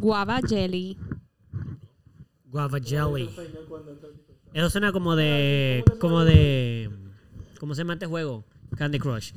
Guava 0.00 0.40
jelly. 0.40 0.96
Guava 2.46 2.80
jelly. 2.80 3.30
Eso 4.54 4.70
suena 4.70 4.92
como 4.92 5.14
de. 5.14 5.84
como 6.00 6.24
de. 6.24 6.90
¿Cómo 7.58 7.74
se 7.74 7.82
llama 7.82 7.92
este 7.94 8.06
juego? 8.06 8.44
Candy 8.76 8.98
Crush. 8.98 9.32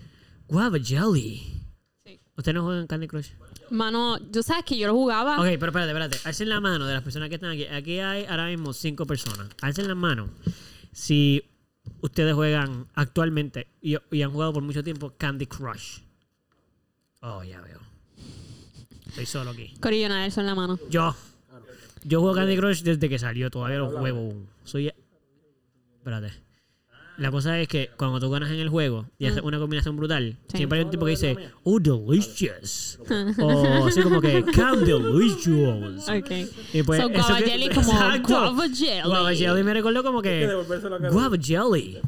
Guava 0.47 0.79
jelly. 0.79 1.61
Sí. 2.05 2.19
¿Ustedes 2.37 2.55
no 2.55 2.63
juegan 2.63 2.87
Candy 2.87 3.07
Crush? 3.07 3.31
Mano, 3.69 4.17
yo 4.31 4.41
sabes 4.41 4.63
que 4.63 4.77
yo 4.77 4.87
lo 4.87 4.93
jugaba. 4.93 5.39
Ok, 5.39 5.45
pero 5.59 5.67
espérate, 5.67 5.91
espérate. 5.91 6.17
Alcen 6.23 6.49
la 6.49 6.61
mano 6.61 6.87
de 6.87 6.93
las 6.93 7.03
personas 7.03 7.29
que 7.29 7.35
están 7.35 7.51
aquí. 7.51 7.65
Aquí 7.65 7.99
hay 7.99 8.25
ahora 8.25 8.47
mismo 8.47 8.71
cinco 8.73 9.05
personas. 9.05 9.49
Alcen 9.61 9.87
la 9.87 9.95
mano. 9.95 10.29
Si 10.91 11.43
ustedes 12.01 12.33
juegan 12.33 12.87
actualmente 12.93 13.67
y, 13.81 13.97
y 14.11 14.21
han 14.21 14.31
jugado 14.31 14.53
por 14.53 14.63
mucho 14.63 14.83
tiempo 14.83 15.13
Candy 15.17 15.45
Crush. 15.47 15.99
Oh, 17.21 17.43
ya 17.43 17.61
veo. 17.61 17.79
Estoy 19.13 19.25
solo 19.25 19.51
aquí. 19.51 19.73
Corillo 19.79 20.09
Nelson 20.09 20.41
en 20.41 20.47
la 20.47 20.55
mano. 20.55 20.79
Yo. 20.89 21.15
Yo 22.03 22.19
juego 22.19 22.35
Candy 22.35 22.57
Crush 22.57 22.81
desde 22.81 23.07
que 23.09 23.19
salió. 23.19 23.49
Todavía 23.49 23.77
lo 23.77 23.89
juego. 23.91 24.17
aún. 24.19 24.47
Soy. 24.63 24.91
Espérate. 25.99 26.33
La 27.17 27.29
cosa 27.29 27.59
es 27.59 27.67
que 27.67 27.91
cuando 27.95 28.19
tú 28.19 28.27
ganas 28.31 28.49
en 28.49 28.59
el 28.59 28.69
juego 28.69 29.05
y 29.19 29.27
haces 29.27 29.43
una 29.43 29.59
combinación 29.59 29.95
brutal, 29.95 30.35
Sí. 30.47 30.57
siempre 30.57 30.79
hay 30.79 30.85
un 30.85 30.89
tipo 30.89 31.05
que 31.05 31.11
dice, 31.11 31.37
oh, 31.63 31.79
delicious. 31.79 32.97
o 33.39 33.85
así 33.87 34.01
como 34.01 34.19
que, 34.19 34.43
come 34.43 34.77
delicious. 34.83 36.09
Ok. 36.09 36.31
Y 36.73 36.81
pues, 36.81 36.99
so, 36.99 37.09
eso 37.09 37.19
guava 37.21 37.37
que- 37.37 37.45
jelly 37.51 37.69
como 37.69 37.91
Exacto. 37.91 38.27
guava 38.33 38.67
jelly. 38.67 39.01
Guava 39.05 39.33
jelly 39.35 39.63
me 39.63 39.73
recordó 39.75 40.03
como 40.03 40.23
que, 40.23 40.47
devolvérselo 40.47 40.95
a 40.95 40.99
Carlos. 40.99 41.13
guava 41.13 41.37
jelly. 41.39 41.99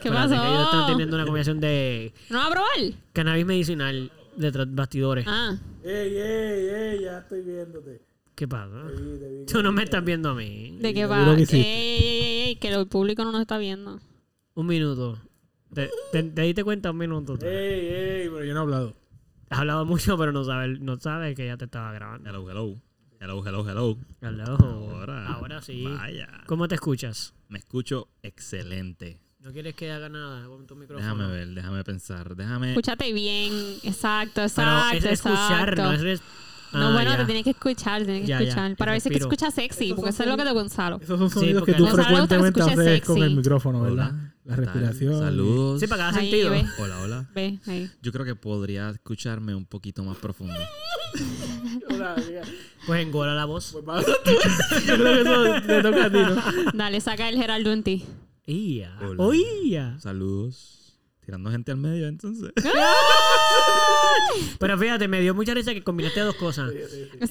¿Qué 0.00 0.08
Espérate, 0.08 0.28
que 0.36 0.46
ellos 0.48 0.64
están 0.64 0.80
pasó? 0.82 0.86
teniendo 0.86 1.16
una 1.16 1.24
combinación 1.24 1.60
de 1.60 2.12
¿No 2.30 2.38
va 2.38 2.46
a 2.46 2.50
probar? 2.50 2.70
cannabis 3.12 3.44
medicinal 3.46 4.12
de 4.36 4.52
tras 4.52 4.74
bastidores. 4.74 5.24
Ah. 5.28 5.56
Ey, 5.82 6.16
ey, 6.16 6.68
ey, 6.68 7.00
ya 7.02 7.18
estoy 7.18 7.42
viéndote. 7.42 8.02
¿Qué 8.34 8.46
pasa? 8.46 8.86
Te 8.88 9.02
vi, 9.02 9.18
te 9.18 9.28
vi. 9.28 9.46
Tú 9.46 9.62
no 9.62 9.72
me 9.72 9.82
estás 9.82 10.04
viendo 10.04 10.30
a 10.30 10.34
mí. 10.34 10.76
¿De 10.80 10.92
qué 10.92 11.06
va? 11.06 11.34
Ey, 11.34 11.46
ey, 11.50 12.42
ey, 12.48 12.56
que 12.56 12.68
el 12.68 12.86
público 12.86 13.24
no 13.24 13.32
nos 13.32 13.40
está 13.40 13.56
viendo. 13.58 13.98
Un 14.54 14.66
minuto. 14.66 15.18
¿Te, 15.72 15.90
te, 16.12 16.22
te 16.22 16.42
diste 16.42 16.64
cuenta 16.64 16.90
un 16.90 16.98
minuto? 16.98 17.36
tú? 17.38 17.46
Ey, 17.46 17.52
ey, 17.86 18.28
pero 18.28 18.44
yo 18.44 18.54
no 18.54 18.60
he 18.60 18.62
hablado. 18.62 18.96
Has 19.48 19.60
hablado 19.60 19.84
mucho, 19.84 20.18
pero 20.18 20.32
no 20.32 20.44
sabes 20.44 20.80
no 20.80 20.98
sabes 20.98 21.36
que 21.36 21.46
ya 21.46 21.56
te 21.56 21.66
estaba 21.66 21.92
grabando. 21.92 22.28
Hello, 22.28 22.50
hello. 22.50 22.76
Hello, 23.18 23.42
hello, 23.46 23.68
hello. 23.68 23.98
Hello. 24.20 24.56
Ahora. 24.56 25.26
Ahora 25.28 25.62
sí. 25.62 25.84
Vaya. 25.84 26.28
¿Cómo 26.46 26.68
te 26.68 26.74
escuchas? 26.74 27.34
Me 27.48 27.58
escucho 27.58 28.08
excelente. 28.22 29.20
¿No 29.46 29.52
quieres 29.52 29.76
que 29.76 29.92
haga 29.92 30.08
nada 30.08 30.44
con 30.48 30.66
tu 30.66 30.74
micrófono? 30.74 31.06
Déjame 31.06 31.32
ver, 31.32 31.48
déjame 31.54 31.84
pensar. 31.84 32.34
Déjame. 32.34 32.70
Escúchate 32.70 33.12
bien. 33.12 33.52
Exacto, 33.84 34.32
Pero 34.34 34.46
exacto, 34.48 34.96
es 34.96 35.04
escuchar, 35.04 35.68
exacto. 35.68 35.82
no 35.84 35.92
es... 35.92 36.00
res- 36.00 36.22
No, 36.72 36.92
bueno, 36.92 37.12
ya. 37.12 37.16
te 37.18 37.24
tienes 37.26 37.44
que 37.44 37.50
escuchar, 37.50 38.02
tienes 38.02 38.22
que 38.22 38.26
Ya, 38.26 38.40
escuchar. 38.40 38.74
Para 38.76 38.90
ver 38.90 39.00
si 39.00 39.08
te 39.08 39.14
respiro. 39.14 39.32
escuchas 39.32 39.54
sexy, 39.54 39.94
porque 39.94 40.10
eso 40.10 40.24
es 40.24 40.28
lo 40.28 40.36
que 40.36 40.42
te 40.42 40.50
Gonzalo. 40.50 40.98
Esos 41.00 41.16
son 41.20 41.30
Sí, 41.30 41.34
sonidos 41.38 41.60
porque 41.60 41.72
que 41.74 41.78
tú 41.78 41.84
no 41.84 41.90
que 41.94 42.02
frecuentemente 42.02 42.58
escucha 42.60 42.80
haces 42.82 43.00
con 43.06 43.14
sexy. 43.18 43.30
el 43.30 43.36
micrófono, 43.36 43.82
¿verdad? 43.82 44.10
¿qué 44.10 44.50
La 44.50 44.56
tal? 44.56 44.64
respiración. 44.64 45.20
Saludos. 45.20 45.80
Sí, 45.80 45.86
para 45.86 45.96
que 46.02 46.08
haga 46.08 46.18
Ahí, 46.18 46.30
sentido. 46.30 46.50
ve. 46.50 46.64
Hola, 46.80 47.00
hola. 47.02 47.28
Ve, 47.32 47.58
ahí. 47.68 47.90
Yo 48.02 48.10
creo 48.10 48.24
que 48.24 48.34
podría 48.34 48.90
escucharme 48.90 49.54
un 49.54 49.64
poquito 49.64 50.02
más 50.02 50.16
profundo. 50.16 50.58
Pues 52.84 53.00
engola 53.06 53.32
la 53.34 53.44
voz. 53.44 53.72
Yo 54.86 54.96
creo 54.96 55.14
que 55.14 55.20
eso 55.20 55.66
te 55.68 55.82
toca 55.82 56.04
a 56.06 56.10
ti, 56.10 56.18
¿no? 56.18 56.72
Dale, 56.74 57.00
saca 57.00 57.28
el 57.28 57.36
Geraldo 57.36 57.72
en 57.72 57.84
ti. 57.84 58.04
Ia. 58.46 58.96
Hola. 59.00 59.22
Oía. 59.24 59.98
Saludos. 59.98 60.82
Tirando 61.24 61.50
gente 61.50 61.72
al 61.72 61.78
medio, 61.78 62.06
entonces. 62.06 62.52
Pero 64.60 64.78
fíjate, 64.78 65.08
me 65.08 65.20
dio 65.20 65.34
mucha 65.34 65.54
risa 65.54 65.74
que 65.74 65.82
combinaste 65.82 66.20
dos 66.20 66.36
cosas. 66.36 66.70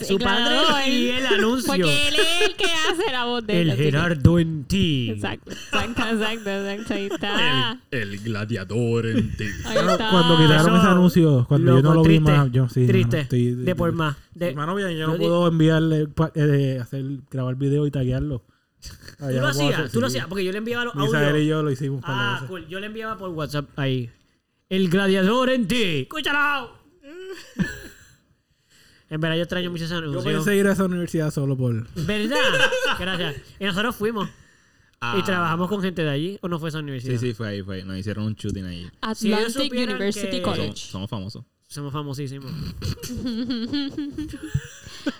Su 0.06 0.18
Claro, 0.18 0.66
padre 0.68 0.90
y 0.90 1.10
el 1.12 1.26
anuncio. 1.26 1.68
Porque 1.68 2.08
él 2.10 2.16
es 2.16 2.50
el 2.50 2.56
que 2.58 2.66
hace 2.66 3.10
la 3.12 3.24
voz 3.24 3.48
de 3.48 3.62
él. 3.62 3.70
El 3.70 3.78
que- 3.78 3.84
Gerardo 3.84 4.38
en 4.40 4.66
ti. 4.66 5.12
Exacto, 5.12 5.52
exacto, 5.52 6.02
exacto, 6.10 6.50
exacto. 6.50 6.94
Ahí 6.94 7.06
está. 7.06 7.80
El 7.92 8.20
gladiador 8.20 9.06
en 9.06 9.38
ti. 9.38 9.46
Cuando 9.64 10.38
quitaron 10.38 10.68
Eso, 10.68 10.78
ese 10.78 10.88
anuncio, 10.88 11.46
cuando 11.48 11.76
yo 11.78 11.82
no 11.82 11.94
lo 11.94 12.02
vi 12.04 12.08
triste, 12.20 12.32
más, 12.32 12.52
yo 12.52 12.68
sí. 12.68 12.86
Triste. 12.88 13.22
estoy- 13.22 13.56
de 13.56 13.76
por 13.76 13.94
más. 13.94 14.18
De- 14.34 14.50
Hermano, 14.50 14.76
bien, 14.76 14.90
yo 14.98 15.08
no 15.08 15.16
puedo 15.16 15.48
enviarle, 15.48 16.08
eh, 16.36 16.80
hacer, 16.82 17.06
grabar 17.32 17.56
video 17.56 17.88
y 17.88 17.92
taguearlo. 17.92 18.44
Ah, 19.20 19.28
Tú 19.30 19.40
lo 19.40 19.48
hacías, 19.48 19.74
hacer, 19.74 19.92
tú 19.92 20.02
lo 20.02 20.10
sí. 20.10 20.18
hacías, 20.18 20.28
porque 20.28 20.44
yo 20.44 20.52
le 20.52 20.58
enviaba 20.58 20.86
los 20.86 20.96
Misael 20.96 21.24
y 21.24 21.28
audios. 21.30 21.48
yo 21.48 21.64
lo 21.64 21.72
hicimos 21.72 22.02
Ah, 22.06 22.32
veces. 22.34 22.50
cool. 22.50 22.68
Yo 22.68 22.80
le 22.80 22.88
enviaba 22.88 23.18
por 23.18 23.30
WhatsApp 23.30 23.68
ahí. 23.78 24.10
El 24.70 24.90
gladiador 24.90 25.50
en 25.52 25.68
ti. 25.68 26.02
Escúchalo. 26.02 26.72
en 29.10 29.22
verdad, 29.22 29.36
yo 29.38 29.44
extraño 29.44 29.72
mucho 29.72 29.86
ese 29.86 29.94
Yo 29.94 30.24
pensé 30.24 30.56
ir 30.56 30.68
a 30.68 30.74
esa 30.74 30.86
universidad 30.86 31.32
solo 31.32 31.56
por... 31.56 31.88
¿Verdad? 31.96 32.38
Gracias. 33.00 33.36
Y 33.60 33.66
nosotros 33.66 33.96
fuimos. 33.96 34.28
Ah. 35.00 35.16
Y 35.20 35.24
trabajamos 35.24 35.70
con 35.70 35.82
gente 35.82 36.04
de 36.04 36.10
allí. 36.10 36.40
¿O 36.42 36.48
no 36.48 36.60
fue 36.60 36.70
esa 36.70 36.80
universidad? 36.80 37.20
Sí, 37.20 37.28
sí, 37.28 37.34
fue 37.34 37.50
ahí, 37.50 37.62
fue 37.62 37.78
ahí. 37.78 37.84
Nos 37.84 37.98
hicieron 37.98 38.26
un 38.26 38.34
shooting 38.34 38.66
ahí. 38.66 38.90
Atlantic 39.02 39.72
University 39.72 40.28
que- 40.32 40.42
Somos, 40.42 40.58
College. 40.58 40.88
somos 40.92 41.10
famosos. 41.10 41.44
Somos 41.76 41.92
famosísimos. 41.92 42.50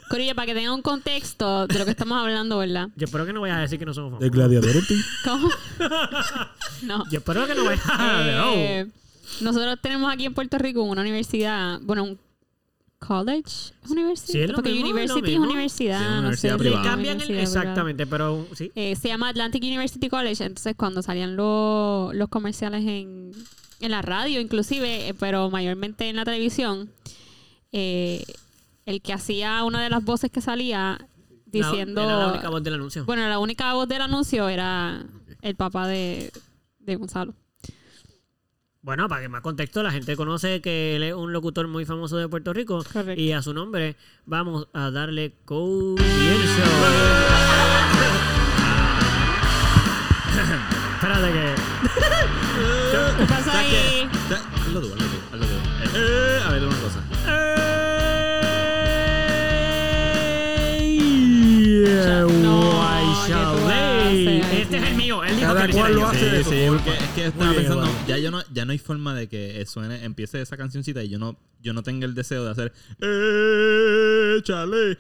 Corillo, 0.10 0.34
para 0.36 0.46
que 0.46 0.54
tengan 0.54 0.72
un 0.74 0.82
contexto 0.82 1.68
de 1.68 1.78
lo 1.80 1.84
que 1.84 1.92
estamos 1.92 2.18
hablando, 2.18 2.58
¿verdad? 2.60 2.88
Yo 2.96 3.04
espero 3.06 3.26
que 3.26 3.34
no 3.34 3.42
vayas 3.42 3.58
a 3.58 3.62
decir 3.62 3.78
que 3.78 3.86
no 3.86 3.94
somos 3.94 4.14
El 4.24 4.32
famosos. 4.32 4.36
gladiador 4.36 4.76
en 4.78 4.88
ti. 4.88 4.96
¿Cómo? 5.26 5.50
No. 6.84 7.04
Yo 7.12 7.18
espero 7.20 7.46
que 7.46 7.56
no 7.56 7.66
vayas 7.66 7.84
a 7.90 8.54
Eh, 8.56 8.88
nosotros 9.42 9.78
tenemos 9.82 10.12
aquí 10.14 10.24
en 10.26 10.34
Puerto 10.34 10.58
Rico 10.58 10.82
una 10.84 11.02
universidad, 11.02 11.80
bueno, 11.82 12.04
un 12.06 12.18
college, 13.00 13.74
¿Es 13.84 13.92
universidad, 13.92 14.32
Sí, 14.34 14.40
es 14.42 14.50
lo 14.50 14.56
porque 14.56 14.72
mismo, 14.72 14.98
es 14.98 15.10
lo 15.10 15.16
university 15.16 15.34
es 15.34 15.40
universidad, 15.40 16.00
Sí, 16.00 16.06
una 16.06 16.14
no 16.16 16.20
universidad 16.20 16.54
sé, 16.54 16.58
privada. 16.60 16.84
cambian 16.84 17.20
el... 17.22 17.32
Exactamente, 17.32 18.08
pero 18.08 18.48
sí. 18.54 18.72
Eh, 18.76 18.96
se 18.96 19.10
llama 19.10 19.28
Atlantic 19.30 19.62
University 19.62 20.08
College, 20.10 20.42
entonces 20.44 20.74
cuando 20.78 21.02
salían 21.02 21.36
los, 21.36 22.16
los 22.16 22.30
comerciales 22.30 22.82
en, 22.86 23.32
en 23.86 23.92
la 23.92 24.02
radio 24.02 24.42
inclusive, 24.42 25.10
eh, 25.10 25.14
pero 25.14 25.50
mayormente 25.50 26.10
en 26.10 26.18
la 26.18 26.26
televisión, 26.26 26.92
eh, 27.72 28.26
el 28.86 29.02
que 29.02 29.14
hacía 29.14 29.64
una 29.64 29.84
de 29.84 29.90
las 29.90 30.04
voces 30.04 30.32
que 30.32 30.42
salía 30.42 31.00
diciendo... 31.46 32.02
La, 32.02 32.08
era 32.08 32.20
la 32.20 32.28
única 32.34 32.50
voz 32.50 32.64
del 32.64 32.74
anuncio. 32.74 33.06
Bueno, 33.06 33.28
la 33.28 33.40
única 33.40 33.74
voz 33.74 33.88
del 33.88 34.02
anuncio 34.02 34.50
era 34.50 35.06
el 35.42 35.56
papá 35.56 35.88
de, 35.88 36.32
de 36.80 36.96
Gonzalo. 36.96 37.34
Bueno, 38.82 39.08
para 39.08 39.22
que 39.22 39.30
más 39.30 39.42
contexto, 39.42 39.82
la 39.82 39.92
gente 39.92 40.16
conoce 40.16 40.62
que 40.62 40.96
él 40.96 41.04
es 41.04 41.16
un 41.16 41.34
locutor 41.34 41.68
muy 41.68 41.86
famoso 41.86 42.18
de 42.18 42.28
Puerto 42.28 42.54
Rico. 42.54 42.84
Correcto. 42.94 43.20
Y 43.20 43.32
a 43.32 43.42
su 43.42 43.52
nombre 43.52 43.96
vamos 44.26 44.68
a 44.74 44.92
darle 44.92 45.34
comienzo. 45.44 46.06
Espérate 50.96 51.32
que... 51.32 52.15
Hazlo 54.76 54.90
tú, 54.90 54.94
hazlo 54.94 55.08
tú, 55.08 55.18
hazlo 55.32 55.46
tú. 55.46 55.98
Eh, 55.98 56.40
a 56.44 56.52
ver, 56.52 56.64
una 56.64 56.78
cosa. 56.82 57.00
No. 62.42 62.86
Este 64.52 64.78
es 64.78 64.84
el 64.84 64.96
mío. 64.96 65.22
Cada 65.40 65.68
que 65.68 65.74
cual 65.74 65.96
lo 65.96 66.08
hace. 66.08 66.44
Sí, 66.44 66.50
sí, 66.50 66.66
porque 66.68 66.90
es 66.90 67.10
que 67.16 67.26
estaba 67.28 67.52
bien, 67.52 67.56
pensando, 67.64 67.84
Eduardo. 67.86 68.08
ya 68.08 68.18
yo 68.18 68.32
no, 68.32 68.44
ya 68.52 68.66
no 68.66 68.74
hay 68.74 68.78
forma 68.78 69.16
de 69.16 69.30
que 69.30 69.66
suene, 69.66 70.04
empiece 70.04 70.42
esa 70.42 70.58
cancioncita 70.58 71.02
y 71.04 71.08
yo 71.10 71.20
no, 71.20 71.40
yo 71.62 71.72
no 71.72 71.82
tenga 71.82 72.06
el 72.06 72.14
deseo 72.14 72.44
de 72.44 72.52
hacer 72.52 72.74
échale. 74.38 74.98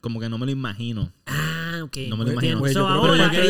Como 0.00 0.20
que 0.20 0.28
no 0.28 0.38
me 0.38 0.46
lo 0.46 0.52
imagino. 0.52 1.12
Ah, 1.26 1.80
ok. 1.82 1.96
No 2.08 2.16
me 2.16 2.24
lo 2.24 2.32
imagino. 2.34 2.60
Pues 2.60 2.72
So, 2.72 2.80
yo 2.80 2.86
creo 2.86 3.02
que 3.02 3.08
ahora 3.08 3.32
ya 3.32 3.40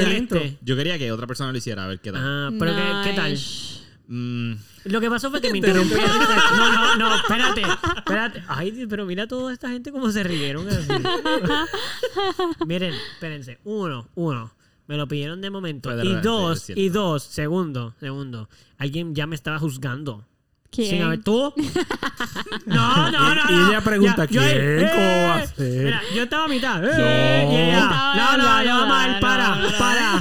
quería 0.79 0.97
Yo 0.97 0.99
que 0.99 1.13
otra 1.13 1.27
persona 1.27 1.53
lo 1.53 1.59
hiciera, 1.59 1.85
a 1.85 1.89
ver 1.89 2.01
qué 2.01 2.11
tal. 2.11 2.23
Ah, 2.25 2.51
pero 2.59 2.75
¿qué, 2.75 3.11
qué 3.11 3.17
tal? 3.17 3.33
Nice. 3.33 3.78
Mm, 4.11 4.53
Lo 4.85 5.01
que 5.03 5.11
pasó 5.11 5.31
fue 5.31 5.41
que 5.41 5.51
me 5.53 5.59
interrumpieron. 5.59 6.09
No, 6.57 6.73
no, 6.73 6.97
no, 6.97 7.17
espérate. 7.17 7.63
Espérate. 7.99 8.43
Ay, 8.49 8.87
pero 8.89 9.05
mira 9.05 9.27
toda 9.27 9.53
esta 9.53 9.69
gente 9.69 9.93
cómo 9.93 10.11
se 10.11 10.23
rieron 10.25 10.67
así. 10.69 10.89
Miren, 12.67 12.95
espérense. 13.15 13.59
Uno, 13.65 14.09
uno. 14.15 14.51
Me 14.87 14.97
lo 14.97 15.07
pidieron 15.07 15.41
de 15.43 15.51
momento. 15.51 15.91
Fue 15.91 16.07
Y 16.07 16.15
dos, 16.17 16.71
y 16.71 16.89
dos, 16.89 17.23
segundo, 17.23 17.95
segundo. 18.01 18.49
Alguien 18.79 19.15
ya 19.15 19.27
me 19.27 19.35
estaba 19.35 19.59
juzgando. 19.59 20.25
¿Quién? 20.71 20.91
Sin 20.91 21.03
haber 21.03 21.23
tú. 21.23 21.53
No, 22.67 23.11
no, 23.11 23.35
no. 23.35 23.41
Y 23.51 23.55
no. 23.55 23.69
ella 23.71 23.81
pregunta, 23.83 24.25
yo 24.27 24.41
ahí, 24.41 24.53
¿quién? 24.53 24.89
¿Cómo 24.95 25.23
va 25.29 25.35
a 25.37 25.47
ser? 25.47 25.85
Mira, 25.85 26.03
yo 26.15 26.23
estaba 26.23 26.45
a 26.45 26.49
mitad. 26.49 26.83
Eh, 26.85 27.45
No. 27.47 27.53
y 27.53 27.57
ella, 27.57 27.79
Estaba 27.83 28.37
no, 28.37 28.39
no, 28.39 28.63
yo 28.65 28.87
mal, 28.87 29.13
no, 29.15 29.21
para, 29.21 29.49
no, 29.57 29.71
no. 29.71 29.79
para. 29.79 30.21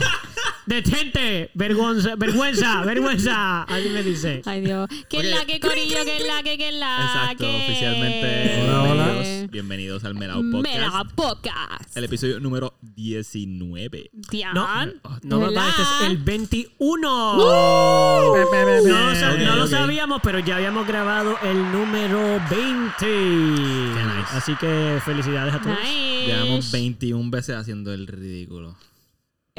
Detente, 0.67 1.49
vergüenza, 1.53 2.17
vergüenza, 2.17 2.81
vergüenza. 2.85 3.63
Así 3.63 3.87
me 3.87 4.03
dice. 4.03 4.41
Ay, 4.45 4.59
Dios. 4.59 4.89
¿Qué 5.09 5.19
es 5.19 5.25
la 5.31 5.45
que, 5.45 5.61
Corillo? 5.61 5.95
¿Qué 6.03 6.17
es 6.17 6.27
la 6.27 6.43
que, 6.43 6.57
qué 6.57 6.67
es 6.67 6.75
la 6.75 7.05
exacto, 7.05 7.45
que? 7.45 7.55
oficialmente. 7.55 8.63
Hola, 8.63 8.83
hola. 8.83 9.05
Bienvenidos, 9.13 9.51
Bienvenidos 9.51 10.03
al 10.03 10.15
Melao 10.15 10.41
Podcast. 10.51 11.11
Podcast. 11.15 11.95
El 11.95 12.03
episodio 12.03 12.41
número 12.41 12.73
19. 12.81 14.11
Dian. 14.29 14.53
No, 14.53 14.85
no, 15.23 15.39
papá, 15.39 15.69
este 15.69 15.81
es 15.81 16.11
el 16.11 16.17
21. 16.17 16.99
No, 17.01 18.35
lo, 18.35 19.37
no 19.37 19.55
lo 19.55 19.67
sabíamos, 19.67 20.19
pero 20.21 20.39
ya 20.39 20.57
habíamos 20.57 20.85
grabado 20.85 21.37
el 21.43 21.71
número 21.71 22.41
20. 22.49 23.05
nice. 23.05 24.33
Así 24.33 24.53
que 24.57 24.99
felicidades 25.05 25.53
a 25.53 25.61
todos. 25.61 25.77
Nice. 25.79 26.25
Llevamos 26.27 26.71
21 26.73 27.31
veces 27.31 27.55
haciendo 27.55 27.93
el 27.93 28.05
ridículo. 28.05 28.75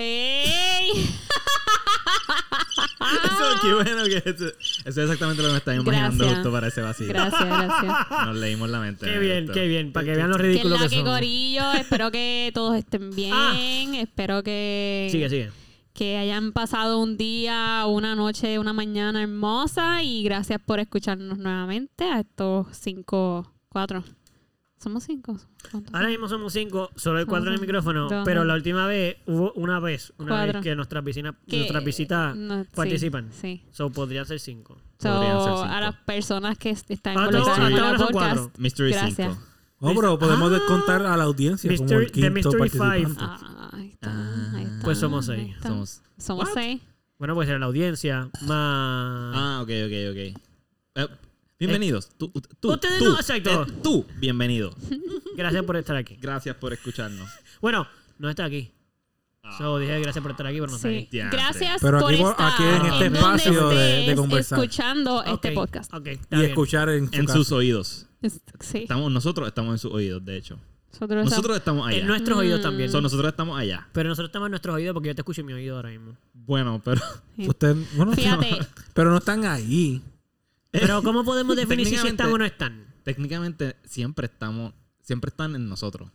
¡Ey! 0.01 0.91
Eso, 3.25 3.61
qué 3.63 3.75
bueno 3.75 4.05
que 4.05 4.17
eso, 4.19 4.47
eso 4.47 4.53
es 4.85 4.97
exactamente 4.99 5.43
lo 5.43 5.49
que 5.49 5.53
me 5.53 5.59
estaba 5.59 5.77
imaginando 5.77 6.17
Gracias. 6.25 6.35
justo 6.39 6.53
para 6.53 6.69
ese 6.69 6.83
vacío. 6.83 7.09
Gracias, 7.09 7.45
gracias. 7.47 7.95
Nos 8.27 8.37
leímos 8.37 8.69
la 8.71 8.81
mente. 8.81 9.07
Qué 9.07 9.19
bien, 9.19 9.49
qué 9.53 9.67
bien. 9.67 9.93
Para 9.93 10.07
que 10.07 10.15
vean 10.17 10.31
lo 10.31 10.37
Que 10.37 10.43
ridículo 10.43 10.77
la 10.77 10.83
que 10.83 10.89
que 10.91 10.97
somos. 10.97 11.15
corillo, 11.15 11.73
espero 11.73 12.11
que 12.11 12.51
todos 12.55 12.77
estén 12.77 13.11
bien. 13.11 13.33
Ah. 13.35 13.55
Espero 14.01 14.43
que, 14.43 15.09
Sigue, 15.11 15.29
sigue. 15.31 15.51
que 15.95 16.17
hayan 16.19 16.53
pasado 16.53 16.99
un 16.99 17.17
día, 17.17 17.85
una 17.87 18.15
noche, 18.15 18.59
una 18.59 18.73
mañana 18.73 19.23
hermosa. 19.23 20.03
Y 20.03 20.23
gracias 20.23 20.61
por 20.65 20.79
escucharnos 20.81 21.39
nuevamente 21.39 22.05
a 22.05 22.21
estos 22.21 22.67
cinco, 22.73 23.53
cuatro. 23.69 24.05
¿Somos 24.79 25.03
cinco? 25.05 25.37
¿Cuántos? 25.71 25.93
Ahora 25.95 26.07
mismo 26.09 26.29
somos 26.29 26.53
cinco, 26.53 26.91
solo 26.95 27.19
hay 27.19 27.25
Somos 27.25 27.33
cuatro 27.33 27.49
en 27.49 27.55
el 27.55 27.59
cinco. 27.59 27.67
micrófono, 27.67 28.09
Dos, 28.09 28.23
pero 28.25 28.41
dos. 28.41 28.47
la 28.49 28.55
última 28.55 28.87
vez 28.87 29.17
hubo 29.27 29.53
una 29.55 29.81
vez, 29.81 30.13
una 30.19 30.29
Cuatro. 30.29 30.53
vez 30.55 30.63
que 30.63 30.77
nuestras 30.77 31.05
Que- 31.05 31.59
nuestras 31.59 31.85
visitas 31.85 32.37
no, 32.37 32.63
sí, 32.63 32.71
participan. 32.75 33.29
Sí. 33.33 33.63
So 33.73 33.91
podría 33.91 34.25
ser 34.25 34.39
cinco. 34.39 34.77
So, 35.01 35.09
Podrían 35.15 35.39
ser 35.43 35.53
cinco. 35.53 35.63
a 35.65 35.81
las 35.81 35.95
personas 35.97 36.59
que 36.59 36.71
están 36.71 37.19
Ah, 37.19 37.25
hasta 37.25 37.67
en 37.67 37.73
el 37.73 37.81
podcast. 37.97 38.13
cuatro. 38.13 38.51
Mystery 38.59 38.93
Gracias. 38.93 39.15
5. 39.37 39.43
No, 39.81 39.95
pero 39.95 40.19
podemos 40.19 40.51
Ah. 40.51 40.55
descontar 40.55 41.07
a 41.07 41.17
la 41.17 41.25
audiencia 41.25 41.69
como 41.77 41.89
Mystery- 41.89 42.07
el 42.07 42.13
The 42.13 42.31
Mystery 42.31 42.69
Five. 42.69 43.09
Ah, 43.19 43.71
ahí 43.75 43.89
está, 43.89 44.11
Ah. 44.11 44.53
ahí 44.55 44.65
está, 44.65 44.81
Pues 44.85 44.99
somos 44.99 45.27
seis. 45.27 45.55
Somos. 45.63 46.03
Somos 46.19 46.49
seis. 46.55 46.81
Bueno, 47.19 47.35
pues 47.35 47.49
era 47.49 47.59
la 47.59 47.67
audiencia 47.67 48.29
más... 48.43 49.35
Ah, 49.37 49.59
ok, 49.63 49.71
ok, 49.87 49.93
ok. 50.11 50.41
Eh, 50.95 51.09
bienvenidos. 51.59 52.11
Tú, 52.17 52.31
tú, 52.61 52.73
Ustedes 52.73 52.99
tú, 52.99 53.05
no, 53.07 53.17
exacto. 53.17 53.65
eh, 53.69 53.73
tú, 53.83 54.07
bienvenido. 54.19 54.75
Gracias 55.37 55.65
por 55.65 55.77
estar 55.77 55.97
aquí. 55.97 56.17
Gracias 56.21 56.55
por 56.57 56.73
escucharnos. 56.73 57.29
Bueno, 57.61 57.87
no 58.19 58.29
está 58.31 58.45
aquí. 58.45 58.73
So 59.57 59.79
dije 59.79 59.99
gracias 60.01 60.21
por 60.23 60.33
estar 60.33 60.47
aquí, 60.47 60.59
pero 60.61 60.71
no 60.71 60.77
está 60.77 60.89
Sí. 60.91 60.97
aquí. 60.97 61.09
Diantre. 61.11 61.41
Gracias 61.41 61.81
Pero 61.81 62.01
por 62.01 62.13
aquí 62.13 62.23
por- 62.23 62.31
estar 62.33 62.53
aquí 62.53 62.63
en 62.65 62.75
este 62.87 63.05
donde 63.05 63.19
espacio 63.19 63.69
de- 63.71 63.77
de 63.77 64.01
estés 64.01 64.17
conversar. 64.17 64.59
escuchando 64.59 65.25
este 65.25 65.49
Ok, 65.49 65.55
podcast. 65.55 65.95
Ok, 65.95 66.07
está 66.09 66.37
Y 66.37 66.39
bien. 66.41 66.51
escuchar 66.51 66.89
en 66.91 67.09
su 67.11 67.17
En 67.19 67.25
casa. 67.27 67.39
sus 67.39 67.53
oídos. 67.53 68.07
Es- 68.21 68.41
Sí. 68.61 68.79
Estamos, 68.79 69.11
nosotros 69.11 69.49
estamos 69.49 69.73
en 69.73 69.79
sus 69.79 69.93
oídos, 69.93 70.23
de 70.25 70.37
hecho. 70.37 70.59
Nosotros, 70.93 71.25
Nosotros 71.25 71.57
estamos 71.57 71.87
allá. 71.87 71.99
En 71.99 72.07
nuestros 72.07 72.37
oídos 72.39 72.61
Mm. 72.61 72.63
también. 72.63 72.91
So, 72.91 73.01
nosotros 73.01 73.29
estamos 73.31 73.59
allá. 73.59 73.87
Pero 73.93 74.09
nosotros 74.09 74.29
estamos 74.29 74.47
en 74.47 74.51
nuestros 74.51 74.75
oídos 74.75 74.93
porque 74.95 75.09
yo 75.09 75.15
te 75.15 75.21
escucho 75.23 75.41
en 75.43 75.47
mi 75.47 75.53
oído 75.55 75.77
ahora 75.77 75.91
mismo. 75.91 76.17
Bueno, 76.35 76.83
pero 76.85 77.01
Usted, 77.39 77.75
bueno, 77.95 78.13
Fíjate, 78.15 78.59
pero 78.95 79.11
no 79.11 79.19
están 79.19 79.45
ahí. 79.47 80.03
Pero 80.71 81.03
¿cómo 81.03 81.25
podemos 81.25 81.57
definir 81.57 81.87
si 81.87 81.95
están 81.95 82.33
o 82.33 82.39
no 82.39 82.45
están? 82.45 82.89
técnicamente 83.09 83.77
siempre 83.85 84.27
estamos, 84.27 84.75
siempre 85.01 85.31
están 85.31 85.55
en 85.55 85.67
nosotros. 85.67 86.11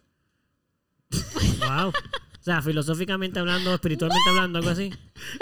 Wow. 1.58 1.90
O 1.90 2.44
sea, 2.44 2.62
filosóficamente 2.62 3.40
hablando, 3.40 3.74
espiritualmente 3.74 4.30
hablando, 4.30 4.60
algo 4.60 4.70
así. 4.70 4.94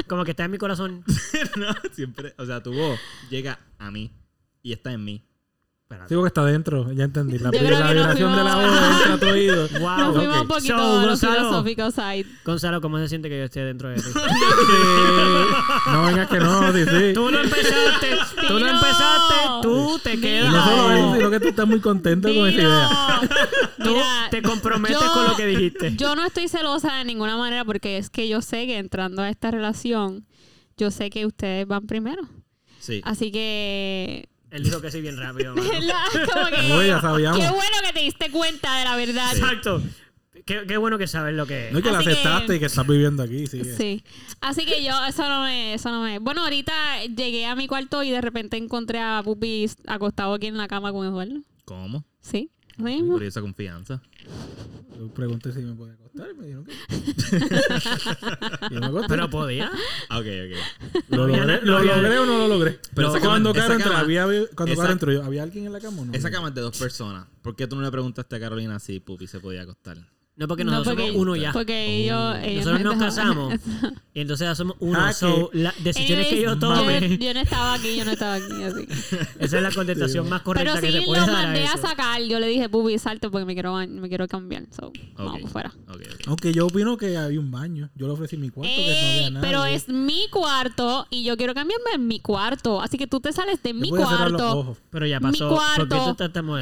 Como 0.08 0.24
que 0.24 0.32
está 0.32 0.46
en 0.46 0.52
mi 0.52 0.58
corazón. 0.58 1.04
no, 1.58 1.76
siempre, 1.92 2.34
o 2.38 2.46
sea, 2.46 2.64
tu 2.64 2.72
voz 2.72 2.98
llega 3.30 3.60
a 3.80 3.92
mí 3.92 4.12
y 4.64 4.72
está 4.72 4.94
en 4.94 5.04
mí. 5.04 5.26
Espérate. 5.92 6.14
Digo 6.14 6.24
que 6.24 6.28
está 6.28 6.46
dentro, 6.46 6.90
ya 6.94 7.04
entendí. 7.04 7.38
La, 7.38 7.52
la 7.52 7.92
vibración 7.92 8.36
de 8.36 8.44
la 8.46 8.56
voz 8.56 8.66
entra 8.66 9.14
a 9.14 9.20
tu 9.20 9.26
oído. 9.28 9.68
Wow. 9.82 9.98
nos 9.98 10.16
fuimos 10.16 10.42
un 10.42 10.48
poquito 10.48 10.78
So, 10.78 11.02
lo 11.02 11.08
Gonzalo, 11.08 11.36
filosófico 11.36 11.92
side. 11.92 12.26
Gonzalo, 12.46 12.82
¿cómo 12.82 12.98
se 13.00 13.10
siente 13.10 13.28
que 13.30 13.38
yo 13.38 13.44
esté 13.46 13.60
dentro 13.66 13.90
de 13.90 13.96
ti? 13.96 14.04
no 15.88 16.06
vengas 16.06 16.30
que 16.30 16.40
no, 16.40 16.72
sí, 16.74 16.84
sí. 16.86 17.14
Tú 17.14 17.30
no 17.32 17.40
empezaste, 17.40 18.18
tú 18.48 18.60
no 18.60 18.68
empezaste, 18.68 19.36
tú 19.62 20.00
te 20.04 20.20
quedas. 20.20 20.52
no 20.52 20.64
solo 20.66 20.92
eso, 20.94 21.08
ahí. 21.12 21.18
sino 21.18 21.30
que 21.32 21.40
tú 21.40 21.48
estás 21.50 21.68
muy 21.68 21.80
contento 21.82 22.28
con 22.34 22.48
esa 22.48 22.62
idea. 22.62 22.90
Tú 23.84 23.90
Mira, 23.92 24.28
te 24.30 24.42
comprometes 24.42 25.00
yo- 25.00 25.14
con 25.14 25.28
lo 25.28 25.36
que 25.36 25.46
dijiste. 25.48 25.96
Yo 25.98 26.16
no 26.16 26.26
estoy 26.26 26.48
celosa 26.48 26.96
de 26.96 27.06
ninguna 27.06 27.36
manera 27.38 27.66
porque 27.66 27.98
es 27.98 28.10
que 28.10 28.28
yo 28.30 28.42
sé 28.42 28.66
que 28.66 28.78
entrando 28.78 29.22
a 29.22 29.30
esta 29.30 29.52
relación, 29.52 30.26
yo 30.78 30.92
sé 30.92 31.10
que 31.10 31.26
ustedes 31.26 31.68
van 31.68 31.86
primero. 31.88 32.22
Sí. 32.80 33.02
Así 33.04 33.32
que... 33.32 34.28
Él 34.52 34.64
dijo 34.64 34.82
que 34.82 34.92
sí 34.92 35.02
bien 35.02 35.18
rápido. 35.18 35.56
mano. 35.56 35.70
como 36.34 36.46
que- 36.48 36.74
Oye, 36.74 36.88
ya 36.90 37.02
sabíamos. 37.02 37.40
Qué 37.40 37.50
bueno 37.50 37.78
que 37.86 37.94
te 37.94 38.00
diste 38.02 38.30
cuenta 38.32 38.78
de 38.78 38.84
la 38.86 38.96
verdad. 38.96 39.32
Exacto. 39.36 39.82
Qué, 40.46 40.64
qué 40.68 40.78
bueno 40.78 40.98
que 40.98 41.08
sabes 41.08 41.36
lo 41.36 41.46
que 41.46 41.68
es. 41.68 41.72
No 41.72 41.80
es 41.80 41.84
que 41.84 41.92
la 41.92 42.00
Así 42.00 42.06
que- 42.08 42.12
aceptaste 42.14 42.56
y 42.56 42.60
que 42.60 42.66
estás 42.66 42.86
viviendo 42.88 43.24
aquí. 43.24 43.48
Sí. 43.48 43.62
Sí. 43.78 44.04
Así 44.42 44.66
que 44.66 44.84
yo, 44.84 44.92
eso 45.06 45.28
no 45.30 45.44
me, 45.44 45.74
eso 45.76 45.90
no 45.92 46.02
me. 46.04 46.20
Bueno, 46.20 46.44
ahorita 46.44 46.74
llegué 47.06 47.46
a 47.46 47.56
mi 47.56 47.68
cuarto 47.68 48.02
y 48.04 48.10
de 48.12 48.22
repente 48.22 48.58
encontré 48.58 49.00
a 49.00 49.22
Pupi 49.24 49.70
acostado 49.88 50.34
aquí 50.34 50.48
en 50.48 50.58
la 50.58 50.68
cama 50.68 50.92
con 50.92 51.06
Eduardo. 51.08 51.42
¿Cómo? 51.66 52.04
Sí. 52.22 52.50
así 52.74 52.82
mismo. 52.84 53.14
Por 53.14 53.24
esa 53.24 53.40
confianza. 53.42 54.02
Yo 54.98 55.08
pregunté 55.14 55.52
si 55.52 55.60
me 55.60 55.74
podía 55.76 55.96
acostar 56.14 56.32
y 56.32 56.38
me 56.38 56.46
dijeron 56.46 56.66
que 56.66 56.72
Y 58.72 58.74
yo 58.76 58.80
me 58.80 58.86
acosté. 58.88 59.08
Pero 59.10 59.30
podía. 59.30 59.72
Ah, 60.10 60.20
Ok, 60.20 60.26
ok. 60.26 61.04
¿Lo, 61.10 61.28
logré, 61.28 61.46
no 61.46 61.62
¿Lo 61.64 61.78
había- 61.78 61.96
logré 61.98 62.20
o 62.20 62.26
no 62.26 62.38
lo 62.40 62.48
logré? 62.48 62.80
Pero 62.94 63.12
cuando 63.20 63.54
Caro 63.54 63.74
entró, 63.76 63.96
había, 63.96 64.26
cuando 64.56 64.74
esa- 64.74 64.92
entró, 64.92 65.12
yo, 65.12 65.24
¿había 65.24 65.44
alguien 65.44 65.66
en 65.66 65.74
la 65.74 65.80
cama 65.80 66.02
o 66.02 66.06
no? 66.06 66.14
Esa 66.14 66.32
cama 66.32 66.50
es 66.50 66.56
de 66.56 66.62
dos 66.62 66.78
personas. 66.78 67.28
¿Por 67.42 67.56
qué 67.56 67.68
tú 67.68 67.76
no 67.76 67.82
le 67.82 67.92
preguntaste 67.92 68.36
a 68.36 68.40
Carolina 68.40 68.80
si 68.80 69.00
Pupi 69.00 69.28
se 69.28 69.40
podía 69.40 69.62
acostar? 69.64 69.98
No, 70.38 70.48
porque 70.48 70.64
No, 70.64 70.72
nosotros 70.72 70.96
porque- 70.96 71.08
somos 71.12 71.22
uno 71.22 71.36
ya. 71.36 71.52
Porque 71.52 71.86
ellos, 72.04 72.38
ellos 72.42 72.66
Nosotros 72.66 72.96
nos 72.96 73.04
casamos 73.04 73.54
y 74.14 74.22
entonces 74.22 74.48
ya 74.48 74.56
somos 74.56 74.76
uno. 74.80 74.98
Ah, 75.00 75.14
so, 75.14 75.50
las 75.54 75.74
decisiones 75.84 76.28
que 76.28 76.42
yo 76.42 76.52
Anyways, 76.52 76.60
tome, 77.00 77.10
yo, 77.10 77.26
yo 77.28 77.34
no 77.34 77.40
estaba 77.42 77.74
aquí, 77.74 77.96
yo 77.98 78.06
no 78.06 78.12
estaba 78.12 78.36
aquí, 78.36 78.64
así. 78.64 78.88
esa 79.40 79.58
es 79.58 79.62
la 79.64 79.72
contestación 79.72 80.30
más 80.30 80.42
correcta 80.42 80.72
Pero 80.74 80.82
que 80.82 80.92
sí 80.92 81.00
se 81.00 81.06
puede 81.06 81.22
lo 81.22 81.28
dar 81.28 81.36
a 81.36 81.44
mandé 81.44 81.62
a, 81.68 81.74
eso. 81.74 81.78
sacar. 81.86 82.22
Yo 82.24 82.40
le 82.40 82.48
dije, 82.48 82.70
Pupi, 82.70 82.98
salte 82.98 83.30
porque 83.30 83.46
me 83.46 83.54
quiero, 83.54 83.76
me 83.76 84.08
quiero 84.08 84.28
cambiar. 84.28 84.64
So, 84.72 84.92
vamos 85.18 85.52
fuera. 85.52 85.74
Aunque 86.28 86.54
yo 86.54 86.66
opino 86.68 86.98
que 86.98 87.18
había 87.18 87.40
un 87.40 87.52
baño. 87.52 87.90
Yo 87.96 88.08
le 88.08 88.14
ofrecí 88.14 88.38
mi 88.38 88.50
cuarto, 88.50 88.74
que 88.74 88.86
no 88.88 89.16
había 89.18 89.30
nada. 89.32 89.46
pero 89.48 89.66
es 89.66 89.90
mi 89.90 90.28
cuarto 90.32 91.06
y 91.10 91.24
yo 91.24 91.36
quiero 91.38 91.54
cambiarme 91.54 91.92
en 91.96 92.08
mi 92.08 92.20
cuarto. 92.22 92.82
Así 92.82 92.98
que 92.98 93.06
tú 93.06 93.20
te 93.20 93.32
sales 93.34 93.62
de 93.62 93.74
mi 93.74 93.90
cuarto. 93.90 94.78
Pero 94.90 95.06
ya 95.06 95.20
Mi 95.20 95.32
pasó. 95.32 95.50
cuarto. 95.50 96.16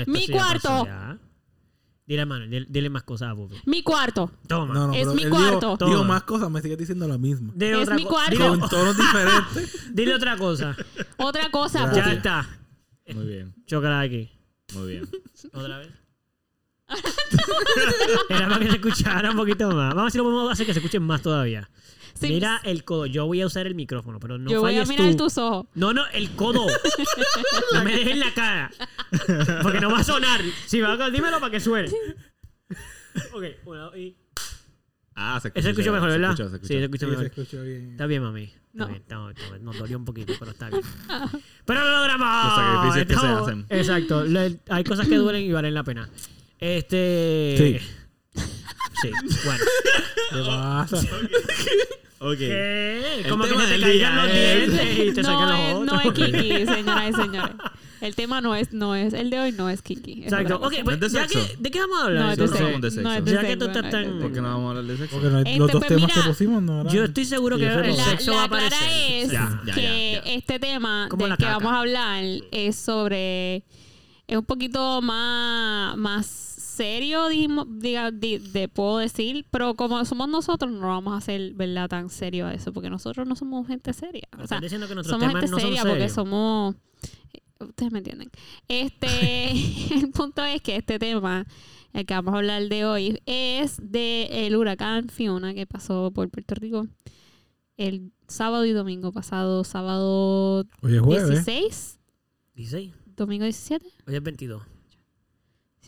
Mi 0.08 0.22
Sí, 0.22 0.34
ya 0.34 0.38
pasó 0.40 0.70
cuarto. 0.70 0.86
ya. 0.86 1.18
Dile, 2.10 2.22
hermano, 2.22 2.48
dile, 2.48 2.66
dile 2.68 2.90
más 2.90 3.04
cosas 3.04 3.30
a 3.32 3.36
Pupi. 3.36 3.56
Mi 3.68 3.84
cuarto. 3.84 4.32
Toma. 4.48 4.74
No, 4.74 4.88
no, 4.88 4.94
Es 4.94 5.02
pero 5.02 5.14
mi 5.14 5.22
él 5.24 5.30
cuarto. 5.30 5.78
Toma. 5.78 6.04
más 6.04 6.24
cosas, 6.24 6.50
me 6.50 6.60
sigue 6.60 6.76
diciendo 6.76 7.08
la 7.08 7.20
misma. 7.20 7.52
Dile 7.54 7.74
Es 7.74 7.84
otra 7.84 7.96
mi 7.96 8.02
co- 8.04 8.10
cuarto. 8.10 8.32
Dile, 8.32 8.48
Con 8.50 8.68
tonos 8.68 8.98
diferentes. 8.98 9.92
dile 9.94 10.16
otra 10.16 10.36
cosa. 10.36 10.76
Otra 11.18 11.52
cosa, 11.52 11.94
Ya. 11.94 12.12
está. 12.12 12.50
Muy 13.14 13.26
bien, 13.28 13.54
Chócala 13.68 14.00
aquí. 14.02 14.28
muy 14.74 14.88
bien. 14.88 15.08
Otra 15.54 15.78
vez. 15.78 15.90
Era 18.30 18.48
para 18.48 18.60
que 18.60 18.70
se 18.72 18.76
escuchara 18.78 19.30
un 19.30 19.38
poquito 19.38 19.68
más. 19.68 19.90
Vamos 19.94 20.00
a 20.00 20.04
ver 20.06 20.12
si 20.12 20.18
lo 20.18 20.24
podemos 20.24 20.52
hacer 20.52 20.66
que 20.66 20.74
se 20.74 20.80
escuchen 20.80 21.04
más 21.04 21.22
todavía. 21.22 21.70
Sí. 22.20 22.28
Mira 22.30 22.60
el 22.64 22.84
codo. 22.84 23.06
Yo 23.06 23.26
voy 23.26 23.42
a 23.42 23.46
usar 23.46 23.66
el 23.68 23.76
micrófono, 23.76 24.20
pero 24.20 24.38
no 24.38 24.52
yo 24.52 24.60
voy 24.62 24.74
a 24.78 24.86
falles 24.86 24.90
mirar 24.90 25.12
tú. 25.16 25.24
tus 25.24 25.38
ojos. 25.38 25.68
No, 25.74 25.94
no, 25.94 26.06
el 26.08 26.30
codo. 26.32 26.66
no 27.74 27.84
me 27.84 27.92
dejes 27.94 28.14
en 28.14 28.20
la 28.20 28.34
cara. 28.34 28.72
Porque 29.64 29.80
no 29.80 29.90
va 29.92 30.00
a 30.00 30.04
sonar. 30.04 30.42
Si 30.66 30.82
va 30.82 30.94
a 30.94 31.10
dímelo 31.10 31.40
para 31.40 31.52
que 31.52 31.60
suene. 31.60 31.90
ok, 33.34 33.44
bueno, 33.64 33.96
y. 33.96 34.18
Ah, 35.16 35.40
se 35.42 35.50
se 35.52 35.60
escucha 35.60 35.74
chévere, 35.84 35.92
mejor, 35.92 36.12
se 36.12 36.18
¿verdad? 36.18 36.32
escucha, 36.32 36.50
se 36.50 36.56
escucha. 36.56 36.68
Sí, 36.68 36.74
se 36.80 36.84
escucha 36.86 37.06
Sí, 37.06 37.12
se 37.12 37.18
mejor. 37.18 37.26
escuchó 37.26 37.64
bien. 37.64 37.92
Está 37.92 38.06
bien, 38.06 38.24
mami. 38.24 38.44
Está 38.44 38.58
No. 38.74 38.88
bien, 38.88 39.02
está- 39.02 39.30
está 39.32 39.50
bien. 39.52 39.64
Nos 39.66 39.78
dolió 39.80 39.98
un 39.98 40.06
poquito, 40.06 40.34
pero 40.40 40.52
está 40.52 40.70
bien. 40.70 40.82
Pero 41.66 41.82
lo 41.84 41.92
logramos. 41.98 42.46
Los 42.46 42.56
sacrificios 42.56 43.06
que 43.06 43.14
se 43.14 43.20
Estamos- 43.20 43.48
hacen. 43.48 43.66
Exacto. 43.70 44.24
Le- 44.26 44.60
hay 44.70 44.84
cosas 44.84 45.08
que 45.08 45.16
duelen 45.18 45.44
y 45.44 45.52
valen 45.52 45.74
la 45.74 45.84
pena. 45.84 46.10
Este. 46.60 47.80
Sí. 48.36 48.42
Sí, 49.02 49.12
bueno. 49.46 49.64
¿Qué 50.32 50.44
pasa? 50.46 51.08
Ok. 52.22 52.38
¿Qué? 52.38 53.26
Como 53.30 53.46
que 53.46 53.56
se 53.58 53.76
te 53.76 53.80
caigan 53.82 54.16
los 54.18 54.26
es- 54.28 54.72
dientes 54.72 55.08
y 55.08 55.14
te 55.14 55.24
sacan 55.24 55.40
No 55.40 55.50
los 55.52 55.60
es, 55.60 55.74
otros. 55.76 55.86
no 55.86 56.02
es 56.02 56.32
Kiki, 56.32 56.66
señoras 56.74 57.10
y 57.10 57.14
señores. 57.14 57.56
El 58.02 58.16
tema 58.16 58.40
no 58.40 58.56
es, 58.56 58.72
no 58.72 58.96
es, 58.96 59.14
el 59.14 59.30
de 59.30 59.40
hoy 59.40 59.52
no 59.52 59.70
es 59.70 59.82
Kiki. 59.82 60.22
es 60.22 60.32
Exacto. 60.32 60.56
Ok, 60.62 60.74
pues, 60.84 60.86
¿No 60.86 60.92
es 60.94 61.00
de 61.14 61.20
ya 61.20 61.28
sexo? 61.28 61.48
que, 61.48 61.58
¿de 61.62 61.72
qué 61.72 61.80
vamos 61.80 62.00
a 62.00 62.06
hablar? 62.06 62.24
No 62.26 62.32
es 62.32 62.38
de 62.38 62.48
sexo. 62.48 62.66
de 62.80 62.92
sexo. 62.92 63.02
No 63.02 63.14
es 63.14 63.26
de 63.26 63.32
Ya 63.34 63.42
que 63.42 63.48
sexo, 63.48 63.60
tú 63.60 63.66
estás 63.66 63.82
no 63.82 63.88
es 63.88 63.92
tan- 63.94 64.04
¿Por 64.06 64.20
qué 64.20 64.28
sexo. 64.28 64.42
no 64.42 64.48
vamos 64.50 64.66
a 64.66 64.70
hablar 64.70 64.84
de 64.86 64.98
sexo? 64.98 65.16
Porque 65.16 65.30
no- 65.30 65.40
Este, 65.40 65.58
los 65.58 65.72
dos 65.72 65.80
pues, 65.80 65.88
temas 65.90 66.02
mira, 66.10 66.14
que 66.24 66.30
pusimos 66.30 66.64
no 66.64 66.82
eran. 66.82 66.94
Yo 66.94 67.04
estoy 67.04 67.26
seguro 67.26 67.58
que 67.58 67.66
el 67.68 67.76
no- 67.76 67.82
La, 67.98 68.04
sexo 68.06 68.32
va 68.32 68.38
la 68.38 68.44
a 68.44 68.48
clara 68.50 68.68
aparecer. 68.68 69.24
es 69.26 69.32
Ya, 69.32 69.62
ya, 69.66 69.74
que 69.74 69.82
ya, 69.82 70.24
ya. 70.26 70.32
este 70.34 70.60
tema 70.60 71.08
Como 71.10 71.24
del 71.24 71.30
la 71.32 71.38
que 71.38 71.46
vamos 71.46 71.74
a 71.74 71.80
hablar 71.80 72.24
es 72.52 72.76
sobre 72.78 73.64
es 74.28 74.38
un 74.38 74.46
poquito 74.46 75.02
más 75.02 75.98
más 75.98 76.49
serio 76.80 77.28
dijimos, 77.28 77.68
diga, 77.70 78.12
di- 78.12 78.38
de, 78.40 78.68
puedo 78.68 78.98
decir 79.00 79.46
pero 79.52 79.76
como 79.76 80.04
somos 80.06 80.28
nosotros 80.30 80.72
no 80.72 80.88
vamos 80.88 81.14
a 81.14 81.18
hacer 81.18 81.54
verdad 81.54 81.88
tan 81.90 82.10
serio 82.10 82.48
a 82.48 82.54
eso 82.54 82.72
porque 82.74 82.90
nosotros 82.90 83.28
no 83.28 83.36
somos 83.36 83.68
gente 83.68 83.94
seria 83.94 84.28
o 84.42 84.48
sea 84.48 84.60
diciendo 84.62 84.88
que 84.88 84.96
nuestros 84.96 85.20
somos 85.20 85.28
temas 85.28 85.42
gente 85.42 85.52
no 85.52 85.60
son 85.60 85.68
seria 85.70 85.84
porque 85.84 86.10
somos 86.10 86.76
Ustedes 87.62 87.92
me 87.92 87.98
entienden. 87.98 88.30
Este, 88.70 89.52
el 89.94 90.12
punto 90.14 90.42
es 90.46 90.62
que 90.62 90.78
este 90.78 90.98
tema, 90.98 91.46
el 91.92 92.06
que 92.06 92.14
vamos 92.14 92.34
a 92.34 92.38
hablar 92.38 92.70
de 92.70 92.86
hoy, 92.86 93.20
es 93.26 93.76
del 93.84 94.56
huracán 94.56 95.10
Fiona 95.10 95.54
que 95.54 95.68
pasó 95.68 96.10
por 96.12 96.30
Puerto 96.30 96.56
Rico 96.56 96.88
el 97.76 98.14
sábado 98.30 98.64
y 98.64 98.72
domingo 98.72 99.12
pasado. 99.12 99.66
Sábado 99.66 100.66
Hoy 100.82 100.96
es 100.96 101.02
jueves. 101.02 101.46
16, 101.46 102.00
16. 102.56 102.94
domingo 103.18 103.44
17, 103.44 103.86
Hoy 104.08 104.16
es 104.16 104.24
22. 104.24 104.64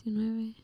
19, 0.04 0.36
20. 0.36 0.61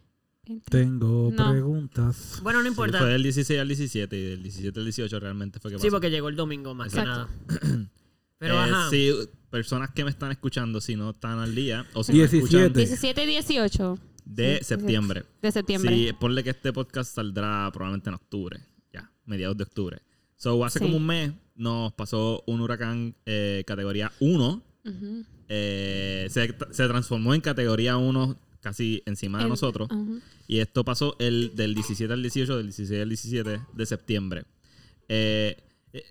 Tengo 0.71 1.31
No. 1.37 1.51
preguntas. 1.51 2.41
Bueno, 2.43 2.61
no 2.61 2.65
Sí, 2.65 2.69
importa. 2.69 2.99
fue 2.99 3.09
del 3.09 3.23
16 3.23 3.61
al 3.61 3.69
17 3.69 4.17
y 4.17 4.23
del 4.31 4.43
17 4.43 4.79
al 4.81 4.85
18 4.87 5.21
realmente 5.21 5.61
fue 5.61 5.71
que 5.71 5.77
pasó. 5.77 5.87
Sí, 5.87 5.91
porque 5.91 6.11
llegó 6.11 6.29
el 6.29 6.37
domingo 6.37 6.75
más 6.75 6.93
que 6.93 7.03
nada. 7.03 7.29
Pero 8.39 8.55
Eh, 8.55 8.59
ajá. 8.59 8.91
sí, 8.91 9.13
personas 9.51 9.91
que 9.91 10.05
me 10.05 10.11
están 10.11 10.31
escuchando, 10.31 10.81
si 10.81 10.95
no 10.97 11.11
están 11.11 11.39
al 11.41 11.55
día, 11.55 11.87
o 11.95 12.05
si 12.05 12.13
me 12.13 12.19
17. 12.19 12.45
escuchan 12.57 12.73
17 12.73 13.25
y 13.25 13.27
18 13.27 13.99
de 14.25 14.59
Sí, 14.59 14.65
septiembre. 14.65 15.25
de 15.43 15.53
septiembre. 15.53 15.95
Sí, 15.95 16.13
ponle 16.19 16.45
que 16.45 16.51
este 16.51 16.73
podcast 16.73 17.15
saldrá 17.15 17.69
probablemente 17.73 18.11
en 18.11 18.15
octubre, 18.15 18.61
ya, 18.93 19.11
mediados 19.27 19.57
de 19.57 19.65
octubre. 19.65 19.99
So, 20.37 20.65
hace 20.65 20.79
Sí. 20.79 20.85
como 20.85 20.99
un 20.99 21.07
mes 21.07 21.33
nos 21.57 21.93
pasó 21.95 22.45
un 22.47 22.61
huracán 22.61 23.17
eh, 23.27 23.65
categoría 23.67 24.13
1. 24.21 24.63
Ujú. 24.85 25.25
eh, 25.49 26.27
se, 26.31 26.55
se 26.71 26.87
transformó 26.89 27.35
en 27.35 27.41
categoría 27.41 27.97
1 27.97 28.39
casi 28.69 29.03
encima 29.07 29.39
de 29.39 29.45
El- 29.45 29.51
nosotros. 29.51 29.89
Y 30.47 30.59
esto 30.59 30.85
pasó 30.85 31.17
el 31.19 31.53
del 31.57 31.75
17 31.75 32.13
al 32.13 32.21
18, 32.23 32.57
del 32.59 32.67
16 32.67 33.03
al 33.03 33.09
17 33.09 33.61
de 33.73 33.87
septiembre. 33.87 34.45
Eh, 35.09 35.57
eh, 35.95 36.05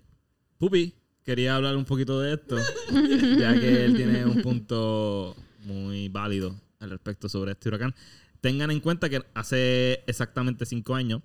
Pupi 0.58 0.94
quería 1.24 1.56
hablar 1.56 1.78
un 1.78 1.86
poquito 1.86 2.20
de 2.20 2.34
esto, 2.34 2.58
ya 3.40 3.54
que 3.60 3.86
él 3.86 3.96
tiene 3.96 4.26
un 4.26 4.42
punto 4.42 5.36
muy 5.66 6.10
válido 6.10 6.56
al 6.80 6.90
respecto 6.90 7.30
sobre 7.30 7.52
este 7.52 7.70
huracán. 7.70 7.94
Tengan 8.42 8.72
en 8.72 8.80
cuenta 8.80 9.08
que 9.08 9.22
hace 9.36 10.04
exactamente 10.08 10.66
cinco 10.66 10.96
años 10.96 11.22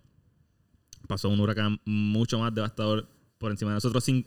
pasó 1.09 1.31
un 1.31 1.41
huracán 1.41 1.81
mucho 1.87 2.39
más 2.39 2.55
devastador 2.55 3.09
por 3.39 3.51
encima 3.53 3.71
de 3.71 3.77
nosotros 3.77 4.05
sin 4.05 4.27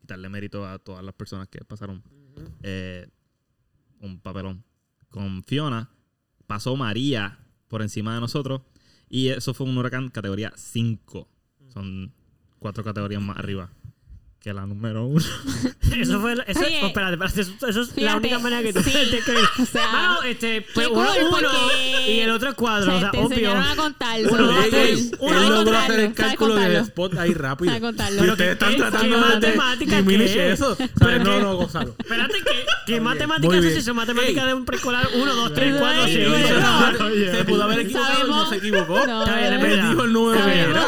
quitarle 0.00 0.28
mérito 0.30 0.66
a 0.66 0.78
todas 0.78 1.04
las 1.04 1.14
personas 1.14 1.48
que 1.48 1.62
pasaron 1.64 2.02
eh, 2.62 3.06
un 4.00 4.20
papelón. 4.20 4.64
Con 5.10 5.42
Fiona 5.44 5.90
pasó 6.46 6.76
María 6.76 7.38
por 7.68 7.82
encima 7.82 8.14
de 8.14 8.20
nosotros 8.20 8.62
y 9.08 9.28
eso 9.28 9.54
fue 9.54 9.66
un 9.66 9.76
huracán 9.78 10.08
categoría 10.08 10.52
5. 10.56 11.28
Son 11.68 12.12
cuatro 12.58 12.84
categorías 12.84 13.22
más 13.22 13.38
arriba 13.38 13.70
que 14.46 14.54
la 14.54 14.64
número 14.64 15.04
uno. 15.06 15.24
Eso 15.96 16.20
fue. 16.20 16.34
Eso, 16.46 16.60
Oye, 16.60 16.78
oh, 16.80 16.86
espérate, 16.86 17.14
espérate. 17.14 17.40
Eso, 17.40 17.66
eso 17.66 17.82
es 17.82 17.96
la 17.96 18.14
única 18.16 18.38
manera 18.38 18.62
que 18.62 18.72
tú 18.72 18.80
sí, 18.80 18.92
te 18.92 19.18
crees. 19.18 19.42
o 19.60 19.66
sea, 19.66 19.90
Mano, 19.90 20.22
este, 20.22 20.64
pues 20.72 20.86
uno, 20.86 21.04
y 22.06 22.20
el 22.20 22.30
otro 22.30 22.50
es 22.50 22.54
cuadro. 22.54 22.92
O 22.92 22.96
O 22.96 23.00
sea, 23.00 23.10
te 23.10 23.18
obvio. 23.18 23.28
enseñaron 23.30 23.62
a 23.64 23.74
contar. 23.74 24.20
Uno, 24.30 24.50
tres. 24.70 25.10
cool. 25.18 25.30
Uno, 25.30 25.42
él 25.42 25.48
logró 25.48 25.78
hacer 25.78 25.98
el 26.00 26.12
cálculo 26.14 26.54
del 26.54 26.76
spot 26.76 27.18
ahí 27.18 27.34
rápido. 27.34 27.72
Pero 27.76 27.88
ustedes 28.32 28.36
¿qué- 28.36 28.52
están 28.52 28.76
tratando 28.76 29.16
de 29.16 29.22
matemática 29.56 29.98
eso. 30.52 30.76
Pero 30.96 31.24
No, 31.24 31.40
no, 31.40 31.56
Gonzalo. 31.56 31.96
Espérate, 31.98 32.34
¿qué, 32.86 33.00
matemáticas 33.00 34.28
Ey. 34.28 34.34
de 34.46 34.54
un 34.54 34.64
preescolar 34.64 35.08
1, 35.12 35.34
2, 35.34 35.54
3, 35.54 35.72
Ay, 35.74 35.78
4, 35.80 36.04
Dios 36.04 36.10
5, 36.12 36.36
mío. 36.36 36.46
6, 37.08 37.30
Se 37.36 37.44
pudo 37.44 37.62
haber 37.64 37.80
equivocado 37.80 38.26
y 38.26 38.30
no 38.30 38.48
se 38.48 38.56
equivocó. 38.56 38.98
Es 38.98 39.06
Él 39.72 39.88
dijo 39.90 40.04
el 40.04 40.12
número 40.12 40.40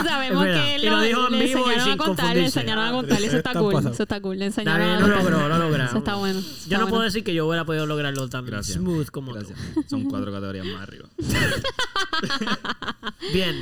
Sabemos, 0.04 0.46
Es 0.46 0.80
que 0.80 0.88
lo 0.90 1.00
dijo 1.00 1.28
en 1.32 1.38
vivo 1.40 1.70
y 1.70 1.74
enseñaron 1.74 1.84
sin 1.84 1.92
a 1.92 1.96
contar, 1.96 2.36
le 2.36 2.44
enseñaron 2.44 2.84
a 2.84 2.88
Ah, 2.88 2.92
contar. 2.92 3.20
Eso 3.50 3.68
está 3.68 3.80
cool. 3.80 3.92
Eso 3.92 4.02
está 4.02 4.20
cool. 4.20 4.38
Le 4.38 4.46
enseñaron 4.46 5.00
lo 5.00 5.08
logró, 5.16 5.48
lo 5.48 5.58
logró. 5.58 5.84
Eso 5.84 5.98
está 5.98 6.14
bueno. 6.16 6.38
eso 6.40 6.48
Yo 6.48 6.54
está 6.54 6.74
no 6.74 6.78
bueno. 6.82 6.90
puedo 6.90 7.02
decir 7.04 7.24
que 7.24 7.34
yo 7.34 7.46
hubiera 7.46 7.64
podido 7.64 7.86
lograrlo 7.86 8.28
tan 8.28 8.44
Gracias. 8.46 8.78
smooth 8.78 9.08
como 9.08 9.32
Gracias. 9.32 9.58
tú. 9.74 9.84
Son 9.88 10.04
cuatro 10.04 10.32
categorías 10.32 10.66
más 10.66 10.82
arriba. 10.82 11.08
Bien. 13.32 13.56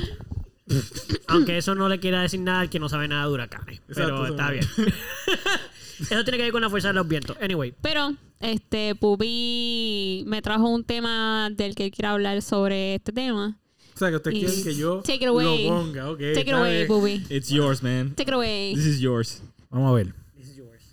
Aunque 1.27 1.57
eso 1.57 1.75
no 1.75 1.87
le 1.89 1.99
quiera 1.99 2.21
decir 2.21 2.39
nada 2.41 2.61
al 2.61 2.69
que 2.69 2.79
no 2.79 2.89
sabe 2.89 3.07
nada 3.07 3.25
de 3.25 3.31
huracanes. 3.31 3.81
Pero 3.93 4.27
está 4.27 4.51
bien. 4.51 4.65
eso 5.99 6.23
tiene 6.23 6.37
que 6.37 6.43
ver 6.43 6.51
con 6.51 6.61
la 6.61 6.69
fuerza 6.69 6.89
de 6.89 6.93
los 6.95 7.07
vientos. 7.07 7.37
Anyway. 7.41 7.73
Pero, 7.81 8.13
este, 8.41 8.95
Pupi 8.95 10.23
me 10.27 10.41
trajo 10.41 10.67
un 10.67 10.83
tema 10.83 11.49
del 11.51 11.73
que 11.75 11.89
quiero 11.91 12.09
hablar 12.09 12.41
sobre 12.41 12.95
este 12.95 13.11
tema. 13.13 13.57
O 13.95 13.97
sea, 13.97 14.09
que 14.09 14.17
ustedes 14.17 14.37
Y- 14.37 14.39
quieren 14.41 14.63
que 14.63 14.75
yo 14.75 14.97
Take 15.01 15.15
it 15.15 15.25
away. 15.27 15.67
lo 15.67 15.75
ponga. 15.75 16.09
Ok, 16.11 16.19
Take 16.33 16.41
it 16.41 16.53
away. 16.53 16.85
Pupi. 16.85 17.23
It's 17.29 17.49
yours, 17.49 17.81
man. 17.81 18.13
Take 18.15 18.29
it 18.29 18.35
away. 18.35 18.73
This 18.75 18.85
is 18.85 18.99
yours. 18.99 19.41
Vamos 19.77 19.91
a 19.91 19.95
ver. 19.95 20.15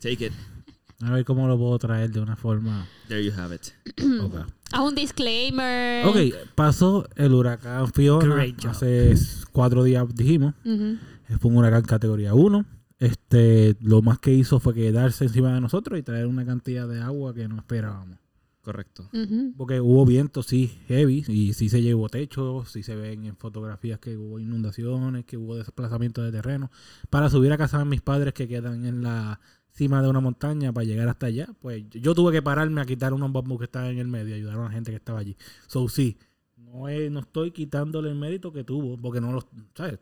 Take 0.03 0.27
it. 0.27 0.33
A 1.01 1.11
ver 1.11 1.25
cómo 1.25 1.49
lo 1.49 1.57
puedo 1.57 1.79
traer 1.79 2.11
de 2.11 2.21
una 2.21 2.37
forma. 2.37 2.87
There 3.09 3.25
you 3.25 3.33
have 3.33 3.55
it. 3.55 3.73
Ok. 4.23 4.35
Haz 4.73 4.81
un 4.81 4.95
disclaimer. 4.95 6.07
Ok, 6.07 6.17
pasó 6.55 7.09
el 7.17 7.33
huracán 7.33 7.91
Fiona 7.93 8.45
hace 8.69 9.15
cuatro 9.53 9.85
días, 9.85 10.05
dijimos. 10.15 10.53
Ujú. 10.67 10.99
Fue 11.41 11.51
un 11.51 11.57
huracán 11.57 11.83
categoría 11.83 12.35
1. 12.35 12.67
Este, 12.99 13.75
lo 13.81 14.03
más 14.03 14.19
que 14.19 14.33
hizo 14.33 14.61
fue 14.61 14.75
quedarse 14.75 15.25
encima 15.25 15.55
de 15.55 15.63
nosotros 15.63 15.99
y 15.99 16.03
traer 16.03 16.27
una 16.27 16.45
cantidad 16.45 16.87
de 16.87 17.01
agua 17.01 17.33
que 17.33 17.49
no 17.49 17.57
esperábamos. 17.57 18.19
Correcto. 18.65 19.09
Porque 19.59 19.79
hubo 19.81 20.07
viento, 20.07 20.43
sí, 20.43 20.79
heavy, 20.89 21.23
y 21.29 21.53
sí 21.53 21.69
se 21.69 21.83
llevó 21.83 22.09
techo, 22.09 22.65
sí 22.65 22.83
se 22.83 22.97
ven 22.97 23.27
en 23.27 23.37
fotografías 23.37 23.99
que 23.99 24.17
hubo 24.17 24.39
inundaciones, 24.41 25.27
que 25.27 25.37
hubo 25.37 25.57
desplazamiento 25.57 26.23
de 26.23 26.33
terreno. 26.33 26.71
Para 27.11 27.29
subir 27.29 27.53
a 27.53 27.59
casa 27.59 27.79
de 27.79 27.85
mis 27.85 28.01
padres 28.01 28.33
que 28.33 28.49
quedan 28.49 28.87
en 28.87 29.03
la 29.03 29.39
cima 29.71 30.01
de 30.01 30.09
una 30.09 30.21
montaña 30.21 30.73
para 30.73 30.85
llegar 30.85 31.09
hasta 31.09 31.27
allá, 31.27 31.49
pues 31.61 31.85
yo 31.91 32.15
tuve 32.15 32.33
que 32.33 32.41
pararme 32.41 32.81
a 32.81 32.87
quitar 32.87 33.13
unos 33.13 33.31
bambús 33.33 33.59
que 33.59 33.65
estaban 33.65 33.91
en 33.91 33.99
el 33.99 34.09
medio, 34.09 34.35
ayudar 34.35 34.57
a 34.59 34.65
la 34.65 34.71
gente 34.71 34.91
que 34.93 34.97
estaba 34.97 35.19
allí. 35.19 35.37
So, 35.67 35.87
sí, 35.89 36.17
no, 36.57 36.89
es- 36.89 37.11
no 37.11 37.21
estoy 37.21 37.51
quitándole 37.51 38.09
el 38.09 38.15
mérito 38.17 38.51
que 38.53 38.65
tuvo, 38.65 38.97
porque 38.97 39.21
no 39.21 39.31
lo, 39.33 39.47
¿sabes? 39.75 39.99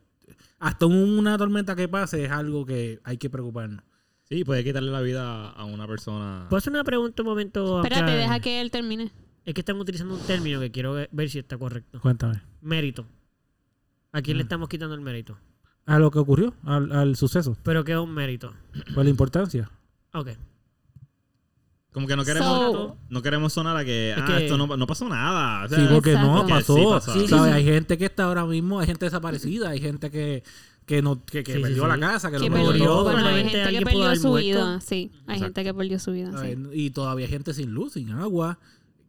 Hasta 0.61 0.87
una 0.87 1.37
tormenta 1.37 1.75
que 1.75 1.89
pase 1.89 2.25
es 2.27 2.31
algo 2.31 2.65
que 2.65 3.01
hay 3.03 3.17
que 3.19 3.29
preocuparnos. 3.29 3.83
Sí, 4.33 4.45
puede 4.45 4.65
quitarle 4.65 4.91
la 4.91 5.03
vida 5.03 5.51
a 5.51 5.65
una 5.67 5.87
persona. 5.87 6.47
¿Puedo 6.49 6.57
hacer 6.57 6.73
una 6.73 6.85
pregunta 6.85 7.21
un 7.21 7.29
momento? 7.29 7.83
Espérate, 7.83 8.03
acá? 8.13 8.15
deja 8.15 8.41
que 8.41 8.63
él 8.63 8.71
termine. 8.71 9.11
Es 9.45 9.53
que 9.53 9.61
están 9.61 9.77
utilizando 9.79 10.15
un 10.15 10.21
término 10.23 10.59
que 10.59 10.71
quiero 10.71 10.95
ver- 10.95 11.29
si 11.29 11.39
está 11.41 11.59
correcto. 11.59 12.01
Cuéntame. 12.01 12.41
Mérito. 12.63 13.05
¿A 14.11 14.23
quién 14.23 14.39
le 14.39 14.45
Mm. 14.45 14.47
estamos 14.47 14.69
quitando 14.71 14.95
el 14.95 15.03
mérito? 15.03 15.37
A 15.85 15.99
lo 15.99 16.11
que 16.11 16.19
ocurrió, 16.19 16.55
al, 16.65 16.91
al 16.93 17.17
suceso, 17.17 17.59
¿Pero 17.63 17.85
qué 17.85 17.93
es 17.93 17.99
un 17.99 18.15
mérito? 18.15 18.55
pues 18.95 19.05
la 19.05 19.11
importancia. 19.11 19.71
Ok. 20.15 20.29
Como 21.93 22.07
que 22.07 22.17
no 22.17 22.25
queremos, 22.25 22.73
So- 22.73 22.97
no 23.11 23.21
queremos 23.21 23.53
sonar 23.53 23.77
a 23.77 23.85
que, 23.85 24.13
Es 24.13 24.19
ah, 24.19 24.25
que- 24.27 24.45
esto 24.47 24.57
no, 24.57 24.67
no 24.79 24.87
pasó 24.87 25.07
nada. 25.11 25.67
O 25.67 25.69
sea, 25.69 25.79
Sí, 25.79 25.87
porque 25.93 26.15
no 26.15 26.47
pasó. 26.49 26.75
Sí, 26.75 26.85
pasó. 26.89 27.13
Sí, 27.13 27.21
Sí, 27.21 27.29
¿sabes? 27.29 27.53
sí. 27.53 27.59
Hay 27.59 27.65
gente 27.67 27.99
que 27.99 28.07
está 28.07 28.25
ahora 28.25 28.47
mismo, 28.47 28.81
hay 28.81 28.87
gente 28.87 29.05
desaparecida, 29.05 29.69
hay 29.69 29.81
gente 29.81 30.11
que, 30.11 30.43
que 30.87 31.01
no 31.03 31.25
que, 31.25 31.43
que 31.45 31.55
Sí, 31.55 31.61
perdió 31.63 31.85
sí. 31.85 31.89
la 31.89 31.99
casa, 31.99 32.31
que, 32.31 32.39
Que 32.39 32.49
lo 32.49 32.55
perdió, 32.55 32.85
todo. 32.87 33.05
bueno, 33.05 33.27
hay 33.27 33.49
gente 33.49 33.71
que 33.79 33.85
perdió 33.85 34.17
su 34.17 34.29
muerto. 34.29 34.47
vida. 34.47 34.81
Sí, 34.81 34.95
hay 34.95 35.37
Exacto. 35.37 35.45
gente 35.45 35.65
que 35.65 35.75
perdió 35.75 35.99
su 35.99 36.13
vida. 36.13 36.33
sí. 36.43 36.57
Y 36.73 36.91
todavía 36.91 37.27
hay 37.27 37.31
gente 37.33 37.55
sin 37.55 37.71
luz, 37.71 37.93
sin 37.95 38.11
agua, 38.11 38.59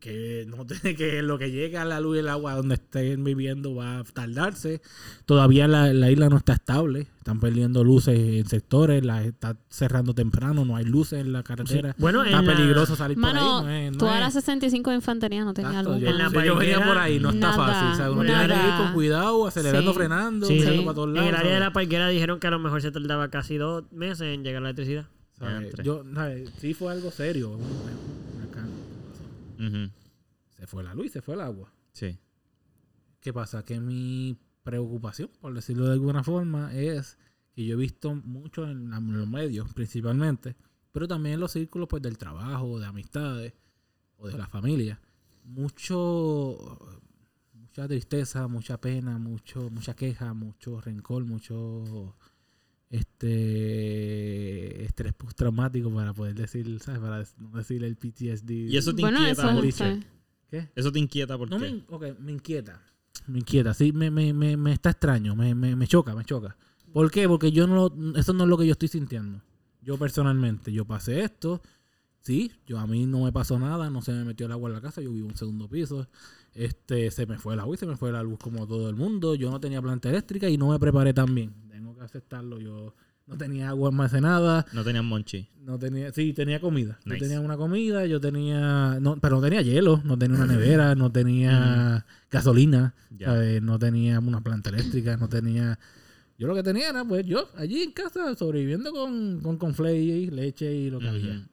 que 0.04 0.46
no 0.50 0.66
tiene 0.68 0.96
que 0.98 1.22
lo 1.22 1.38
que 1.38 1.50
llega 1.50 1.82
a 1.84 1.86
la 1.86 2.02
luz 2.02 2.18
y 2.18 2.20
el 2.20 2.28
agua 2.28 2.56
donde 2.56 2.76
estén 2.76 3.24
viviendo 3.24 3.74
va 3.74 4.00
a 4.00 4.04
tardarse. 4.04 4.82
Todavía 5.26 5.68
la, 5.70 5.94
la 5.94 6.12
isla 6.12 6.28
no 6.28 6.36
está 6.36 6.54
estable, 6.54 7.08
están 7.18 7.40
perdiendo 7.40 7.86
luces 7.86 8.20
en 8.20 8.46
sectores, 8.46 9.06
la 9.06 9.24
está 9.24 9.56
cerrando 9.70 10.14
temprano, 10.14 10.66
no 10.66 10.76
hay 10.76 10.84
luces 10.84 11.22
en 11.22 11.32
la 11.32 11.42
carretera. 11.44 11.96
Bueno, 11.98 12.24
Está 12.24 12.40
en 12.40 12.46
la- 12.48 12.54
peligroso 12.56 12.96
salir 12.98 13.18
Mano, 13.18 13.62
por 13.62 13.70
ahí. 13.70 13.84
No 13.84 13.88
es, 13.88 13.92
no 13.94 13.98
toda 14.00 14.16
es- 14.16 14.20
la 14.22 14.32
65 14.32 14.90
de 14.90 14.96
infantería 14.98 15.46
no 15.46 15.54
tenía 15.54 15.82
luz. 15.82 16.00
yo, 16.02 16.10
En 16.10 16.18
la 16.18 16.30
sí, 16.30 16.36
yo 16.36 16.40
venía 16.42 16.54
parguera, 16.80 16.86
por 16.86 16.98
ahí, 16.98 17.20
no 17.20 17.30
está 17.30 17.52
nada, 17.52 17.66
fácil. 17.66 17.88
O 17.88 17.96
sea, 17.96 18.12
uno 18.12 18.24
nada. 18.26 18.46
tiene 18.48 18.62
que 18.62 18.68
ir 18.68 18.76
con 18.76 18.94
cuidado, 18.94 19.48
acelerando, 19.48 19.92
Sí. 19.94 19.98
frenando, 19.98 20.48
Sí, 20.48 20.54
mirando 20.56 20.80
sí. 20.80 20.86
para 20.86 20.96
todos 20.96 21.08
En 21.08 21.14
lados. 21.14 21.30
el 21.30 21.36
área 21.36 21.54
de 21.54 21.60
la 21.62 21.72
parquera 21.74 22.10
dijeron 22.10 22.40
que 22.42 22.48
a 22.48 22.52
lo 22.52 22.60
mejor 22.60 22.82
se 22.82 22.92
tardaba 22.92 23.30
casi 23.30 23.56
dos 23.58 23.86
meses 23.94 24.34
en 24.34 24.44
llegar 24.44 24.62
la 24.62 24.70
electricidad. 24.72 25.06
Yo. 25.84 26.04
Sí 26.60 26.74
fue 26.74 26.92
algo 26.92 27.10
serio. 27.12 27.58
Se 30.50 30.68
fue 30.68 30.84
la 30.84 30.94
luz 30.94 31.12
se 31.12 31.22
fue 31.22 31.36
el 31.36 31.42
agua. 31.42 31.74
Sí. 31.94 32.18
¿Qué 33.20 33.34
pasa? 33.34 33.64
Que 33.64 33.80
mi 33.80 34.38
preocupación, 34.64 35.30
por 35.40 35.54
decirlo 35.54 35.86
de 35.86 35.94
alguna 35.94 36.24
forma, 36.24 36.74
es 36.74 37.18
que 37.54 37.66
yo 37.66 37.76
he 37.76 37.78
visto 37.78 38.16
mucho 38.16 38.68
en 38.68 38.90
los 38.90 39.28
medios, 39.28 39.74
principalmente, 39.74 40.56
pero 40.92 41.08
también 41.08 41.36
en 41.36 41.40
los 41.40 41.52
círculos 41.52 41.88
pues, 41.88 42.02
del 42.02 42.18
trabajo, 42.18 42.80
de 42.80 42.86
amistades 42.86 43.54
o 44.18 44.28
de 44.28 44.38
la 44.38 44.48
familia, 44.48 45.00
mucho, 45.44 46.80
mucha 47.54 47.88
tristeza, 47.88 48.48
mucha 48.48 48.80
pena, 48.80 49.18
mucho, 49.18 49.70
mucha 49.70 49.96
queja, 49.96 50.34
mucho 50.34 50.80
rencor, 50.82 51.26
mucho 51.26 52.16
este 52.94 54.86
estrés 54.86 55.14
postraumático 55.14 55.94
para 55.94 56.14
poder 56.14 56.36
decir, 56.36 56.80
¿sabes? 56.80 57.00
Para 57.02 57.26
no 57.40 57.58
decir 57.58 57.84
el 57.84 57.96
PTSD. 57.96 58.50
Y 58.52 58.78
eso 58.78 58.94
te 58.94 59.02
Bueno, 59.02 59.20
inquieta, 59.20 59.60
eso. 59.60 60.00
¿Qué? 60.50 60.70
Eso 60.76 60.92
te 60.92 61.00
inquieta 61.00 61.38
porque. 61.38 61.56
No 61.56 61.60
me, 61.60 61.70
in- 61.70 61.86
ok, 61.90 62.06
me 62.20 62.32
inquieta. 62.32 62.82
Me 63.28 63.40
inquieta. 63.40 63.74
Sí, 63.74 63.92
me, 63.92 64.12
me, 64.12 64.34
me, 64.34 64.58
me 64.58 64.74
está 64.74 64.92
extraño. 64.92 65.36
Me, 65.36 65.56
me, 65.56 65.76
me 65.76 65.88
choca, 65.88 66.16
me 66.16 66.26
choca. 66.26 66.56
¿Por 66.92 67.10
qué? 67.10 67.28
Porque 67.28 67.52
yo 67.52 67.66
no 67.68 67.76
lo, 67.76 68.18
eso 68.20 68.34
no 68.34 68.44
es 68.44 68.50
lo 68.50 68.58
que 68.58 68.66
yo 68.68 68.74
estoy 68.74 68.88
sintiendo. 68.90 69.42
Yo 69.82 69.98
personalmente, 69.98 70.72
yo 70.72 70.86
pasé 70.86 71.24
esto 71.24 71.62
Sí, 72.24 72.54
yo 72.66 72.80
a 72.80 72.88
mí 72.88 73.06
no 73.06 73.26
me 73.26 73.34
pasó 73.34 73.60
nada, 73.60 73.90
no 73.90 74.02
se 74.02 74.14
me 74.14 74.24
metió 74.24 74.46
el 74.46 74.54
agua 74.54 74.70
en 74.70 74.76
la 74.76 74.82
casa, 74.82 75.02
yo 75.02 75.12
vivo 75.12 75.26
en 75.26 75.32
un 75.34 75.38
segundo 75.38 75.68
piso. 75.68 76.08
Este, 76.56 77.10
se 77.12 77.26
me 77.26 77.38
fue 77.38 77.54
el 77.56 77.60
agua 77.60 77.76
y 77.76 77.78
se 77.78 77.86
me 77.86 77.96
fue 77.98 78.12
la 78.12 78.22
luz 78.24 78.38
como 78.40 78.68
todo 78.68 78.90
el 78.90 78.96
mundo. 78.96 79.36
Yo 79.36 79.50
no 79.52 79.60
tenía 79.60 79.82
planta 79.82 80.10
eléctrica 80.10 80.50
y 80.50 80.58
no 80.58 80.70
me 80.70 80.80
preparé 80.80 81.14
tan 81.14 81.34
bien. 81.34 81.54
Tengo 81.72 81.96
que 81.96 82.04
aceptarlo. 82.04 82.60
Yo 82.60 82.94
no 83.26 83.38
tenía 83.38 83.70
agua 83.70 83.90
almacenada, 83.90 84.66
No 84.74 84.84
tenían 84.84 85.06
monchi. 85.06 85.48
no 85.62 85.80
tenía, 85.80 86.12
sí, 86.12 86.34
tenía 86.34 86.60
comida. 86.60 87.00
Nice. 87.06 87.20
Yo 87.20 87.24
tenía 87.26 87.40
una 87.40 87.56
comida, 87.58 88.06
yo 88.06 88.20
tenía, 88.20 88.98
no, 89.00 89.16
pero 89.18 89.38
no 89.38 89.42
tenía 89.42 89.62
hielo, 89.62 90.02
no 90.04 90.18
tenía 90.18 90.36
una 90.38 90.46
nevera, 90.46 90.94
no 90.94 91.12
tenía 91.12 92.06
gasolina, 92.30 92.94
Ya. 93.18 93.28
¿sabes? 93.28 93.62
no 93.62 93.80
tenía 93.80 94.20
una 94.20 94.42
planta 94.42 94.70
eléctrica, 94.70 95.16
no 95.18 95.30
tenía. 95.30 95.80
Yo 96.44 96.48
lo 96.50 96.56
que 96.56 96.64
tenía 96.64 96.90
era, 96.90 97.06
pues, 97.06 97.26
yo 97.26 97.48
allí 97.56 97.84
en 97.84 97.92
casa 97.94 98.36
sobreviviendo 98.36 98.92
con, 98.92 99.40
con 99.42 99.58
conflay, 99.58 100.26
leche 100.30 100.76
y 100.76 100.90
lo 100.90 101.00
que 101.00 101.08
había. 101.08 101.48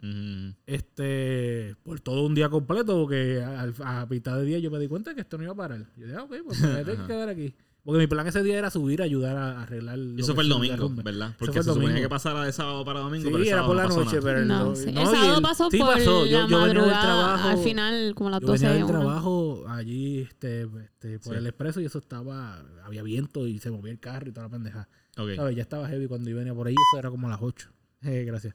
Este, 0.67 1.77
por 1.85 2.01
todo 2.01 2.27
un 2.27 2.35
día 2.35 2.49
completo, 2.49 3.01
porque 3.01 3.41
al- 3.41 3.73
a, 3.85 4.05
mitad 4.11 4.37
de 4.39 4.45
día 4.47 4.59
yo 4.59 4.69
me 4.69 4.81
di 4.81 4.89
cuenta 4.89 5.15
que 5.15 5.21
esto 5.21 5.37
no 5.39 5.45
iba 5.45 5.53
a 5.53 5.57
parar. 5.57 5.87
Yo 5.97 6.07
dije, 6.07 6.17
ah, 6.19 6.25
ok, 6.25 6.35
pues 6.45 6.61
me 6.61 6.67
voy 6.73 6.77
a 6.81 6.85
tener 6.85 7.01
que 7.03 7.07
quedar 7.07 7.29
aquí. 7.29 7.55
Porque 7.83 7.99
mi 7.99 8.07
plan 8.07 8.27
ese 8.27 8.43
día 8.43 8.59
era 8.59 8.71
subir 8.71 9.01
a 9.01 9.05
ayudar 9.07 9.37
a, 9.37 9.63
arreglar. 9.63 9.99
lo 9.99 10.21
Eso 10.21 10.35
fue 10.35 10.43
el 10.45 10.51
domingo. 10.51 10.91
¿verdad? 11.03 11.35
Porque 11.39 11.63
se 11.63 11.73
suponía 11.73 12.01
que 12.01 12.09
pasara 12.11 12.45
de 12.45 12.53
sábado 12.53 12.85
para 12.85 13.01
domingo, 13.01 13.25
Sí, 13.25 13.31
pero 13.33 13.43
el 13.43 13.49
era 13.49 13.65
por 13.67 13.75
la 13.77 13.87
noche, 13.87 14.05
nada. 14.05 14.21
pero 14.23 14.39
el, 14.41 14.49
No, 14.49 14.65
do- 14.67 14.77
sí. 14.77 14.93
no, 14.93 15.01
el 15.01 15.07
sábado 15.07 15.37
el- 15.37 15.43
pasó 15.43 15.71
sí 15.71 15.79
por 15.79 15.95
pasó. 15.95 16.27
Yo- 16.27 16.41
la 16.43 16.47
yo 16.49 16.59
madrugada. 16.59 17.01
trabajo- 17.03 17.49
al 17.49 17.59
final, 17.59 18.15
como 18.15 18.31
las 18.31 18.41
Yo 18.41 18.47
12 18.49 18.67
venía 18.69 18.85
del 18.85 18.87
trabajo 18.93 19.65
allí 19.69 20.21
este, 20.21 20.63
este, 20.63 21.19
por 21.21 21.33
Sí. 21.33 21.39
el 21.39 21.47
expreso 21.47 21.81
y 21.81 21.87
eso 21.87 21.99
estaba, 21.99 22.63
había 22.85 23.03
viento 23.03 23.47
y 23.47 23.59
se 23.61 23.71
movía 23.71 23.93
el 23.93 23.99
carro 24.01 24.29
y 24.29 24.33
toda 24.33 24.47
la 24.47 24.51
pendeja. 24.51 24.89
Ok. 25.17 25.31
¿Sabes? 25.37 25.57
Ya 25.57 25.63
estaba 25.63 25.89
heavy 25.89 26.07
cuando 26.07 26.29
yo 26.29 26.37
venía 26.37 26.55
por 26.55 26.67
ahí, 26.67 26.75
eso 26.75 26.99
era 26.99 27.11
como 27.11 27.29
a 27.29 27.31
las 27.31 27.41
8. 27.43 27.71
Eh, 28.03 28.25
gracias. 28.25 28.55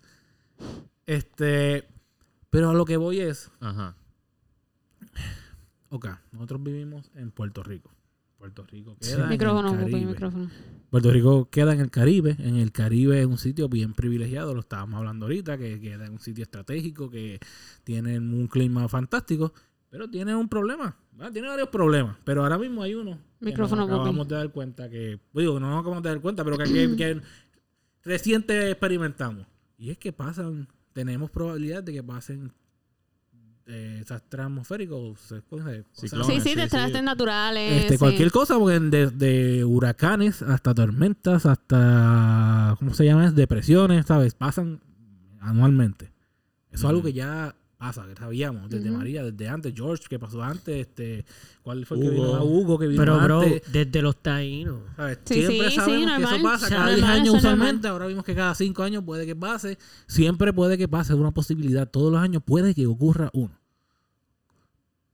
Este, 1.08 1.88
pero 2.52 2.70
a 2.70 2.74
lo 2.74 2.86
que 2.86 2.98
voy 2.98 3.20
es, 3.22 3.52
Ajá. 3.60 3.96
ok, 5.90 6.08
nosotros 6.32 6.64
vivimos 6.64 7.12
en 7.16 7.32
Puerto 7.32 7.64
Rico. 7.64 7.92
Puerto 8.54 8.66
Rico 8.72 8.98
queda 9.00 9.26
en 9.26 9.32
el 9.32 9.38
Caribe. 9.38 10.06
micrófono. 10.06 10.50
Puerto 10.90 11.12
Rico 11.12 11.50
queda 11.50 11.74
en 11.74 11.80
el 11.82 11.90
Caribe. 11.92 12.36
En 12.40 12.56
el 12.58 12.72
Caribe 12.72 13.20
es 13.20 13.26
un 13.26 13.38
sitio 13.38 13.68
bien 13.70 13.94
privilegiado, 13.94 14.54
lo 14.54 14.60
estábamos 14.62 14.98
hablando 15.00 15.26
ahorita, 15.26 15.58
que 15.58 15.80
queda 15.80 16.06
en 16.06 16.14
un 16.14 16.20
sitio 16.20 16.44
estratégico, 16.44 17.10
que 17.10 17.40
tiene 17.84 18.20
un 18.20 18.48
clima 18.48 18.88
fantástico, 18.88 19.54
pero 19.90 20.10
tiene 20.10 20.36
un 20.36 20.48
problema. 20.48 20.96
¿verdad? 21.14 21.32
Tiene 21.32 21.48
varios 21.48 21.70
problemas, 21.70 22.18
pero 22.24 22.44
ahora 22.44 22.58
mismo 22.58 22.84
hay 22.84 22.94
uno. 22.96 23.18
que 23.40 23.46
Micrófono, 23.46 23.82
nos 23.82 23.90
Pupi. 23.90 24.00
acabamos 24.02 24.28
de 24.28 24.36
dar 24.36 24.52
cuenta 24.52 24.90
que, 24.90 25.20
digo, 25.34 25.60
no 25.60 25.70
nos 25.70 25.80
acabamos 25.82 26.04
de 26.04 26.10
dar 26.10 26.20
cuenta, 26.22 26.44
pero 26.44 26.58
que, 26.58 26.66
que- 26.66 26.96
que 26.96 27.22
reciente 28.04 28.72
experimentamos. 28.72 29.46
Y 29.78 29.90
es 29.90 29.98
que 29.98 30.12
pasan, 30.14 30.68
tenemos 30.94 31.30
probabilidad 31.32 31.84
de 31.84 31.94
que 31.94 32.04
pasen 32.04 32.52
eh, 33.68 33.96
desastres 34.00 34.46
atmosféricos, 34.46 35.20
se- 35.20 35.42
¿cómo 35.50 35.64
se- 35.64 35.84
cosas- 35.84 36.00
Ciclones. 36.10 36.28
Sí, 36.44 36.50
sí, 36.50 36.56
desastres 36.56 37.04
naturales. 37.04 37.82
este, 37.82 37.94
sí. 37.94 37.98
cualquier 37.98 38.32
cosa, 38.32 38.60
porque 38.60 38.80
desde 38.80 39.66
huracanes 39.66 40.42
hasta 40.44 40.74
tormentas, 40.74 41.46
hasta, 41.46 42.76
¿cómo 42.80 42.94
se 42.94 43.06
llama? 43.06 43.32
Depresiones, 43.32 44.06
¿sabes? 44.06 44.36
Pasan 44.36 44.82
anualmente. 45.40 46.12
Eso 46.72 46.86
es 46.88 46.90
algo 46.90 47.02
que 47.04 47.14
ya 47.14 47.56
pasa, 47.86 48.08
que 48.08 48.16
sabíamos, 48.16 48.70
desde. 48.70 48.90
María, 48.90 49.24
desde 49.24 49.48
antes, 49.48 49.74
George, 49.76 50.04
que 50.10 50.18
pasó 50.18 50.42
antes, 50.42 50.88
este, 50.88 51.26
¿cuál 51.62 51.86
fue 51.86 51.98
el 51.98 52.04
que 52.04 52.10
vino? 52.12 52.36
Ah, 52.36 52.44
Hugo, 52.44 52.80
que 52.80 52.88
vino 52.88 53.02
Pero, 53.02 53.20
bro, 53.20 53.42
antes. 53.42 53.62
desde 53.72 54.02
los 54.02 54.22
taínos. 54.22 54.80
¿sabes? 54.96 55.20
Sí, 55.26 55.34
Siempre 55.36 55.70
sí, 55.70 55.76
sabemos 55.76 56.10
sí, 56.12 56.18
que 56.18 56.24
eso 56.36 56.44
pasa, 56.44 56.70
cada 56.70 56.88
10 56.88 57.00
normal, 57.00 57.16
años 57.16 57.34
normal. 57.34 57.54
usualmente, 57.54 57.88
ahora 57.88 58.08
vimos 58.08 58.24
que 58.26 58.36
cada 58.36 58.56
5 58.56 58.84
años 58.84 59.04
puede 59.04 59.26
que 59.26 59.36
pase, 59.36 59.78
siempre 60.08 60.52
puede 60.54 60.78
que 60.78 60.88
pase, 60.88 61.14
es 61.14 61.20
una 61.20 61.32
posibilidad, 61.32 61.90
todos 61.90 62.12
los 62.12 62.22
años 62.22 62.42
puede 62.44 62.74
que 62.74 62.88
ocurra 62.88 63.30
uno. 63.34 63.60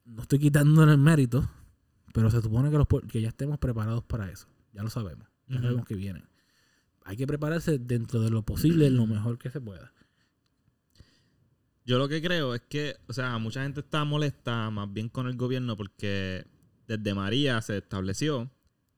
No 0.06 0.22
estoy 0.22 0.40
quitando 0.40 0.84
el 0.84 0.98
mérito, 0.98 1.50
pero 2.14 2.30
se 2.32 2.42
supone 2.42 2.70
que, 2.72 2.78
los, 2.78 2.88
que 3.10 3.22
ya 3.22 3.30
estemos 3.30 3.58
preparados 3.60 4.04
para 4.04 4.30
eso, 4.30 4.48
ya 4.74 4.84
lo 4.84 4.90
sabemos, 4.90 5.28
ya 5.48 5.62
sabemos 5.62 5.86
que 5.86 5.96
vienen. 5.96 6.24
Hay 7.04 7.18
que 7.18 7.26
prepararse 7.28 7.80
dentro 7.80 8.22
de 8.22 8.30
lo 8.30 8.44
posible, 8.44 8.90
lo 8.90 9.08
mejor 9.08 9.38
que 9.38 9.50
se 9.50 9.60
pueda. 9.60 9.92
Yo 11.86 11.98
lo 11.98 12.08
que 12.08 12.22
creo 12.22 12.54
es 12.56 12.62
que, 12.62 12.96
o 13.08 13.14
sea, 13.14 13.38
mucha 13.40 13.64
gente 13.64 13.80
está 13.80 14.04
molesta 14.06 14.70
más 14.70 14.92
bien 14.92 15.10
con 15.10 15.28
el 15.28 15.36
gobierno 15.36 15.76
porque 15.76 16.46
desde 16.88 17.14
María 17.14 17.62
se 17.62 17.78
estableció 17.78 18.50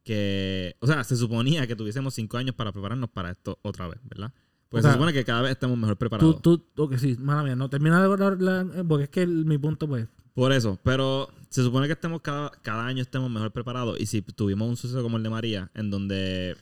que, 0.03 0.75
o 0.79 0.87
sea, 0.87 1.03
se 1.03 1.15
suponía 1.15 1.65
que 1.65 1.75
tuviésemos 1.75 2.13
cinco 2.13 2.37
años 2.37 2.55
para 2.55 2.71
prepararnos 2.73 3.09
para 3.09 3.31
esto 3.31 3.57
otra 3.61 3.87
vez, 3.87 3.99
¿verdad? 4.03 4.33
Pues 4.67 4.81
O 4.81 4.83
sea, 4.83 4.91
se 4.91 4.97
supone 4.97 5.13
que 5.13 5.23
cada 5.23 5.41
vez 5.43 5.51
estemos 5.51 5.77
mejor 5.77 5.95
Tú, 5.95 5.99
preparados. 5.99 6.41
tú, 6.41 6.65
ok, 6.75 6.97
sí, 6.97 7.15
mala 7.19 7.43
mía, 7.43 7.55
no 7.55 7.69
termina 7.69 7.99
de 7.99 8.05
hablar 8.11 8.41
la- 8.41 8.83
porque 8.87 9.03
es 9.05 9.09
que 9.09 9.21
el- 9.21 9.45
mi 9.45 9.57
punto, 9.57 9.87
pues, 9.87 10.07
Por 10.33 10.51
eso, 10.51 10.79
pero 10.83 11.29
se 11.49 11.61
supone 11.63 11.85
que 11.87 11.93
estemos 11.93 12.21
cada, 12.21 12.49
cada 12.63 12.85
año 12.87 13.03
estemos 13.03 13.29
mejor 13.29 13.51
preparados. 13.51 13.99
Y 14.01 14.07
si 14.07 14.23
tuvimos 14.23 14.67
un 14.67 14.75
suceso 14.75 15.03
como 15.03 15.17
el 15.17 15.23
de 15.23 15.29
María, 15.29 15.69
en 15.75 15.91
donde 15.91 16.57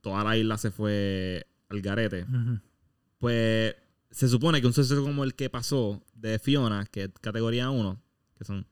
toda 0.00 0.24
la 0.24 0.36
isla 0.38 0.56
se 0.56 0.70
fue 0.70 1.46
al 1.68 1.82
garete, 1.82 2.26
pues 3.18 3.74
se 4.12 4.28
supone 4.28 4.60
que 4.60 4.66
un 4.66 4.72
suceso 4.72 5.02
como 5.02 5.24
el 5.24 5.34
que 5.34 5.50
pasó 5.50 6.02
de 6.14 6.38
Fiona, 6.38 6.86
que 6.86 7.04
es 7.04 7.10
categoría 7.20 7.70
1, 7.70 8.00
que 8.38 8.44
son 8.44 8.66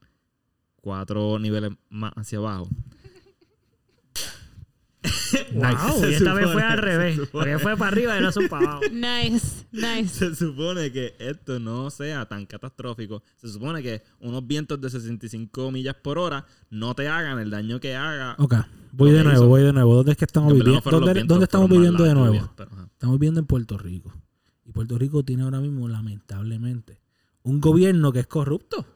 cuatro 0.80 1.38
niveles 1.38 1.72
más 1.88 2.12
hacia 2.16 2.38
abajo. 2.38 2.68
Wow, 5.52 6.10
y 6.10 6.14
esta 6.14 6.34
vez 6.34 6.50
fue 6.50 6.62
al 6.62 6.78
revés. 6.78 7.20
Porque 7.30 7.58
fue 7.58 7.76
para 7.76 7.88
arriba 7.88 8.18
y 8.18 8.20
no 8.20 8.32
son 8.32 8.48
para 8.48 8.72
abajo. 8.72 8.82
Nice, 8.92 9.64
nice. 9.70 10.08
Se 10.08 10.34
supone 10.34 10.90
que 10.90 11.14
esto 11.18 11.60
no 11.60 11.88
sea 11.90 12.26
tan 12.26 12.46
catastrófico. 12.46 13.22
Se 13.36 13.48
supone 13.48 13.80
que 13.82 14.02
unos 14.20 14.44
vientos 14.46 14.80
de 14.80 14.90
65 14.90 15.70
millas 15.70 15.94
por 15.94 16.18
hora 16.18 16.46
no 16.68 16.94
te 16.94 17.08
hagan 17.08 17.38
el 17.38 17.48
daño 17.48 17.78
que 17.78 17.94
haga. 17.94 18.34
Ok, 18.38 18.54
voy 18.92 19.12
de 19.12 19.22
nuevo, 19.22 19.38
hizo. 19.38 19.48
voy 19.48 19.62
de 19.62 19.72
nuevo. 19.72 19.94
¿Dónde 19.94 20.12
es 20.12 20.18
que 20.18 20.24
estamos 20.24 20.52
viviendo? 20.52 20.80
¿Dónde, 20.90 21.44
estamos 21.44 21.70
viviendo 21.70 22.04
de 22.04 22.14
nuevo? 22.14 22.52
pero. 22.56 22.70
Estamos 22.92 23.18
viviendo 23.18 23.40
en 23.40 23.46
Puerto 23.46 23.78
Rico. 23.78 24.12
Y 24.70 24.72
Puerto 24.72 24.96
Rico 24.98 25.24
tiene 25.24 25.42
ahora 25.42 25.58
mismo, 25.58 25.88
lamentablemente, 25.88 27.00
un 27.42 27.60
gobierno 27.60 28.12
que 28.12 28.20
es 28.20 28.28
corrupto. 28.28 28.86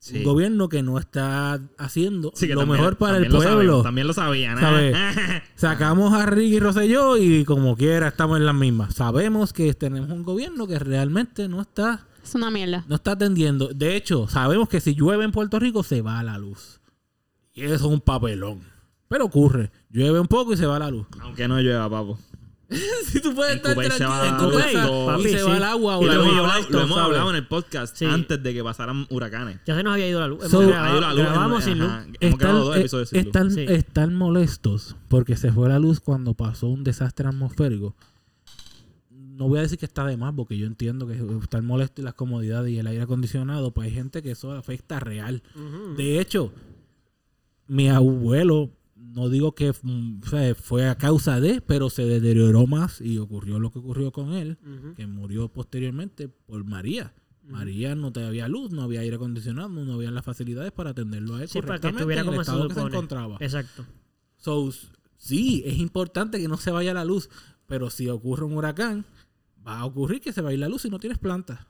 Sí. 0.00 0.18
Un 0.18 0.24
gobierno 0.24 0.68
que 0.68 0.82
no 0.82 0.98
está 0.98 1.60
haciendo 1.78 2.32
Sí, 2.34 2.48
lo 2.48 2.58
también- 2.60 2.80
mejor 2.80 2.96
para 2.96 3.18
el 3.18 3.28
pueblo. 3.28 3.82
también 3.82 4.08
lo 4.08 4.12
sabían. 4.12 4.58
¿eh? 4.60 4.92
Sacamos 5.54 6.12
a 6.12 6.26
Ricky 6.26 6.58
Rosselló 6.58 7.16
y 7.18 7.44
como 7.44 7.76
quiera 7.76 8.08
estamos 8.08 8.36
en 8.38 8.46
las 8.46 8.54
mismas. 8.56 8.94
Sabemos 8.96 9.52
que 9.52 9.72
tenemos 9.74 10.10
un 10.10 10.24
gobierno 10.24 10.66
que 10.66 10.80
realmente 10.80 11.46
no 11.48 11.60
está, 11.60 12.06
Es 12.24 12.34
una 12.34 12.50
mierda. 12.50 12.84
no 12.88 12.96
está 12.96 13.12
atendiendo. 13.12 13.68
De 13.68 13.94
hecho, 13.94 14.26
sabemos 14.26 14.68
que 14.68 14.80
si 14.80 14.94
llueve 14.96 15.24
en 15.24 15.30
Puerto 15.30 15.60
Rico 15.60 15.84
se 15.84 16.02
va 16.02 16.20
la 16.24 16.36
luz. 16.36 16.80
Y 17.54 17.62
eso 17.62 17.74
es 17.74 17.82
un 17.82 18.00
papelón. 18.00 18.60
Pero 19.08 19.24
ocurre. 19.26 19.70
Llueve 19.88 20.18
un 20.18 20.26
poco 20.26 20.52
y 20.52 20.56
se 20.56 20.66
va 20.66 20.80
la 20.80 20.90
luz. 20.90 21.06
Aunque 21.20 21.46
no 21.46 21.60
llueva, 21.60 21.88
papo. 21.88 22.18
Si 23.06 23.20
tú 23.20 23.32
puedes 23.34 23.56
estar 23.56 23.74
Cupey 23.74 23.90
se 23.90 23.96
tranquilo 23.98 24.10
va 24.10 24.26
en 24.28 24.50
luz, 24.50 24.62
casa 24.62 24.86
todo. 24.88 25.04
y 25.04 25.06
Papi, 25.22 25.28
se 25.36 25.42
va 25.44 25.56
el 25.56 25.62
agua 25.62 25.98
o 25.98 26.02
Y 26.02 26.06
la 26.06 26.14
lo 26.14 26.20
hemos 26.22 26.34
luz 26.34 26.40
hablado, 26.44 26.70
lo 26.70 26.80
hemos 26.82 26.98
hablado 26.98 27.30
en 27.30 27.36
el 27.36 27.46
podcast 27.46 27.96
Sí. 27.96 28.04
antes 28.06 28.42
de 28.42 28.54
que 28.54 28.64
pasaran 28.64 29.06
huracanes. 29.08 29.60
Ya 29.66 29.76
se 29.76 29.82
nos 29.84 29.92
había 29.92 30.08
ido 30.08 30.18
la 30.20 30.26
luz. 30.28 30.44
Hemos 30.44 30.66
grabado- 30.66 31.00
la 31.00 31.10
luz 31.12 31.20
en- 31.20 31.26
grabamos 31.26 31.64
sin 31.64 31.78
luz. 31.78 31.88
ajá, 31.88 32.06
Hemos 32.20 32.38
grabado 32.38 32.58
Están, 32.58 32.66
dos 32.66 32.76
eh, 32.76 32.80
episodios 32.80 33.08
sin 33.10 33.18
luz. 33.18 33.26
están, 33.26 33.50
Sí. 33.52 33.64
están 33.68 34.14
molestos 34.14 34.96
porque 35.08 35.36
se 35.36 35.52
fue 35.52 35.68
la 35.68 35.78
luz 35.78 36.00
cuando 36.00 36.34
pasó 36.34 36.66
un 36.66 36.82
desastre 36.82 37.28
atmosférico. 37.28 37.94
No 39.10 39.48
voy 39.48 39.58
a 39.58 39.62
decir 39.62 39.78
que 39.78 39.86
está 39.86 40.04
de 40.06 40.16
más 40.16 40.32
porque 40.34 40.56
yo 40.58 40.66
entiendo 40.66 41.06
que 41.06 41.22
están 41.42 41.64
molestos 41.66 42.02
y 42.02 42.04
las 42.04 42.14
comodidades 42.14 42.72
y 42.72 42.78
el 42.78 42.86
aire 42.86 43.02
acondicionado, 43.02 43.70
pues 43.70 43.88
hay 43.88 43.94
gente 43.94 44.22
que 44.22 44.30
eso 44.32 44.50
afecta 44.52 44.98
real. 44.98 45.42
De 45.96 46.18
hecho, 46.20 46.52
mi 47.68 47.88
abuelo, 47.90 48.70
no 49.16 49.30
digo 49.30 49.54
que 49.54 49.72
mm, 49.72 50.20
o 50.22 50.28
sea, 50.28 50.54
fue 50.54 50.86
a 50.86 50.98
causa 50.98 51.40
de, 51.40 51.62
pero 51.62 51.88
se 51.88 52.04
deterioró 52.04 52.66
más 52.66 53.00
y 53.00 53.16
ocurrió 53.16 53.58
lo 53.58 53.70
que 53.70 53.78
ocurrió 53.78 54.12
con 54.12 54.34
él, 54.34 54.58
que 54.94 55.06
murió 55.06 55.48
posteriormente 55.48 56.28
por 56.28 56.62
María. 56.64 57.14
María 57.42 57.94
no 57.94 58.12
te 58.12 58.22
había 58.22 58.46
luz, 58.46 58.72
no 58.72 58.82
había 58.82 59.00
aire 59.00 59.16
acondicionado, 59.16 59.70
no 59.70 59.94
había 59.94 60.10
las 60.10 60.22
facilidades 60.22 60.70
para 60.70 60.90
atenderlo 60.90 61.36
a 61.36 61.42
él 61.42 61.48
Sí, 61.48 61.62
para 61.62 61.78
que 61.78 61.88
en 61.88 61.98
el 61.98 62.24
como 62.26 62.34
se 62.34 62.40
estado 62.42 62.68
que 62.68 62.74
se 62.74 62.80
encontraba. 62.80 63.38
Exacto. 63.40 63.86
So, 64.36 64.70
sí, 65.16 65.62
es 65.64 65.78
importante 65.78 66.38
que 66.38 66.48
no 66.48 66.58
se 66.58 66.70
vaya 66.70 66.92
la 66.92 67.06
luz, 67.06 67.30
pero 67.66 67.88
si 67.88 68.10
ocurre 68.10 68.44
un 68.44 68.52
huracán, 68.52 69.06
va 69.66 69.78
a 69.78 69.86
ocurrir 69.86 70.20
que 70.20 70.34
se 70.34 70.42
va 70.42 70.50
a 70.50 70.52
ir 70.52 70.58
la 70.58 70.68
luz 70.68 70.82
si 70.82 70.90
no 70.90 70.98
tienes 70.98 71.18
plantas. 71.18 71.60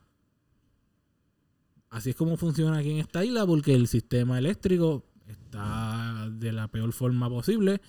Así 1.90 2.10
es 2.10 2.16
como 2.16 2.36
funciona 2.36 2.78
aquí 2.78 2.90
en 2.90 2.98
esta 2.98 3.24
isla, 3.24 3.46
porque 3.46 3.72
el 3.72 3.86
sistema 3.86 4.36
eléctrico 4.36 5.05
está 5.56 6.28
de 6.30 6.52
la 6.52 6.68
peor 6.68 6.92
forma 6.92 7.28
posible. 7.28 7.80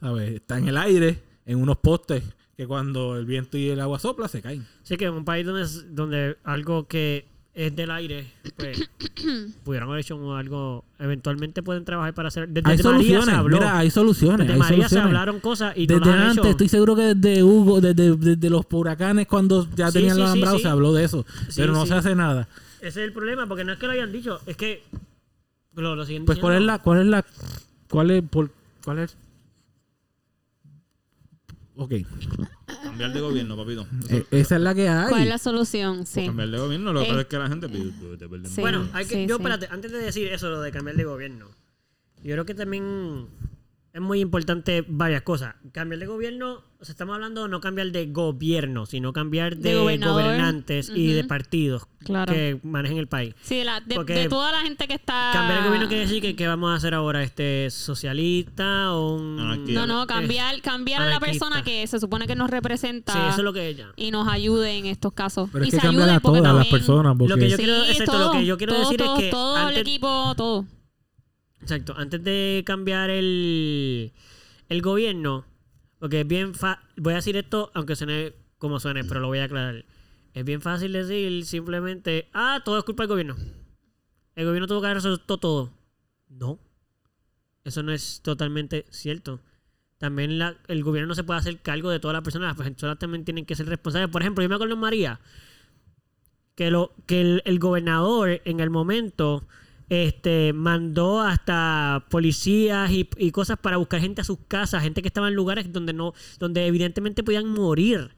¿Sabes? 0.00 0.34
Está 0.34 0.58
en 0.58 0.68
el 0.68 0.76
aire, 0.76 1.22
en 1.46 1.60
unos 1.60 1.78
postes 1.78 2.22
que 2.56 2.66
cuando 2.66 3.16
el 3.16 3.24
viento 3.26 3.56
y 3.56 3.68
el 3.68 3.80
agua 3.80 3.98
sopla 3.98 4.28
se 4.28 4.42
caen. 4.42 4.66
Sí, 4.82 4.96
que 4.96 5.06
en 5.06 5.14
un 5.14 5.24
país 5.24 5.46
donde, 5.46 5.66
donde 5.90 6.36
algo 6.44 6.86
que 6.88 7.26
es 7.54 7.74
del 7.74 7.90
aire, 7.90 8.32
pues 8.56 8.88
pudieron 9.64 9.88
haber 9.88 10.00
hecho 10.02 10.36
algo. 10.36 10.84
Eventualmente 10.98 11.62
pueden 11.62 11.84
trabajar 11.84 12.14
para 12.14 12.28
hacer. 12.28 12.48
Desde 12.48 12.68
Hay 12.70 12.76
María 12.76 12.76
se 12.76 12.82
soluciones, 12.82 13.34
habló. 13.34 13.56
mira, 13.58 13.78
hay 13.78 13.90
soluciones. 13.90 14.38
desde 14.40 14.52
hay 14.52 14.58
María 14.58 14.76
se 14.76 14.88
soluciones. 14.90 15.06
hablaron 15.06 15.40
cosas 15.40 15.76
y 15.76 15.86
no 15.86 15.98
Desde 15.98 16.12
han 16.12 16.18
antes, 16.20 16.38
hecho. 16.38 16.50
estoy 16.50 16.68
seguro 16.68 16.94
que 16.96 17.14
desde 17.14 17.42
Hugo, 17.42 17.80
desde, 17.80 18.16
desde 18.16 18.50
los 18.50 18.64
huracanes, 18.70 19.26
cuando 19.26 19.68
ya 19.74 19.88
Sí, 19.88 19.94
tenían 19.94 20.14
sí, 20.14 20.20
los 20.20 20.28
sí, 20.28 20.32
alambrados, 20.32 20.58
sí. 20.58 20.62
se 20.62 20.68
habló 20.68 20.92
de 20.92 21.04
eso. 21.04 21.26
Sí, 21.48 21.60
pero 21.60 21.72
no 21.72 21.82
sí. 21.82 21.88
se 21.88 21.94
hace 21.94 22.14
nada. 22.14 22.48
Ese 22.80 22.88
es 22.88 22.96
el 23.08 23.12
problema, 23.12 23.46
porque 23.48 23.64
no 23.64 23.72
es 23.72 23.78
que 23.80 23.86
lo 23.86 23.92
hayan 23.92 24.12
dicho, 24.12 24.40
es 24.46 24.56
que 24.56 24.84
lo, 25.82 25.94
lo 25.96 26.04
siguen 26.06 26.24
Pues, 26.24 26.38
¿cuál 26.38 26.56
es 26.56 26.62
la, 26.62 26.78
cuál 26.80 27.00
es 27.00 27.06
la, 27.06 27.24
cuál 27.88 28.10
es, 28.10 28.22
por, 28.22 28.50
cuál 28.84 28.98
es? 29.00 29.16
Ok, 31.76 31.92
Cambiar 32.82 33.12
de 33.12 33.20
gobierno, 33.20 33.56
papito. 33.56 33.86
eh, 34.10 34.24
esa 34.32 34.56
es 34.56 34.62
la 34.62 34.74
que 34.74 34.88
hay. 34.88 35.08
¿Cuál 35.08 35.22
es 35.22 35.28
la 35.28 35.38
solución? 35.38 36.06
Sí. 36.06 36.26
Cambiar 36.26 36.50
de 36.50 36.58
gobierno, 36.58 36.92
lo 36.92 37.00
que 37.00 37.06
Eh, 37.06 37.08
pasa 37.10 37.20
es 37.20 37.26
que 37.28 37.38
la 37.38 37.48
gente 37.48 37.68
pide. 37.68 37.92
"Te 38.16 38.28
perdemos". 38.28 38.50
sí. 38.50 38.60
Bueno, 38.60 38.88
hay 38.92 39.04
que, 39.06 39.14
sí, 39.14 39.26
yo, 39.28 39.36
sí. 39.36 39.42
espérate, 39.42 39.68
antes 39.70 39.92
de 39.92 39.98
decir 39.98 40.26
eso, 40.32 40.48
lo 40.50 40.60
de 40.60 40.72
cambiar 40.72 40.96
de 40.96 41.04
gobierno, 41.04 41.46
yo 42.24 42.32
creo 42.34 42.44
que 42.44 42.54
también 42.54 43.28
es 43.92 44.00
muy 44.00 44.20
importante 44.20 44.84
varias 44.86 45.22
cosas. 45.22 45.54
Cambiar 45.72 45.98
de 46.00 46.06
gobierno, 46.06 46.62
o 46.80 46.84
sea, 46.84 46.92
estamos 46.92 47.14
hablando 47.14 47.42
de 47.44 47.48
no 47.48 47.60
cambiar 47.60 47.90
de 47.90 48.06
gobierno, 48.06 48.86
sino 48.86 49.12
cambiar 49.12 49.56
de, 49.56 49.70
De 49.74 49.98
gobernantes 49.98 50.90
y 50.94 51.12
de 51.12 51.24
partidos 51.24 51.86
Claro. 52.04 52.32
que 52.32 52.60
manejen 52.62 52.98
el 52.98 53.08
país. 53.08 53.34
Sí, 53.42 53.56
de, 53.56 53.64
la- 53.64 53.80
de- 53.80 54.04
de 54.04 54.28
toda 54.28 54.52
la 54.52 54.60
gente 54.60 54.86
que 54.86 54.94
está... 54.94 55.30
Cambiar 55.32 55.60
de 55.62 55.64
gobierno 55.66 55.88
quiere 55.88 56.02
decir 56.04 56.22
que 56.22 56.36
¿qué 56.36 56.46
vamos 56.46 56.70
a 56.70 56.74
hacer 56.76 56.94
ahora? 56.94 57.22
Este 57.24 57.70
socialista 57.70 58.92
o 58.94 59.14
un 59.16 59.40
Anarquía. 59.40 59.74
No, 59.74 59.86
no, 59.86 60.06
cambiar, 60.06 60.60
cambiar 60.62 61.02
a 61.02 61.06
la 61.06 61.20
persona 61.20 61.62
que 61.64 61.86
se 61.86 61.98
supone 61.98 62.26
que 62.26 62.36
nos 62.36 62.50
representa 62.50 63.12
Sí, 63.12 63.18
eso 63.28 63.38
es 63.38 63.44
lo 63.44 63.52
que 63.52 63.66
ella. 63.68 63.88
y 63.96 64.10
nos 64.10 64.28
ayude 64.28 64.78
en 64.78 64.86
estos 64.86 65.12
casos. 65.12 65.48
Pero 65.52 65.64
y 65.64 65.68
es 65.68 65.74
que 65.74 65.80
se 65.80 65.86
cambiar 65.86 66.08
ayude 66.10 66.16
a 66.16 66.20
todas 66.20 66.54
las 66.54 66.66
personas. 66.68 67.16
Porque 67.18 67.30
Lo 67.34 67.36
que 67.36 67.48
yo 67.50 67.56
Sí, 67.56 67.64
quiero- 67.64 67.84
exacto, 67.84 68.12
lo 68.12 68.18
todo, 68.18 68.32
que 68.32 68.46
yo 68.46 68.58
quiero 68.58 68.72
todo, 68.74 68.82
decir 68.82 69.00
es 69.00 69.06
todo, 69.06 69.18
que 69.18 69.30
todo 69.30 69.56
el 69.56 69.62
antes- 69.64 69.80
equipo, 69.80 70.34
todo. 70.36 70.66
Exacto, 71.60 71.94
antes 71.96 72.22
de 72.22 72.62
cambiar 72.64 73.10
el, 73.10 74.12
el 74.68 74.82
gobierno, 74.82 75.44
porque 75.98 76.20
es 76.20 76.26
bien 76.28 76.54
fácil, 76.54 76.84
voy 76.96 77.12
a 77.14 77.16
decir 77.16 77.36
esto 77.36 77.70
aunque 77.74 77.96
suene 77.96 78.32
como 78.58 78.80
suene, 78.80 79.04
pero 79.04 79.20
lo 79.20 79.26
voy 79.28 79.38
a 79.38 79.44
aclarar. 79.44 79.84
Es 80.34 80.44
bien 80.44 80.60
fácil 80.60 80.92
decir 80.92 81.44
simplemente, 81.44 82.28
ah, 82.32 82.62
todo 82.64 82.78
es 82.78 82.84
culpa 82.84 83.02
del 83.04 83.08
gobierno. 83.10 83.36
El 84.36 84.46
gobierno 84.46 84.66
tuvo 84.68 84.80
que 84.80 84.86
haber 84.86 84.96
resuelto 84.98 85.38
todo. 85.38 85.72
No, 86.28 86.58
eso 87.64 87.82
no 87.82 87.92
es 87.92 88.20
totalmente 88.22 88.86
cierto. 88.90 89.40
También 89.98 90.38
la- 90.38 90.56
el 90.68 90.84
gobierno 90.84 91.08
no 91.08 91.14
se 91.14 91.24
puede 91.24 91.40
hacer 91.40 91.60
cargo 91.60 91.90
de 91.90 91.98
todas 92.00 92.14
las 92.14 92.22
personas, 92.22 92.56
las 92.56 92.68
personas 92.68 92.98
también 92.98 93.24
tienen 93.24 93.46
que 93.46 93.56
ser 93.56 93.66
responsables. 93.66 94.10
Por 94.10 94.22
ejemplo, 94.22 94.42
yo 94.42 94.48
me 94.48 94.54
acuerdo 94.54 94.74
en 94.74 94.80
María, 94.80 95.20
que, 96.54 96.70
lo, 96.70 96.92
que 97.06 97.40
el 97.44 97.58
gobernador 97.58 98.40
en 98.44 98.60
el 98.60 98.70
momento 98.70 99.46
este, 99.88 100.52
mandó 100.52 101.20
hasta 101.20 102.04
policías 102.10 102.90
y, 102.90 103.08
y 103.16 103.30
cosas 103.30 103.58
para 103.58 103.76
buscar 103.76 104.00
gente 104.00 104.20
a 104.20 104.24
sus 104.24 104.38
casas, 104.48 104.82
gente 104.82 105.02
que 105.02 105.08
estaba 105.08 105.28
en 105.28 105.34
lugares 105.34 105.72
donde 105.72 105.92
no, 105.92 106.14
donde 106.38 106.66
evidentemente 106.66 107.22
podían 107.22 107.48
morir. 107.48 108.17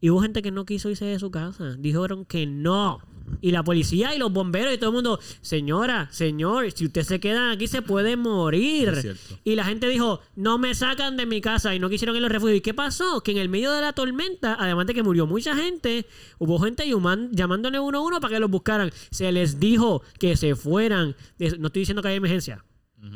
Y 0.00 0.10
hubo 0.10 0.20
gente 0.20 0.42
que 0.42 0.50
no 0.50 0.64
quiso 0.64 0.90
irse 0.90 1.04
de 1.04 1.18
su 1.18 1.30
casa. 1.30 1.76
Dijeron 1.78 2.24
que 2.24 2.46
no. 2.46 3.00
Y 3.40 3.52
la 3.52 3.62
policía 3.62 4.14
y 4.14 4.18
los 4.18 4.32
bomberos 4.32 4.74
y 4.74 4.78
todo 4.78 4.90
el 4.90 4.94
mundo, 4.94 5.20
señora, 5.40 6.08
señor, 6.10 6.70
si 6.72 6.86
usted 6.86 7.02
se 7.02 7.20
queda 7.20 7.52
aquí 7.52 7.68
se 7.68 7.80
puede 7.80 8.16
morir. 8.16 9.16
Y 9.44 9.54
la 9.54 9.64
gente 9.64 9.88
dijo, 9.88 10.20
no 10.34 10.58
me 10.58 10.74
sacan 10.74 11.16
de 11.16 11.26
mi 11.26 11.40
casa 11.40 11.74
y 11.74 11.78
no 11.78 11.88
quisieron 11.88 12.16
ir 12.16 12.22
los 12.22 12.32
refugios. 12.32 12.58
¿Y 12.58 12.60
qué 12.60 12.74
pasó? 12.74 13.22
Que 13.22 13.30
en 13.32 13.38
el 13.38 13.48
medio 13.48 13.72
de 13.72 13.82
la 13.82 13.92
tormenta, 13.92 14.56
además 14.58 14.86
de 14.86 14.94
que 14.94 15.02
murió 15.02 15.26
mucha 15.26 15.54
gente, 15.54 16.06
hubo 16.38 16.58
gente 16.58 16.84
llamándole 17.30 17.78
uno 17.78 17.98
a 17.98 18.02
uno 18.02 18.20
para 18.20 18.34
que 18.34 18.40
los 18.40 18.50
buscaran. 18.50 18.90
Se 19.10 19.30
les 19.30 19.60
dijo 19.60 20.02
que 20.18 20.36
se 20.36 20.54
fueran. 20.56 21.14
No 21.58 21.68
estoy 21.68 21.80
diciendo 21.80 22.02
que 22.02 22.08
hay 22.08 22.16
emergencia. 22.16 22.64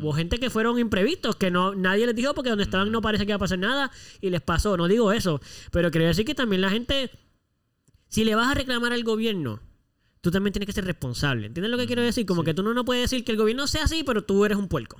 Hubo 0.00 0.12
gente 0.14 0.38
que 0.38 0.48
fueron 0.48 0.78
imprevistos, 0.78 1.36
que 1.36 1.50
no 1.50 1.74
nadie 1.74 2.06
les 2.06 2.14
dijo 2.16 2.32
porque 2.34 2.48
donde 2.50 2.64
estaban 2.64 2.90
no 2.90 3.02
parece 3.02 3.26
que 3.26 3.32
iba 3.32 3.36
a 3.36 3.38
pasar 3.38 3.58
nada 3.58 3.90
y 4.20 4.30
les 4.30 4.40
pasó. 4.40 4.76
No 4.78 4.88
digo 4.88 5.12
eso. 5.12 5.40
Pero 5.72 5.90
quiero 5.90 6.06
decir 6.06 6.24
que 6.24 6.34
también 6.34 6.62
la 6.62 6.70
gente, 6.70 7.10
si 8.08 8.24
le 8.24 8.34
vas 8.34 8.50
a 8.50 8.54
reclamar 8.54 8.92
al 8.94 9.04
gobierno, 9.04 9.60
tú 10.22 10.30
también 10.30 10.52
tienes 10.54 10.66
que 10.66 10.72
ser 10.72 10.86
responsable. 10.86 11.48
¿Entiendes 11.48 11.70
lo 11.70 11.76
que 11.76 11.86
quiero 11.86 12.00
decir? 12.02 12.24
Como 12.24 12.44
que 12.44 12.54
tú 12.54 12.62
no, 12.62 12.72
no 12.72 12.84
puedes 12.86 13.02
decir 13.10 13.24
que 13.24 13.32
el 13.32 13.38
gobierno 13.38 13.66
sea 13.66 13.84
así, 13.84 14.02
pero 14.04 14.24
tú 14.24 14.44
eres 14.46 14.56
un 14.56 14.68
puerco. 14.68 14.98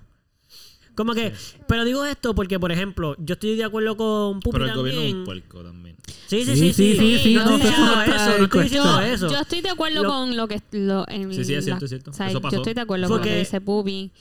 Como 0.94 1.12
que, 1.14 1.32
pero 1.66 1.84
digo 1.84 2.04
esto 2.04 2.34
porque, 2.36 2.60
por 2.60 2.70
ejemplo, 2.70 3.16
yo 3.18 3.32
estoy 3.32 3.56
de 3.56 3.64
acuerdo 3.64 3.96
con 3.96 4.38
Pupi 4.40 4.52
Pero 4.58 4.66
el 4.66 4.74
gobierno 4.76 5.00
es 5.00 5.06
también. 5.06 5.18
un 5.18 5.24
puerco 5.24 5.62
también. 5.64 5.96
Sí, 6.26 6.44
sí, 6.44 6.54
Sí, 6.56 6.56
sí, 6.56 6.72
sí, 6.72 6.96
sí, 6.96 6.96
sí, 6.98 7.18
sí, 7.18 7.34
no, 7.34 7.44
no 7.46 7.56
estoy 7.56 7.68
diciendo 7.70 8.02
eso, 8.02 8.38
no 8.38 8.44
estoy 8.44 8.62
diciendo 8.62 8.92
cuestión. 8.92 9.14
eso. 9.14 9.28
Yo 9.30 9.38
estoy 9.40 9.60
de 9.60 9.70
acuerdo 9.70 10.02
Lo- 10.04 10.08
con 10.08 10.36
lo 10.36 10.46
que... 10.46 10.62
Lo, 10.72 11.08
en 11.08 11.32
Sí, 11.34 11.44
sí, 11.44 11.54
es 11.54 11.64
la- 11.66 11.78
cierto, 11.78 11.84
es 11.86 11.88
cierto. 11.90 12.10
o 12.10 12.14
sea, 12.14 12.28
Eso 12.30 12.40
pasó. 12.40 12.56
Yo 12.56 12.62
estoy 12.62 12.74
de 12.74 12.80
acuerdo 12.82 13.08
con 13.08 13.10
lo 13.16 13.16
Porque- 13.22 13.30
que 13.34 13.38
dice 13.40 13.60
Pubi. 13.60 14.12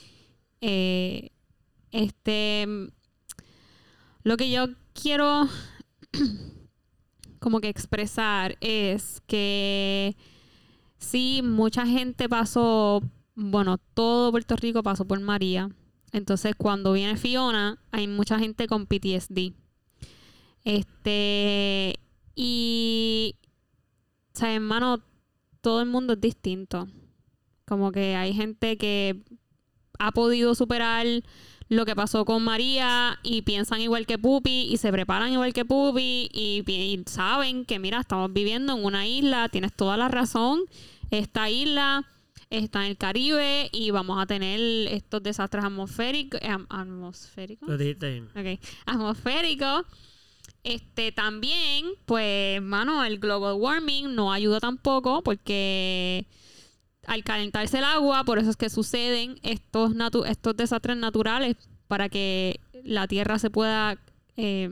Eh, 0.66 1.30
este... 1.90 2.66
Lo 4.22 4.38
que 4.38 4.50
yo 4.50 4.68
quiero 4.94 5.46
como 7.38 7.60
que 7.60 7.68
expresar 7.68 8.56
es 8.62 9.20
que 9.26 10.16
sí, 10.96 11.42
mucha 11.44 11.86
gente 11.86 12.26
pasó, 12.26 13.02
bueno, 13.34 13.76
todo 13.92 14.30
Puerto 14.30 14.56
Rico 14.56 14.82
pasó 14.82 15.04
por 15.04 15.20
María. 15.20 15.68
Entonces, 16.12 16.54
cuando 16.56 16.94
viene 16.94 17.18
Fiona, 17.18 17.78
hay 17.90 18.08
mucha 18.08 18.38
gente 18.38 18.66
con 18.66 18.86
PTSD. 18.86 19.52
Este, 20.64 22.00
y, 22.34 23.36
o 24.34 24.38
sea, 24.38 24.54
hermano, 24.54 25.02
todo 25.60 25.82
el 25.82 25.88
mundo 25.88 26.14
es 26.14 26.20
distinto. 26.22 26.88
Como 27.66 27.92
que 27.92 28.16
hay 28.16 28.32
gente 28.32 28.78
que 28.78 29.22
ha 29.98 30.12
podido 30.12 30.54
superar 30.54 31.06
lo 31.68 31.86
que 31.86 31.96
pasó 31.96 32.24
con 32.24 32.42
María 32.42 33.18
y 33.22 33.42
piensan 33.42 33.80
igual 33.80 34.06
que 34.06 34.18
Pupi 34.18 34.68
y 34.70 34.76
se 34.76 34.92
preparan 34.92 35.32
igual 35.32 35.52
que 35.52 35.64
Pupi 35.64 36.28
y, 36.32 37.02
saben 37.06 37.64
que, 37.64 37.78
mira, 37.78 38.00
estamos 38.00 38.32
viviendo 38.32 38.76
en 38.76 38.84
una 38.84 39.06
isla, 39.06 39.48
tienes 39.48 39.72
toda 39.72 39.96
la 39.96 40.08
razón. 40.08 40.60
Esta 41.10 41.50
isla 41.50 42.06
está 42.50 42.84
en 42.84 42.90
el 42.90 42.96
Caribe 42.96 43.70
y 43.72 43.90
vamos 43.90 44.22
a 44.22 44.26
tener 44.26 44.60
estos 44.92 45.22
desastres 45.22 45.64
atmosféricos. 45.64 46.40
atmosféricos. 46.68 47.68
Lo 47.68 47.78
dijiste 47.78 48.10
bien. 48.10 48.28
Ok. 48.36 48.60
Atmosférico. 48.86 49.84
Este 50.62 51.12
también, 51.12 51.86
pues, 52.06 52.62
mano, 52.62 53.04
el 53.04 53.18
global 53.18 53.54
warming 53.54 54.14
no 54.14 54.32
ayuda 54.32 54.60
tampoco 54.60 55.22
porque 55.22 56.26
al 57.06 57.24
calentarse 57.24 57.78
el 57.78 57.84
agua, 57.84 58.24
por 58.24 58.38
eso 58.38 58.50
es 58.50 58.56
que 58.56 58.70
suceden 58.70 59.38
estos, 59.42 59.92
desastres 60.56 60.96
naturales 60.96 61.56
para 61.88 62.08
que 62.08 62.60
la 62.82 63.06
tierra 63.06 63.38
se 63.38 63.50
pueda 63.50 63.98
eh, 64.36 64.70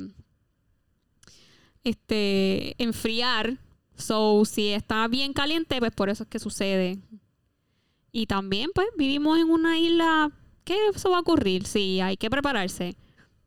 este, 1.85 2.75
enfriar. 2.83 3.59
So, 3.97 4.45
si 4.45 4.69
está 4.69 5.07
bien 5.09 5.33
caliente, 5.33 5.79
pues 5.79 5.93
por 5.93 6.09
eso 6.09 6.25
es 6.25 6.29
que 6.29 6.39
sucede. 6.39 6.99
Y 8.11 8.27
también, 8.27 8.71
pues, 8.75 8.89
vivimos 8.97 9.39
en 9.39 9.51
una 9.51 9.79
isla 9.79 10.31
que 10.65 10.77
eso 10.95 11.11
va 11.11 11.19
a 11.19 11.21
ocurrir. 11.21 11.67
Sí, 11.67 12.01
hay 12.01 12.17
que 12.17 12.31
prepararse. 12.31 12.97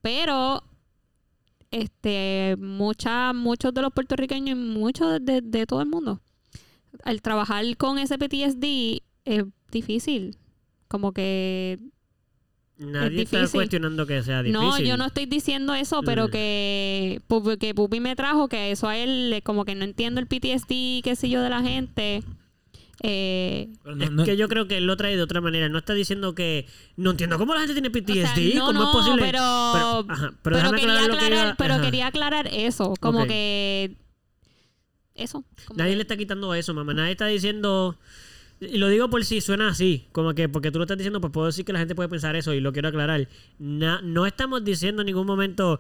Pero 0.02 0.64
este 1.72 2.56
mucha, 2.60 3.34
muchos 3.34 3.74
de 3.74 3.82
los 3.82 3.92
puertorriqueños 3.94 4.58
y 4.58 4.62
muchos 4.62 5.20
de 5.24 5.66
todo 5.66 5.82
el 5.82 5.90
mundo 5.90 6.22
al 7.06 7.22
trabajar 7.22 7.64
con 7.78 7.98
ese 7.98 8.18
PTSD 8.18 9.02
es 9.24 9.46
difícil 9.72 10.38
como 10.90 11.14
que 11.14 11.80
Nadie 12.78 13.22
está 13.22 13.48
cuestionando 13.48 14.06
que 14.06 14.22
sea 14.22 14.44
difícil. 14.44 14.62
no 14.62 14.78
yo 14.80 14.98
no 14.98 15.06
estoy 15.06 15.26
diciendo 15.28 15.74
eso 15.74 16.02
pero 16.04 16.28
Mm. 16.28 16.32
que 16.32 17.22
Pupi, 17.28 17.58
que 17.58 17.74
Pupi 17.74 18.00
me 18.02 18.16
trajo 18.18 18.50
que 18.50 18.72
eso 18.72 18.90
a 18.90 18.98
él 18.98 19.30
le- 19.30 19.42
como 19.42 19.64
que 19.64 19.76
no 19.76 19.86
entiendo 19.86 20.20
el 20.20 20.28
PTSD 20.28 21.02
qué 21.02 21.16
sé 21.16 21.30
yo 21.30 21.42
de 21.42 21.50
la 21.50 21.62
gente 21.62 22.22
eh, 23.02 23.70
no- 23.84 24.04
Es 24.04 24.12
no- 24.12 24.24
que 24.26 24.36
yo 24.38 24.48
creo 24.48 24.68
que 24.68 24.78
él 24.78 24.86
lo 24.88 24.96
trae 24.98 25.16
de 25.18 25.22
otra 25.22 25.42
manera. 25.42 25.68
No 25.68 25.78
está 25.78 25.94
diciendo 25.94 26.34
que 26.34 26.66
no 26.96 27.12
entiendo 27.12 27.38
cómo 27.38 27.54
la 27.54 27.60
gente 27.60 27.74
tiene 27.74 27.90
o 27.90 27.92
sea, 27.92 28.02
PTSD, 28.34 28.56
no, 28.56 28.68
cómo 28.68 28.80
no, 28.80 28.86
es 28.90 28.96
posible. 28.96 29.22
pero 29.22 29.42
pero, 29.74 30.06
ajá, 30.14 30.30
pero 30.30 30.40
pero 30.42 30.56
déjame 30.58 30.80
quería 30.80 30.94
aclarar 31.04 31.20
que 31.20 31.28
iba- 31.36 31.56
pero 31.58 31.74
ajá. 31.74 31.84
quería 31.84 32.08
aclarar 32.08 32.48
eso 32.52 32.94
como 33.02 33.26
que 33.28 33.96
eso 35.16 35.44
como 35.66 35.78
Nadie 35.78 35.96
le 35.96 36.02
está 36.04 36.18
quitando 36.18 36.54
eso, 36.54 36.74
mamá. 36.74 36.94
Nadie 36.94 37.12
está 37.12 37.28
diciendo. 37.28 37.98
Y 38.62 38.78
lo 38.78 38.88
digo 38.88 39.10
por 39.10 39.26
si 39.26 39.42
suena 39.42 39.68
así, 39.70 40.06
como 40.14 40.34
que 40.34 40.48
porque 40.48 40.72
tú 40.72 40.78
lo 40.78 40.86
estás 40.86 40.98
diciendo, 40.98 41.20
pues 41.20 41.34
puedo 41.34 41.48
decir 41.48 41.66
que 41.66 41.74
la 41.74 41.80
gente 41.80 41.94
puede 41.96 42.08
pensar 42.10 42.36
eso 42.38 42.54
y 42.54 42.62
lo 42.62 42.72
quiero 42.72 42.88
aclarar. 42.90 43.28
Na- 43.60 44.02
no 44.02 44.26
estamos 44.26 44.64
diciendo 44.64 45.02
en 45.02 45.08
ningún 45.08 45.28
momento, 45.28 45.80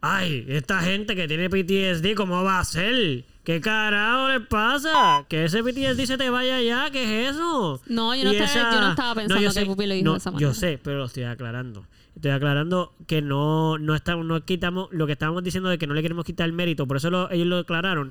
ay, 0.00 0.44
esta 0.48 0.80
gente 0.80 1.14
que 1.16 1.28
tiene 1.28 1.50
PTSD, 1.50 2.14
¿cómo 2.16 2.42
va 2.42 2.60
a 2.60 2.64
ser? 2.64 3.24
¿Qué 3.44 3.60
carajo 3.60 4.28
les 4.30 4.46
pasa? 4.46 5.26
Que 5.28 5.44
ese 5.44 5.62
PTSD 5.62 6.06
se 6.06 6.16
te 6.16 6.30
vaya 6.30 6.62
ya, 6.62 6.90
¿qué 6.90 7.26
es 7.28 7.32
eso? 7.34 7.80
No, 7.88 8.14
yo 8.14 8.24
no 8.24 8.32
Y 8.32 8.36
estaba- 8.36 8.72
yo 8.74 8.80
no 8.80 8.90
estaba 8.90 9.14
pensando 9.16 9.42
yo 9.42 9.52
que 9.52 9.66
Pupi 9.66 9.86
lo 9.86 9.94
dijo 9.94 10.04
no, 10.06 10.12
de 10.12 10.18
esa 10.18 10.30
Yo 10.30 10.34
manera. 10.34 10.54
sé, 10.54 10.80
pero 10.82 10.96
lo 10.98 11.04
estoy 11.04 11.24
aclarando. 11.24 11.86
Estoy 12.14 12.30
aclarando 12.30 12.94
que 13.08 13.20
no, 13.22 13.76
no 13.78 13.94
estamos, 13.94 14.24
no 14.24 14.44
quitamos 14.44 14.88
lo 14.92 15.04
que 15.06 15.12
estábamos 15.12 15.42
diciendo 15.42 15.68
de 15.68 15.78
que 15.78 15.86
no 15.88 15.94
le 15.94 16.02
queremos 16.02 16.24
quitar 16.24 16.46
el 16.46 16.52
mérito, 16.52 16.86
por 16.86 16.96
eso 16.98 17.10
lo- 17.10 17.30
ellos 17.30 17.46
lo 17.48 17.58
aclararon. 17.58 18.10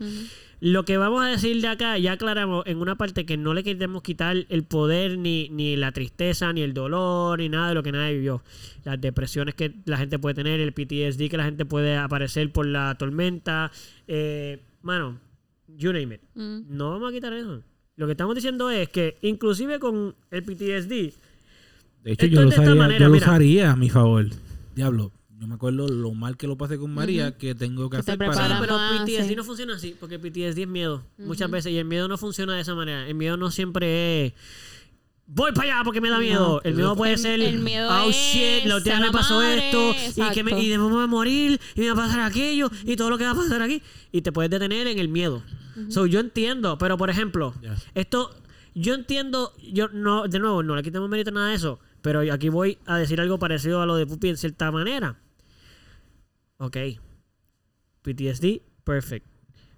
Lo 0.59 0.83
que 0.85 0.97
vamos 0.97 1.23
a 1.23 1.27
decir 1.27 1.61
de 1.61 1.67
acá, 1.69 1.97
ya 1.97 2.11
aclaramos 2.13 2.65
en 2.67 2.77
una 2.79 2.95
parte 2.95 3.25
que 3.25 3.37
no 3.37 3.53
le 3.53 3.63
queremos 3.63 4.03
quitar 4.03 4.35
el 4.49 4.63
poder, 4.63 5.17
ni, 5.17 5.47
ni 5.49 5.75
la 5.77 5.91
tristeza, 5.93 6.51
ni 6.53 6.61
el 6.61 6.73
dolor, 6.73 7.39
ni 7.39 7.47
nada 7.49 7.69
de 7.69 7.75
lo 7.75 7.83
que 7.83 7.91
nadie 7.93 8.15
vivió. 8.15 8.43
Las 8.83 8.99
depresiones 8.99 9.55
que 9.55 9.73
la 9.85 9.97
gente 9.97 10.19
puede 10.19 10.35
tener, 10.35 10.59
el 10.59 10.73
PTSD 10.73 11.29
que 11.29 11.37
la 11.37 11.45
gente 11.45 11.65
puede 11.65 11.95
aparecer 11.97 12.51
por 12.51 12.65
la 12.65 12.95
tormenta. 12.95 13.71
Eh, 14.07 14.61
mano, 14.81 15.17
you 15.77 15.91
name 15.93 16.15
it. 16.15 16.21
No 16.35 16.91
vamos 16.91 17.09
a 17.09 17.13
quitar 17.13 17.31
eso. 17.33 17.61
Lo 17.95 18.05
que 18.05 18.11
estamos 18.13 18.35
diciendo 18.35 18.69
es 18.69 18.89
que 18.89 19.17
inclusive 19.21 19.79
con 19.79 20.15
el 20.31 20.43
PTSD, 20.43 21.13
De 22.03 22.11
hecho, 22.13 22.25
Esto 22.25 22.35
yo, 22.35 22.41
lo, 22.43 22.49
usaría, 22.49 22.75
manera, 22.75 22.99
yo 22.99 23.09
lo 23.09 23.17
usaría 23.17 23.71
a 23.71 23.75
mi 23.75 23.89
favor. 23.89 24.27
Diablo, 24.75 25.11
yo 25.39 25.47
me 25.47 25.55
acuerdo 25.55 25.87
lo 25.87 26.13
mal 26.13 26.37
que 26.37 26.47
lo 26.47 26.57
pasé 26.57 26.77
con 26.77 26.93
María, 26.93 27.37
que 27.37 27.55
tengo 27.55 27.89
que 27.89 27.97
Que 27.97 28.01
hacer 28.01 28.17
para... 28.17 28.59
pero 28.59 28.75
más, 28.75 29.01
PTSD 29.03 29.27
sí. 29.29 29.35
no 29.35 29.43
funciona 29.43 29.75
así, 29.75 29.95
porque 29.99 30.19
PTSD 30.19 30.59
es 30.59 30.67
miedo. 30.67 31.03
Muchas 31.17 31.49
veces, 31.49 31.71
y 31.71 31.77
el 31.77 31.85
miedo 31.85 32.07
no 32.07 32.17
funciona 32.17 32.55
de 32.55 32.61
esa 32.61 32.75
manera. 32.75 33.07
El 33.07 33.15
miedo 33.15 33.37
no 33.37 33.51
siempre 33.51 34.25
es. 34.27 34.33
Voy 35.25 35.53
para 35.53 35.75
allá 35.75 35.83
porque 35.85 36.01
me 36.01 36.09
da 36.09 36.19
miedo. 36.19 36.61
El 36.65 36.75
miedo 36.75 36.95
puede 36.97 37.13
El- 37.13 37.19
ser. 37.19 37.39
el 37.39 37.59
miedo 37.59 37.89
oh 37.89 38.09
es 38.09 38.15
shit, 38.15 38.65
la 38.65 38.75
última 38.75 38.99
me 38.99 39.11
pasó 39.11 39.35
madre, 39.35 39.69
esto. 39.69 40.21
Y, 40.21 40.33
que 40.33 40.43
me, 40.43 40.51
y 40.61 40.67
después 40.69 40.89
me 40.89 40.95
voy 40.95 41.03
a 41.05 41.07
morir. 41.07 41.59
Y 41.75 41.81
me 41.81 41.87
va 41.87 41.93
a 41.93 42.05
pasar 42.07 42.19
aquello. 42.21 42.69
Y 42.83 42.97
todo 42.97 43.09
lo 43.09 43.17
que 43.17 43.23
va 43.23 43.31
a 43.31 43.35
pasar 43.35 43.61
aquí. 43.61 43.81
Y 44.11 44.21
te 44.21 44.33
puedes 44.33 44.51
detener 44.51 44.87
en 44.87 44.99
el 44.99 45.07
miedo. 45.07 45.41
So, 45.89 46.05
yo 46.07 46.19
entiendo. 46.19 46.77
Pero 46.77 46.97
por 46.97 47.09
ejemplo, 47.09 47.53
esto. 47.95 48.35
Yo 48.75 48.93
entiendo. 48.95 49.53
Yo 49.71 49.87
no, 49.87 50.27
de 50.27 50.39
nuevo, 50.39 50.61
no 50.61 50.75
le 50.75 50.83
quitamos 50.83 51.09
mérito 51.09 51.29
a 51.29 51.33
nada 51.33 51.49
de 51.49 51.55
eso. 51.55 51.79
Pero 52.03 52.19
aquí 52.33 52.49
voy 52.49 52.77
a 52.85 52.97
decir 52.97 53.21
algo 53.21 53.39
parecido 53.39 53.81
a 53.81 53.85
lo 53.85 53.95
de 53.95 54.05
Pupi 54.05 54.27
en 54.27 54.35
cierta 54.37 54.69
manera. 54.71 55.15
Ok. 56.57 56.77
PTSD, 58.01 58.61
perfect. 58.83 59.25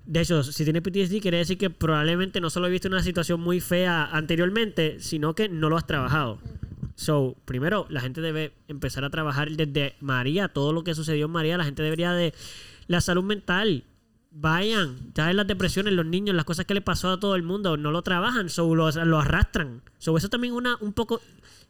De 0.07 0.21
hecho, 0.21 0.41
si 0.41 0.63
tiene 0.63 0.81
PTSD, 0.81 1.21
quiere 1.21 1.37
decir 1.37 1.59
que 1.59 1.69
probablemente 1.69 2.41
no 2.41 2.49
solo 2.49 2.67
viste 2.67 2.87
una 2.87 3.03
situación 3.03 3.39
muy 3.39 3.59
fea 3.59 4.05
anteriormente, 4.05 4.99
sino 4.99 5.35
que 5.35 5.49
no 5.49 5.69
lo 5.69 5.77
has 5.77 5.85
trabajado. 5.85 6.39
So, 6.95 7.35
primero, 7.45 7.85
la 7.89 8.01
gente 8.01 8.21
debe 8.21 8.53
empezar 8.67 9.05
a 9.05 9.11
trabajar 9.11 9.51
desde 9.51 9.95
María, 9.99 10.47
todo 10.47 10.73
lo 10.73 10.83
que 10.83 10.95
sucedió 10.95 11.27
en 11.27 11.31
María, 11.31 11.57
la 11.57 11.65
gente 11.65 11.83
debería 11.83 12.13
de 12.13 12.33
la 12.87 13.01
salud 13.01 13.23
mental. 13.23 13.83
Vayan, 14.31 15.13
ya 15.13 15.29
en 15.29 15.37
las 15.37 15.45
depresiones, 15.45 15.93
los 15.93 16.07
niños, 16.07 16.35
las 16.35 16.45
cosas 16.45 16.65
que 16.65 16.73
le 16.73 16.81
pasó 16.81 17.11
a 17.11 17.19
todo 17.19 17.35
el 17.35 17.43
mundo, 17.43 17.77
no 17.77 17.91
lo 17.91 18.01
trabajan, 18.01 18.49
so, 18.49 18.73
lo, 18.73 18.89
lo 18.89 19.19
arrastran. 19.19 19.83
So, 19.99 20.17
eso 20.17 20.29
también 20.29 20.53
una, 20.53 20.77
un 20.81 20.93
poco 20.93 21.21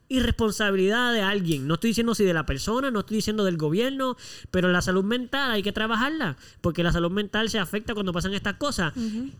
irresponsabilidad 0.08 1.14
de 1.14 1.22
alguien. 1.22 1.68
No 1.68 1.76
estoy 1.76 1.90
diciendo 1.92 2.14
si 2.16 2.24
de 2.24 2.34
la 2.34 2.46
persona, 2.46 2.92
no 2.92 3.00
estoy 3.00 3.18
diciendo 3.18 3.44
del 3.44 3.58
gobierno, 3.58 4.18
pero 4.52 4.70
la 4.72 4.82
salud 4.82 5.04
mental 5.04 5.52
hay 5.52 5.64
que 5.64 5.72
trabajarla, 5.72 6.38
porque 6.62 6.84
la 6.84 6.92
salud 6.92 7.12
mental 7.12 7.50
se 7.50 7.60
afecta 7.60 7.94
cuando 7.94 8.14
pasan 8.14 8.34
estas 8.34 8.56
cosas. 8.56 8.94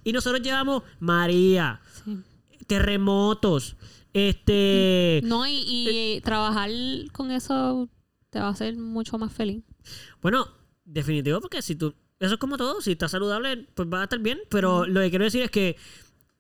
Y 0.04 0.12
nosotros 0.12 0.42
llevamos 0.42 0.84
María, 1.00 1.82
Sí. 2.04 2.18
terremotos, 2.68 3.76
este... 4.14 5.22
No, 5.24 5.46
y, 5.48 5.64
y 5.68 6.22
trabajar 6.22 6.70
con 7.12 7.32
eso 7.32 7.90
te 8.30 8.40
va 8.40 8.48
a 8.48 8.52
hacer 8.52 8.76
mucho 8.78 9.18
más 9.18 9.32
feliz. 9.34 9.64
Bueno, 10.22 10.48
definitivo, 10.84 11.42
porque 11.42 11.62
si 11.62 11.76
tú. 11.76 11.94
Eso 12.20 12.36
es 12.36 12.40
como 12.40 12.56
todo. 12.58 12.80
Si 12.82 12.94
estás 12.94 13.12
saludable, 13.12 13.68
pues 13.76 13.90
va 13.92 14.00
a 14.02 14.04
estar 14.04 14.20
bien. 14.20 14.40
Pero 14.50 14.86
lo 14.88 15.02
que 15.02 15.10
quiero 15.10 15.26
decir 15.26 15.42
es 15.44 15.52
que 15.52 15.76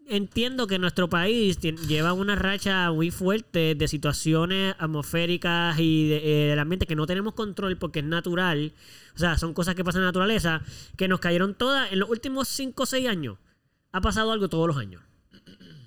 entiendo 0.08 0.68
que 0.68 0.80
nuestro 0.80 1.10
país 1.10 1.60
lleva 1.60 2.14
una 2.14 2.36
racha 2.36 2.92
muy 2.92 3.12
fuerte 3.12 3.76
de 3.76 3.88
situaciones 3.88 4.76
atmosféricas 4.80 5.80
y 5.80 6.10
de- 6.10 6.18
eh, 6.46 6.50
del 6.50 6.60
ambiente 6.60 6.86
que 6.86 6.96
no 6.96 7.06
tenemos 7.08 7.34
control 7.34 7.78
porque 7.78 8.00
es 8.00 8.06
natural. 8.06 8.74
O 9.16 9.18
sea, 9.20 9.38
son 9.38 9.54
cosas 9.54 9.76
que 9.76 9.84
pasan 9.84 10.02
en 10.02 10.06
la 10.06 10.10
naturaleza 10.10 10.62
que 10.98 11.08
nos 11.08 11.20
cayeron 11.20 11.56
todas 11.56 11.92
en 11.92 12.00
los 12.00 12.10
últimos 12.10 12.48
5 12.48 12.84
o 12.84 12.86
6 12.86 13.08
años. 13.08 13.38
Ha 13.92 14.02
pasado 14.02 14.32
algo 14.32 14.50
todos 14.50 14.68
los 14.68 14.78
años. 14.78 15.02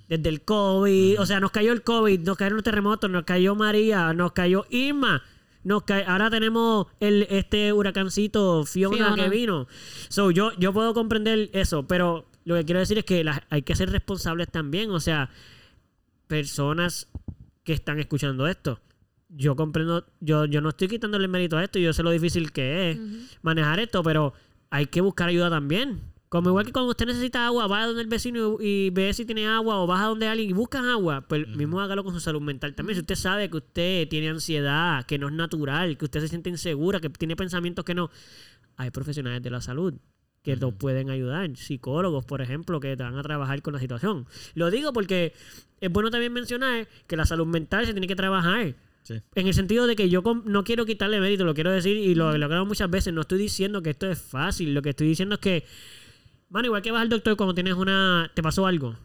Desde 0.08 0.30
el 0.30 0.40
COVID, 0.42 1.20
o 1.20 1.26
sea, 1.26 1.38
nos 1.38 1.50
cayó 1.50 1.72
el 1.72 1.82
COVID, 1.82 2.20
nos 2.20 2.36
cayeron 2.38 2.56
los 2.56 2.64
terremotos, 2.64 3.10
nos 3.10 3.24
cayó 3.24 3.54
María, 3.54 4.12
nos 4.14 4.32
cayó 4.32 4.64
Irma. 4.70 5.22
Nos 5.64 5.82
ca- 5.82 6.04
ahora 6.06 6.30
tenemos 6.30 6.86
el, 6.98 7.26
este 7.28 7.72
huracancito 7.74 8.64
Fiona, 8.64 8.96
Fiona. 8.96 9.22
que 9.24 9.28
vino. 9.28 9.66
So, 10.08 10.30
yo, 10.30 10.52
yo 10.58 10.72
puedo 10.72 10.94
comprender 10.94 11.50
eso, 11.52 11.86
pero 11.86 12.24
lo 12.48 12.54
que 12.56 12.64
quiero 12.64 12.80
decir 12.80 12.98
es 12.98 13.04
que 13.04 13.22
las- 13.22 13.40
hay 13.50 13.62
que 13.62 13.74
ser 13.76 13.90
responsables 13.90 14.48
también. 14.50 14.90
O 14.90 15.00
sea, 15.00 15.30
personas 16.26 17.08
que 17.64 17.72
están 17.72 17.98
escuchando 17.98 18.46
esto. 18.46 18.80
Yo 19.28 19.56
comprendo, 19.56 20.06
yo, 20.20 20.46
yo 20.46 20.60
no 20.60 20.70
estoy 20.70 20.88
quitándole 20.88 21.26
el 21.26 21.30
mérito 21.30 21.58
a 21.58 21.64
esto, 21.64 21.78
yo 21.78 21.92
sé 21.92 22.02
lo 22.02 22.10
difícil 22.10 22.50
que 22.50 22.90
es 22.90 22.98
manejar 23.42 23.78
esto, 23.78 24.02
pero 24.02 24.32
hay 24.70 24.86
que 24.86 25.00
buscar 25.02 25.28
ayuda 25.28 25.50
también. 25.50 26.00
Como 26.30 26.50
igual 26.50 26.66
que 26.66 26.72
cuando 26.72 26.90
usted 26.90 27.06
necesita 27.06 27.46
agua, 27.46 27.66
va 27.66 27.82
a 27.82 27.86
donde 27.86 28.02
el 28.02 28.08
vecino 28.08 28.58
y, 28.60 28.86
y 28.86 28.90
ve 28.90 29.12
si 29.14 29.24
tiene 29.24 29.46
agua 29.46 29.76
o 29.80 29.86
vas 29.86 30.00
a 30.02 30.06
donde 30.06 30.26
alguien 30.28 30.50
y 30.50 30.52
buscas 30.52 30.84
agua, 30.84 31.22
pues 31.26 31.46
mismo 31.48 31.80
hágalo 31.80 32.04
con 32.04 32.12
su 32.14 32.20
salud 32.20 32.40
mental 32.42 32.74
también. 32.74 32.96
Si 32.96 33.00
usted 33.00 33.14
sabe 33.14 33.48
que 33.50 33.56
usted 33.58 34.08
tiene 34.08 34.28
ansiedad, 34.28 35.04
que 35.06 35.18
no 35.18 35.28
es 35.28 35.34
natural, 35.34 35.96
que 35.96 36.04
usted 36.04 36.20
se 36.20 36.28
siente 36.28 36.50
insegura, 36.50 37.00
que 37.00 37.08
tiene 37.10 37.34
pensamientos 37.36 37.84
que 37.84 37.94
no, 37.94 38.10
hay 38.76 38.90
profesionales 38.90 39.42
de 39.42 39.50
la 39.50 39.60
salud 39.62 39.94
que 40.48 40.56
nos 40.56 40.72
pueden 40.72 41.10
ayudar, 41.10 41.54
psicólogos, 41.58 42.24
por 42.24 42.40
ejemplo, 42.40 42.80
que 42.80 42.96
te 42.96 43.02
van 43.02 43.18
a 43.18 43.22
trabajar 43.22 43.60
con 43.60 43.74
la 43.74 43.80
situación. 43.80 44.26
Lo 44.54 44.70
digo 44.70 44.94
porque 44.94 45.34
es 45.78 45.92
bueno 45.92 46.10
también 46.10 46.32
mencionar 46.32 46.88
que 47.06 47.18
la 47.18 47.26
salud 47.26 47.46
mental 47.46 47.84
se 47.84 47.92
tiene 47.92 48.06
que 48.06 48.16
trabajar. 48.16 48.74
Sí. 49.02 49.20
En 49.34 49.46
el 49.46 49.52
sentido 49.52 49.86
de 49.86 49.94
que 49.94 50.08
yo 50.08 50.22
no 50.46 50.64
quiero 50.64 50.86
quitarle 50.86 51.20
mérito, 51.20 51.44
lo 51.44 51.52
quiero 51.52 51.70
decir 51.70 51.98
y 51.98 52.14
lo, 52.14 52.34
lo 52.38 52.46
aclaro 52.46 52.64
muchas 52.64 52.88
veces. 52.88 53.12
No 53.12 53.20
estoy 53.20 53.38
diciendo 53.38 53.82
que 53.82 53.90
esto 53.90 54.10
es 54.10 54.18
fácil. 54.18 54.72
Lo 54.72 54.80
que 54.80 54.88
estoy 54.88 55.08
diciendo 55.08 55.34
es 55.34 55.40
que, 55.42 55.64
mano, 56.48 56.68
igual 56.68 56.80
que 56.80 56.92
vas 56.92 57.02
al 57.02 57.10
doctor 57.10 57.36
cuando 57.36 57.54
tienes 57.54 57.74
una. 57.74 58.30
te 58.34 58.42
pasó 58.42 58.66
algo. 58.66 58.96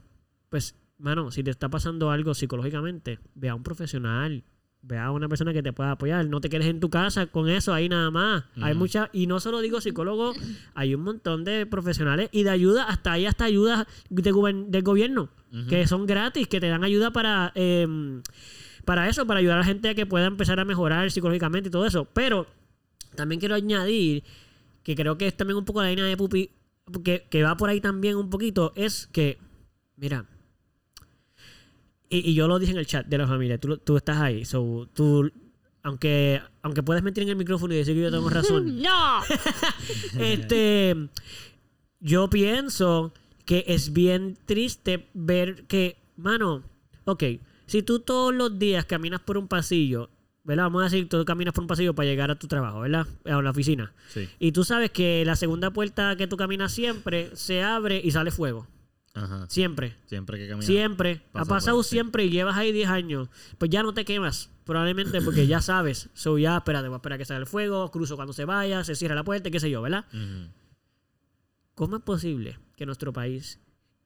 Pues, 0.47 0.77
mano, 0.97 1.29
si 1.29 1.43
te 1.43 1.51
está 1.51 1.67
pasando 1.67 2.09
algo 2.09 2.33
psicológicamente, 2.33 3.19
ve 3.35 3.49
a 3.49 3.55
un 3.55 3.63
profesional. 3.63 4.45
Ve 4.85 4.97
a 4.97 5.11
una 5.11 5.29
persona 5.29 5.53
que 5.53 5.63
te 5.63 5.71
pueda 5.71 5.91
apoyar. 5.91 6.27
No 6.27 6.41
te 6.41 6.49
quedes 6.49 6.67
en 6.67 6.79
tu 6.79 6.89
casa 6.89 7.27
con 7.27 7.49
eso 7.49 7.73
ahí 7.73 7.87
nada 7.87 8.11
más. 8.11 8.43
Hay 8.61 8.75
mucha. 8.75 9.09
Y 9.13 9.27
no 9.27 9.39
solo 9.39 9.61
digo 9.61 9.79
psicólogo, 9.79 10.33
hay 10.75 10.93
un 10.93 11.01
montón 11.01 11.45
de 11.45 11.65
profesionales 11.65 12.29
y 12.33 12.43
de 12.43 12.49
ayuda. 12.49 12.83
Hasta 12.83 13.13
hay 13.13 13.25
hasta 13.25 13.45
ayudas 13.45 13.87
de 14.09 14.65
del 14.67 14.83
gobierno 14.83 15.29
que 15.69 15.87
son 15.87 16.05
gratis, 16.05 16.47
que 16.47 16.59
te 16.59 16.67
dan 16.67 16.83
ayuda 16.83 17.11
para. 17.11 17.51
em, 17.55 18.21
para 18.85 19.07
eso, 19.07 19.25
para 19.25 19.39
ayudar 19.39 19.57
a 19.57 19.59
la 19.61 19.65
gente 19.65 19.89
a 19.89 19.95
que 19.95 20.05
pueda 20.05 20.25
empezar 20.25 20.59
a 20.59 20.65
mejorar 20.65 21.09
psicológicamente 21.09 21.69
y 21.69 21.71
todo 21.71 21.85
eso. 21.85 22.05
Pero 22.13 22.47
también 23.15 23.39
quiero 23.39 23.55
añadir 23.55 24.23
que 24.83 24.95
creo 24.95 25.17
que 25.17 25.27
es 25.27 25.37
también 25.37 25.57
un 25.57 25.65
poco 25.65 25.81
la 25.81 25.89
línea 25.89 26.05
de 26.05 26.17
Pupi, 26.17 26.51
que, 27.03 27.25
que 27.29 27.43
va 27.43 27.55
por 27.55 27.69
ahí 27.69 27.79
también 27.79 28.17
un 28.17 28.29
poquito, 28.29 28.73
es 28.75 29.07
que, 29.07 29.37
mira, 29.95 30.25
y, 32.13 32.29
y 32.29 32.33
yo 32.35 32.47
lo 32.47 32.59
dije 32.59 32.71
en 32.71 32.77
el 32.77 32.85
chat 32.85 33.07
de 33.07 33.17
la 33.17 33.27
familia, 33.27 33.57
tú, 33.57 33.77
tú 33.77 33.97
estás 33.97 34.17
ahí, 34.17 34.45
so, 34.45 34.87
tú, 34.93 35.31
aunque, 35.81 36.41
aunque 36.61 36.83
puedes 36.83 37.01
mentir 37.01 37.23
en 37.23 37.29
el 37.29 37.35
micrófono 37.35 37.73
y 37.73 37.77
decir 37.77 37.95
que 37.95 38.01
yo 38.01 38.11
tengo 38.11 38.29
razón, 38.29 38.81
¡No! 38.81 39.21
este, 40.19 41.09
yo 41.99 42.29
pienso 42.29 43.13
que 43.45 43.65
es 43.67 43.93
bien 43.93 44.37
triste 44.45 45.07
ver 45.15 45.63
que, 45.65 45.97
mano, 46.15 46.63
ok, 47.05 47.23
si 47.65 47.81
tú 47.81 47.99
todos 47.99 48.31
los 48.31 48.59
días 48.59 48.85
caminas 48.85 49.19
por 49.21 49.37
un 49.39 49.47
pasillo, 49.47 50.11
¿verdad? 50.43 50.65
Vamos 50.65 50.81
a 50.81 50.85
decir, 50.85 51.09
tú 51.09 51.25
caminas 51.25 51.53
por 51.53 51.63
un 51.63 51.67
pasillo 51.67 51.95
para 51.95 52.07
llegar 52.07 52.29
a 52.29 52.35
tu 52.35 52.47
trabajo, 52.47 52.81
¿verdad? 52.81 53.07
A 53.25 53.41
la 53.41 53.49
oficina. 53.49 53.91
Sí. 54.09 54.29
Y 54.39 54.51
tú 54.51 54.63
sabes 54.63 54.91
que 54.91 55.23
la 55.25 55.35
segunda 55.35 55.71
puerta 55.71 56.15
que 56.15 56.27
tú 56.27 56.37
caminas 56.37 56.73
siempre 56.73 57.35
se 57.35 57.63
abre 57.63 57.99
y 58.03 58.11
sale 58.11 58.29
fuego. 58.29 58.67
Ajá. 59.15 59.45
Siempre. 59.49 59.95
Siempre 60.07 60.37
que 60.39 60.47
caminas. 60.47 60.65
Siempre. 60.65 61.21
Pasa 61.31 61.43
ha 61.43 61.47
pasado 61.47 61.77
por- 61.77 61.83
sí. 61.85 61.91
siempre 61.91 62.25
y 62.25 62.29
llevas 62.31 62.57
ahí 62.57 62.71
10 62.71 62.89
años. 62.89 63.29
Pues 63.57 63.69
ya 63.69 63.83
no 63.83 63.93
te 63.93 64.05
quemas. 64.05 64.49
Probablemente 64.65 65.21
porque 65.21 65.45
ya 65.45 65.61
sabes. 65.61 66.09
So 66.13 66.37
ya, 66.37 66.57
espérate, 66.57 66.87
voy 66.87 66.95
a 66.95 66.97
esperar 66.97 67.19
que 67.19 67.25
salga 67.25 67.41
el 67.41 67.47
fuego, 67.47 67.91
cruzo 67.91 68.15
cuando 68.15 68.33
se 68.33 68.45
vaya, 68.45 68.83
se 68.83 68.95
cierra 68.95 69.13
la 69.15 69.23
puerta, 69.23 69.51
qué 69.51 69.59
sé 69.59 69.69
yo, 69.69 69.81
¿verdad? 69.81 70.05
¿Cómo 71.75 71.97
es 71.97 72.03
posible 72.03 72.59
que 72.75 72.85
nuestro 72.85 73.13
país, 73.13 73.59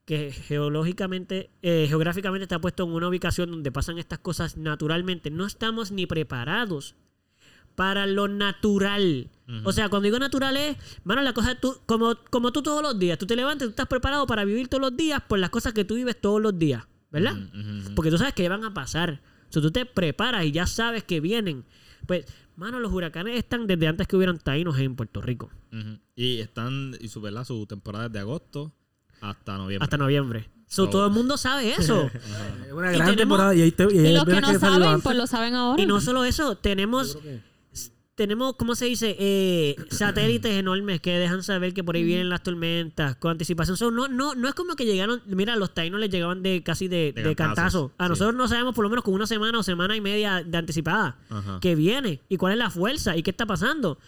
que 0.06 0.32
geológicamente, 0.32 1.50
eh, 1.62 1.86
geográficamente 1.90 2.44
está 2.44 2.60
puesto 2.60 2.84
en 2.84 2.92
una 2.92 3.08
ubicación 3.10 3.52
donde 3.52 3.72
pasan 3.72 3.98
estas 3.98 4.20
cosas 4.20 4.56
naturalmente, 4.58 5.30
no 5.32 5.46
estamos 5.46 5.92
ni 5.92 6.06
preparados 6.06 6.96
para 7.78 8.08
lo 8.08 8.28
natural? 8.28 9.30
O 9.64 9.72
sea, 9.72 9.88
cuando 9.88 10.06
digo 10.08 10.20
natural 10.20 10.58
es, 10.58 10.76
mano, 11.06 11.22
la 11.22 11.32
cosa, 11.32 11.56
tú, 11.56 11.78
como, 11.86 12.16
como 12.32 12.52
tú 12.52 12.62
todos 12.62 12.82
los 12.82 13.00
días, 13.00 13.18
tú 13.18 13.26
te 13.26 13.36
levantas, 13.38 13.68
tú 13.68 13.70
estás 13.70 13.88
preparado 13.88 14.28
para 14.28 14.44
vivir 14.44 14.68
todos 14.68 14.82
los 14.82 14.98
días 14.98 15.22
por 15.26 15.40
las 15.40 15.50
cosas 15.52 15.72
que 15.72 15.86
tú 15.86 15.96
vives 15.96 16.20
todos 16.20 16.42
los 16.42 16.58
días, 16.60 16.84
¿verdad? 17.12 17.38
Porque 17.96 18.10
tú 18.12 18.18
sabes 18.18 18.34
que 18.34 18.50
van 18.50 18.66
a 18.66 18.74
pasar. 18.74 19.22
O 19.50 19.54
sea, 19.54 19.62
tú 19.62 19.72
te 19.72 19.86
preparas 19.86 20.44
y 20.44 20.52
ya 20.52 20.68
sabes 20.68 21.06
que 21.06 21.22
vienen. 21.22 21.64
Pues, 22.08 22.26
mano, 22.58 22.80
los 22.82 22.92
huracanes 22.92 23.38
están 23.38 23.68
desde 23.68 23.88
antes 23.88 24.06
que 24.08 24.18
hubieran 24.18 24.38
taínos 24.40 24.78
en 24.80 24.96
Puerto 24.98 25.22
Rico. 25.22 25.50
Y 26.16 26.40
están, 26.40 26.98
y 27.00 27.08
su, 27.08 27.22
¿verdad? 27.22 27.46
su 27.46 27.66
temporada 27.68 28.08
es 28.08 28.12
de 28.12 28.20
agosto 28.20 28.74
hasta 29.22 29.56
noviembre. 29.58 29.84
hasta 29.86 29.96
noviembre. 29.98 30.50
So, 30.68 30.86
So- 30.86 30.90
todo 30.90 31.06
el 31.06 31.14
mundo 31.14 31.38
sabe 31.38 31.72
eso. 31.72 32.10
Es 32.68 32.74
una 32.74 32.92
Y 32.92 32.96
gran 32.98 33.08
tenemos- 33.12 33.16
temporada 33.18 33.56
y 33.56 33.62
ahí 33.62 33.72
te, 33.72 33.84
y 33.84 33.98
ahí 34.00 34.08
Y 34.08 34.14
los 34.14 34.26
que 34.26 34.42
no 34.42 34.60
saben, 34.60 35.00
pues 35.02 35.16
lo 35.16 35.26
saben 35.28 35.56
ahora. 35.56 35.82
y 35.82 35.86
no 35.86 36.02
solo 36.02 36.26
eso, 36.26 36.58
tenemos 36.58 37.18
tenemos, 38.18 38.56
¿cómo 38.56 38.74
se 38.74 38.86
dice? 38.86 39.16
Eh, 39.20 39.76
satélites 39.92 40.52
enormes 40.52 41.00
que 41.02 41.12
dejan 41.20 41.44
saber 41.44 41.76
que 41.76 41.84
por 41.84 41.96
ahí 41.96 42.04
vienen 42.04 42.30
las 42.30 42.42
tormentas 42.42 43.16
con 43.18 43.30
anticipación. 43.32 43.78
So, 43.78 43.92
no, 43.92 44.08
no, 44.08 44.34
no 44.34 44.48
es 44.50 44.56
como 44.56 44.76
que 44.76 44.86
llegaron, 44.86 45.22
mira, 45.28 45.56
los 45.56 45.74
taínos 45.76 46.00
les 46.00 46.10
llegaban 46.10 46.42
de 46.42 46.64
casi 46.64 46.88
de, 46.88 47.14
De 47.14 47.36
cantazo. 47.36 47.92
A 48.00 48.06
sí. 48.06 48.10
nosotros 48.10 48.34
no 48.36 48.48
sabemos 48.48 48.74
por 48.74 48.84
lo 48.84 48.90
menos 48.90 49.06
con 49.06 49.14
una 49.14 49.28
semana 49.28 49.60
o 49.60 49.64
semana 49.64 49.96
y 49.96 50.02
media 50.02 50.44
de 50.44 50.58
anticipada 50.58 51.18
Ajá. 51.30 51.60
que 51.62 51.76
viene 51.76 52.20
y 52.28 52.38
cuál 52.38 52.54
es 52.54 52.58
la 52.58 52.72
fuerza 52.72 53.16
y 53.16 53.22
qué 53.22 53.30
está 53.30 53.46
pasando. 53.46 54.00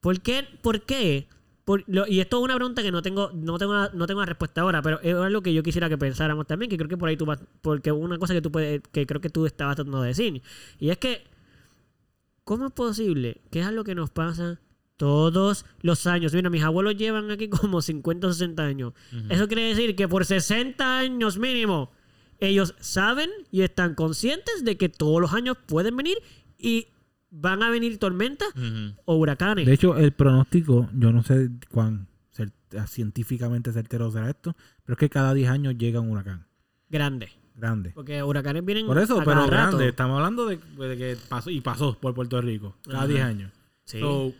¿Por 0.00 0.20
qué? 0.20 0.46
¿Por 0.60 0.82
qué? 0.82 1.26
Por- 1.64 1.84
lo- 1.86 2.06
y 2.06 2.20
esto 2.20 2.36
es 2.36 2.44
una 2.44 2.54
pregunta 2.56 2.82
que 2.82 2.92
no 2.92 3.00
tengo, 3.00 3.30
no 3.32 3.56
tengo, 3.56 3.72
una, 3.72 3.90
no 3.94 4.06
tengo 4.06 4.18
una 4.20 4.26
respuesta 4.26 4.60
ahora, 4.60 4.82
pero 4.82 5.00
es 5.00 5.14
algo 5.14 5.40
que 5.40 5.54
yo 5.54 5.62
quisiera 5.62 5.88
que 5.88 5.96
pensáramos 5.96 6.46
también, 6.46 6.68
que 6.68 6.76
creo 6.76 6.90
que 6.90 6.98
por 6.98 7.08
ahí 7.08 7.16
tú 7.16 7.24
vas, 7.24 7.40
porque 7.62 7.90
una 7.92 8.18
cosa 8.18 8.34
que 8.34 8.42
tú 8.42 8.52
puedes, 8.52 8.82
que 8.92 9.06
creo 9.06 9.22
que 9.22 9.30
tú 9.30 9.46
estabas 9.46 9.76
tratando 9.76 10.02
de 10.02 10.08
decir, 10.08 10.42
y 10.78 10.90
es 10.90 10.98
que, 10.98 11.24
¿cómo 12.44 12.66
es 12.66 12.72
posible 12.72 13.42
que 13.50 13.60
es 13.60 13.66
algo 13.66 13.84
que 13.84 13.94
nos 13.94 14.10
pasa 14.10 14.60
todos 14.96 15.64
los 15.80 16.06
años? 16.06 16.32
Mira, 16.34 16.50
mis 16.50 16.62
abuelos 16.62 16.96
llevan 16.96 17.30
aquí 17.30 17.48
como 17.50 17.82
50 17.82 18.26
o 18.26 18.32
60 18.32 18.62
años. 18.62 18.92
Eso 19.28 19.48
quiere 19.48 19.64
decir 19.64 19.96
que 19.96 20.08
por 20.08 20.24
60 20.24 20.98
años 20.98 21.38
mínimo, 21.38 21.90
ellos 22.38 22.74
saben 22.80 23.30
y 23.50 23.62
están 23.62 23.94
conscientes 23.94 24.64
de 24.64 24.76
que 24.76 24.88
todos 24.88 25.20
los 25.20 25.32
años 25.32 25.56
pueden 25.66 25.96
venir 25.96 26.18
y 26.58 26.88
van 27.30 27.62
a 27.62 27.70
venir 27.70 27.98
tormentas 27.98 28.48
o 29.04 29.16
huracanes. 29.16 29.66
De 29.66 29.74
hecho, 29.74 29.96
el 29.96 30.12
pronóstico, 30.12 30.88
yo 30.94 31.12
no 31.12 31.22
sé 31.22 31.50
cuán 31.70 32.08
científicamente 32.86 33.72
certero 33.72 34.10
será 34.10 34.30
esto, 34.30 34.56
pero 34.84 34.94
es 34.94 34.98
que 34.98 35.08
cada 35.08 35.32
10 35.32 35.48
años 35.48 35.78
llega 35.78 36.00
un 36.00 36.10
huracán 36.10 36.46
grande. 36.88 37.30
Grande. 37.54 37.90
Porque 37.94 38.22
huracanes 38.22 38.64
vienen 38.64 38.86
Por 38.86 38.98
eso, 38.98 39.20
a 39.20 39.24
cada 39.24 39.24
pero 39.24 39.40
rato. 39.50 39.76
grande. 39.76 39.88
Estamos 39.88 40.16
hablando 40.16 40.46
de, 40.46 40.56
de 40.56 40.96
que 40.96 41.16
pasó 41.28 41.50
y 41.50 41.60
pasó 41.60 41.96
por 41.98 42.14
Puerto 42.14 42.40
Rico 42.40 42.76
cada 42.84 42.98
Ajá. 42.98 43.06
10 43.08 43.22
años. 43.22 43.52
Sí. 43.84 44.00
So, 44.00 44.32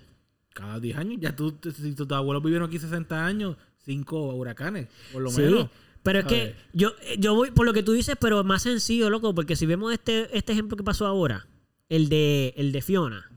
cada 0.53 0.79
10 0.81 0.97
años, 0.99 1.17
ya 1.21 1.35
tú, 1.35 1.55
si 1.75 1.95
tus 1.95 2.11
abuelos 2.13 2.43
vivieron 2.43 2.69
aquí 2.69 2.79
60 2.79 3.25
años, 3.27 3.57
5 3.85 4.35
huracanes, 4.35 4.89
por 5.13 5.23
lo 5.23 5.31
Sí, 5.31 5.43
menos. 5.43 5.69
Pero 6.03 6.19
es 6.21 6.27
que 6.27 6.55
yo, 6.75 6.93
yo 7.19 7.35
voy 7.35 7.51
por 7.51 7.65
lo 7.65 7.73
que 7.73 7.83
tú 7.83 7.93
dices, 7.93 8.15
pero 8.21 8.45
más 8.45 8.63
sencillo, 8.63 9.09
loco, 9.11 9.35
porque 9.35 9.57
si 9.57 9.65
vemos 9.67 9.93
este, 9.93 10.37
este 10.37 10.53
ejemplo 10.53 10.77
que 10.77 10.85
pasó 10.85 11.07
ahora, 11.07 11.47
el 11.89 12.09
de, 12.11 12.53
el 12.57 12.73
de 12.73 12.83
Fiona, 12.83 13.31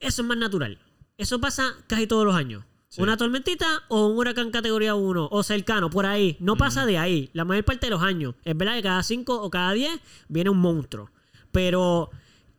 eso 0.00 0.22
es 0.22 0.28
más 0.28 0.38
natural. 0.38 0.78
Eso 1.18 1.40
pasa 1.40 1.74
casi 1.86 2.06
todos 2.06 2.24
los 2.24 2.34
años. 2.34 2.64
Sí. 2.92 3.00
Una 3.00 3.16
tormentita 3.16 3.84
o 3.88 4.08
un 4.08 4.18
huracán 4.18 4.50
categoría 4.50 4.94
1 4.94 5.28
o 5.32 5.42
cercano, 5.42 5.88
por 5.88 6.04
ahí. 6.04 6.36
No 6.40 6.56
pasa 6.56 6.84
de 6.84 6.98
ahí. 6.98 7.30
La 7.32 7.46
mayor 7.46 7.64
parte 7.64 7.86
de 7.86 7.90
los 7.90 8.02
años. 8.02 8.34
Es 8.44 8.54
verdad 8.54 8.74
que 8.74 8.82
cada 8.82 9.02
5 9.02 9.42
o 9.42 9.48
cada 9.48 9.72
10 9.72 9.98
viene 10.28 10.50
un 10.50 10.58
monstruo. 10.58 11.08
Pero 11.52 12.10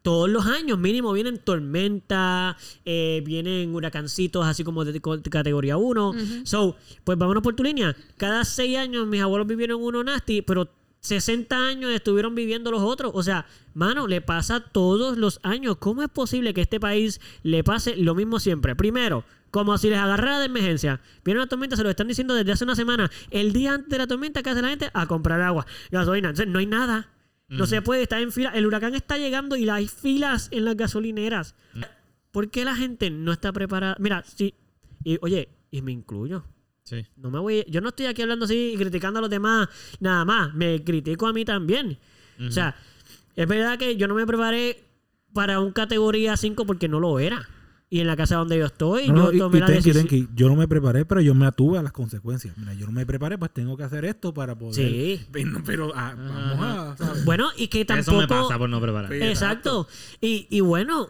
todos 0.02 0.28
los 0.28 0.48
años 0.48 0.80
mínimo 0.80 1.14
vienen 1.14 1.38
tormentas, 1.38 2.56
eh, 2.84 3.22
vienen 3.24 3.76
huracancitos 3.76 4.44
así 4.48 4.64
como 4.64 4.84
de, 4.86 4.94
de 4.94 5.30
categoría 5.30 5.78
1. 5.78 6.14
So, 6.46 6.78
pues 7.04 7.16
vámonos 7.16 7.44
por 7.44 7.56
tu 7.56 7.64
línea. 7.64 7.96
Cada 8.18 8.44
6 8.44 8.76
años 8.76 9.06
mis 9.06 9.22
abuelos 9.22 9.46
vivieron 9.46 9.84
uno 9.84 10.04
nasty, 10.04 10.42
pero 10.42 10.68
60 11.02 11.56
años 11.56 11.92
estuvieron 11.92 12.34
viviendo 12.34 12.72
los 12.72 12.82
otros. 12.82 13.12
O 13.14 13.22
sea, 13.22 13.46
mano, 13.76 14.08
le 14.08 14.20
pasa 14.22 14.62
todos 14.62 15.16
los 15.16 15.40
años. 15.44 15.78
¿Cómo 15.78 16.02
es 16.02 16.10
posible 16.10 16.56
que 16.56 16.62
este 16.62 16.80
país 16.80 17.22
le 17.44 17.64
pase 17.64 17.96
lo 17.98 18.16
mismo 18.16 18.40
siempre? 18.40 18.76
Primero, 18.76 19.26
como 19.54 19.78
si 19.78 19.88
les 19.88 20.00
agarrara 20.00 20.40
de 20.40 20.48
emergencia. 20.48 21.00
Viene 21.24 21.40
una 21.40 21.48
tormenta, 21.48 21.76
se 21.76 21.84
lo 21.84 21.92
están 21.92 22.08
diciendo 22.08 22.34
desde 22.34 22.52
hace 22.52 22.64
una 22.64 22.76
semana. 22.76 23.12
El 23.30 23.54
día 23.54 23.76
antes 23.76 23.88
de 23.88 24.00
la 24.00 24.08
tormenta, 24.08 24.42
¿qué 24.42 24.50
hace 24.50 24.64
la 24.64 24.70
gente? 24.70 24.90
A 24.96 25.06
comprar 25.06 25.40
agua, 25.42 25.68
gasolina. 25.92 26.30
Entonces, 26.30 26.52
no 26.52 26.58
hay 26.58 26.66
nada. 26.66 27.12
No 27.50 27.68
se 27.68 27.84
puede 27.84 28.02
estar 28.02 28.20
en 28.20 28.32
fila. 28.32 28.50
El 28.50 28.66
huracán 28.66 28.96
está 28.96 29.20
llegando 29.20 29.56
y 29.56 29.70
hay 29.70 29.88
filas 29.88 30.48
en 30.52 30.66
las 30.66 30.76
gasolineras. 30.76 31.54
¿Por 32.32 32.50
qué 32.50 32.66
la 32.66 32.76
gente 32.76 33.12
no 33.12 33.32
está 33.32 33.54
preparada? 33.54 33.96
Mira, 34.00 34.24
sí. 34.24 34.56
Y, 35.04 35.20
oye, 35.22 35.50
y 35.70 35.84
me 35.84 35.92
incluyo. 35.92 36.44
Sí. 36.82 37.06
No 37.16 37.30
me 37.30 37.38
voy, 37.38 37.64
yo 37.70 37.80
no 37.80 37.90
estoy 37.90 38.08
aquí 38.08 38.24
hablando 38.24 38.46
así 38.46 38.72
y 38.74 38.78
criticando 38.78 39.20
a 39.20 39.22
los 39.22 39.30
demás 39.30 39.70
nada 40.00 40.26
más. 40.26 40.52
Me 40.56 40.84
critico 40.84 41.28
a 41.28 41.34
mí 41.34 41.46
también. 41.46 42.00
O 42.40 42.50
sea, 42.50 42.76
es 43.36 43.48
verdad 43.48 43.78
que 43.78 43.98
yo 43.98 44.08
no 44.08 44.16
me 44.16 44.26
preparé 44.26 44.84
para 45.32 45.60
un 45.60 45.72
categoría 45.72 46.36
5 46.38 46.66
porque 46.66 46.88
no 46.88 47.00
lo 47.00 47.20
era. 47.20 47.48
Y 47.94 48.00
en 48.00 48.08
la 48.08 48.16
casa 48.16 48.38
donde 48.38 48.58
yo 48.58 48.66
estoy, 48.66 49.08
No, 49.10 49.14
no, 49.14 49.26
yo 49.26 49.34
y- 49.34 49.38
tomé 49.38 49.58
y 49.58 49.60
la 49.62 49.68
tenki, 49.68 49.82
decisión. 49.92 50.08
tenki, 50.08 50.28
yo 50.36 50.48
no 50.50 50.56
me 50.56 50.68
preparé, 50.68 51.06
pero 51.06 51.22
yo 51.22 51.36
me 51.36 51.46
atuve 51.46 51.78
a 51.78 51.84
las 51.84 51.92
consecuencias. 51.92 52.58
Mira, 52.58 52.74
yo 52.74 52.88
no 52.88 52.92
me 52.92 53.06
preparé, 53.06 53.38
pues 53.38 53.54
tengo 53.54 53.78
que 53.78 53.84
hacer 53.84 54.04
esto 54.06 54.34
para 54.34 54.58
poder. 54.58 54.74
Sí. 54.74 55.22
Pero, 55.32 55.62
pero, 55.64 55.92
ah, 55.96 56.16
vamos 56.18 56.66
a. 56.66 56.98
¿sabes? 56.98 57.24
Bueno, 57.24 57.50
y 57.56 57.68
que 57.68 57.86
tampoco. 57.86 58.12
Eso 58.14 58.22
me 58.22 58.28
pasa 58.28 58.58
por 58.58 58.68
no 58.68 58.82
preparar. 58.82 59.14
Exacto. 59.14 59.88
Y, 60.22 60.48
y 60.50 60.62
bueno. 60.62 61.10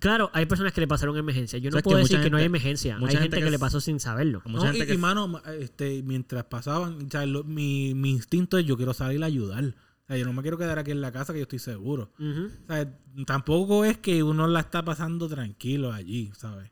Claro, 0.00 0.30
hay 0.32 0.46
personas 0.46 0.72
que 0.72 0.80
le 0.80 0.88
pasaron 0.88 1.16
emergencia. 1.16 1.58
Yo 1.58 1.68
no 1.70 1.74
¿Sabes 1.74 1.82
que 1.82 1.88
puedo 1.90 1.98
decir 1.98 2.20
que 2.20 2.30
no 2.30 2.38
hay 2.38 2.44
emergencia. 2.46 2.94
Hay 2.94 3.00
mucha 3.00 3.12
gente 3.12 3.22
gente 3.24 3.36
que, 3.38 3.44
que 3.44 3.50
le 3.50 3.58
pasó 3.58 3.80
sin 3.80 4.00
saberlo. 4.00 4.40
Mucha 4.46 4.64
No, 4.66 4.72
gente 4.72 4.84
y, 4.84 4.88
que 4.88 4.94
y, 4.94 4.98
mano, 4.98 5.28
ma- 5.28 5.42
este, 5.60 6.02
mientras 6.02 6.44
pasaban, 6.44 7.06
o 7.06 7.10
sea, 7.10 7.26
lo- 7.26 7.44
mi, 7.44 7.92
mi 7.94 8.10
instinto 8.10 8.56
es 8.58 8.64
yo 8.66 8.76
quiero 8.78 8.94
salir 8.94 9.22
a 9.22 9.26
ayudar. 9.26 9.74
Sea, 10.10 10.18
yo 10.18 10.26
no 10.26 10.32
me 10.32 10.42
quiero 10.42 10.58
quedar 10.58 10.76
aquí 10.76 10.90
en 10.90 11.00
la 11.00 11.12
casa 11.12 11.32
que 11.32 11.38
yo 11.38 11.44
estoy 11.44 11.60
seguro. 11.60 12.10
O 12.18 12.66
sea, 12.66 12.98
tampoco 13.26 13.84
es 13.84 13.96
que 13.98 14.24
uno 14.24 14.48
la 14.48 14.58
está 14.58 14.84
pasando 14.84 15.28
tranquilo 15.28 15.92
allí, 15.92 16.32
¿sabes? 16.36 16.68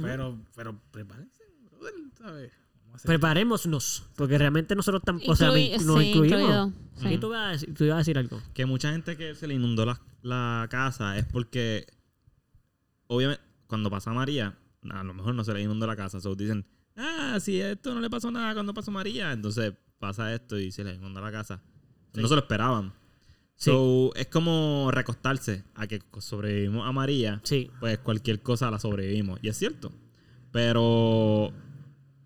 Pero, 0.00 0.40
pero 0.54 0.80
prepárense, 0.92 1.42
brother, 1.68 1.94
¿sabes? 2.16 2.52
Preparémonos. 3.02 4.04
Porque 4.14 4.38
realmente 4.38 4.76
nosotros 4.76 5.02
tampoco. 5.02 5.32
O 5.32 5.34
sea, 5.34 5.48
nos 5.48 5.56
sí, 5.56 5.72
incluimos. 5.72 6.14
incluido, 6.14 6.72
sí. 6.94 7.08
¿Y 7.08 7.18
tú 7.18 7.26
ibas, 7.26 7.40
a 7.40 7.50
decir, 7.50 7.74
tú 7.74 7.84
ibas 7.86 7.94
a 7.96 7.98
decir 7.98 8.18
algo? 8.18 8.40
que 8.52 8.66
mucha 8.66 8.92
gente 8.92 9.16
que 9.16 9.34
se 9.34 9.48
le 9.48 9.54
inundó 9.54 9.84
la, 9.84 10.00
la 10.22 10.68
casa 10.70 11.18
es 11.18 11.24
porque, 11.26 11.88
obviamente, 13.08 13.42
cuando 13.66 13.90
pasa 13.90 14.12
María, 14.12 14.56
a 14.90 15.02
lo 15.02 15.12
mejor 15.12 15.34
no 15.34 15.42
se 15.42 15.52
le 15.54 15.60
inundó 15.60 15.88
la 15.88 15.96
casa. 15.96 16.20
So 16.20 16.36
dicen, 16.36 16.64
ah, 16.94 17.36
si 17.40 17.60
esto 17.60 17.92
no 17.96 18.00
le 18.00 18.10
pasó 18.10 18.30
nada 18.30 18.54
cuando 18.54 18.72
pasó 18.72 18.92
María, 18.92 19.32
entonces 19.32 19.72
pasa 19.98 20.32
esto 20.32 20.56
y 20.56 20.70
se 20.70 20.84
le 20.84 20.94
inundó 20.94 21.20
la 21.20 21.32
casa. 21.32 21.60
No 22.22 22.28
se 22.28 22.34
lo 22.34 22.40
esperaban. 22.40 22.92
Sí. 23.56 23.70
So, 23.70 24.12
es 24.16 24.26
como 24.26 24.88
recostarse 24.92 25.64
a 25.74 25.86
que 25.86 26.02
sobrevivimos 26.18 26.86
a 26.86 26.92
María, 26.92 27.40
Sí. 27.44 27.70
pues 27.80 27.98
cualquier 27.98 28.42
cosa 28.42 28.70
la 28.70 28.78
sobrevivimos. 28.78 29.38
Y 29.42 29.48
es 29.48 29.56
cierto. 29.56 29.92
Pero, 30.50 31.52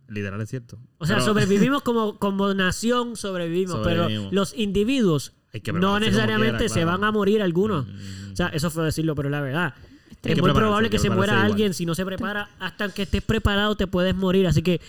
literal 0.08 0.40
es 0.40 0.48
cierto. 0.50 0.78
O 0.98 1.06
sea, 1.06 1.16
Pero- 1.16 1.26
sobrevivimos 1.26 1.82
como, 1.84 2.18
como 2.18 2.52
nación, 2.54 3.16
sobrevivimos, 3.16 3.76
Sobrevivimos. 3.76 4.28
pero 4.30 4.34
los 4.34 4.54
individuos 4.56 5.32
Hay 5.52 5.60
que 5.60 5.72
no 5.72 5.98
necesariamente 5.98 6.58
quiera, 6.58 6.68
se 6.74 6.80
claro. 6.82 6.98
van 6.98 7.04
a 7.04 7.12
morir 7.12 7.42
algunos. 7.42 7.86
Mm. 7.86 8.32
O 8.32 8.36
sea, 8.36 8.48
eso 8.48 8.70
fue 8.70 8.84
decirlo, 8.84 9.14
pero 9.14 9.28
la 9.30 9.40
verdad. 9.40 9.74
Es 10.22 10.40
muy 10.40 10.52
probable 10.52 10.88
que 10.90 10.96
que 10.96 11.02
se 11.02 11.10
muera 11.10 11.34
igual. 11.34 11.46
alguien 11.52 11.74
si 11.74 11.86
no 11.86 11.94
se 11.94 12.04
prepara. 12.04 12.50
Hasta 12.58 12.88
que 12.92 13.02
estés 13.02 13.22
preparado 13.22 13.76
te 13.76 13.86
puedes 13.86 14.14
morir. 14.16 14.46
Así 14.46 14.62
que, 14.62 14.80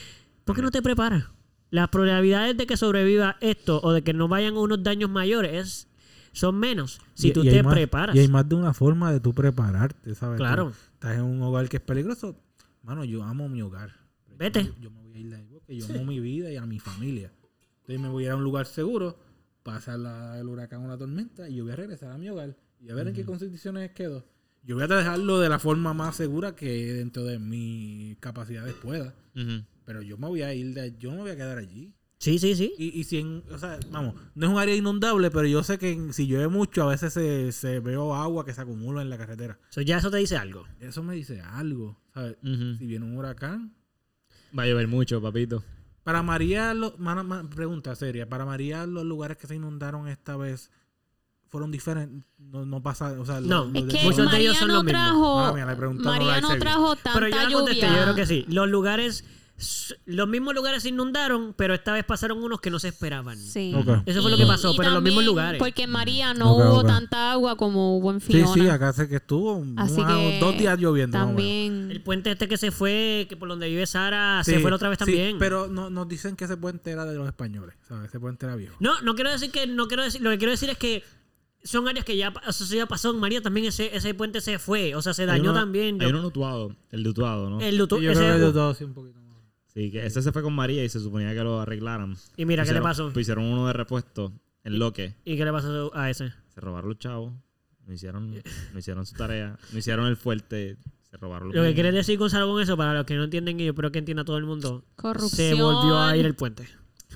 ¿por 0.44 0.56
qué 0.56 0.62
no 0.62 0.72
te 0.72 0.82
preparas? 0.82 1.26
Las 1.72 1.90
probabilidades 1.90 2.58
de 2.58 2.66
que 2.66 2.78
sobreviva 2.78 3.38
esto 3.42 3.80
o 3.84 3.92
de 3.94 4.02
que 4.04 4.14
no 4.14 4.28
vayan 4.28 4.58
unos 4.58 4.82
daños 4.84 5.10
mayores 5.10 5.54
es- 5.54 5.88
son 6.32 6.58
menos 6.60 7.00
si 7.14 7.30
Y- 7.30 7.32
tú 7.34 7.44
y 7.44 7.50
te 7.50 7.64
más- 7.64 7.74
preparas. 7.74 8.16
Y 8.16 8.20
hay 8.20 8.28
más 8.28 8.48
de 8.48 8.56
una 8.56 8.74
forma 8.74 9.12
de 9.12 9.20
tú 9.20 9.34
prepararte, 9.34 10.16
¿sabes? 10.16 10.38
Claro. 10.38 10.66
Tú 10.72 10.76
estás 10.94 11.18
en 11.18 11.24
un 11.24 11.42
hogar 11.42 11.68
que 11.70 11.78
es 11.78 11.84
peligroso. 11.84 12.36
Mano, 12.84 13.04
yo 13.04 13.24
amo 13.24 13.50
mi 13.50 13.62
hogar. 13.62 13.92
Vete. 14.38 14.64
Yo, 14.66 14.74
yo 14.80 14.92
me 14.92 15.02
voy 15.02 15.14
a 15.16 15.20
ir 15.20 15.30
de 15.30 15.36
ahí 15.36 15.48
porque 15.52 15.76
yo 15.78 15.86
amo 15.90 16.06
mi 16.06 16.20
vida 16.20 16.52
y 16.52 16.56
a 16.56 16.66
mi 16.66 16.80
familia. 16.80 17.32
Entonces 17.82 18.00
me 18.00 18.10
voy 18.10 18.24
a 18.24 18.28
ir 18.28 18.32
a 18.32 18.36
un 18.36 18.44
lugar 18.44 18.66
seguro, 18.68 19.18
pasa 19.64 19.98
la- 19.98 20.40
el 20.40 20.48
huracán 20.48 20.84
o 20.86 20.88
la 20.88 20.98
tormenta 20.98 21.50
y 21.50 21.56
yo 21.56 21.64
voy 21.66 21.74
a 21.74 21.76
regresar 21.76 22.12
a 22.12 22.18
mi 22.18 22.30
hogar 22.30 22.56
y 22.80 22.90
a 22.90 22.96
ver 22.96 23.08
en 23.10 23.14
qué 23.14 23.26
condiciones 23.26 23.92
quedo. 23.92 24.26
Yo 24.64 24.76
voy 24.76 24.84
a 24.84 24.88
dejarlo 24.88 25.40
de 25.40 25.50
la 25.50 25.58
forma 25.60 25.94
más 25.94 26.16
segura 26.16 26.56
que 26.56 26.94
dentro 26.94 27.24
de 27.24 27.40
mis 27.40 28.18
capacidades 28.18 28.74
pueda. 28.76 29.14
Ujú. 29.36 29.64
Pero 29.90 30.04
yo 30.04 30.20
me 30.20 30.28
voy 30.28 30.44
a 30.44 30.54
ir 30.54 30.76
de 30.76 30.96
yo 31.00 31.10
no 31.10 31.16
me 31.16 31.22
voy 31.24 31.32
a 31.32 31.36
quedar 31.36 31.58
allí. 31.58 31.96
Sí, 32.20 32.38
sí, 32.38 32.54
sí. 32.56 32.76
Y, 32.78 33.00
y 33.00 33.06
si 33.06 33.18
en, 33.18 33.42
o 33.52 33.58
sea, 33.58 33.80
vamos, 33.90 34.14
no 34.36 34.46
es 34.46 34.54
un 34.54 34.60
área 34.60 34.76
inundable, 34.76 35.32
pero 35.32 35.48
yo 35.48 35.64
sé 35.64 35.80
que 35.80 35.94
en- 35.94 36.14
si 36.14 36.28
llueve 36.28 36.48
mucho, 36.48 36.84
a 36.84 36.90
veces 36.92 37.12
se, 37.12 37.52
se 37.52 37.80
veo 37.80 38.14
agua 38.14 38.46
que 38.46 38.54
se 38.54 38.62
acumula 38.62 39.02
en 39.02 39.10
la 39.10 39.18
carretera. 39.18 39.58
So, 39.70 39.82
ya 39.82 39.98
eso 39.98 40.12
te 40.12 40.18
dice 40.18 40.38
algo. 40.38 40.64
Eso 40.80 41.02
me 41.02 41.16
dice 41.16 41.42
algo, 41.42 41.98
¿sabes? 42.14 42.36
Si 42.44 42.86
viene 42.86 43.04
un 43.04 43.18
huracán. 43.18 43.74
Va 44.56 44.62
a 44.62 44.68
llover 44.68 44.88
mucho, 44.88 45.20
papito. 45.24 45.64
Para 46.04 46.22
María, 46.22 46.76
lo- 46.76 46.96
pregunta 47.50 47.96
seria, 47.96 48.30
para 48.30 48.46
María 48.46 48.86
los 48.86 49.06
lugares 49.06 49.38
que 49.38 49.48
se 49.48 49.56
inundaron 49.56 50.08
esta 50.08 50.38
vez 50.38 50.70
fueron 51.48 51.72
diferentes, 51.72 52.28
no, 52.38 52.64
no 52.64 52.84
pasa, 52.84 53.20
o 53.20 53.26
sea, 53.26 53.42
No. 53.42 53.66
lo- 53.66 53.72
lo 53.72 53.80
Es 53.80 53.86
de- 53.88 53.92
que 53.98 54.04
Muchos 54.04 54.32
de 54.32 54.38
ellos 54.40 54.56
son 54.56 54.68
no 54.68 54.76
los 54.76 54.84
mismos. 54.84 55.02
trajo, 55.02 55.52
María 56.04 56.42
no 56.42 56.58
trajo 56.60 56.96
tanta 56.96 57.14
Pero 57.16 57.28
yo 57.28 57.36
la 57.38 57.52
contesté, 57.52 57.82
lluvia. 57.88 57.98
yo 57.98 58.04
creo 58.04 58.16
que 58.16 58.26
sí. 58.28 58.46
Los 58.50 58.70
lugares 58.70 59.24
los 60.06 60.28
mismos 60.28 60.54
lugares 60.56 60.84
se 60.84 60.90
inundaron, 60.90 61.54
pero 61.58 61.74
esta 61.74 61.92
vez 61.94 62.06
pasaron 62.06 62.42
unos 62.42 62.62
que 62.62 62.70
no 62.72 62.80
se 62.80 62.88
esperaban. 62.90 63.38
Sí. 63.38 63.74
Eso 64.06 64.22
fue 64.22 64.32
lo 64.32 64.38
que 64.38 64.46
pasó, 64.46 64.74
y 64.74 64.78
pero 64.78 64.90
en 64.90 64.94
los 64.96 65.04
mismos 65.04 65.26
lugares. 65.26 65.60
Porque 65.60 65.84
en 65.84 65.90
María 65.92 66.34
no 66.34 66.56
hubo 66.56 66.84
tanta 66.84 67.32
agua 67.32 67.58
como 67.58 67.98
hubo 67.98 68.12
en 68.12 68.22
Sí, 68.22 68.34
Fiona. 68.34 68.54
sí, 68.54 68.68
acá 68.70 68.94
sé 68.94 69.08
que 69.10 69.18
estuvo 69.18 69.64
Así 69.78 70.00
una- 70.00 70.08
que 70.16 70.40
dos 70.40 70.58
días 70.58 70.80
lloviendo. 70.80 71.18
También. 71.18 71.92
El 71.92 72.02
puente 72.02 72.32
este 72.32 72.48
que 72.48 72.58
se 72.58 72.72
fue, 72.72 73.26
que 73.30 73.36
por 73.38 73.50
donde 73.50 73.68
vive 73.68 73.86
Sara, 73.86 74.42
Sí, 74.46 74.52
se 74.52 74.60
fue 74.60 74.70
la 74.70 74.76
otra 74.78 74.90
vez 74.90 74.98
sí, 75.00 75.06
también. 75.06 75.38
pero 75.40 75.68
no, 75.68 75.90
nos 75.90 76.08
dicen 76.08 76.36
que 76.36 76.46
ese 76.46 76.56
puente 76.58 76.92
era 76.92 77.06
de 77.06 77.16
los 77.16 77.28
españoles, 77.28 77.76
¿sabes? 77.88 78.08
Ese 78.10 78.20
puente 78.20 78.46
era 78.46 78.56
viejo. 78.56 78.76
No, 78.80 79.02
no 79.02 79.16
quiero 79.16 79.32
decir 79.32 79.52
que, 79.52 79.68
no 79.68 79.88
quiero 79.88 80.04
decir, 80.04 80.22
lo 80.22 80.30
que 80.30 80.38
quiero 80.38 80.52
decir 80.52 80.70
es 80.70 80.78
que 80.78 81.04
son 81.64 81.88
áreas 81.90 82.06
que 82.06 82.16
ya, 82.16 82.34
eso 82.48 82.64
ya 82.74 82.86
pasó 82.86 83.12
en 83.12 83.20
María 83.20 83.42
también 83.42 83.66
ese, 83.66 83.94
ese 83.96 84.14
puente 84.14 84.40
se 84.40 84.60
fue, 84.60 84.96
o 84.96 85.02
sea, 85.02 85.14
se 85.14 85.24
Hay 85.24 85.28
dañó 85.28 85.52
uno- 85.52 85.60
también. 85.60 85.96
Hay 85.96 86.08
Yo- 86.08 86.10
uno 86.10 86.18
el 86.92 87.04
lutuado, 87.04 87.50
¿no? 87.50 87.60
el 87.60 87.74
Y 87.76 87.78
yo 87.78 87.84
ese- 87.86 88.00
creo 88.00 88.36
que 88.38 88.40
de 88.46 88.52
todo 88.54 88.74
sí 88.74 88.84
un 88.86 88.94
poquito 88.94 89.20
más. 89.20 89.29
Sí, 89.74 89.92
que 89.92 90.06
ese 90.06 90.22
se 90.22 90.32
fue 90.32 90.42
con 90.42 90.54
María 90.54 90.84
y 90.84 90.90
se 90.90 91.00
suponía 91.00 91.34
que 91.34 91.44
lo 91.44 91.60
arreglaran. 91.62 92.16
y 92.38 92.46
mira, 92.46 92.66
¿qué 92.66 92.74
le 92.74 92.82
pasó? 92.82 93.12
Pues 93.14 93.24
hicieron 93.24 93.46
uno 93.46 93.68
de 93.68 93.74
repuesto 93.74 94.34
en 94.64 94.80
Loque. 94.80 95.16
¿Y 95.26 95.38
qué 95.38 95.46
le 95.46 95.52
pasó 95.52 95.92
a 95.96 96.10
ese? 96.10 96.32
Se 96.54 96.60
robaron 96.62 96.90
los 96.90 97.00
chavos. 97.00 97.34
No 97.86 97.94
hicieron, 97.94 98.32
no 98.74 98.80
hicieron 98.80 99.06
su 99.06 99.16
tarea. 99.16 99.58
No 99.72 99.80
hicieron 99.80 100.06
el 100.08 100.18
fuerte. 100.18 100.78
Se 101.10 101.18
robaron 101.18 101.48
los 101.48 101.56
Lo 101.56 101.62
que 101.62 101.68
niños. 101.70 101.74
quiere 101.76 101.92
decir 101.92 102.18
Gonzalo 102.20 102.48
con 102.52 102.62
eso, 102.62 102.78
para 102.78 102.94
los 102.94 103.06
que 103.06 103.16
no 103.16 103.24
entienden, 103.24 103.60
y 103.60 103.64
yo 103.66 103.72
espero 103.72 103.92
que 103.92 103.98
entienda 104.00 104.24
todo 104.24 104.38
el 104.38 104.46
mundo, 104.46 104.86
Corrupción. 104.96 105.30
se 105.32 105.54
volvió 105.56 105.98
a 106.00 106.16
ir 106.16 106.26
el 106.26 106.36
puente. 106.36 106.68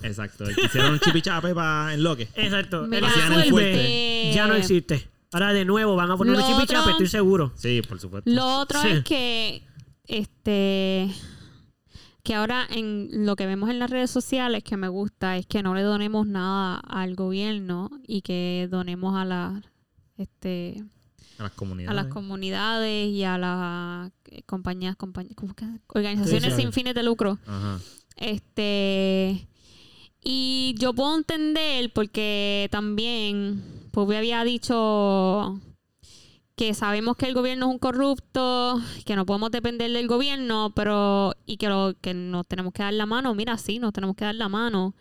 Exacto. 0.02 0.46
Hicieron 0.50 0.94
un 0.94 1.00
chipichape 1.00 1.54
para 1.54 1.94
en 1.94 2.02
Loque. 2.04 2.28
Exacto. 2.36 2.88
Mira, 2.88 3.00
el 3.00 3.06
Hacían 3.06 3.34
el 3.34 3.50
fuerte. 3.52 4.32
ya 4.34 4.48
no 4.48 4.56
existe. 4.56 5.08
Ahora 5.32 5.54
de 5.54 5.64
nuevo 5.66 5.96
van 5.96 6.10
a 6.12 6.18
poner 6.18 6.36
un 6.36 6.42
chipichape, 6.42 6.80
otro- 6.80 6.92
estoy 6.92 7.08
seguro. 7.08 7.52
Sí, 7.56 7.82
por 7.88 8.00
supuesto. 8.00 8.30
Lo 8.30 8.60
otro 8.62 8.82
Sí. 8.82 8.88
es 8.90 9.04
que 9.04 9.64
este 10.08 11.12
que 12.24 12.36
ahora 12.36 12.66
en 12.70 13.26
lo 13.26 13.36
que 13.36 13.46
vemos 13.46 13.70
en 13.70 13.80
las 13.80 13.90
redes 13.90 14.10
sociales 14.10 14.64
que 14.64 14.78
me 14.78 14.88
gusta 14.88 15.38
es 15.38 15.46
que 15.46 15.62
no 15.62 15.76
le 15.76 15.82
donemos 15.82 16.26
nada 16.26 16.78
al 16.78 17.16
gobierno 17.16 17.90
y 18.08 18.22
que 18.22 18.68
donemos 18.72 19.16
a 19.16 19.26
las 19.26 19.64
este 20.18 20.82
A 21.38 21.44
las 21.44 21.52
comunidades. 21.52 21.92
a 21.92 22.04
las 22.04 22.14
comunidades 22.14 23.10
y 23.10 23.24
a 23.24 23.38
las 23.38 24.12
eh, 24.32 24.44
compañías, 24.46 24.98
compañ- 24.98 25.36
¿cómo 25.36 25.54
que? 25.54 25.66
organizaciones 25.88 26.54
Sí, 26.56 26.62
sin 26.62 26.72
fines 26.72 26.96
de 26.96 27.04
lucro. 27.04 27.40
Ajá. 27.46 27.80
Este. 28.16 29.48
Y 30.24 30.76
yo 30.80 30.94
puedo 30.94 31.18
entender 31.18 31.92
porque 31.94 32.70
también 32.72 33.62
Pupi 33.92 34.16
había 34.16 34.44
dicho 34.46 35.60
que 36.56 36.74
sabemos 36.74 37.18
que 37.18 37.26
el 37.26 37.34
gobierno 37.34 37.68
es 37.68 37.72
un 37.72 37.80
corrupto, 37.80 38.80
que 39.06 39.16
no 39.16 39.26
podemos 39.26 39.52
depender 39.52 39.92
del 39.92 40.08
gobierno, 40.08 40.72
pero 40.76 41.34
y 41.46 41.58
que, 41.58 41.68
lo, 41.68 41.96
que 42.00 42.14
nos 42.14 42.48
tenemos 42.48 42.74
que 42.74 42.84
dar 42.84 42.94
la 42.94 43.06
mano. 43.06 43.34
Mira, 43.34 43.58
sí, 43.58 43.80
nos 43.80 43.94
tenemos 43.94 44.16
que 44.16 44.26
dar 44.26 44.36
la 44.36 44.50
mano. 44.50 44.96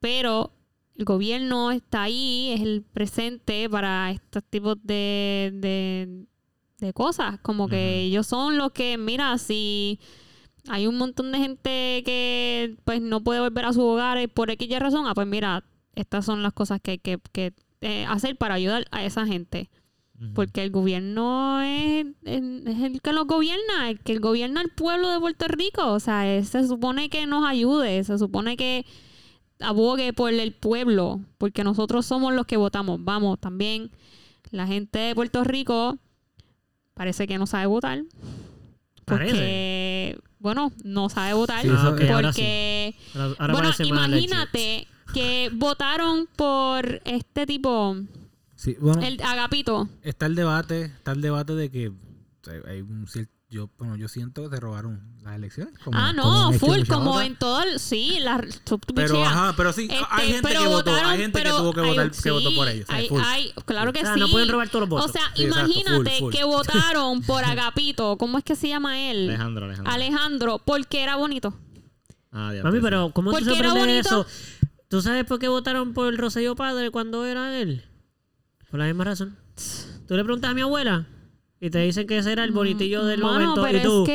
Pero 0.00 0.52
el 0.96 1.04
gobierno 1.04 1.72
está 1.72 2.04
ahí, 2.04 2.52
es 2.52 2.60
el 2.60 2.82
presente 2.82 3.68
para 3.68 4.10
estos 4.12 4.44
tipos 4.44 4.76
de, 4.82 5.50
de, 5.54 6.26
de 6.78 6.92
cosas. 6.92 7.40
Como 7.40 7.68
que 7.68 8.02
ellos 8.02 8.26
son 8.26 8.56
los 8.56 8.72
que, 8.72 8.96
mira, 8.96 9.36
si 9.38 9.98
hay 10.68 10.86
un 10.86 10.96
montón 10.96 11.32
de 11.32 11.38
gente 11.38 12.02
que 12.04 12.76
pues 12.84 13.00
no 13.00 13.22
puede 13.22 13.40
volver 13.40 13.64
a 13.64 13.72
sus 13.72 13.82
hogares 13.82 14.28
por 14.28 14.50
X 14.50 14.78
razón, 14.78 15.06
ah, 15.06 15.14
pues 15.14 15.26
mira, 15.26 15.64
estas 15.94 16.24
son 16.24 16.42
las 16.42 16.52
cosas 16.52 16.80
que 16.80 16.92
hay 16.92 16.98
que, 16.98 17.18
que, 17.32 17.52
eh, 17.80 18.06
hacer 18.08 18.36
para 18.36 18.54
ayudar 18.54 18.86
a 18.90 19.04
esa 19.04 19.26
gente. 19.26 19.68
Porque 20.34 20.62
el 20.62 20.70
gobierno 20.70 21.60
es, 21.62 22.06
es- 22.24 22.42
es 22.66 22.80
el 22.82 23.00
que 23.02 23.12
nos 23.12 23.26
gobierna, 23.26 23.90
el 23.90 23.98
que 24.00 24.18
gobierna 24.18 24.60
al 24.60 24.70
pueblo 24.70 25.10
de 25.10 25.18
Puerto 25.20 25.46
Rico. 25.48 25.92
O 25.92 26.00
sea, 26.00 26.32
eh, 26.32 26.44
se 26.44 26.66
supone 26.66 27.10
que 27.10 27.26
nos 27.26 27.44
ayude, 27.46 28.02
se 28.04 28.16
supone 28.18 28.56
que 28.56 28.86
abogue 29.60 30.12
por 30.12 30.32
el 30.32 30.52
pueblo, 30.52 31.20
porque 31.36 31.64
nosotros 31.64 32.06
somos 32.06 32.32
los 32.32 32.46
que 32.46 32.56
votamos. 32.56 33.02
Vamos, 33.04 33.38
también 33.40 33.90
la 34.50 34.66
gente 34.66 34.98
de 35.00 35.14
Puerto 35.14 35.42
Rico 35.44 35.98
parece 36.94 37.26
que 37.26 37.36
no 37.38 37.46
sabe 37.46 37.66
votar. 37.66 38.02
Porque, 39.04 40.18
bueno, 40.38 40.72
no 40.84 41.08
sabe 41.10 41.34
votar. 41.34 41.62
Sí, 41.62 41.68
ahora 41.68 42.32
sí. 42.32 42.40
porque, 42.40 42.94
Ahora, 43.14 43.34
ahora 43.38 43.52
bueno, 43.54 43.68
parece 43.68 43.84
imagínate 43.86 44.86
que 45.12 45.50
votaron 45.52 46.28
por 46.36 47.02
este 47.04 47.46
tipo, 47.46 47.96
Sí, 48.64 48.76
bueno, 48.80 49.02
el 49.02 49.20
Agapito. 49.22 49.88
está 50.02 50.26
el 50.26 50.34
debate, 50.34 50.84
está 50.86 51.12
el 51.12 51.20
debate 51.20 51.54
de 51.54 51.70
que 51.70 51.92
hay 52.66 52.80
un 52.80 53.06
cier- 53.06 53.28
yo, 53.50 53.70
bueno, 53.78 53.94
yo 53.96 54.08
siento 54.08 54.42
que 54.48 54.56
se 54.56 54.60
robaron 54.60 55.00
las 55.22 55.36
elecciones. 55.36 55.78
como- 55.78 55.96
ah, 55.98 56.12
no, 56.12 56.50
full, 56.54 56.80
como 56.88 57.12
otras. 57.12 57.26
en 57.26 57.36
todo 57.36 57.62
el, 57.62 57.78
sí, 57.78 58.18
la, 58.20 58.42
Pero, 58.94 59.22
ajá, 59.24 59.54
pero 59.56 59.72
sí, 59.72 59.82
Este, 59.82 59.96
hay 60.10 60.28
gente 60.32 60.48
pero 60.48 60.60
que 60.62 60.66
votó, 60.66 60.90
votaron, 60.90 61.10
hay 61.10 61.18
gente 61.18 61.38
pero 61.38 61.50
que 61.50 61.60
tuvo 61.60 61.72
que 61.74 61.80
hay- 61.82 61.88
votar, 61.88 62.10
que 62.10 62.30
votó 62.30 62.54
por 62.54 62.68
sí, 62.68 62.74
ellos. 62.74 62.86
hay- 62.90 63.52
claro 63.66 63.92
que 63.92 64.00
O 64.00 64.02
sea, 64.02 64.14
sí. 64.14 64.20
no 64.20 64.28
pueden 64.30 64.48
robar 64.48 64.68
todos 64.70 64.80
los 64.80 64.88
votos. 64.88 65.10
O 65.10 65.12
sea, 65.12 65.22
Sí, 65.36 65.44
exacto, 65.44 65.68
imagínate 65.70 66.10
full, 66.18 66.18
full. 66.18 66.32
que 66.32 66.44
votaron 66.44 67.22
por 67.22 67.44
Agapito, 67.44 68.16
¿cómo 68.18 68.38
es 68.38 68.44
que 68.44 68.56
se 68.56 68.68
llama 68.68 68.98
él? 69.10 69.28
Alejandro, 69.28 69.66
Alejandro. 69.66 69.92
Alejandro, 69.92 70.58
porque 70.64 71.02
era 71.02 71.16
bonito. 71.16 71.54
Ah, 72.32 72.50
de 72.52 72.62
Mami, 72.62 72.80
pero 72.80 73.10
¿cómo 73.10 73.30
tú 73.30 73.44
bonito. 73.44 73.88
eso? 74.00 74.26
¿Tú 74.88 75.00
sabes 75.00 75.24
por 75.26 75.38
qué 75.38 75.48
votaron 75.48 75.92
por 75.92 76.08
el 76.08 76.18
Rosselló 76.18 76.56
Padre 76.56 76.90
cuando 76.90 77.24
era 77.24 77.56
él? 77.60 77.84
Por 78.74 78.80
la 78.80 78.86
misma 78.86 79.04
razón. 79.04 79.36
Tú 80.08 80.16
le 80.16 80.24
preguntas 80.24 80.50
a 80.50 80.54
mi 80.54 80.60
abuela 80.62 81.06
y 81.60 81.70
te 81.70 81.78
dicen 81.78 82.08
que 82.08 82.18
ese 82.18 82.32
era 82.32 82.42
el 82.42 82.50
bonitillo 82.50 83.04
del 83.04 83.20
Mano, 83.20 83.54
momento. 83.54 83.62
pero 83.62 83.78
Y 83.78 83.82
tú, 83.82 84.02
es 84.02 84.08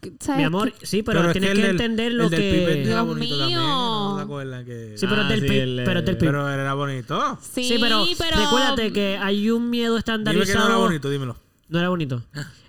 que, 0.00 0.14
¿sabes 0.18 0.38
mi 0.38 0.44
amor, 0.44 0.72
sí, 0.82 1.02
pero, 1.02 1.26
es 1.26 1.32
tienes 1.32 1.50
que, 1.50 1.60
del- 1.60 1.70
entender 1.72 2.14
lo 2.14 2.24
el 2.24 2.30
que... 2.30 2.72
era 2.84 2.88
Dios 3.02 3.06
bonito 3.06 3.26
mío. 3.34 3.38
también, 3.38 3.58
¿no 3.60 4.16
se 4.16 4.22
acuerdan 4.22 4.64
que- 4.64 4.94
Sí, 4.96 5.06
pero 5.06 5.20
Ah, 5.20 5.28
del 5.28 5.40
sí, 5.42 5.46
PIB. 5.46 5.60
el, 5.62 5.82
pero 5.84 6.00
del. 6.00 6.16
Pero 6.16 6.48
era 6.48 6.72
bonito. 6.72 7.38
Sí, 7.42 7.64
Sí, 7.64 7.76
pero, 7.78 8.06
pero 8.16 8.36
recuérdate 8.40 8.92
que 8.94 9.18
hay 9.18 9.50
un 9.50 9.68
miedo 9.68 9.92
Dime 9.96 10.02
que 10.02 10.10
no 10.10 10.16
estandarizado. 10.16 10.66
era 10.68 10.76
bonito, 10.78 11.10
dímelo. 11.10 11.36
No 11.68 11.78
era 11.78 11.90
bonito. 11.90 12.22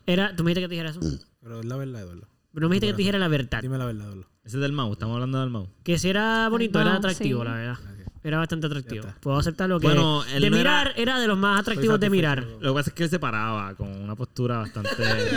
Era, 0.05 0.35
tú 0.35 0.43
me 0.43 0.49
dijiste 0.49 0.63
que 0.63 0.67
te 0.67 0.73
dijera 0.73 0.89
eso. 0.89 0.99
Pero 1.41 1.61
es 1.61 1.65
la 1.65 1.77
verdad, 1.77 2.01
Eduardo. 2.01 2.27
Pero 2.53 2.63
no 2.65 2.67
me 2.67 2.75
dijiste 2.75 2.87
que 2.87 2.93
te 2.95 2.97
dijera 2.97 3.17
la 3.17 3.29
verdad. 3.29 3.61
Dime 3.61 3.77
la 3.77 3.85
verdad, 3.85 4.07
Eduardo. 4.07 4.27
Ese 4.43 4.57
es 4.57 4.61
del 4.61 4.73
Mau, 4.73 4.91
estamos 4.91 5.13
hablando 5.13 5.39
del 5.39 5.51
Mau. 5.51 5.69
Que 5.85 5.97
si 5.97 6.09
era 6.09 6.49
bonito, 6.49 6.81
era 6.81 6.95
atractivo, 6.95 7.43
sí. 7.43 7.47
la 7.47 7.53
verdad. 7.55 7.77
Era 8.23 8.37
bastante 8.37 8.67
atractivo. 8.67 9.05
Puedo 9.19 9.37
aceptarlo 9.37 9.79
que 9.79 9.87
Bueno, 9.87 10.23
él 10.33 10.41
de 10.43 10.49
no 10.49 10.57
era- 10.57 10.71
mirar 10.83 10.93
era... 10.95 11.19
de 11.19 11.27
los 11.27 11.37
más 11.37 11.59
atractivos 11.59 11.99
de 11.99 12.09
mirar. 12.09 12.43
Lo 12.61 12.73
que 12.73 12.79
pasa 12.79 12.89
es 12.89 12.93
que 12.95 13.03
él 13.03 13.09
se 13.09 13.19
paraba 13.19 13.73
con 13.75 13.89
una 13.89 14.15
postura 14.15 14.59
bastante. 14.59 14.89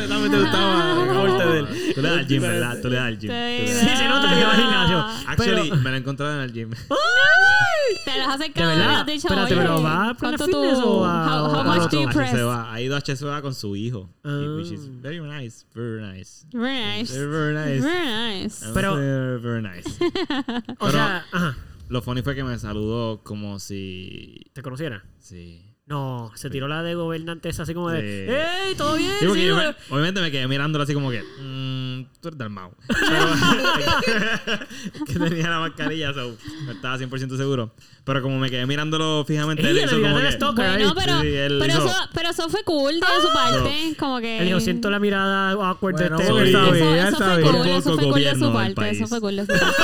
También 0.09 0.31
te 0.31 0.41
gustaba 0.41 1.03
el 1.03 1.09
corte 1.09 1.47
de 1.49 1.59
él. 1.59 1.93
Tú 1.95 2.03
le 2.03 2.09
das 2.09 2.19
al 2.19 2.27
gym, 2.29 2.43
¿verdad? 2.43 2.79
Tú 2.81 2.89
le 2.89 2.97
das 2.97 3.07
al 3.07 3.19
gym. 3.19 3.31
Sí, 3.31 3.67
se 3.97 4.09
nota 4.09 4.35
que 4.35 4.45
va 4.45 4.51
al 4.53 4.57
gimnasio. 4.57 5.29
Actually, 5.29 5.63
Pero- 5.71 5.77
me 5.83 5.91
lo 5.91 5.97
he 5.97 5.99
encontrado 5.99 6.35
en 6.37 6.41
el 6.43 6.53
gym. 6.53 6.71
te 8.05 8.19
las 8.19 8.29
has 8.29 8.39
¿De 8.39 8.45
acercado 8.45 8.69
verdad? 8.71 9.01
has 9.01 9.07
dicho, 9.07 9.29
Espérate, 9.29 9.57
pero 9.57 9.83
¿va 9.83 10.11
a 10.11 10.15
Planet 10.15 10.39
¿cuánto 10.39 10.45
Fitness 10.45 10.79
tú? 10.81 10.89
o 10.89 11.05
a- 11.05 11.43
how, 11.43 11.65
much 11.65 11.91
do 11.91 12.03
you 12.03 12.09
press? 12.11 12.35
Ha 12.35 12.81
ido 12.81 12.95
a 12.97 13.01
HCA 13.01 13.43
con 13.43 13.55
su 13.55 13.75
hijo. 13.77 14.09
Ah. 14.25 14.55
Which 14.57 14.71
is 14.71 14.89
very 15.03 15.21
nice. 15.21 15.65
Very 15.75 16.01
nice. 16.03 16.47
Very 16.53 16.99
nice. 16.99 17.13
Very, 17.13 17.31
very 17.31 17.55
nice. 17.55 17.81
Very 17.83 18.43
nice. 18.43 18.67
Pero- 18.75 18.97
Very, 18.97 19.41
very 19.41 19.63
nice. 19.63 19.89
O 20.79 20.91
sea, 20.91 21.25
ajá, 21.33 21.57
Lo 21.89 22.03
funny 22.03 22.23
fue 22.23 22.35
que 22.35 22.45
me 22.45 22.59
saludó 22.59 23.23
como 23.23 23.59
si. 23.59 24.51
¿te 24.53 24.63
conociera? 24.63 25.05
Sí. 25.19 25.66
No, 25.89 26.33
se 26.35 26.51
tiró 26.51 26.67
la 26.67 26.83
de 26.83 26.97
gobernante 26.97 27.49
esa 27.49 27.63
así 27.63 27.73
como 27.73 27.91
de 27.91 28.01
Sí. 28.01 28.33
¡Ey, 28.69 28.75
todo 28.75 28.97
bien! 28.97 29.13
Sí, 29.21 29.27
porque 29.27 29.41
sí, 29.43 29.47
yo 29.47 29.55
güey". 29.55 29.69
me- 29.69 29.75
obviamente 29.91 30.21
me 30.21 30.33
quedé 30.33 30.49
mirándolo 30.49 30.83
así 30.83 30.93
como 30.95 31.13
que. 31.13 31.23
"Mm, 31.23 32.07
tú 32.21 32.27
eres 32.27 32.39
del 32.39 32.51
Mau. 32.51 32.73
Pero- 32.89 34.57
que 35.07 35.15
tenía 35.31 35.49
la 35.49 35.61
mascarilla, 35.61 36.13
so, 36.13 36.37
no 36.65 36.73
estaba 36.73 36.99
100% 36.99 37.37
seguro. 37.37 37.73
Pero 38.03 38.21
como 38.21 38.37
me 38.41 38.51
quedé 38.51 38.67
mirándolo 38.67 39.25
fijamente, 39.29 39.63
él 39.69 39.77
le 39.77 39.83
hizo 39.85 40.01
como 40.01 40.19
el 40.19 40.27
que. 40.27 40.33
stalker 40.33 40.67
Bueno, 40.71 40.89
ahí. 40.89 40.95
pero, 40.97 41.21
Sí, 41.21 41.27
él 41.29 41.59
pero, 41.61 41.73
hizo- 41.75 41.87
eso, 41.87 42.09
pero 42.13 42.29
eso 42.31 42.49
fue 42.49 42.65
cool 42.65 42.95
de 42.95 43.07
su 43.23 43.33
parte. 43.33 43.95
Como 43.97 44.19
que. 44.19 44.39
Él 44.41 44.47
dijo, 44.47 44.59
siento 44.59 44.91
la 44.91 44.99
mirada 44.99 45.51
awkward 45.53 45.95
Bueno, 45.95 46.19
de 46.19 46.27
porque 46.27 46.47
Sí. 46.47 46.49
está 46.53 46.65
Eso, 46.65 46.73
bien, 46.73 46.97
eso 47.07 47.17
fue 47.17 47.27
bien. 47.37 47.43
cool, 47.43 47.57
Por 47.59 47.67
eso 47.69 47.83
poco 47.91 47.95
fue 47.95 47.95
cool 47.95 48.01
de 48.03 48.11
gobierno 48.11 48.39
su 48.39 48.45
del 48.47 48.53
parte. 48.55 48.75
país. 48.75 48.99
Eso 48.99 49.07
fue 49.07 49.21
cool 49.21 49.37
de 49.37 49.43
su 49.43 49.53
parte. 49.53 49.83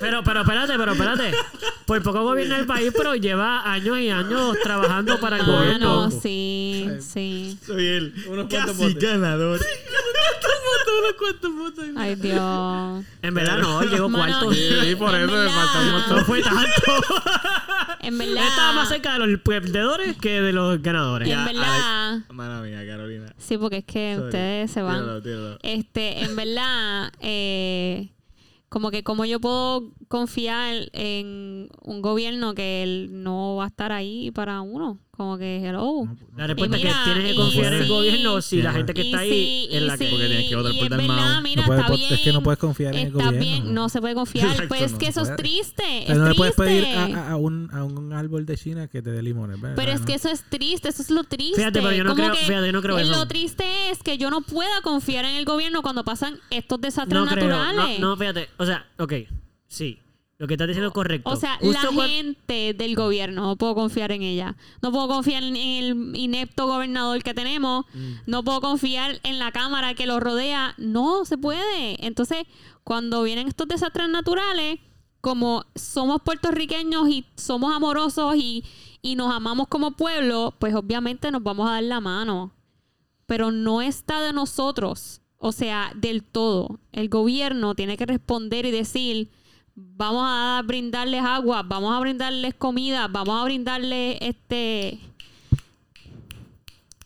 Pero, 0.00 0.22
pero 0.22 0.40
espérate, 0.42 0.74
pero 0.76 0.92
espérate. 0.92 1.32
Por 1.86 2.02
poco 2.02 2.22
gobierna 2.22 2.58
el 2.58 2.66
país, 2.66 2.92
pero 2.96 3.14
lleva 3.16 3.70
años 3.70 3.98
y 3.98 4.10
años 4.10 4.56
trabajando 4.62 5.18
para 5.20 5.36
el 5.36 5.42
Ah, 5.42 5.46
gobierno. 5.46 6.04
no, 6.06 6.10
sí, 6.10 6.88
sí. 7.00 7.58
Soy 7.66 7.86
el 7.86 8.14
Unos 8.28 8.46
cuantos 8.48 8.76
casi 8.76 8.94
ganador. 8.94 9.60
Ay, 11.96 12.14
Dios. 12.16 13.04
En 13.22 13.34
verdad 13.34 13.58
no, 13.58 13.82
él 13.82 13.90
llegó 13.90 14.08
Mano, 14.08 14.38
cuarto. 14.40 14.52
Sí, 14.54 14.94
por 14.96 15.14
en 15.14 15.22
eso 15.22 15.32
me 15.32 15.38
verdad- 15.38 15.92
montón. 15.92 16.16
No 16.18 16.24
fue 16.24 16.42
tanto. 16.42 16.68
En 18.00 18.20
Él 18.20 18.36
estaba 18.38 18.72
más 18.72 18.88
verdad. 18.88 18.88
cerca 18.88 19.12
de 19.18 19.26
los 19.26 19.40
perdedores 19.40 20.16
que 20.18 20.40
de 20.40 20.52
los 20.52 20.80
ganadores. 20.82 21.28
En 21.28 21.44
verdad. 21.44 22.18
Mala 22.30 22.60
mía, 22.62 22.84
Carolina. 22.86 23.34
Sí, 23.38 23.58
porque 23.58 23.78
es 23.78 23.84
que 23.84 24.14
Sorry. 24.14 24.26
ustedes 24.26 24.70
se 24.70 24.82
van. 24.82 25.00
Tíralo, 25.00 25.22
tíralo. 25.22 25.58
Este, 25.62 26.20
en 26.24 26.36
verdad, 26.36 27.12
eh, 27.20 28.08
como 28.68 28.90
que 28.90 29.02
como 29.02 29.24
yo 29.24 29.40
puedo 29.40 29.92
confiar 30.08 30.90
en 30.92 31.68
un 31.82 32.02
gobierno 32.02 32.54
que 32.54 32.82
él 32.82 33.22
no 33.22 33.56
va 33.56 33.64
a 33.64 33.68
estar 33.68 33.92
ahí 33.92 34.30
para 34.30 34.60
uno. 34.60 34.98
Como 35.18 35.36
que, 35.36 35.56
hello. 35.68 36.06
La 36.36 36.46
respuesta 36.46 36.76
mira, 36.76 36.90
es 36.90 36.96
que 36.96 37.02
tienes 37.04 37.24
que 37.24 37.32
y 37.32 37.36
confiar 37.36 37.72
en 37.72 37.78
el 37.80 37.82
sí, 37.86 37.88
gobierno 37.90 38.40
si 38.40 38.62
la 38.62 38.72
gente 38.72 38.94
que 38.94 39.00
está 39.02 39.18
ahí 39.18 39.28
sí, 39.30 39.68
es 39.72 39.82
la 39.82 39.98
que... 39.98 40.04
sí, 40.04 40.10
Porque 40.12 40.26
tienes 40.28 40.48
que 40.48 40.54
votar 40.54 40.72
por 40.78 40.88
Dalmau. 40.90 41.42
mira, 41.42 41.62
No 41.62 41.66
puedes 41.66 41.82
está 41.82 41.96
bien. 41.96 42.12
es 42.14 42.20
que 42.20 42.32
no 42.32 42.42
puedes 42.44 42.58
confiar 42.60 42.94
en 42.94 43.06
el 43.08 43.12
gobierno. 43.12 43.40
bien, 43.40 43.74
no 43.74 43.88
se 43.88 44.00
puede 44.00 44.14
confiar. 44.14 44.46
Exacto, 44.46 44.68
pues 44.68 44.82
es 44.82 44.92
no 44.92 44.98
que 44.98 45.06
eso 45.08 45.22
es 45.22 45.34
triste. 45.34 45.82
O 46.08 46.12
Es 46.12 46.18
no 46.18 46.28
le 46.28 46.34
puedes 46.36 46.54
pedir 46.54 46.84
triste. 46.84 46.98
a, 47.00 47.04
a- 47.16 47.30
a 47.32 47.36
un, 47.36 47.68
a 47.72 47.82
un 47.82 48.12
árbol 48.12 48.46
de 48.46 48.56
China 48.56 48.86
que 48.86 49.02
te 49.02 49.10
dé 49.10 49.20
limones, 49.20 49.60
¿verdad? 49.60 49.74
Pero 49.74 49.90
es 49.90 50.02
que 50.02 50.14
eso 50.14 50.28
es 50.30 50.44
triste, 50.48 50.88
eso 50.88 51.02
es 51.02 51.10
lo 51.10 51.24
triste. 51.24 51.56
Fíjate, 51.56 51.82
pero 51.82 51.92
yo 51.96 52.04
no 52.04 52.10
Como 52.10 52.22
creo- 52.22 52.34
que 52.34 52.46
fíjate, 52.46 52.66
yo 52.66 52.72
no 52.72 52.80
creo 52.82 52.98
eso. 53.00 53.10
Lo 53.10 53.26
triste 53.26 53.64
es 53.90 54.00
que 54.04 54.18
yo 54.18 54.30
no 54.30 54.42
pueda 54.42 54.80
confiar 54.82 55.24
en 55.24 55.34
el 55.34 55.44
gobierno 55.44 55.82
cuando 55.82 56.04
pasan 56.04 56.38
estos 56.50 56.80
desastres 56.80 57.20
No 57.20 57.26
creo, 57.26 57.48
naturales. 57.48 57.98
no, 57.98 58.10
no, 58.10 58.16
fíjate, 58.16 58.48
o 58.56 58.64
sea, 58.64 58.86
ok, 59.00 59.14
sí, 59.66 59.98
lo 60.38 60.46
que 60.46 60.54
estás 60.54 60.68
diciendo 60.68 60.88
es 60.88 60.94
correcto. 60.94 61.28
O 61.28 61.36
sea, 61.36 61.58
Justo 61.60 61.90
la 61.90 62.06
gente 62.06 62.72
del 62.72 62.94
gobierno, 62.94 63.42
no 63.42 63.56
puedo 63.56 63.74
confiar 63.74 64.12
en 64.12 64.22
ella. 64.22 64.56
No 64.80 64.92
puedo 64.92 65.08
confiar 65.08 65.42
en 65.42 65.56
el 65.56 66.12
inepto 66.14 66.68
gobernador 66.68 67.24
que 67.24 67.34
tenemos. 67.34 67.86
Mm. 67.92 68.12
No 68.26 68.44
puedo 68.44 68.60
confiar 68.60 69.18
en 69.24 69.40
la 69.40 69.50
cámara 69.50 69.94
que 69.94 70.06
lo 70.06 70.20
rodea. 70.20 70.74
No 70.78 71.24
se 71.24 71.38
puede. 71.38 72.06
Entonces, 72.06 72.44
cuando 72.84 73.24
vienen 73.24 73.48
estos 73.48 73.66
desastres 73.66 74.08
naturales, 74.08 74.78
como 75.20 75.64
somos 75.74 76.22
puertorriqueños 76.22 77.08
y 77.08 77.26
somos 77.34 77.74
amorosos 77.74 78.36
y, 78.36 78.64
y 79.02 79.16
nos 79.16 79.34
amamos 79.34 79.66
como 79.66 79.90
pueblo, 79.96 80.54
pues 80.60 80.72
obviamente 80.72 81.32
nos 81.32 81.42
vamos 81.42 81.68
a 81.68 81.72
dar 81.72 81.82
la 81.82 82.00
mano. 82.00 82.52
Pero 83.26 83.50
no 83.50 83.82
está 83.82 84.20
de 84.20 84.32
nosotros. 84.32 85.20
O 85.36 85.50
sea, 85.50 85.90
del 85.96 86.22
todo. 86.22 86.78
El 86.92 87.08
gobierno 87.08 87.74
tiene 87.74 87.96
que 87.96 88.06
responder 88.06 88.66
y 88.66 88.70
decir, 88.70 89.30
vamos 89.80 90.24
a 90.26 90.60
brindarles 90.64 91.22
agua, 91.24 91.62
vamos 91.62 91.96
a 91.96 92.00
brindarles 92.00 92.54
comida, 92.54 93.06
vamos 93.08 93.40
a 93.40 93.44
brindarles 93.44 94.18
este... 94.20 94.98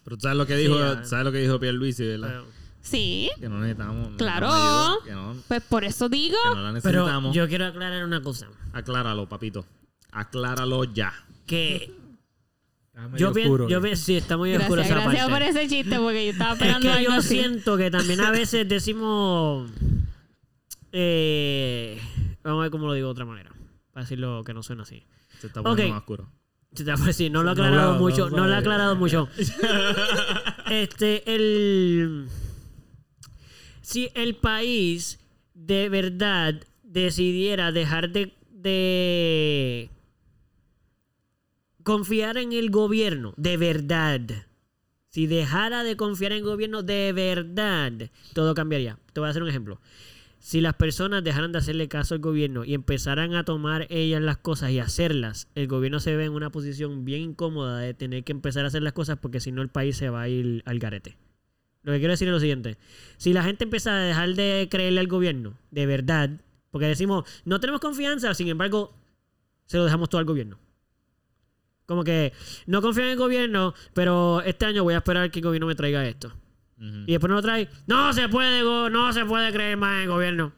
Pero 0.04 0.16
tú 0.16 0.22
sabes 0.22 0.36
lo 0.38 0.46
que 0.46 0.56
dijo, 0.56 0.76
ah. 0.78 1.04
sabes 1.04 1.24
lo 1.24 1.32
que 1.32 1.38
dijo 1.38 1.60
Pierluisi, 1.60 2.04
¿verdad? 2.06 2.28
Pero, 2.28 2.62
Sí, 2.84 3.30
Que 3.38 3.48
no 3.48 3.60
necesitamos. 3.60 4.08
Claro. 4.18 4.48
necesitamos 4.48 4.98
ayuda, 4.98 5.04
que, 5.04 5.12
no, 5.12 5.42
pues 5.46 5.62
por 5.62 5.84
eso 5.84 6.08
digo... 6.08 6.36
que 6.50 6.56
no 6.56 6.62
la 6.72 6.80
pero 6.80 6.98
necesitamos. 7.04 7.34
yo 7.36 7.48
quiero 7.48 7.66
aclarar 7.66 8.04
una 8.04 8.20
cosa, 8.22 8.48
Acláralo, 8.72 9.28
papito. 9.28 9.64
Acláralo 10.10 10.82
ya. 10.84 11.12
que 11.46 11.94
yo 13.16 13.32
pienso, 13.32 13.52
oscuro, 13.52 13.68
yo 13.68 13.78
¿eh? 13.78 13.82
pienso, 13.82 14.04
sí, 14.04 14.16
está 14.16 14.36
muy 14.36 14.54
oscuro 14.54 14.82
Gracias, 14.82 14.96
esa 14.98 15.04
gracias 15.10 15.28
parte. 15.30 15.46
por 15.46 15.56
ese 15.62 15.68
chiste 15.68 15.96
porque 15.98 16.24
yo 16.26 16.32
estaba 16.32 16.50
Es 16.54 16.56
esperando 16.60 16.88
que 16.88 16.92
algo 16.92 17.10
yo 17.12 17.16
así. 17.18 17.28
siento 17.28 17.76
que 17.76 17.90
también 17.90 18.20
a 18.20 18.30
veces 18.32 18.68
decimos. 18.68 19.70
eh, 20.90 22.00
vamos 22.44 22.60
a 22.60 22.62
ver 22.62 22.70
cómo 22.70 22.86
lo 22.86 22.92
digo 22.94 23.08
de 23.08 23.12
otra 23.12 23.24
manera. 23.24 23.52
Para 23.92 24.04
decirlo 24.04 24.42
que 24.44 24.54
no 24.54 24.62
suena 24.62 24.82
así. 24.82 25.04
Se 25.40 25.48
está 25.48 25.62
poniendo 25.62 25.82
Ok. 25.84 25.90
más 25.90 25.98
oscuro. 26.00 26.32
Se 26.74 26.84
decir, 26.84 27.30
no 27.30 27.42
lo 27.42 27.50
ha 27.50 27.52
aclarado 27.52 27.94
no, 27.94 27.98
mucho. 27.98 28.30
no, 28.30 28.38
No, 28.38 28.46
lo 28.46 28.54
ha 28.54 28.58
aclarado 28.58 28.96
mucho. 28.96 29.28
este, 30.70 31.34
el. 31.34 32.28
Si 33.82 34.10
el 34.14 34.36
país 34.36 35.18
de 35.54 35.88
verdad 35.90 36.54
decidiera 36.82 37.72
dejar 37.72 38.10
de, 38.10 38.32
de 38.50 39.90
confiar 41.82 42.38
en 42.38 42.52
el 42.52 42.70
gobierno, 42.70 43.34
de 43.36 43.56
verdad. 43.56 44.20
Si 45.10 45.26
dejara 45.26 45.84
de 45.84 45.96
confiar 45.96 46.32
en 46.32 46.38
el 46.38 46.44
gobierno 46.44 46.82
de 46.82 47.12
verdad, 47.12 47.92
todo 48.32 48.54
cambiaría. 48.54 48.98
Te 49.12 49.20
voy 49.20 49.26
a 49.26 49.30
hacer 49.30 49.42
un 49.42 49.50
ejemplo. 49.50 49.78
Si 50.42 50.60
las 50.60 50.74
personas 50.74 51.22
dejaran 51.22 51.52
de 51.52 51.58
hacerle 51.58 51.86
caso 51.86 52.14
al 52.14 52.20
gobierno 52.20 52.64
y 52.64 52.74
empezaran 52.74 53.36
a 53.36 53.44
tomar 53.44 53.86
ellas 53.90 54.20
las 54.20 54.38
cosas 54.38 54.72
y 54.72 54.80
hacerlas, 54.80 55.46
el 55.54 55.68
gobierno 55.68 56.00
se 56.00 56.16
ve 56.16 56.24
en 56.24 56.32
una 56.32 56.50
posición 56.50 57.04
bien 57.04 57.20
incómoda 57.20 57.78
de 57.78 57.94
tener 57.94 58.24
que 58.24 58.32
empezar 58.32 58.64
a 58.64 58.66
hacer 58.66 58.82
las 58.82 58.92
cosas 58.92 59.20
porque 59.22 59.38
si 59.38 59.52
no 59.52 59.62
el 59.62 59.68
país 59.68 59.96
se 59.96 60.10
va 60.10 60.22
a 60.22 60.28
ir 60.28 60.64
al 60.66 60.80
garete. 60.80 61.16
Lo 61.82 61.92
que 61.92 62.00
quiero 62.00 62.10
decir 62.10 62.26
es 62.26 62.34
lo 62.34 62.40
siguiente. 62.40 62.76
Si 63.18 63.32
la 63.32 63.44
gente 63.44 63.62
empieza 63.62 63.92
a 63.92 64.00
dejar 64.00 64.34
de 64.34 64.66
creerle 64.68 64.98
al 64.98 65.06
gobierno, 65.06 65.56
de 65.70 65.86
verdad, 65.86 66.30
porque 66.72 66.88
decimos, 66.88 67.24
no 67.44 67.60
tenemos 67.60 67.80
confianza, 67.80 68.34
sin 68.34 68.48
embargo, 68.48 68.98
se 69.66 69.76
lo 69.76 69.84
dejamos 69.84 70.08
todo 70.08 70.18
al 70.18 70.24
gobierno. 70.24 70.58
Como 71.86 72.02
que 72.02 72.32
no 72.66 72.82
confío 72.82 73.04
en 73.04 73.10
el 73.10 73.16
gobierno, 73.16 73.74
pero 73.94 74.42
este 74.42 74.66
año 74.66 74.82
voy 74.82 74.94
a 74.94 74.98
esperar 74.98 75.30
que 75.30 75.38
el 75.38 75.44
gobierno 75.44 75.68
me 75.68 75.76
traiga 75.76 76.04
esto. 76.04 76.32
Y 77.06 77.12
después 77.12 77.28
no 77.28 77.36
lo 77.36 77.42
trae. 77.42 77.68
No 77.86 78.12
se 78.12 78.28
puede, 78.28 78.62
no 78.90 79.12
se 79.12 79.24
puede 79.24 79.52
creer 79.52 79.76
más 79.76 79.96
en 79.96 80.02
el 80.02 80.08
gobierno. 80.08 80.52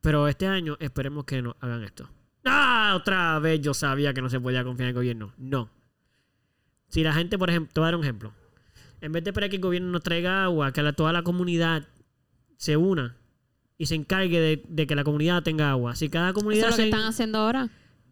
Pero 0.00 0.28
este 0.28 0.46
año 0.46 0.76
esperemos 0.80 1.24
que 1.24 1.42
no 1.42 1.56
hagan 1.60 1.82
esto. 1.82 2.08
Ah, 2.44 2.94
otra 2.96 3.38
vez 3.40 3.60
yo 3.60 3.74
sabía 3.74 4.14
que 4.14 4.22
no 4.22 4.30
se 4.30 4.40
podía 4.40 4.62
confiar 4.64 4.84
en 4.86 4.88
el 4.90 4.94
gobierno. 4.94 5.34
No. 5.38 5.68
Si 6.88 7.02
la 7.02 7.12
gente, 7.12 7.36
por 7.38 7.50
ejemplo, 7.50 7.72
te 7.72 7.80
voy 7.80 7.84
a 7.86 7.88
dar 7.88 7.96
un 7.96 8.04
ejemplo. 8.04 8.32
En 9.00 9.12
vez 9.12 9.24
de 9.24 9.30
esperar 9.30 9.50
que 9.50 9.56
el 9.56 9.62
gobierno 9.62 9.90
nos 9.90 10.02
traiga 10.02 10.44
agua, 10.44 10.72
que 10.72 10.82
la- 10.82 10.92
toda 10.92 11.12
la 11.12 11.22
comunidad 11.22 11.86
se 12.56 12.76
una 12.76 13.16
y 13.78 13.86
se 13.86 13.94
encargue 13.94 14.40
de, 14.40 14.62
de 14.68 14.86
que 14.86 14.94
la 14.94 15.04
comunidad 15.04 15.42
tenga 15.42 15.70
agua. 15.70 15.94
Si 15.96 16.08
cada 16.08 16.28
Eso 16.30 16.34
comunidad 16.34 16.66
es 16.66 16.70
lo 16.72 16.76
que 16.76 16.82
se- 16.82 16.88
están 16.88 17.04
haciendo 17.08 17.38
ahora. 17.38 17.68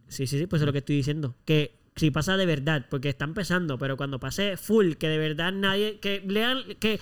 Sí, 0.08 0.26
sí, 0.26 0.38
sí, 0.38 0.46
pues 0.46 0.60
eso 0.60 0.64
es 0.64 0.66
lo 0.66 0.72
que 0.72 0.78
estoy 0.78 0.96
diciendo. 0.96 1.34
Que 1.44 1.78
si 1.96 2.10
pasa 2.10 2.36
de 2.36 2.46
verdad, 2.46 2.86
porque 2.88 3.08
está 3.10 3.24
empezando, 3.24 3.76
pero 3.78 3.96
cuando 3.96 4.18
pase 4.20 4.56
full, 4.56 4.92
que 4.94 5.08
de 5.08 5.18
verdad 5.18 5.52
nadie, 5.52 5.98
que 6.00 6.22
lean, 6.26 6.62
que 6.80 7.00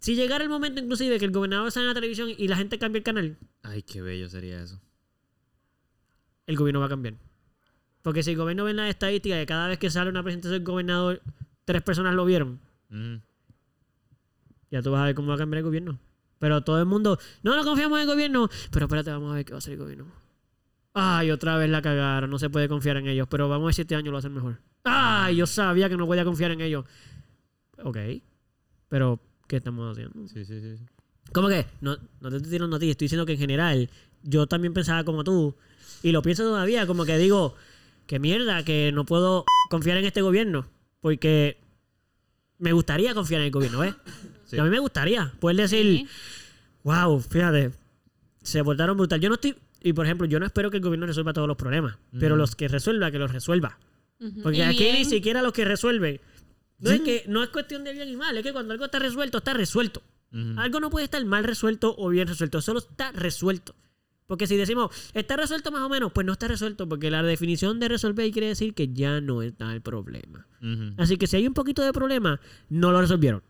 si 0.00 0.14
llegara 0.14 0.44
el 0.44 0.50
momento 0.50 0.80
inclusive 0.80 1.18
que 1.18 1.24
el 1.24 1.30
gobernador 1.32 1.70
sale 1.72 1.84
en 1.84 1.88
la 1.88 1.94
televisión 1.94 2.28
y 2.36 2.48
la 2.48 2.56
gente 2.56 2.78
cambie 2.78 2.98
el 2.98 3.04
canal, 3.04 3.36
Ay, 3.62 3.82
qué 3.82 4.02
bello 4.02 4.28
sería 4.28 4.62
eso. 4.62 4.80
el 6.46 6.56
gobierno 6.56 6.80
va 6.80 6.86
a 6.86 6.90
cambiar. 6.90 7.14
Porque 8.02 8.22
si 8.22 8.30
el 8.30 8.36
gobierno 8.36 8.64
ve 8.64 8.70
en 8.70 8.76
las 8.76 8.88
estadísticas 8.90 9.38
que 9.40 9.46
cada 9.46 9.68
vez 9.68 9.78
que 9.78 9.90
sale 9.90 10.10
una 10.10 10.22
presentación 10.22 10.60
del 10.60 10.64
gobernador, 10.64 11.22
tres 11.64 11.82
personas 11.82 12.14
lo 12.14 12.24
vieron, 12.24 12.60
Ujú. 12.90 13.20
ya 14.70 14.82
tú 14.82 14.92
vas 14.92 15.02
a 15.02 15.06
ver 15.06 15.14
cómo 15.14 15.28
va 15.28 15.34
a 15.34 15.38
cambiar 15.38 15.58
el 15.58 15.64
gobierno. 15.64 15.98
Pero 16.38 16.62
todo 16.62 16.78
el 16.78 16.86
mundo, 16.86 17.18
no, 17.42 17.56
no 17.56 17.64
confiamos 17.64 17.96
en 17.98 18.02
el 18.02 18.08
gobierno, 18.14 18.48
pero 18.70 18.86
espérate, 18.86 19.10
vamos 19.10 19.32
a 19.32 19.36
ver 19.36 19.44
qué 19.44 19.52
va 19.52 19.56
a 19.56 19.58
hacer 19.58 19.72
el 19.72 19.78
gobierno. 19.78 20.06
Ay, 20.92 21.30
otra 21.30 21.56
vez 21.56 21.68
la 21.68 21.82
cagaron, 21.82 22.30
no 22.30 22.38
se 22.38 22.48
puede 22.50 22.68
confiar 22.68 22.96
en 22.98 23.08
ellos, 23.08 23.26
pero 23.28 23.48
vamos 23.48 23.64
a 23.64 23.66
ver 23.66 23.74
si 23.74 23.80
este 23.82 23.96
año 23.96 24.12
lo 24.12 24.18
hacen 24.18 24.32
mejor. 24.34 24.60
Ay, 24.84 25.36
yo 25.36 25.46
sabía 25.46 25.88
que 25.88 25.96
no 25.96 26.06
podía 26.06 26.24
confiar 26.24 26.52
en 26.52 26.60
ellos. 26.60 26.84
Ok, 27.82 27.98
pero 28.88 29.20
¿qué 29.46 29.56
estamos 29.56 29.92
haciendo? 29.92 30.28
Sí, 30.28 30.44
sí, 30.44 30.60
sí. 30.60 30.76
¿Cómo 31.32 31.48
que? 31.48 31.66
No, 31.80 31.96
no 32.20 32.30
te 32.30 32.36
estoy 32.36 32.52
tirando 32.52 32.76
a 32.76 32.78
ti, 32.78 32.90
estoy 32.90 33.06
diciendo 33.06 33.26
que 33.26 33.32
en 33.32 33.38
general 33.38 33.90
yo 34.22 34.46
también 34.46 34.72
pensaba 34.72 35.04
como 35.04 35.24
tú 35.24 35.54
y 36.02 36.12
lo 36.12 36.22
pienso 36.22 36.44
todavía, 36.44 36.86
como 36.86 37.04
que 37.04 37.18
digo, 37.18 37.54
que 38.06 38.18
mierda, 38.18 38.64
que 38.64 38.92
no 38.92 39.04
puedo 39.04 39.44
confiar 39.70 39.96
en 39.98 40.04
este 40.04 40.22
gobierno 40.22 40.66
porque 41.00 41.58
me 42.58 42.72
gustaría 42.72 43.14
confiar 43.14 43.40
en 43.40 43.46
el 43.46 43.52
gobierno, 43.52 43.80
¿ves? 43.80 43.94
Sí. 44.46 44.56
A 44.58 44.62
mí 44.62 44.70
me 44.70 44.78
gustaría 44.78 45.32
poder 45.40 45.56
decir, 45.56 46.06
wow, 46.84 47.18
fíjate, 47.18 47.72
se 48.42 48.62
portaron 48.62 48.96
brutal. 48.96 49.20
Yo 49.20 49.28
no 49.28 49.34
estoy, 49.34 49.56
y 49.82 49.92
por 49.92 50.06
ejemplo, 50.06 50.24
yo 50.28 50.38
no 50.38 50.46
espero 50.46 50.70
que 50.70 50.76
el 50.76 50.84
gobierno 50.84 51.04
resuelva 51.04 51.32
todos 51.32 51.48
los 51.48 51.56
problemas, 51.56 51.96
pero 52.20 52.36
los 52.36 52.54
que 52.54 52.68
resuelva, 52.68 53.10
que 53.10 53.18
los 53.18 53.32
resuelva. 53.32 53.76
Porque 54.44 54.58
Y 54.58 54.62
aquí 54.62 54.84
bien, 54.84 54.98
ni 54.98 55.04
siquiera 55.04 55.42
los 55.42 55.52
que 55.52 55.64
resuelven. 55.64 56.20
No 56.78 56.90
es 56.90 57.00
que 57.00 57.24
no 57.28 57.42
es 57.42 57.48
cuestión 57.48 57.84
de 57.84 57.92
bien 57.92 58.08
y 58.08 58.16
mal, 58.16 58.36
es 58.36 58.42
que 58.42 58.52
cuando 58.52 58.72
algo 58.72 58.84
está 58.84 58.98
resuelto, 58.98 59.38
está 59.38 59.54
resuelto. 59.54 60.02
Algo 60.56 60.80
no 60.80 60.90
puede 60.90 61.04
estar 61.04 61.24
mal 61.24 61.44
resuelto 61.44 61.94
o 61.96 62.10
bien 62.10 62.28
resuelto, 62.28 62.60
solo 62.60 62.80
está 62.80 63.10
resuelto. 63.12 63.74
Porque 64.26 64.46
si 64.46 64.56
decimos, 64.56 64.90
está 65.14 65.36
resuelto 65.36 65.70
más 65.70 65.82
o 65.82 65.88
menos, 65.88 66.12
pues 66.12 66.26
no 66.26 66.32
está 66.32 66.48
resuelto, 66.48 66.88
porque 66.88 67.10
la 67.10 67.22
definición 67.22 67.78
de 67.78 67.88
resolver 67.88 68.30
quiere 68.32 68.48
decir 68.48 68.74
que 68.74 68.92
ya 68.92 69.20
no 69.20 69.40
está 69.40 69.72
el 69.72 69.80
problema. 69.80 70.46
Así 70.96 71.16
que 71.16 71.26
si 71.26 71.36
hay 71.36 71.46
un 71.46 71.54
poquito 71.54 71.82
de 71.82 71.92
problema, 71.92 72.40
no 72.68 72.92
lo 72.92 73.00
resolvieron. 73.00 73.42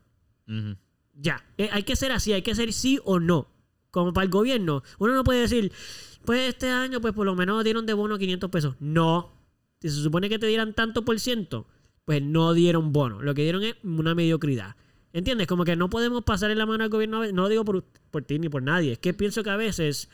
Ya. 1.15 1.45
Eh, 1.57 1.71
hay 1.73 1.83
que 1.83 1.97
ser 1.97 2.13
así, 2.13 2.33
hay 2.33 2.43
que 2.43 2.55
ser 2.55 2.73
sí 2.73 3.01
o 3.05 3.19
no. 3.19 3.49
Como 3.91 4.13
para 4.13 4.27
el 4.27 4.31
gobierno. 4.31 4.83
Uno 4.99 5.15
no 5.15 5.25
puede 5.25 5.41
decir, 5.41 5.73
pues 6.27 6.51
este 6.51 6.69
año, 6.69 7.01
pues 7.01 7.15
por 7.15 7.25
lo 7.25 7.35
menos 7.35 7.65
dieron 7.65 7.87
de 7.87 7.95
bono 7.95 8.19
500 8.19 8.51
pesos. 8.51 8.77
No. 8.79 9.33
Si 9.81 9.89
se 9.89 10.03
supone 10.03 10.29
que 10.29 10.39
te 10.39 10.47
dieran 10.47 10.75
tanto 10.75 11.05
por 11.05 11.19
ciento, 11.19 11.67
pues 12.07 12.23
no 12.23 12.55
dieron 12.55 12.93
bono. 12.93 13.21
Lo 13.21 13.35
que 13.35 13.43
dieron 13.43 13.63
es 13.65 13.75
una 13.83 14.15
mediocridad. 14.15 14.77
¿Entiendes? 15.13 15.47
Como 15.47 15.65
que 15.65 15.77
no 15.77 15.91
podemos 15.91 16.25
pasar 16.25 16.51
en 16.51 16.59
la 16.59 16.65
mano 16.67 16.85
al 16.85 16.91
gobierno. 16.91 17.27
No 17.33 17.43
lo 17.43 17.49
digo 17.49 17.65
por, 17.65 17.85
por 18.11 18.23
ti 18.23 18.39
ni 18.39 18.49
por 18.49 18.63
nadie. 18.63 18.93
Es 18.93 18.99
que 18.99 19.13
pienso 19.13 19.43
que 19.43 19.51
a 19.51 19.57
veces 19.57 20.09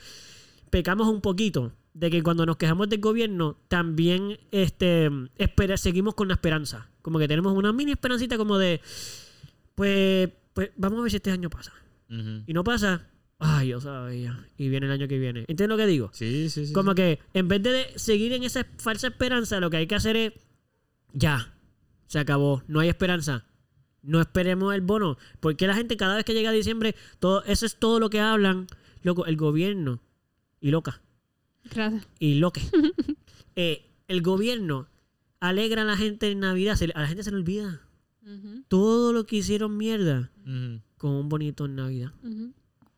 pecamos 0.70 1.06
un 1.08 1.20
poquito 1.20 1.72
de 1.92 2.10
que 2.10 2.22
cuando 2.22 2.46
nos 2.46 2.56
quejamos 2.56 2.88
del 2.88 3.00
gobierno 3.00 3.58
también 3.68 4.38
este 4.50 5.10
espera, 5.36 5.76
seguimos 5.76 6.14
con 6.14 6.28
la 6.28 6.34
esperanza. 6.34 6.88
Como 7.02 7.18
que 7.18 7.28
tenemos 7.28 7.52
una 7.52 7.72
mini 7.74 7.92
esperancita 7.92 8.38
como 8.38 8.56
de 8.56 8.80
pues, 9.74 10.30
pues 10.54 10.70
vamos 10.76 11.00
a 11.00 11.02
ver 11.02 11.10
si 11.10 11.16
este 11.18 11.30
año 11.30 11.50
pasa. 11.50 11.72
Y 12.46 12.52
no 12.52 12.64
pasa, 12.64 13.06
ay, 13.38 13.68
yo 13.68 13.80
sabía. 13.80 14.46
Y 14.56 14.68
viene 14.68 14.86
el 14.86 14.92
año 14.92 15.08
que 15.08 15.18
viene. 15.18 15.40
¿Entiendes 15.40 15.68
lo 15.68 15.76
que 15.76 15.86
digo? 15.86 16.10
Sí, 16.12 16.48
sí, 16.48 16.66
sí. 16.66 16.72
Como 16.72 16.92
sí. 16.92 16.96
que 16.96 17.18
en 17.34 17.48
vez 17.48 17.62
de 17.62 17.86
seguir 17.96 18.32
en 18.32 18.44
esa 18.44 18.66
falsa 18.78 19.08
esperanza, 19.08 19.60
lo 19.60 19.68
que 19.68 19.78
hay 19.78 19.86
que 19.86 19.94
hacer 19.94 20.16
es, 20.16 20.32
ya, 21.14 21.54
se 22.12 22.18
acabó, 22.18 22.62
no 22.68 22.80
hay 22.80 22.90
esperanza. 22.90 23.46
No 24.02 24.20
esperemos 24.20 24.74
el 24.74 24.82
bono. 24.82 25.16
Porque 25.40 25.66
la 25.66 25.74
gente 25.74 25.96
cada 25.96 26.16
vez 26.16 26.26
que 26.26 26.34
llega 26.34 26.50
a 26.50 26.52
diciembre, 26.52 26.94
todo, 27.20 27.42
eso 27.44 27.64
es 27.64 27.76
todo 27.76 28.00
lo 28.00 28.10
que 28.10 28.20
hablan, 28.20 28.66
loco, 29.02 29.24
el 29.24 29.38
gobierno 29.38 30.02
y 30.60 30.72
loca 30.72 31.00
Gracias. 31.64 32.06
y 32.18 32.34
lo 32.34 32.52
que. 32.52 32.60
Eh, 33.54 33.90
el 34.08 34.22
gobierno 34.22 34.88
alegra 35.38 35.82
a 35.82 35.84
la 35.84 35.98
gente 35.98 36.30
en 36.30 36.40
Navidad, 36.40 36.74
se 36.74 36.86
a 36.94 37.00
la 37.02 37.06
gente 37.06 37.22
se 37.22 37.30
le 37.30 37.36
olvida 37.36 37.82
todo 38.68 39.12
lo 39.12 39.26
que 39.26 39.36
hicieron 39.36 39.76
mierda 39.76 40.30
con 40.96 41.10
un 41.10 41.28
bonito 41.28 41.66
en 41.66 41.74
Navidad. 41.76 42.12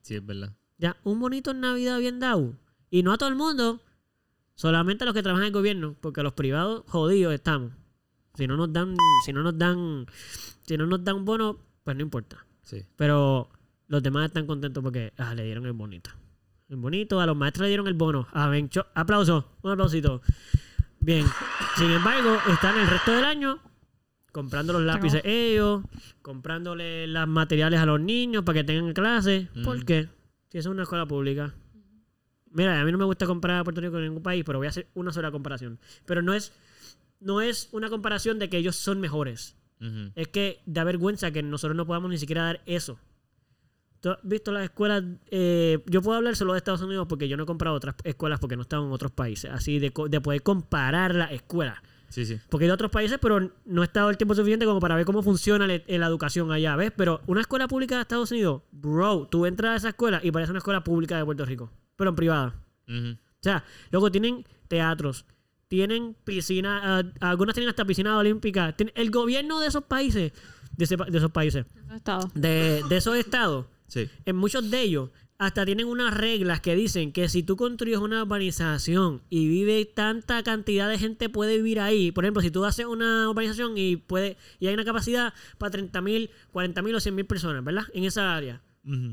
Sí, 0.02 0.14
es 0.14 0.24
verdad. 0.24 0.54
Ya, 0.78 0.96
un 1.02 1.18
bonito 1.18 1.50
en 1.50 1.58
Navidad 1.58 1.98
bien 1.98 2.20
dado. 2.20 2.56
Y 2.88 3.02
no 3.02 3.12
a 3.12 3.18
todo 3.18 3.30
el 3.30 3.34
mundo, 3.34 3.80
solamente 4.54 5.02
a 5.02 5.06
los 5.06 5.14
que 5.14 5.24
trabajan 5.24 5.42
en 5.42 5.48
el 5.48 5.52
gobierno, 5.52 5.96
porque 6.00 6.22
los 6.22 6.34
privados 6.34 6.84
jodidos 6.86 7.34
estamos. 7.34 7.72
Si 8.34 8.46
no 8.46 8.56
nos 8.56 8.72
dan, 8.72 8.94
si 9.24 9.32
no 9.32 9.42
nos 9.42 9.56
dan, 9.58 10.06
si 10.66 10.76
no 10.76 10.86
nos 10.86 11.04
dan 11.04 11.16
un 11.16 11.24
bono, 11.24 11.58
pues 11.84 11.96
no 11.96 12.02
importa. 12.02 12.44
Sí. 12.62 12.84
Pero 12.96 13.48
los 13.88 14.02
demás 14.02 14.26
están 14.26 14.46
contentos 14.46 14.82
porque 14.82 15.12
ah, 15.18 15.34
le 15.34 15.44
dieron 15.44 15.66
el 15.66 15.72
bonito. 15.72 16.10
El 16.68 16.76
bonito, 16.76 17.20
a 17.20 17.26
los 17.26 17.36
maestros 17.36 17.62
le 17.64 17.68
dieron 17.68 17.86
el 17.86 17.94
bono. 17.94 18.26
Ah, 18.32 18.48
ven, 18.48 18.68
cho- 18.68 18.86
aplauso, 18.94 19.52
un 19.62 19.70
aplausito. 19.72 20.22
Bien. 21.00 21.24
Sin 21.76 21.90
embargo, 21.90 22.38
están 22.50 22.78
el 22.78 22.88
resto 22.88 23.12
del 23.12 23.24
año 23.24 23.58
comprando 24.32 24.72
los 24.72 24.82
lápices 24.82 25.20
ellos, 25.24 25.82
comprándole 26.22 27.06
los 27.06 27.28
materiales 27.28 27.78
a 27.78 27.86
los 27.86 28.00
niños 28.00 28.42
para 28.42 28.60
que 28.60 28.64
tengan 28.64 28.92
clase. 28.94 29.48
¿Por 29.62 29.76
Ujú. 29.76 29.84
qué? 29.86 30.08
Si 30.50 30.58
eso 30.58 30.70
es 30.70 30.72
una 30.72 30.82
escuela 30.84 31.06
pública. 31.06 31.54
Mira, 32.50 32.80
a 32.80 32.84
mí 32.84 32.90
no 32.92 32.98
me 32.98 33.04
gusta 33.04 33.26
comparar 33.26 33.58
a 33.60 33.64
Puerto 33.64 33.80
Rico 33.80 33.92
con 33.92 34.02
ningún 34.02 34.22
país, 34.22 34.42
pero 34.44 34.58
voy 34.58 34.66
a 34.66 34.70
hacer 34.70 34.88
una 34.94 35.12
sola 35.12 35.30
comparación. 35.30 35.78
Pero 36.06 36.22
no 36.22 36.32
es, 36.34 36.52
no 37.24 37.40
es 37.40 37.68
una 37.72 37.88
comparación 37.90 38.38
de 38.38 38.48
que 38.48 38.58
ellos 38.58 38.76
son 38.76 39.00
mejores. 39.00 39.56
Es 40.14 40.28
que 40.28 40.62
da 40.64 40.82
vergüenza 40.82 41.30
que 41.30 41.42
nosotros 41.42 41.76
no 41.76 41.86
podamos 41.86 42.08
ni 42.08 42.16
siquiera 42.16 42.44
dar 42.44 42.62
eso. 42.64 42.98
¿Tú 44.00 44.10
has 44.10 44.18
visto 44.22 44.50
las 44.50 44.64
escuelas? 44.64 45.02
Eh, 45.30 45.82
yo 45.86 46.00
puedo 46.00 46.16
hablar 46.16 46.36
solo 46.36 46.54
de 46.54 46.58
Estados 46.58 46.80
Unidos 46.80 47.06
porque 47.06 47.28
yo 47.28 47.36
no 47.36 47.42
he 47.42 47.46
comprado 47.46 47.76
otras 47.76 47.94
escuelas 48.02 48.40
porque 48.40 48.56
no 48.56 48.62
he 48.62 48.64
estado 48.64 48.86
en 48.86 48.92
otros 48.92 49.12
países. 49.12 49.50
Así 49.50 49.78
de, 49.78 49.90
poder 49.90 50.42
comparar 50.42 51.14
las 51.14 51.32
escuelas. 51.32 51.76
Sí, 52.08 52.24
sí. 52.24 52.40
Porque 52.48 52.70
a 52.70 52.72
otros 52.72 52.90
países, 52.90 53.18
pero 53.20 53.52
no 53.66 53.82
he 53.82 53.84
estado 53.84 54.08
el 54.08 54.16
tiempo 54.16 54.34
suficiente 54.34 54.64
como 54.64 54.80
para 54.80 54.94
ver 54.94 55.04
cómo 55.04 55.22
funciona 55.22 55.66
la 55.66 56.06
educación 56.06 56.50
allá, 56.50 56.76
¿ves? 56.76 56.92
Pero 56.96 57.20
una 57.26 57.42
escuela 57.42 57.68
pública 57.68 57.96
de 57.96 58.02
Estados 58.02 58.30
Unidos, 58.30 58.62
bro, 58.72 59.26
tú 59.30 59.44
entras 59.44 59.72
a 59.72 59.76
esa 59.76 59.88
escuela 59.90 60.20
y 60.22 60.30
parece 60.30 60.52
una 60.52 60.58
escuela 60.58 60.82
pública 60.82 61.18
de 61.18 61.26
Puerto 61.26 61.44
Rico, 61.44 61.70
pero 61.96 62.10
en 62.10 62.16
privada. 62.16 62.54
O 62.88 63.16
sea, 63.42 63.64
luego 63.90 64.10
tienen 64.10 64.46
teatros, 64.68 65.26
tienen 65.68 66.14
piscinas, 66.24 66.80
ah, 66.84 67.02
algunas 67.30 67.54
tienen 67.54 67.68
hasta 67.70 67.84
piscinas 67.84 68.16
olímpicas. 68.16 68.76
Tien- 68.76 68.92
El 68.94 69.10
gobierno 69.10 69.60
de 69.60 69.68
esos 69.68 69.84
países, 69.84 70.32
de, 70.76 70.84
ese 70.84 70.96
pa- 70.98 71.06
de 71.06 71.18
esos 71.18 71.30
países, 71.30 71.66
de, 72.34 72.82
de 72.88 72.96
esos 72.96 73.16
estados, 73.16 73.66
Sí. 73.86 74.08
en 74.24 74.36
muchos 74.36 74.70
de 74.70 74.80
ellos, 74.82 75.10
hasta 75.36 75.64
tienen 75.66 75.86
unas 75.88 76.14
reglas 76.14 76.60
que 76.60 76.74
dicen 76.76 77.12
que 77.12 77.28
si 77.28 77.42
tú 77.42 77.56
construyes 77.56 77.98
una 77.98 78.22
urbanización 78.22 79.20
y 79.30 79.48
vive 79.48 79.84
tanta 79.84 80.42
cantidad 80.44 80.88
de 80.88 80.96
gente 80.98 81.28
puede 81.28 81.56
vivir 81.56 81.80
ahí, 81.80 82.12
por 82.12 82.24
ejemplo, 82.24 82.40
si 82.40 82.50
tú 82.52 82.64
haces 82.64 82.86
una 82.86 83.28
urbanización 83.28 83.76
y 83.76 83.96
puede 83.96 84.36
y 84.60 84.68
hay 84.68 84.74
una 84.74 84.84
capacidad 84.84 85.34
para 85.58 85.70
30 85.72 86.00
mil, 86.02 86.30
40 86.52 86.82
mil 86.82 86.94
o 86.94 87.00
100 87.00 87.14
mil 87.16 87.26
personas, 87.26 87.64
¿verdad? 87.64 87.82
En 87.94 88.04
esa 88.04 88.34
área. 88.34 88.62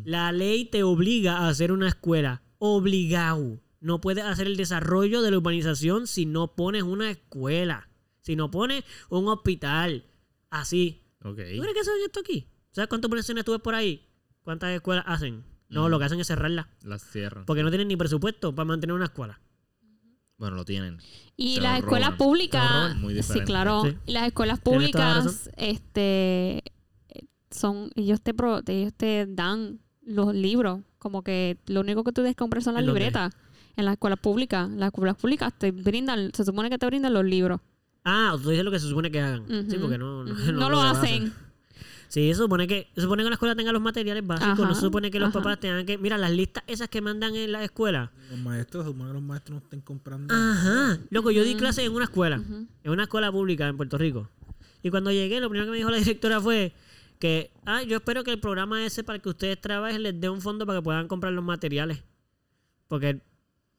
La 0.06 0.32
ley 0.32 0.66
te 0.66 0.84
obliga 0.84 1.38
a 1.40 1.48
hacer 1.50 1.72
una 1.72 1.88
escuela. 1.88 2.42
Obligado. 2.60 3.60
No 3.82 4.00
puedes 4.00 4.24
hacer 4.24 4.48
el 4.48 4.56
desarrollo 4.58 5.22
de 5.22 5.32
la 5.32 5.38
urbanización 5.38 6.08
si 6.08 6.26
no 6.26 6.56
pones 6.56 6.84
una 6.84 7.10
escuela. 7.12 7.90
Si 8.22 8.36
no 8.36 8.50
pones 8.52 8.84
un 9.10 9.28
hospital. 9.28 10.06
Así. 10.50 11.04
Ok. 11.24 11.36
¿Tú 11.56 11.62
crees 11.62 11.74
que 11.74 11.80
hacen 11.82 11.94
esto 12.06 12.20
aquí? 12.22 12.48
¿Sabes 12.72 12.88
cuántas 12.88 13.10
urbanizaciones 13.10 13.44
tú 13.44 13.52
ves 13.52 13.62
por 13.62 13.76
ahí? 13.76 14.08
¿Cuántas 14.44 14.70
escuelas 14.72 15.04
hacen? 15.08 15.44
No, 15.68 15.90
lo 15.90 16.00
que 16.00 16.06
hacen 16.06 16.20
es 16.20 16.28
cerrarlas. 16.28 16.68
Las 16.84 17.02
cierran. 17.04 17.46
Porque 17.46 17.64
no 17.64 17.70
tienen 17.70 17.88
ni 17.88 17.96
presupuesto 17.98 18.54
para 18.54 18.66
mantener 18.66 18.94
una 18.94 19.06
escuela. 19.06 19.42
Bueno, 20.38 20.56
lo 20.56 20.66
tienen. 20.66 20.98
Y 21.38 21.56
Se 21.56 21.62
las 21.62 21.80
escuelas 21.80 22.16
públicas. 22.16 22.96
Muy 22.98 23.22
sí, 23.24 23.40
claro, 23.42 23.84
Sí. 23.86 23.96
las 24.08 24.28
escuelas 24.28 24.60
públicas, 24.60 25.50
este, 25.56 26.64
son, 27.52 27.92
ellos 27.96 28.22
te, 28.22 28.34
pro- 28.34 28.62
ellos 28.68 28.94
te 28.96 29.28
dan 29.28 29.80
los 30.02 30.34
libros, 30.34 30.82
como 30.98 31.24
que 31.24 31.58
lo 31.68 31.82
único 31.82 32.04
que 32.04 32.12
tú 32.12 32.22
debes 32.22 32.36
comprar 32.36 32.64
son 32.64 32.74
las 32.74 32.82
¿En 32.82 32.88
dónde? 32.88 33.02
En 33.76 33.86
las 33.86 33.94
escuelas 33.94 34.20
públicas, 34.20 34.70
las 34.70 34.88
escuelas 34.88 35.16
públicas 35.16 35.54
te 35.58 35.72
brindan, 35.72 36.32
se 36.34 36.44
supone 36.44 36.70
que 36.70 36.78
te 36.78 36.86
brindan 36.86 37.14
los 37.14 37.26
libros. 37.26 37.60
Ah, 38.04 38.36
tú 38.42 38.50
dices 38.50 38.66
lo 38.66 38.72
que 38.72 38.80
se 38.80 38.88
supone 38.88 39.12
que 39.12 39.22
hagan. 39.22 39.46
Sí, 39.70 39.78
porque 39.80 39.98
no, 39.98 40.24
no, 40.24 40.34
no 40.34 40.52
No 40.54 40.70
lo 40.70 40.82
hacen. 40.82 41.34
Sí, 42.08 42.28
se 42.34 42.36
supone 42.36 42.68
que, 42.68 42.90
se 42.94 43.02
supone 43.02 43.24
que 43.24 43.30
la 43.30 43.36
escuela 43.36 43.56
tenga 43.56 43.72
los 43.72 43.82
materiales 43.82 44.28
básicos. 44.28 44.52
Ajá, 44.52 44.68
no 44.68 44.76
se 44.76 44.82
supone 44.82 45.10
que 45.10 45.18
los 45.20 45.30
ajá. 45.30 45.40
papás 45.40 45.62
tengan 45.62 45.86
que. 45.86 45.98
Mira, 45.98 46.18
las 46.18 46.32
listas 46.32 46.62
esas 46.68 46.90
que 46.90 47.00
mandan 47.00 47.36
en 47.36 47.54
la 47.54 47.64
escuela. 47.64 48.12
Los 48.30 48.40
maestros, 48.40 48.86
supone 48.86 49.08
que 49.08 49.14
los 49.14 49.22
maestros 49.22 49.60
no 49.60 49.64
estén 49.64 49.80
comprando. 49.80 50.34
Ajá. 50.34 51.00
Loco, 51.10 51.32
yo 51.32 51.46
di 51.46 51.52
Ujú. 51.52 51.60
clase 51.60 51.86
en 51.86 51.94
una 51.94 52.04
escuela. 52.04 52.44
En 52.84 52.92
una 52.92 53.04
escuela 53.04 53.32
pública 53.32 53.66
en 53.70 53.78
Puerto 53.78 53.98
Rico. 53.98 54.28
Y 54.84 54.90
cuando 54.90 55.10
llegué, 55.12 55.40
lo 55.40 55.50
primero 55.50 55.68
que 55.68 55.72
me 55.72 55.78
dijo 55.78 55.90
la 55.90 55.98
directora 56.00 56.42
fue 56.42 56.74
que, 57.18 57.52
ah, 57.66 57.82
yo 57.84 57.98
espero 57.98 58.26
que 58.26 58.32
el 58.32 58.40
programa 58.40 58.84
ese 58.84 59.06
para 59.06 59.20
que 59.20 59.30
ustedes 59.30 59.62
trabajen 59.62 60.04
les 60.04 60.20
dé 60.20 60.28
un 60.28 60.42
fondo 60.42 60.66
para 60.66 60.80
que 60.80 60.84
puedan 60.84 61.08
comprar 61.08 61.32
los 61.32 61.46
materiales. 61.46 62.04
Porque. 62.90 63.22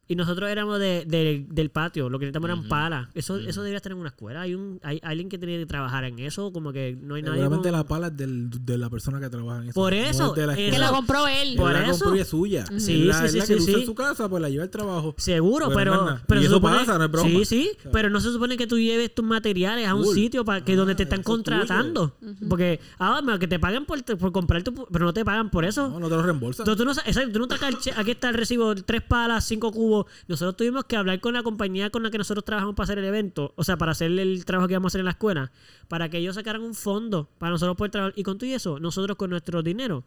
Y 0.09 0.17
nosotros 0.17 0.51
éramos 0.51 0.79
de- 0.81 1.05
de- 1.07 1.47
del 1.49 1.71
patio, 1.71 2.11
lo 2.11 2.19
que 2.19 2.25
necesitamos 2.27 2.51
eran 2.51 2.69
palas. 2.69 3.09
Eso, 3.15 3.35
Ujú. 3.35 3.45
eso 3.49 3.63
debería 3.63 3.77
estar 3.77 3.93
en 3.93 3.99
una 3.99 4.09
escuela. 4.09 4.43
Hay 4.43 4.55
un 4.55 4.81
hay 4.83 4.99
alguien 5.03 5.29
que 5.29 5.39
tiene 5.39 5.59
que 5.59 5.65
trabajar 5.67 6.05
en 6.05 6.19
eso, 6.19 6.53
como 6.53 6.73
que 6.73 6.99
no 7.01 7.15
hay 7.15 7.23
nadie. 7.23 7.37
Seguramente 7.39 7.71
con- 7.71 7.79
la 7.79 7.85
pala 7.87 8.07
es 8.09 8.17
del, 8.17 8.51
de 8.51 8.79
la 8.79 8.91
persona 8.91 9.21
que 9.21 9.31
trabaja 9.31 9.63
en 9.63 9.69
eso. 9.69 9.75
Por 9.75 9.93
no 9.93 9.99
eso, 9.99 10.35
es 10.37 10.47
la 10.47 10.55
Que 10.57 10.79
la 10.79 10.91
compró 10.91 11.29
él. 11.29 11.53
Él 11.53 11.57
Por 11.57 11.73
la 11.73 11.83
eso. 11.83 11.91
compró 12.05 12.17
y 12.17 12.21
es 12.21 12.29
suya. 12.29 12.67
Sí, 12.79 13.05
la, 13.05 13.15
sí, 13.21 13.25
es 13.27 13.33
sí, 13.33 13.39
la 13.39 13.47
sí, 13.47 13.55
que 13.55 13.61
usa 13.61 13.75
sí. 13.75 13.81
en 13.81 13.87
su 13.87 13.95
casa, 13.95 14.29
pues 14.29 14.43
la 14.43 14.51
lleva 14.51 14.65
al 14.65 14.71
trabajo. 14.71 15.15
Seguro, 15.19 15.71
pero, 15.73 16.19
pero 16.27 16.41
y 16.43 16.45
eso 16.47 16.55
supone- 16.57 16.79
pasa, 16.79 16.99
no 16.99 17.05
es 17.05 17.11
broma. 17.11 17.29
Sí, 17.31 17.45
sí, 17.45 17.71
pero 17.93 18.11
no 18.11 18.21
se 18.21 18.33
supone 18.33 18.57
que 18.57 18.67
tú 18.67 18.79
lleves 18.79 19.15
tus 19.15 19.25
materiales 19.25 19.87
a 19.89 19.95
un 19.95 20.05
sitio 20.13 20.45
para 20.45 20.65
que 20.65 20.75
donde 20.77 20.95
te 20.97 21.05
Ah, 21.05 21.07
están 21.07 21.21
es 21.21 21.27
contratando. 21.27 22.17
Porque, 22.49 22.81
ah, 22.99 23.23
que 23.39 23.47
te 23.47 23.59
paguen 23.61 23.87
por, 23.87 24.03
por 24.19 24.33
comprar 24.33 24.63
tu, 24.65 24.75
pero 24.91 25.05
no 25.07 25.15
te 25.15 25.25
pagan 25.25 25.49
por 25.51 25.65
eso. 25.65 25.89
No, 25.89 26.01
no 26.01 26.09
te 26.09 26.17
lo 26.17 26.23
reembolsan. 26.23 26.65
Entonces, 26.65 26.79
tú 26.79 26.85
no, 26.85 27.09
exacto, 27.09 27.33
tú 27.33 27.39
no 27.39 27.67
aquí 27.97 28.11
está 28.11 28.29
el 28.29 28.35
recibo, 28.35 28.75
tres 28.75 29.03
palas, 29.03 29.45
cinco 29.47 29.71
cubos. 29.71 29.92
Nosotros 30.29 30.57
tuvimos 30.57 30.85
que 30.85 30.97
hablar 30.97 31.21
con 31.21 31.35
la 31.35 31.43
compañía 31.43 31.91
con 31.91 32.03
la 32.03 32.11
que 32.11 32.19
nosotros 32.19 32.45
trabajamos 32.45 32.75
para 32.75 32.85
hacer 32.85 32.99
el 32.99 33.05
evento, 33.05 33.53
o 33.57 33.65
sea, 33.65 33.77
para 33.77 33.93
hacer 33.93 34.11
el 34.19 34.45
trabajo 34.45 34.69
que 34.69 34.75
íbamos 34.75 34.91
a 34.91 34.93
hacer 34.93 35.01
en 35.01 35.05
la 35.07 35.13
escuela, 35.13 35.53
para 35.89 36.09
que 36.09 36.19
ellos 36.19 36.35
sacaran 36.35 36.63
un 36.63 36.75
fondo 36.75 37.29
para 37.39 37.51
nosotros 37.53 37.77
poder 37.77 37.91
trabajar. 37.91 38.15
Y 38.17 38.23
con 38.23 38.39
todo 38.39 38.49
y 38.49 38.53
eso, 38.55 38.79
nosotros 38.81 39.17
con 39.17 39.31
nuestro 39.31 39.63
dinero 39.63 40.05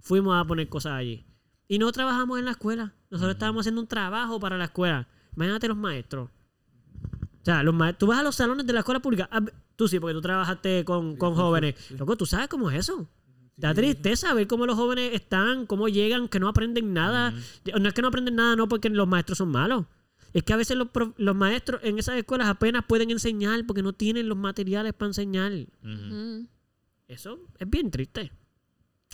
fuimos 0.00 0.36
a 0.40 0.44
poner 0.44 0.68
cosas 0.68 0.92
allí. 0.92 1.24
Y 1.68 1.78
no 1.78 1.90
trabajamos 1.92 2.38
en 2.38 2.44
la 2.46 2.52
escuela. 2.52 2.94
Nosotros 3.10 3.34
estábamos 3.34 3.60
haciendo 3.62 3.80
un 3.82 3.86
trabajo 3.88 4.40
para 4.40 4.56
la 4.56 4.64
escuela. 4.64 5.06
Imagínate 5.36 5.68
los 5.68 5.76
maestros. 5.76 6.30
O 7.40 7.44
sea, 7.44 7.62
los 7.62 7.74
ma- 7.74 7.92
tú 7.92 8.06
vas 8.06 8.18
a 8.18 8.22
los 8.22 8.34
salones 8.34 8.66
de 8.66 8.72
la 8.72 8.80
escuela 8.80 9.00
pública. 9.00 9.28
ah, 9.30 9.40
Tú 9.76 9.86
sí, 9.86 10.00
porque 10.00 10.14
tú 10.14 10.20
trabajaste 10.20 10.84
con, 10.84 11.16
con 11.16 11.34
jóvenes. 11.34 11.74
Loco, 11.92 12.16
tú 12.16 12.26
sabes 12.26 12.48
cómo 12.48 12.70
es 12.70 12.78
eso. 12.80 13.08
Da 13.58 13.74
tristeza 13.74 14.32
ver 14.34 14.46
cómo 14.46 14.66
los 14.66 14.76
jóvenes 14.76 15.12
están, 15.14 15.66
cómo 15.66 15.88
llegan, 15.88 16.28
que 16.28 16.38
no 16.38 16.48
aprenden 16.48 16.92
nada. 16.92 17.34
No 17.78 17.88
es 17.88 17.94
que 17.94 18.02
no 18.02 18.08
aprenden 18.08 18.36
nada, 18.36 18.54
no 18.54 18.68
porque 18.68 18.88
los 18.88 19.08
maestros 19.08 19.38
son 19.38 19.50
malos. 19.50 19.84
Es 20.32 20.44
que 20.44 20.52
a 20.52 20.56
veces 20.56 20.76
los, 20.76 20.88
los 21.16 21.34
maestros 21.34 21.80
en 21.82 21.98
esas 21.98 22.16
escuelas 22.16 22.48
apenas 22.48 22.84
pueden 22.86 23.10
enseñar 23.10 23.66
porque 23.66 23.82
no 23.82 23.92
tienen 23.92 24.28
los 24.28 24.38
materiales 24.38 24.94
para 24.94 25.08
enseñar. 25.08 25.52
Eso 27.08 27.40
es 27.58 27.68
bien 27.68 27.90
triste. 27.90 28.30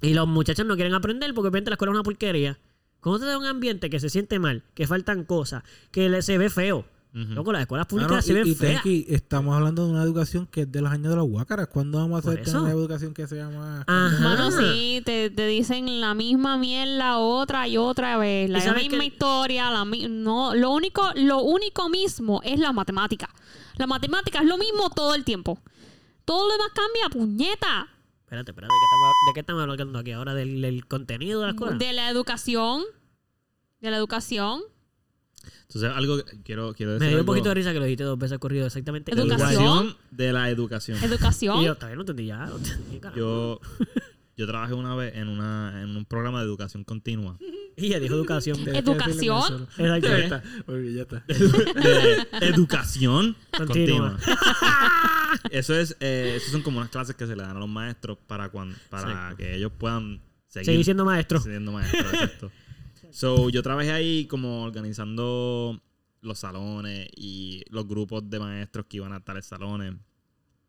Y 0.02 0.12
los 0.12 0.28
muchachos 0.28 0.66
no 0.66 0.74
quieren 0.74 0.92
aprender 0.92 1.32
porque 1.32 1.48
obviamente 1.48 1.70
la 1.70 1.74
escuela 1.76 1.92
es 1.92 1.94
una 1.94 2.02
porquería. 2.02 2.58
Cuando 3.00 3.20
te 3.20 3.26
da 3.26 3.38
un 3.38 3.46
ambiente 3.46 3.88
que 3.88 3.98
se 3.98 4.10
siente 4.10 4.38
mal, 4.38 4.62
que 4.74 4.86
faltan 4.86 5.24
cosas, 5.24 5.62
que 5.90 6.20
se 6.20 6.36
ve 6.36 6.50
feo. 6.50 6.86
Ujú. 7.14 7.32
Loco, 7.32 7.52
las 7.52 7.60
escuelas 7.62 7.86
públicas 7.86 8.16
no, 8.16 8.22
se 8.22 8.32
y, 8.32 8.34
ven 8.34 8.46
y 8.48 8.54
feas. 8.56 8.82
Tenki, 8.82 9.06
estamos 9.08 9.54
hablando 9.54 9.84
de 9.86 9.92
una 9.92 10.02
educación 10.02 10.46
que 10.48 10.62
es 10.62 10.72
de 10.72 10.80
los 10.82 10.90
años 10.90 11.10
de 11.10 11.16
los 11.16 11.26
huácaras. 11.28 11.68
¿Cuándo 11.68 11.98
vamos 11.98 12.26
a 12.26 12.30
hacer 12.30 12.56
una 12.56 12.70
educación 12.72 13.14
que 13.14 13.28
se 13.28 13.36
llama... 13.36 13.84
Ajá. 13.86 14.18
Mano, 14.20 14.50
sí, 14.50 15.00
te, 15.04 15.30
te 15.30 15.46
dicen 15.46 16.00
la 16.00 16.14
misma 16.14 16.58
mierda 16.58 17.18
otra 17.18 17.68
y 17.68 17.76
otra 17.76 18.16
vez, 18.18 18.50
la 18.50 18.58
¿Y 18.58 18.62
sabes 18.62 18.82
misma 18.88 19.04
historia, 19.04 19.70
la 19.70 19.84
mi- 19.84 20.08
no, 20.08 20.54
lo 20.56 20.70
único, 20.72 21.08
lo 21.14 21.40
único 21.42 21.88
mismo 21.88 22.40
es 22.42 22.58
la 22.58 22.72
matemática. 22.72 23.28
La 23.76 23.86
matemática 23.86 24.40
es 24.40 24.46
lo 24.46 24.58
mismo 24.58 24.90
todo 24.90 25.14
el 25.14 25.22
tiempo. 25.24 25.60
Todo 26.24 26.48
lo 26.48 26.52
demás 26.54 26.70
cambia, 26.74 27.08
puñeta. 27.10 27.86
Espérate, 28.24 28.50
espérate, 28.50 28.72
¿de 28.72 28.78
qué 28.80 28.84
estamos, 28.86 29.14
de 29.28 29.32
qué 29.34 29.40
estamos 29.40 29.62
hablando 29.62 29.98
aquí 30.00 30.10
ahora? 30.10 30.34
¿Del, 30.34 30.60
del 30.62 30.86
contenido 30.86 31.40
de 31.40 31.46
la 31.46 31.52
escuela? 31.52 31.76
De 31.76 31.92
la 31.92 32.08
educación, 32.10 32.82
de 33.80 33.90
la 33.92 33.98
educación, 33.98 34.62
Entonces, 35.62 35.90
algo 35.94 36.24
que 36.24 36.42
quiero, 36.42 36.74
quiero 36.74 36.92
decir. 36.92 37.00
Me 37.04 37.08
dio 37.08 37.16
un 37.16 37.20
algo. 37.20 37.32
poquito 37.32 37.48
de 37.50 37.54
risa 37.54 37.72
que 37.72 37.78
lo 37.78 37.84
dijiste 37.84 38.04
dos 38.04 38.18
veces 38.18 38.38
corrido 38.38 38.66
exactamente. 38.66 39.12
Educación. 39.12 39.50
Educación 39.50 39.96
de 40.10 40.32
la 40.32 40.50
educación. 40.50 41.02
educación. 41.02 41.60
Y 41.60 41.64
yo 41.64 41.74
todavía 41.74 41.96
no 41.96 42.02
entendí 42.02 42.26
ya. 42.26 42.46
no 42.46 42.56
entendí. 42.56 43.00
Yo, 43.16 43.60
yo 44.36 44.46
trabajé 44.46 44.74
una 44.74 44.94
vez 44.94 45.14
en, 45.16 45.28
una, 45.28 45.82
en 45.82 45.96
un 45.96 46.04
programa 46.04 46.40
de 46.40 46.46
educación 46.46 46.84
continua. 46.84 47.36
Y 47.76 47.86
ella 47.86 47.98
dijo 47.98 48.14
educación. 48.14 48.56
¿Educación? 48.68 49.66
Exacto. 49.76 50.06
Ya 50.08 50.18
está, 50.18 50.42
porque 50.64 50.94
ya 50.94 51.02
está. 51.02 51.24
De 51.26 52.46
educación 52.46 53.36
Continua. 53.50 54.10
continua. 54.12 54.18
Eso 55.50 55.74
es, 55.74 55.96
eh, 55.98 56.34
eso 56.36 56.52
son 56.52 56.62
como 56.62 56.78
unas 56.78 56.90
clases 56.90 57.16
que 57.16 57.26
se 57.26 57.34
le 57.34 57.42
dan 57.42 57.56
a 57.56 57.58
los 57.58 57.68
maestros 57.68 58.16
para, 58.28 58.48
cuando, 58.50 58.76
para 58.90 59.10
Exacto. 59.10 59.36
que 59.38 59.56
ellos 59.56 59.72
puedan 59.76 60.22
seguir 60.46 60.66
Seguí 60.66 60.84
siendo 60.84 61.04
maestro. 61.04 61.40
siendo 61.40 61.72
maestros. 61.72 62.12
exacto. 62.14 62.52
So, 63.14 63.48
yo 63.48 63.62
trabajé 63.62 63.92
ahí 63.92 64.26
como 64.26 64.64
organizando 64.64 65.80
los 66.20 66.38
salones 66.40 67.08
y 67.14 67.62
los 67.70 67.86
grupos 67.86 68.28
de 68.28 68.40
maestros 68.40 68.86
que 68.86 68.96
iban 68.96 69.12
a 69.12 69.20
tales 69.20 69.46
salones. 69.46 69.94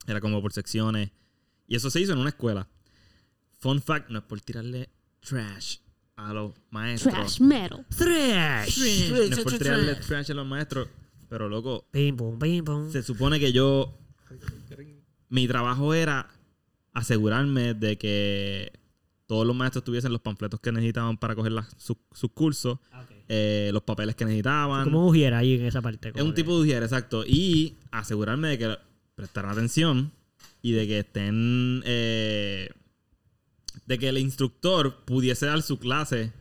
Era 0.06 0.22
como 0.22 0.44
por 0.44 0.54
secciones. 0.54 1.10
Y 1.68 1.76
eso 1.76 1.90
se 1.90 2.02
hizo 2.02 2.14
en 2.14 2.20
una 2.20 2.30
escuela. 2.30 2.70
Fun 3.58 3.82
fact, 3.82 4.12
no 4.12 4.20
es 4.20 4.26
por 4.26 4.40
tirarle 4.42 4.90
trash 5.22 5.78
a 6.18 6.34
los 6.34 6.54
maestros. 6.70 7.16
Trash 7.16 7.42
metal. 7.42 7.84
Trash. 7.98 8.78
No 9.10 9.16
es 9.18 9.40
por 9.40 9.58
tirarle 9.58 9.96
trash 9.96 10.30
a 10.30 10.36
los 10.36 10.46
maestros. 10.46 10.88
Pero 11.28 11.50
loco, 11.50 11.88
Pim, 11.90 12.16
pum, 12.16 12.38
pim, 12.38 12.64
pum. 12.64 12.92
se 12.92 13.02
supone 13.02 13.40
que 13.40 13.52
yo. 13.52 13.98
Mi 15.30 15.48
trabajo 15.48 15.96
era 15.96 16.30
asegurarme 16.94 17.74
de 17.74 17.98
que 17.98 18.72
todos 19.28 19.46
los 19.48 19.56
maestros 19.56 19.84
tuviesen 19.84 20.12
los 20.12 20.22
panfletos 20.22 20.60
que 20.60 20.72
necesitaban 20.72 21.18
para 21.18 21.36
coger 21.36 21.52
las- 21.52 21.74
sus, 21.78 21.98
sus 22.14 22.32
cursos, 22.32 22.80
eh, 23.28 23.70
los 23.74 23.82
papeles 23.84 24.16
que 24.16 24.26
necesitaban. 24.26 24.84
Como 24.86 25.08
Ujiera 25.08 25.40
ahí 25.40 25.56
en 25.56 25.66
esa 25.66 25.82
parte. 25.82 26.12
Es 26.14 26.22
un 26.22 26.30
que- 26.30 26.36
tipo 26.44 26.56
de 26.56 26.62
ujier, 26.62 26.84
exacto. 26.84 27.24
Y 27.26 27.76
asegurarme 27.92 28.50
de 28.50 28.58
que 28.58 28.78
prestaran 29.16 29.52
atención 29.52 30.12
y 30.62 30.72
de 30.74 30.88
que 30.88 31.00
estén. 31.00 31.82
eh, 31.86 32.70
de 33.86 34.00
que 34.00 34.10
el 34.10 34.18
instructor 34.18 35.04
pudiese 35.06 35.46
dar 35.46 35.62
su 35.62 35.78
clase 35.78 36.34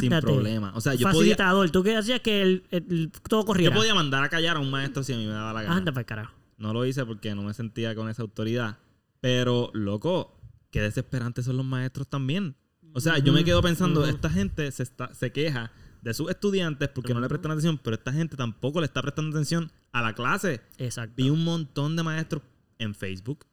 sin 0.00 0.10
problema. 0.20 0.72
O 0.74 0.80
sea, 0.80 0.94
yo 0.94 1.00
podía, 1.04 1.12
Facilitador. 1.12 1.70
Tú 1.70 1.82
que 1.82 1.96
hacías 1.96 2.20
que 2.20 2.42
el, 2.42 2.64
el- 2.70 3.10
todo 3.28 3.42
yo 3.42 3.46
corriera. 3.46 3.76
podía 3.76 3.94
mandar 3.94 4.24
a 4.24 4.28
callar 4.28 4.56
a 4.56 4.60
un 4.60 4.70
maestro 4.70 5.02
si 5.02 5.12
a 5.12 5.16
mí 5.16 5.26
me 5.26 5.32
daba 5.32 5.52
la 5.52 5.62
gana. 5.62 5.76
Anda 5.76 5.92
para 5.92 6.04
carajo. 6.04 6.34
No 6.58 6.72
lo 6.72 6.86
hice 6.86 7.04
porque 7.04 7.34
no 7.34 7.42
me 7.42 7.52
sentía 7.54 7.94
con 7.94 8.08
esa 8.08 8.22
autoridad. 8.22 8.78
Pero, 9.20 9.70
loco, 9.74 10.35
qué 10.70 10.80
desesperantes 10.80 11.44
son 11.44 11.56
los 11.56 11.66
maestros 11.66 12.08
también. 12.08 12.56
O 12.92 13.00
sea, 13.00 13.18
yo 13.18 13.32
me 13.32 13.44
quedo 13.44 13.60
pensando, 13.60 14.06
esta 14.06 14.30
gente 14.30 14.70
se, 14.72 14.82
está, 14.82 15.12
se 15.12 15.30
queja 15.30 15.70
de 16.02 16.14
sus 16.14 16.30
estudiantes 16.30 16.88
porque 16.88 17.12
no 17.12 17.20
le 17.20 17.28
prestan 17.28 17.50
atención, 17.50 17.78
pero 17.82 17.96
esta 17.96 18.12
gente 18.12 18.36
tampoco 18.36 18.80
le 18.80 18.86
está 18.86 19.02
prestando 19.02 19.36
atención 19.36 19.70
a 19.92 20.02
la 20.02 20.14
clase. 20.14 20.60
Exacto. 20.78 21.14
Vi 21.16 21.30
un 21.30 21.44
montón 21.44 21.96
de 21.96 22.02
maestros 22.02 22.42
en 22.78 22.94
Facebook. 22.94 23.44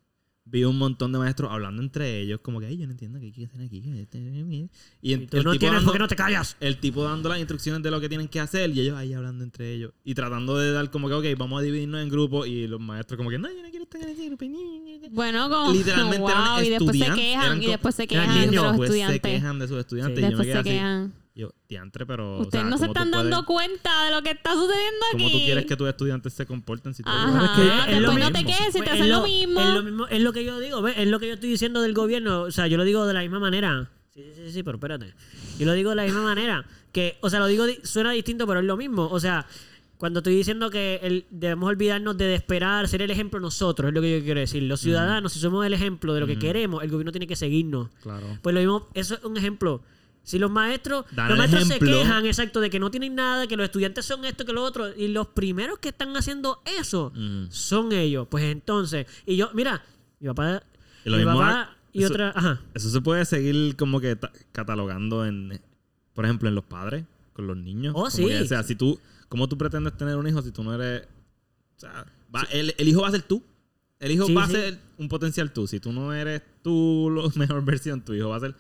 Vi 0.46 0.66
un 0.66 0.78
montón 0.78 1.14
de 1.14 1.20
maestros 1.20 1.50
hablando 1.52 1.82
entre 1.82 2.20
ellos, 2.20 2.42
como 2.42 2.60
que, 2.60 2.66
ay, 2.66 2.78
yo 2.78 2.86
no 2.86 2.92
entiendo 2.92 3.18
qué 3.18 3.28
hay 3.28 3.32
que 3.32 3.46
hacer 3.46 3.62
aquí. 3.62 3.78
Y, 5.02 5.14
Y 5.14 5.18
tú 5.28 5.38
el 5.38 5.44
no 5.46 5.52
tipo 5.54 5.68
dando- 5.68 5.84
por 5.86 5.94
qué 5.94 6.00
no 6.00 6.08
te 6.10 6.16
callas. 6.18 6.58
el 6.60 6.78
tipo 6.80 7.04
dando 7.04 7.30
las 7.30 7.40
instrucciones 7.40 7.82
de 7.82 7.90
lo 7.90 8.02
que 8.02 8.10
tienen 8.10 8.28
que 8.28 8.40
hacer 8.42 8.70
y 8.72 8.82
ellos 8.82 8.98
ahí 8.98 9.14
hablando 9.14 9.44
entre 9.44 9.74
ellos 9.74 9.94
y 10.04 10.14
tratando 10.14 10.58
de 10.58 10.72
dar 10.74 10.92
como 10.92 11.08
que, 11.08 11.14
ok, 11.14 11.26
vamos 11.38 11.62
a 11.62 11.64
dividirnos 11.64 12.02
en 12.02 12.10
grupos 12.10 12.46
y 12.48 12.68
los 12.68 12.80
maestros 12.82 13.18
como 13.18 13.30
que, 13.30 13.40
no, 13.40 13.48
yo 13.50 13.64
no 13.64 13.70
quiero 13.70 13.84
estar 13.84 14.02
en 14.02 14.10
ese 14.10 14.26
grupo. 14.28 14.46
Bueno, 15.12 15.50
como. 15.50 15.72
Literalmente 15.72 16.20
wow, 16.20 16.30
eran 16.30 16.66
y 16.66 16.70
después 16.70 16.98
se 17.00 17.06
quejan. 17.16 17.64
Y 17.64 17.68
después 17.68 17.96
se 17.96 18.04
eran 18.04 18.10
quejan 18.26 18.36
de 18.42 18.48
niños, 18.48 18.64
los 18.64 18.72
Después 18.74 18.90
se 18.90 18.96
estudiantes. 18.98 19.32
quejan 19.32 19.60
de 19.60 19.68
sus 19.70 19.78
estudiantes 19.80 20.18
y 20.20 20.22
yo 20.22 20.28
me 20.28 20.30
Después 20.30 20.46
quedé 20.48 20.54
se 20.54 20.60
así. 20.60 20.70
quejan. 20.70 21.14
Yo, 21.36 21.52
diantre, 21.68 22.06
pero. 22.06 22.38
o 22.38 22.42
Ustedes 22.42 22.62
sea, 22.62 22.70
no 22.70 22.78
se 22.78 22.84
¿cómo 22.84 22.94
tú 22.94 23.00
están 23.00 23.12
dando 23.12 23.44
puedes- 23.46 23.70
cuenta 23.72 24.06
de 24.06 24.12
lo 24.12 24.22
que 24.22 24.32
está 24.32 24.54
sucediendo 24.54 25.06
aquí. 25.12 25.24
¿Cómo 25.24 25.32
tú 25.40 25.44
quieres 25.46 25.66
que 25.66 25.76
tus 25.76 25.90
estudiantes 25.90 26.34
se 26.34 26.46
comporten 26.46 26.94
si 26.94 27.02
tú 27.02 27.10
Ajá. 27.10 27.46
Es 27.46 27.52
que 27.60 27.68
es 27.68 27.76
después 27.88 28.02
lo 28.02 28.08
no 28.10 28.14
mismo. 28.14 28.32
te 28.32 28.46
quejes 28.46 28.66
si 28.68 28.72
te 28.74 28.78
Pues 28.80 28.90
hacen 28.90 29.04
es 29.04 29.10
lo 29.10 29.24
mismo. 29.24 29.60
Es 29.60 29.68
lo 29.74 29.84
mismo, 29.84 30.08
es 30.08 30.22
lo 30.22 30.32
que 30.34 30.46
yo 30.46 30.60
digo, 30.60 30.82
¿ves? 30.84 30.96
Es 30.98 31.08
lo 31.08 31.20
que 31.20 31.28
yo 31.30 31.34
estoy 31.34 31.50
diciendo 31.50 31.82
del 31.82 31.94
gobierno. 31.96 32.42
O 32.44 32.52
sea, 32.52 32.68
yo 32.68 32.78
lo 32.78 32.84
digo 32.84 33.08
de 33.08 33.14
la 33.16 33.22
misma 33.22 33.40
manera. 33.40 33.90
Sí, 34.14 34.22
sí, 34.36 34.42
sí, 34.46 34.52
sí, 34.52 34.64
pero 34.64 34.78
espérate. 34.78 35.12
Yo 35.58 35.66
lo 35.66 35.74
digo 35.74 35.90
de 35.90 35.96
la 35.96 36.04
misma 36.04 36.22
manera. 36.22 36.66
Que, 36.92 37.18
o 37.22 37.30
sea, 37.32 37.40
lo 37.40 37.48
digo, 37.48 37.66
di- 37.66 37.80
suena 37.84 38.12
distinto, 38.12 38.46
pero 38.46 38.60
es 38.60 38.66
lo 38.68 38.78
mismo. 38.78 39.08
O 39.10 39.20
sea, 39.20 39.48
cuando 39.98 40.20
estoy 40.20 40.36
diciendo 40.36 40.70
que 40.70 41.00
el- 41.02 41.26
debemos 41.32 41.68
olvidarnos 41.68 42.16
de 42.16 42.36
esperar, 42.36 42.88
ser 42.88 43.02
el 43.02 43.10
ejemplo 43.10 43.40
nosotros, 43.40 43.88
es 43.88 43.96
lo 43.96 44.02
que 44.02 44.20
yo 44.20 44.24
quiero 44.24 44.40
decir. 44.40 44.62
Los 44.62 44.82
ciudadanos, 44.82 45.34
si 45.34 45.40
somos 45.40 45.66
el 45.66 45.74
ejemplo 45.74 46.14
de 46.14 46.20
lo 46.20 46.28
que 46.28 46.38
queremos, 46.38 46.84
el 46.84 46.92
gobierno 46.92 47.12
tiene 47.12 47.26
que 47.26 47.36
seguirnos. 47.36 47.90
Claro. 48.04 48.38
Pues 48.44 48.54
lo 48.54 48.60
mismo, 48.60 48.88
eso 48.94 49.16
es 49.16 49.24
un 49.24 49.36
ejemplo. 49.36 49.82
Si 50.24 50.40
los 50.40 50.50
maestros, 50.50 51.06
Dan 51.12 51.30
los 51.30 51.38
maestros 51.38 51.64
ejemplo. 51.70 51.88
se 51.92 51.94
quejan, 52.02 52.26
exacto, 52.26 52.62
de 52.62 52.70
que 52.70 52.80
no 52.80 52.90
tienen 52.90 53.14
nada, 53.16 53.46
que 53.46 53.58
los 53.58 53.66
estudiantes 53.66 54.06
son 54.06 54.24
esto, 54.24 54.46
que 54.46 54.54
lo 54.54 54.64
otro, 54.64 54.96
y 54.96 55.10
los 55.10 55.28
primeros 55.28 55.80
que 55.80 55.90
están 55.90 56.16
haciendo 56.16 56.62
eso 56.80 57.12
Mm. 57.16 57.48
son 57.50 57.92
ellos. 57.92 58.28
Pues 58.32 58.46
entonces, 58.46 59.06
y 59.26 59.36
yo, 59.36 59.50
mira, 59.54 59.84
mi 60.20 60.28
papá, 60.28 60.64
Y 61.04 61.10
lo 61.10 61.18
mi 61.18 61.26
mismo 61.26 61.40
papá 61.40 61.76
y 61.92 62.04
eso- 62.04 62.14
otra, 62.14 62.30
ajá. 62.36 62.62
Eso 62.74 62.90
se 62.90 63.02
puede 63.02 63.26
seguir 63.26 63.76
como 63.76 64.00
que 64.00 64.16
ta- 64.16 64.32
catalogando 64.54 65.26
en, 65.26 65.60
por 66.14 66.24
ejemplo, 66.24 66.48
en 66.48 66.56
los 66.56 66.64
padres, 66.64 67.04
con 67.34 67.46
los 67.48 67.58
niños. 67.58 67.94
Oh, 67.98 68.10
sí. 68.10 68.26
que, 68.26 68.40
o 68.42 68.46
sea, 68.46 68.64
si 68.64 68.76
tú, 68.76 68.98
¿cómo 69.28 69.50
tú 69.50 69.58
pretendes 69.58 69.98
tener 69.98 70.16
un 70.16 70.26
hijo 70.28 70.42
si 70.42 70.52
tú 70.52 70.64
no 70.64 70.74
eres, 70.74 71.02
o 71.76 71.80
sea, 71.82 72.06
va- 72.34 72.48
el, 72.52 72.74
el 72.78 72.88
hijo 72.88 73.02
va 73.02 73.10
a 73.10 73.12
ser 73.12 73.24
tú. 73.24 73.44
El 74.00 74.12
hijo 74.12 74.26
Sí, 74.28 74.34
va 74.34 74.44
a 74.46 74.48
ser 74.48 74.80
un 74.98 75.08
potencial 75.10 75.52
tú. 75.52 75.66
Si 75.68 75.80
tú 75.80 75.92
no 75.92 76.14
eres 76.14 76.42
tú 76.62 77.10
la 77.14 77.24
mejor 77.48 77.64
versión, 77.66 78.00
tu 78.02 78.14
hijo 78.14 78.30
va 78.30 78.38
a 78.38 78.40
ser 78.42 78.56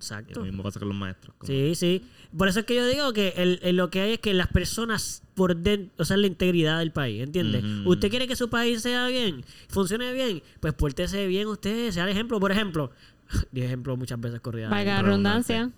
Y 0.00 0.02
Exacto. 0.02 0.40
lo 0.40 0.46
mismo 0.46 0.62
pasa 0.62 0.78
con 0.78 0.88
los 0.88 0.96
maestros. 0.96 1.34
como- 1.36 1.46
Sí, 1.46 1.74
sí. 1.74 2.02
Por 2.36 2.48
eso 2.48 2.60
es 2.60 2.66
que 2.66 2.74
yo 2.74 2.86
digo 2.86 3.12
que 3.12 3.34
el, 3.36 3.58
el- 3.62 3.76
lo 3.76 3.90
que 3.90 4.00
hay 4.00 4.12
es 4.14 4.18
que 4.18 4.32
las 4.32 4.46
personas 4.48 5.22
por 5.34 5.56
dentro, 5.56 5.92
o 5.98 6.04
sea, 6.06 6.16
la 6.16 6.26
integridad 6.26 6.78
del 6.78 6.90
país, 6.90 7.22
¿entiendes? 7.22 7.62
Usted 7.84 8.08
quiere 8.08 8.26
que 8.26 8.34
su 8.36 8.48
país 8.48 8.80
sea 8.82 9.06
bien, 9.08 9.44
funcione 9.68 10.12
bien, 10.12 10.42
pues 10.60 10.72
pórtese 10.74 11.26
bien 11.26 11.48
usted, 11.48 11.90
sea 11.90 12.04
el 12.04 12.10
ejemplo. 12.10 12.40
Por 12.40 12.50
ejemplo, 12.52 12.90
di 13.52 13.60
ejemplo 13.62 13.96
muchas 13.96 14.18
veces 14.20 14.40
corrida. 14.40 14.68
Redundante. 14.70 15.02
redundancia. 15.02 15.70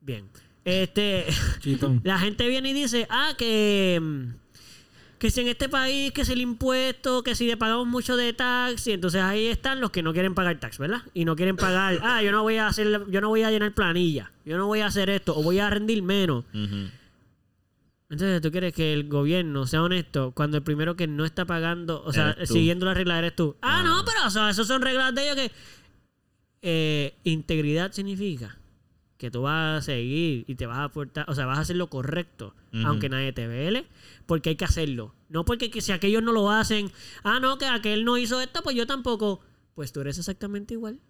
Bien. 0.00 0.24
Este, 0.64 1.26
Chitón. 1.60 2.00
la 2.04 2.18
gente 2.18 2.48
viene 2.48 2.70
y 2.70 2.72
dice, 2.74 3.06
ah, 3.10 3.32
que, 3.36 3.98
mm, 4.00 4.24
que 5.24 5.30
si 5.30 5.40
en 5.40 5.48
este 5.48 5.70
país, 5.70 6.12
que 6.12 6.22
si 6.22 6.34
el 6.34 6.42
impuesto, 6.42 7.22
que 7.22 7.34
si 7.34 7.46
le 7.46 7.56
pagamos 7.56 7.86
mucho 7.86 8.14
de 8.14 8.34
tax, 8.34 8.86
y 8.88 8.92
entonces 8.92 9.22
ahí 9.22 9.46
están 9.46 9.80
los 9.80 9.90
que 9.90 10.02
no 10.02 10.12
quieren 10.12 10.34
pagar 10.34 10.60
tax, 10.60 10.76
¿verdad? 10.76 11.00
Y 11.14 11.24
no 11.24 11.34
quieren 11.34 11.56
pagar, 11.56 11.98
ah, 12.02 12.22
yo 12.22 12.30
no 12.30 12.42
voy 12.42 12.56
a 12.56 12.66
hacer, 12.66 13.06
yo 13.08 13.20
no 13.22 13.30
voy 13.30 13.42
a 13.42 13.50
llenar 13.50 13.72
planilla, 13.72 14.32
yo 14.44 14.58
no 14.58 14.66
voy 14.66 14.80
a 14.80 14.86
hacer 14.86 15.08
esto, 15.08 15.34
o 15.34 15.42
voy 15.42 15.60
a 15.60 15.70
rendir 15.70 16.02
menos. 16.02 16.44
Entonces, 18.10 18.42
¿tú 18.42 18.50
quieres 18.50 18.74
que 18.74 18.92
el 18.92 19.08
gobierno 19.08 19.66
sea 19.66 19.82
honesto 19.82 20.32
cuando 20.32 20.58
el 20.58 20.62
primero 20.62 20.94
que 20.94 21.06
no 21.06 21.24
está 21.24 21.46
pagando, 21.46 22.02
o 22.04 22.12
sea, 22.12 22.36
siguiendo 22.44 22.84
las 22.84 22.94
reglas 22.98 23.18
eres 23.20 23.34
tú? 23.34 23.56
Ah, 23.62 23.78
Ah. 23.78 23.82
no, 23.82 24.04
pero 24.04 24.26
o 24.26 24.30
sea, 24.30 24.50
esas 24.50 24.66
son 24.66 24.82
reglas 24.82 25.14
de 25.14 25.22
ellos 25.24 25.36
que... 25.36 25.50
Eh, 26.60 27.14
integridad 27.24 27.92
significa 27.92 28.58
que 29.16 29.30
tú 29.30 29.40
vas 29.42 29.78
a 29.78 29.82
seguir 29.82 30.44
y 30.46 30.54
te 30.54 30.66
vas 30.66 30.76
a 30.78 30.84
aportar, 30.84 31.24
o 31.28 31.34
sea, 31.34 31.46
vas 31.46 31.56
a 31.56 31.62
hacer 31.62 31.76
lo 31.76 31.86
correcto, 31.88 32.54
Aunque 32.84 33.08
nadie 33.08 33.32
te 33.32 33.46
vele, 33.46 33.86
porque 34.26 34.50
hay 34.50 34.56
que 34.56 34.64
hacerlo. 34.64 35.14
No 35.28 35.44
porque 35.44 35.70
que 35.70 35.80
si 35.80 35.92
aquellos 35.92 36.22
no 36.22 36.32
lo 36.32 36.50
hacen, 36.50 36.90
ah, 37.22 37.38
no, 37.40 37.58
que 37.58 37.66
aquel 37.66 38.04
no 38.04 38.18
hizo 38.18 38.40
esto, 38.40 38.62
pues 38.62 38.74
yo 38.74 38.86
tampoco. 38.86 39.40
Pues 39.74 39.92
tú 39.92 40.00
eres 40.00 40.18
exactamente 40.18 40.74
igual. 40.74 41.00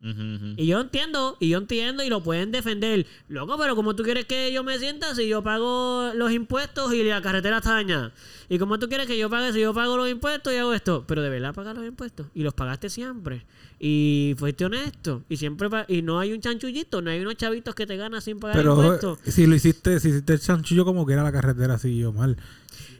Y 0.00 0.66
yo 0.66 0.80
entiendo, 0.80 1.36
y 1.40 1.48
yo 1.48 1.58
entiendo, 1.58 2.04
y 2.04 2.08
lo 2.08 2.22
pueden 2.22 2.52
defender. 2.52 3.04
Loco, 3.28 3.56
pero 3.58 3.74
como 3.74 3.96
tú 3.96 4.04
quieres 4.04 4.26
que 4.26 4.52
yo 4.52 4.62
me 4.62 4.78
sienta 4.78 5.14
si 5.14 5.26
yo 5.26 5.42
pago 5.42 6.12
los 6.14 6.30
impuestos 6.30 6.94
y 6.94 7.02
la 7.02 7.20
carretera 7.20 7.58
está 7.58 7.72
dañada? 7.72 8.12
¿Y 8.48 8.58
como 8.58 8.78
tú 8.78 8.88
quieres 8.88 9.08
que 9.08 9.18
yo 9.18 9.28
pague 9.28 9.52
si 9.52 9.60
yo 9.60 9.74
pago 9.74 9.96
los 9.96 10.08
impuestos 10.08 10.52
y 10.52 10.56
hago 10.56 10.72
esto? 10.72 11.04
Pero 11.06 11.22
de 11.22 11.30
verdad 11.30 11.52
pagas 11.52 11.74
los 11.74 11.84
impuestos. 11.84 12.28
Y 12.32 12.42
los 12.44 12.54
pagaste 12.54 12.90
siempre. 12.90 13.44
Y 13.80 14.34
fuiste 14.38 14.64
honesto. 14.64 15.24
Y 15.28 15.36
siempre 15.36 15.68
y 15.88 16.02
no 16.02 16.20
hay 16.20 16.32
un 16.32 16.40
chanchullito, 16.40 17.02
no 17.02 17.10
hay 17.10 17.20
unos 17.20 17.36
chavitos 17.36 17.74
que 17.74 17.86
te 17.86 17.96
ganan 17.96 18.22
sin 18.22 18.38
pagar 18.38 18.56
Pero 18.56 18.74
impuestos. 18.76 19.18
si 19.26 19.46
lo 19.46 19.56
hiciste, 19.56 19.98
si 19.98 20.10
hiciste 20.10 20.32
el 20.32 20.40
chanchullo 20.40 20.84
como 20.84 21.06
que 21.06 21.14
era 21.14 21.24
la 21.24 21.32
carretera 21.32 21.76
siguió 21.76 22.12
mal. 22.12 22.36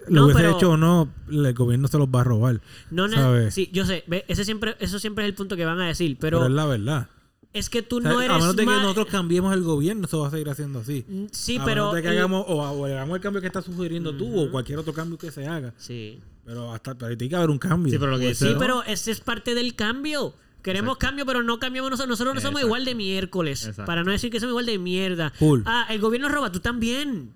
Lo 0.09 0.21
No, 0.21 0.25
hubiese 0.27 0.41
pero- 0.43 0.57
hecho 0.57 0.71
o 0.71 0.77
no, 0.77 1.09
el 1.31 1.53
gobierno 1.55 1.89
se 1.89 1.99
los 1.99 2.09
va 2.09 2.23
a 2.23 2.25
robar. 2.25 2.61
No, 2.91 3.09
¿sabes? 3.11 3.53
sí, 3.55 3.69
yo 3.73 3.85
sé, 3.85 4.05
ese 4.29 4.45
siempre, 4.45 4.77
eso 4.81 4.99
siempre 4.99 5.25
es 5.25 5.29
el 5.29 5.35
punto 5.35 5.57
que 5.57 5.65
van 5.65 5.81
a 5.81 5.87
decir. 5.87 6.17
Pero, 6.21 6.39
Pero, 6.39 6.49
es 6.49 6.55
la 6.55 6.67
verdad. 6.67 7.09
es 7.53 7.69
que 7.69 7.83
tú 7.83 7.99
O 7.99 8.01
sea, 8.01 8.13
no 8.13 8.21
eres 8.23 8.37
a 8.37 8.39
menos 8.39 8.57
de 8.57 8.65
que 8.65 8.71
nosotros 8.71 9.07
cambiemos 9.11 9.53
el 9.53 9.63
gobierno, 9.63 10.07
eso 10.07 10.21
va 10.21 10.29
a 10.29 10.31
seguir 10.31 10.49
haciendo 10.49 10.79
así. 10.81 11.05
Sí, 11.33 11.59
a 11.59 11.65
pero. 11.65 11.83
menos 11.85 11.95
de 11.97 12.03
que 12.03 12.09
el- 12.09 12.17
hagamos, 12.19 12.45
o, 12.49 12.55
o 12.63 12.85
hagamos 12.87 13.17
el 13.17 13.23
cambio 13.23 13.41
que 13.41 13.47
estás 13.49 13.65
sugiriendo 13.67 14.15
tú, 14.17 14.41
o 14.41 14.51
cualquier 14.51 14.79
otro 14.79 14.93
cambio 14.95 15.19
que 15.19 15.31
se 15.31 15.47
haga. 15.47 15.75
Sí. 15.77 16.21
Pero 16.47 16.73
hasta 16.73 16.95
pero 16.95 17.15
tiene 17.17 17.29
que 17.29 17.37
haber 17.37 17.51
un 17.51 17.59
cambio. 17.59 17.93
Sí, 17.93 17.99
pero 17.99 18.11
lo 18.13 18.19
que 18.19 18.35
Sí, 18.35 18.53
¿no? 18.55 18.59
pero 18.59 18.83
ese 18.85 19.11
es 19.11 19.21
parte 19.21 19.55
del 19.55 19.75
cambio. 19.75 20.33
Queremos 20.63 20.99
cambio, 20.99 21.25
pero 21.25 21.43
no 21.43 21.59
cambiamos 21.59 21.91
nosotros. 21.91 22.11
Nosotros 22.11 22.35
no 22.35 22.41
somos 22.41 22.61
Exacto. 22.61 22.67
igual 22.67 22.85
de 22.85 22.95
miércoles. 22.95 23.61
Exacto. 23.65 23.87
Para 23.87 24.05
no 24.05 24.11
decir 24.11 24.31
que 24.31 24.41
somos 24.41 24.53
igual 24.53 24.67
de 24.67 24.79
mierda. 24.79 25.33
Cool. 25.39 25.63
Ah, 25.67 25.87
el 25.89 26.01
gobierno 26.01 26.29
roba, 26.29 26.51
tú 26.53 26.61
también. 26.61 27.35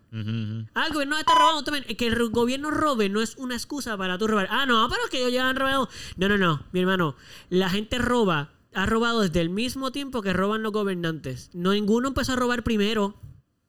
Ah, 0.75 0.87
el 0.87 0.93
gobierno 0.93 1.17
está 1.17 1.35
robando 1.35 1.63
también. 1.63 1.85
Que 1.97 2.07
el 2.09 2.29
gobierno 2.31 2.71
robe 2.71 3.09
no 3.09 3.23
es 3.23 3.37
una 3.37 3.55
excusa 3.55 3.97
para 3.97 4.19
tú 4.19 4.27
robar. 4.27 4.49
Ah, 4.51 4.67
no, 4.67 4.87
pero 4.91 5.03
es 5.05 5.11
que 5.11 5.19
ellos 5.21 5.33
ya 5.33 5.49
han 5.49 5.57
robado. 5.57 5.89
No, 6.17 6.29
no, 6.29 6.37
no, 6.37 6.63
mi 6.73 6.81
hermano. 6.81 7.17
La 7.49 7.71
gente 7.71 7.99
roba, 7.99 8.51
ha 8.75 8.87
robado 8.87 9.21
desde 9.21 9.41
el 9.41 9.51
mismo 9.51 9.93
tiempo 9.93 10.21
que 10.21 10.33
roban 10.33 10.63
los 10.63 10.73
gobernantes. 10.73 11.51
No, 11.55 11.73
ninguno 11.73 12.09
empezó 12.09 12.33
a 12.33 12.37
robar 12.37 12.63
primero. 12.65 13.15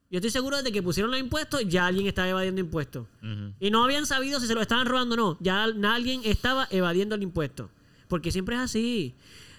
Yo 0.10 0.18
estoy 0.18 0.30
seguro 0.32 0.62
de 0.62 0.72
que 0.72 0.84
pusieron 0.84 1.10
los 1.10 1.20
impuestos, 1.20 1.62
ya 1.68 1.88
alguien 1.88 2.06
estaba 2.08 2.30
evadiendo 2.30 2.62
impuestos. 2.62 3.08
Ujú. 3.24 3.54
Y 3.60 3.72
no 3.72 3.84
habían 3.84 4.06
sabido 4.06 4.40
si 4.40 4.46
se 4.48 4.54
lo 4.54 4.62
estaban 4.62 4.86
robando 4.86 5.16
o 5.16 5.18
no. 5.18 5.38
Ya 5.40 5.64
alguien 5.64 6.22
estaba 6.24 6.68
evadiendo 6.70 7.16
el 7.16 7.24
impuesto. 7.24 7.70
Porque 8.08 8.32
siempre 8.32 8.56
es 8.56 8.62
así. 8.62 9.16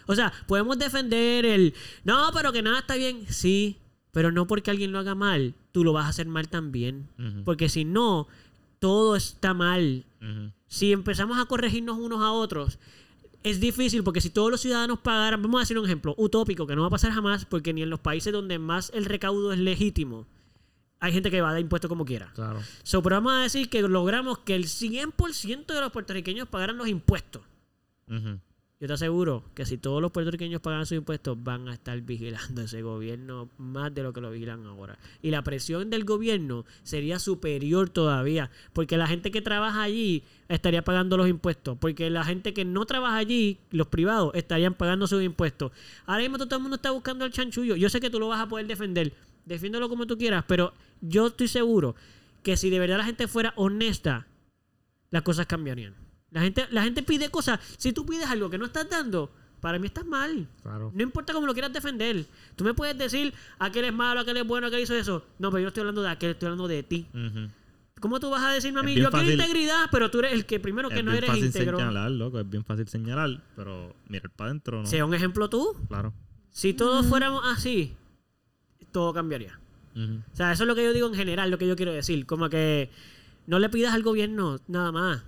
O 0.06 0.14
sea, 0.14 0.32
podemos 0.46 0.78
defender 0.78 1.46
el... 1.46 1.74
No, 2.04 2.30
pero 2.32 2.52
que 2.52 2.62
nada 2.62 2.80
está 2.80 2.96
bien. 2.96 3.26
Sí, 3.28 3.76
pero 4.12 4.32
no 4.32 4.46
porque 4.46 4.70
alguien 4.70 4.92
lo 4.92 4.98
haga 4.98 5.14
mal, 5.14 5.54
tú 5.72 5.84
lo 5.84 5.92
vas 5.92 6.06
a 6.06 6.08
hacer 6.08 6.26
mal 6.26 6.48
también. 6.48 7.08
Porque 7.44 7.68
si 7.68 7.84
no, 7.84 8.28
todo 8.78 9.16
está 9.16 9.54
mal. 9.54 10.04
Si 10.66 10.92
empezamos 10.92 11.38
a 11.38 11.46
corregirnos 11.46 11.98
unos 11.98 12.22
a 12.22 12.32
otros, 12.32 12.78
es 13.42 13.60
difícil 13.60 14.02
porque 14.02 14.20
si 14.20 14.30
todos 14.30 14.50
los 14.50 14.60
ciudadanos 14.60 14.98
pagaran, 15.00 15.42
vamos 15.42 15.58
a 15.58 15.62
decir 15.62 15.78
un 15.78 15.84
ejemplo 15.84 16.14
utópico 16.16 16.66
que 16.66 16.74
no 16.74 16.82
va 16.82 16.88
a 16.88 16.90
pasar 16.90 17.12
jamás 17.12 17.44
porque 17.44 17.72
ni 17.72 17.82
en 17.82 17.90
los 17.90 18.00
países 18.00 18.32
donde 18.32 18.58
más 18.58 18.90
el 18.94 19.04
recaudo 19.04 19.52
es 19.52 19.58
legítimo 19.58 20.26
hay 21.04 21.12
gente 21.12 21.30
que 21.30 21.42
va 21.42 21.50
a 21.50 21.52
dar 21.52 21.60
impuestos 21.60 21.88
como 21.90 22.06
quiera. 22.06 22.32
Claro. 22.34 22.62
So, 22.82 23.02
pero 23.02 23.16
vamos 23.16 23.34
a 23.34 23.42
decir 23.42 23.68
que 23.68 23.82
logramos 23.82 24.38
que 24.38 24.54
el 24.54 24.64
100% 24.64 25.66
de 25.66 25.80
los 25.80 25.92
puertorriqueños 25.92 26.48
pagaran 26.48 26.78
los 26.78 26.88
impuestos. 26.88 27.42
Yo 28.80 28.88
te 28.88 28.94
aseguro 28.94 29.44
que 29.54 29.64
si 29.64 29.78
todos 29.78 30.02
los 30.02 30.10
puertorriqueños 30.10 30.60
pagan 30.60 30.84
sus 30.84 30.98
impuestos, 30.98 31.42
van 31.42 31.68
a 31.68 31.74
estar 31.74 32.00
vigilando 32.00 32.62
ese 32.62 32.82
gobierno 32.82 33.48
más 33.56 33.94
de 33.94 34.02
lo 34.02 34.12
que 34.12 34.20
lo 34.20 34.32
vigilan 34.32 34.66
ahora. 34.66 34.98
Y 35.22 35.30
la 35.30 35.42
presión 35.42 35.90
del 35.90 36.04
gobierno 36.04 36.64
sería 36.82 37.20
superior 37.20 37.88
todavía, 37.88 38.50
porque 38.72 38.96
la 38.96 39.06
gente 39.06 39.30
que 39.30 39.42
trabaja 39.42 39.82
allí 39.82 40.24
estaría 40.48 40.82
pagando 40.82 41.16
los 41.16 41.28
impuestos, 41.28 41.78
porque 41.78 42.10
la 42.10 42.24
gente 42.24 42.52
que 42.52 42.64
no 42.64 42.84
trabaja 42.84 43.16
allí, 43.16 43.58
los 43.70 43.86
privados, 43.86 44.32
estarían 44.34 44.74
pagando 44.74 45.06
sus 45.06 45.22
impuestos. 45.22 45.70
Ahora 46.04 46.22
mismo 46.22 46.36
todo 46.38 46.56
el 46.56 46.62
mundo 46.62 46.76
está 46.76 46.90
buscando 46.90 47.24
el 47.24 47.32
chanchullo. 47.32 47.76
Yo 47.76 47.88
sé 47.88 48.00
que 48.00 48.10
tú 48.10 48.18
lo 48.18 48.28
vas 48.28 48.40
a 48.40 48.48
poder 48.48 48.66
defender, 48.66 49.14
defiéndelo 49.46 49.88
como 49.88 50.06
tú 50.06 50.18
quieras, 50.18 50.44
pero 50.48 50.74
yo 51.00 51.28
estoy 51.28 51.46
seguro 51.46 51.94
que 52.42 52.56
si 52.56 52.70
de 52.70 52.80
verdad 52.80 52.98
la 52.98 53.04
gente 53.04 53.28
fuera 53.28 53.54
honesta, 53.56 54.26
las 55.10 55.22
cosas 55.22 55.46
cambiarían. 55.46 56.03
La 56.34 56.40
gente, 56.42 56.66
la 56.70 56.82
gente 56.82 57.02
pide 57.02 57.30
cosas. 57.30 57.60
Si 57.78 57.92
tú 57.92 58.04
pides 58.04 58.26
algo 58.28 58.50
que 58.50 58.58
no 58.58 58.66
estás 58.66 58.90
dando, 58.90 59.30
para 59.60 59.78
mí 59.78 59.86
estás 59.86 60.04
mal. 60.04 60.46
Claro. 60.62 60.90
No 60.94 61.02
importa 61.02 61.32
cómo 61.32 61.46
lo 61.46 61.52
quieras 61.54 61.72
defender. 61.72 62.26
Tú 62.56 62.64
me 62.64 62.74
puedes 62.74 62.98
decir 62.98 63.32
aquel 63.58 63.84
es 63.86 63.94
malo, 63.94 64.20
aquel 64.20 64.36
es 64.38 64.46
bueno, 64.46 64.66
aquel 64.66 64.80
hizo 64.80 64.94
eso. 64.94 65.24
No, 65.38 65.50
pero 65.50 65.62
yo 65.62 65.68
estoy 65.68 65.82
hablando 65.82 66.02
de 66.02 66.10
aquel, 66.10 66.32
estoy 66.32 66.46
hablando 66.48 66.66
de 66.68 66.82
ti. 66.82 67.06
¿Cómo 68.00 68.18
tú 68.20 68.28
vas 68.30 68.42
a 68.42 68.50
decirme 68.50 68.80
a 68.80 68.82
Es 68.82 68.86
mí? 68.86 68.94
bien 68.96 69.04
Yo 69.04 69.10
quiero 69.10 69.24
fácil. 69.26 69.40
integridad, 69.40 69.86
pero 69.92 70.10
tú 70.10 70.18
eres 70.18 70.32
el 70.32 70.44
que 70.44 70.58
primero 70.60 70.88
que 70.90 70.96
es 70.98 71.04
no 71.04 71.12
bien 71.12 71.18
eres 71.24 71.30
fácil 71.30 71.46
íntegro. 71.46 71.78
señalar, 71.78 72.10
loco. 72.10 72.40
Es 72.40 72.50
bien 72.50 72.64
fácil 72.64 72.88
señalar, 72.88 73.40
pero 73.54 73.94
mirar 74.08 74.30
para 74.30 74.50
adentro, 74.50 74.80
¿no? 74.80 74.86
Sea 74.86 75.06
un 75.06 75.14
ejemplo 75.14 75.48
tú. 75.48 75.74
Claro. 75.88 76.12
Si 76.50 76.74
todos 76.74 77.06
fuéramos 77.06 77.42
así, 77.46 77.94
todo 78.92 79.14
cambiaría. 79.14 79.58
O 79.96 80.36
sea, 80.36 80.50
eso 80.52 80.64
es 80.64 80.66
lo 80.66 80.74
que 80.74 80.82
yo 80.82 80.92
digo 80.92 81.06
en 81.06 81.14
general, 81.14 81.50
lo 81.50 81.58
que 81.58 81.68
yo 81.68 81.76
quiero 81.76 81.92
decir. 81.92 82.26
Como 82.26 82.48
que 82.50 82.90
no 83.46 83.60
le 83.60 83.68
pidas 83.68 83.94
al 83.94 84.02
gobierno 84.02 84.58
nada 84.66 84.90
más. 84.90 85.22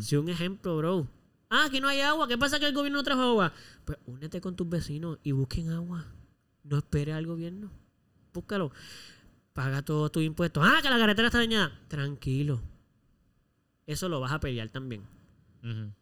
Si 0.00 0.16
un 0.16 0.28
ejemplo, 0.28 0.76
bro. 0.76 1.08
Ah, 1.48 1.68
que 1.70 1.80
no 1.80 1.88
hay 1.88 2.00
agua. 2.00 2.28
¿Qué 2.28 2.38
pasa 2.38 2.58
que 2.58 2.66
el 2.66 2.74
gobierno 2.74 2.98
no 2.98 3.04
trajo 3.04 3.22
agua? 3.22 3.52
Pues 3.84 3.98
únete 4.06 4.40
con 4.40 4.56
tus 4.56 4.68
vecinos 4.68 5.18
y 5.22 5.32
busquen 5.32 5.70
agua. 5.70 6.06
No 6.64 6.78
esperes 6.78 7.14
al 7.14 7.26
gobierno. 7.26 7.70
Búscalo. 8.32 8.72
Paga 9.52 9.82
todos 9.82 10.10
tus 10.12 10.22
impuestos. 10.22 10.64
Ah, 10.66 10.80
que 10.82 10.88
la 10.88 10.98
carretera 10.98 11.28
está 11.28 11.38
dañada. 11.38 11.78
Tranquilo. 11.88 12.62
Eso 13.86 14.08
lo 14.08 14.20
vas 14.20 14.32
a 14.32 14.40
pelear 14.40 14.68
también. 14.70 15.02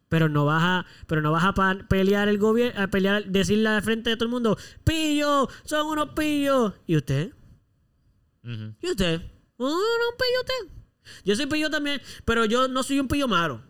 Pero 0.09 0.27
no 0.27 0.45
vas 0.45 0.63
a, 0.63 0.85
pero 1.05 1.21
no 1.21 1.31
vas 1.31 1.43
a 1.45 1.53
pelear 1.87 2.27
el 2.27 2.39
gobierno, 2.39 2.81
a 2.81 2.87
pelear, 2.87 3.25
decirle 3.25 3.69
al 3.69 3.83
frente 3.83 4.09
de 4.09 4.15
todo 4.15 4.25
el 4.25 4.31
mundo, 4.31 4.57
pillo, 4.83 5.47
son 5.63 5.87
unos 5.87 6.09
pillos. 6.09 6.73
¿Y 6.87 6.97
usted? 6.97 7.31
¿Y 8.43 8.89
usted? 8.89 9.21
No, 9.59 9.69
no, 9.69 9.75
no, 9.75 10.09
un 10.09 10.17
pillo 10.17 10.41
usted. 10.41 10.80
Yo 11.25 11.35
soy 11.35 11.45
pillo 11.47 11.69
también, 11.69 12.01
pero 12.25 12.45
yo 12.45 12.67
no 12.67 12.83
soy 12.83 12.99
un 12.99 13.07
pillo 13.07 13.27
malo. 13.27 13.61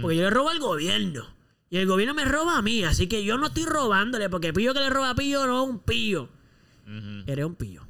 Porque 0.00 0.16
yo 0.16 0.22
le 0.22 0.30
robo 0.30 0.50
al 0.50 0.58
gobierno. 0.58 1.24
Y 1.68 1.76
el 1.78 1.86
gobierno 1.86 2.14
me 2.14 2.24
roba 2.24 2.58
a 2.58 2.62
mí. 2.62 2.84
Así 2.84 3.08
que 3.08 3.24
yo 3.24 3.36
no 3.36 3.48
estoy 3.48 3.64
robándole. 3.64 4.30
Porque 4.30 4.52
pillo 4.52 4.72
que 4.72 4.80
le 4.80 4.90
roba 4.90 5.10
a 5.10 5.14
pillo 5.14 5.46
no 5.46 5.64
es 5.64 5.68
un 5.70 5.80
pillo. 5.80 6.28
Eres 7.26 7.44
un 7.44 7.56
pillo. 7.56 7.86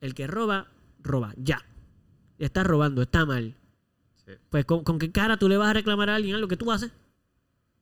El 0.00 0.14
que 0.14 0.26
roba, 0.26 0.68
roba. 1.00 1.34
Ya. 1.36 1.64
Está 2.38 2.64
robando, 2.64 3.02
está 3.02 3.26
mal. 3.26 3.56
Sí. 4.26 4.32
Pues 4.48 4.64
¿con, 4.64 4.84
con 4.84 4.98
qué 4.98 5.12
cara 5.12 5.36
tú 5.36 5.48
le 5.48 5.56
vas 5.56 5.68
a 5.68 5.72
reclamar 5.72 6.10
a 6.10 6.16
alguien 6.16 6.34
algo 6.34 6.48
que 6.48 6.56
tú 6.56 6.70
haces? 6.72 6.90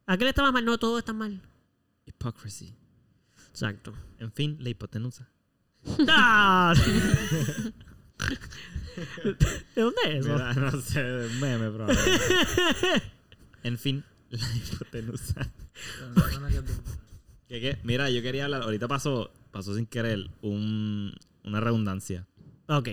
¿A 0.06 0.16
qué 0.16 0.24
le 0.24 0.30
está 0.30 0.50
mal? 0.50 0.64
No, 0.64 0.78
todo 0.78 0.98
está 0.98 1.12
mal. 1.12 1.40
Hypocrisy. 2.06 2.74
Exacto. 3.50 3.94
En 4.18 4.32
fin, 4.32 4.56
la 4.60 4.68
hipotenusa. 4.68 5.28
¡Ah! 6.08 6.74
¿De 9.74 9.82
dónde 9.82 10.00
es 10.06 10.24
eso? 10.26 10.32
Mira, 10.32 10.54
no 10.54 10.80
sé, 10.80 11.02
de 11.02 11.28
meme, 11.40 11.70
pero. 11.70 11.86
en 13.62 13.78
fin, 13.78 14.04
la 14.30 14.38
hipotenusa. 14.56 15.52
¿Qué, 17.48 17.60
qué? 17.60 17.78
Mira, 17.84 18.10
yo 18.10 18.22
quería 18.22 18.44
hablar. 18.46 18.62
Ahorita 18.62 18.88
pasó, 18.88 19.30
pasó 19.52 19.74
sin 19.74 19.86
querer 19.86 20.28
un, 20.42 21.12
una 21.44 21.60
redundancia. 21.60 22.26
Ok. 22.68 22.88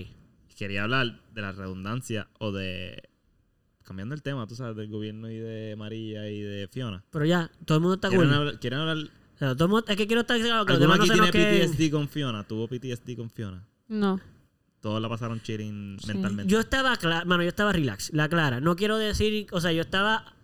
Quería 0.57 0.83
hablar 0.83 1.19
de 1.33 1.41
la 1.41 1.51
redundancia 1.51 2.27
o 2.39 2.51
de. 2.51 3.09
Cambiando 3.83 4.15
el 4.15 4.21
tema, 4.21 4.47
tú 4.47 4.55
sabes, 4.55 4.77
del 4.77 4.87
gobierno 4.89 5.29
y 5.29 5.37
de 5.37 5.75
María 5.77 6.29
y 6.29 6.39
de 6.41 6.67
Fiona. 6.69 7.03
Pero 7.11 7.25
ya, 7.25 7.51
todo 7.65 7.77
el 7.79 7.81
mundo 7.81 7.95
está 7.95 8.07
¿Quieren 8.09 8.27
cool. 8.29 8.37
hablar? 8.37 8.59
quieren 8.59 8.79
hablar 8.79 8.97
O 9.35 9.37
sea, 9.37 9.53
todo 9.55 9.65
el 9.65 9.71
mundo- 9.71 9.85
es 9.89 9.97
que 9.97 10.07
quiero 10.07 10.21
estar 10.21 10.39
claro 10.39 10.65
que 10.65 10.71
los 10.73 10.81
¿Alguno 10.81 11.03
demás 11.05 11.09
aquí 11.29 11.31
tiene 11.31 11.31
queden- 11.67 11.69
PTSD 11.75 11.91
con 11.91 12.07
Fiona? 12.07 12.47
¿Tuvo 12.47 12.67
PTSD 12.69 13.17
con 13.17 13.29
Fiona? 13.29 13.67
No. 13.89 14.21
Todos 14.83 15.01
la 15.01 15.07
pasaron 15.07 15.39
cheating 15.41 15.97
Sí. 16.01 16.07
mentalmente. 16.09 16.51
Yo 16.51 16.59
estaba, 16.59 16.97
cla- 16.99 17.23
mano, 17.23 17.41
yo 17.41 17.47
estaba 17.47 17.71
relax, 17.71 18.11
la 18.13 18.27
clara. 18.27 18.59
No 18.59 18.75
quiero 18.75 18.97
decir, 18.97 19.47
o 19.53 19.61
sea, 19.61 19.71
yo 19.71 19.79
estaba 19.81 20.35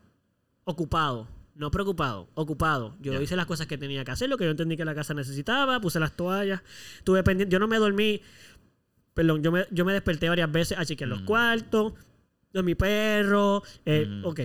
ocupado, 0.64 1.28
no 1.56 1.70
preocupado, 1.72 2.30
ocupado. 2.36 2.96
Yo 3.02 3.22
hice 3.22 3.36
las 3.36 3.46
cosas 3.48 3.68
que 3.68 3.78
tenía 3.78 4.06
que 4.06 4.12
hacer, 4.12 4.30
lo 4.30 4.38
que 4.38 4.46
yo 4.46 4.52
entendí 4.52 4.78
que 4.78 4.86
la 4.86 4.96
casa 4.96 5.14
necesitaba, 5.14 5.82
puse 5.82 6.00
las 6.00 6.16
toallas, 6.16 6.62
tuve 7.04 7.22
pendiente, 7.22 7.52
yo 7.52 7.60
no 7.60 7.68
me 7.68 7.76
dormí, 7.80 8.22
perdón, 9.14 9.44
yo 9.44 9.52
me, 9.52 9.66
yo 9.72 9.84
me 9.84 9.92
desperté 9.92 10.30
varias 10.30 10.50
veces, 10.50 10.78
así 10.80 10.96
que 10.96 11.04
en 11.04 11.10
los 11.10 11.24
Mm. 11.24 11.26
cuartos, 11.26 11.94
de 12.54 12.64
mi 12.64 12.76
perro, 12.76 13.62
eh, 13.86 14.06
Mm. 14.08 14.26
ok. 14.26 14.40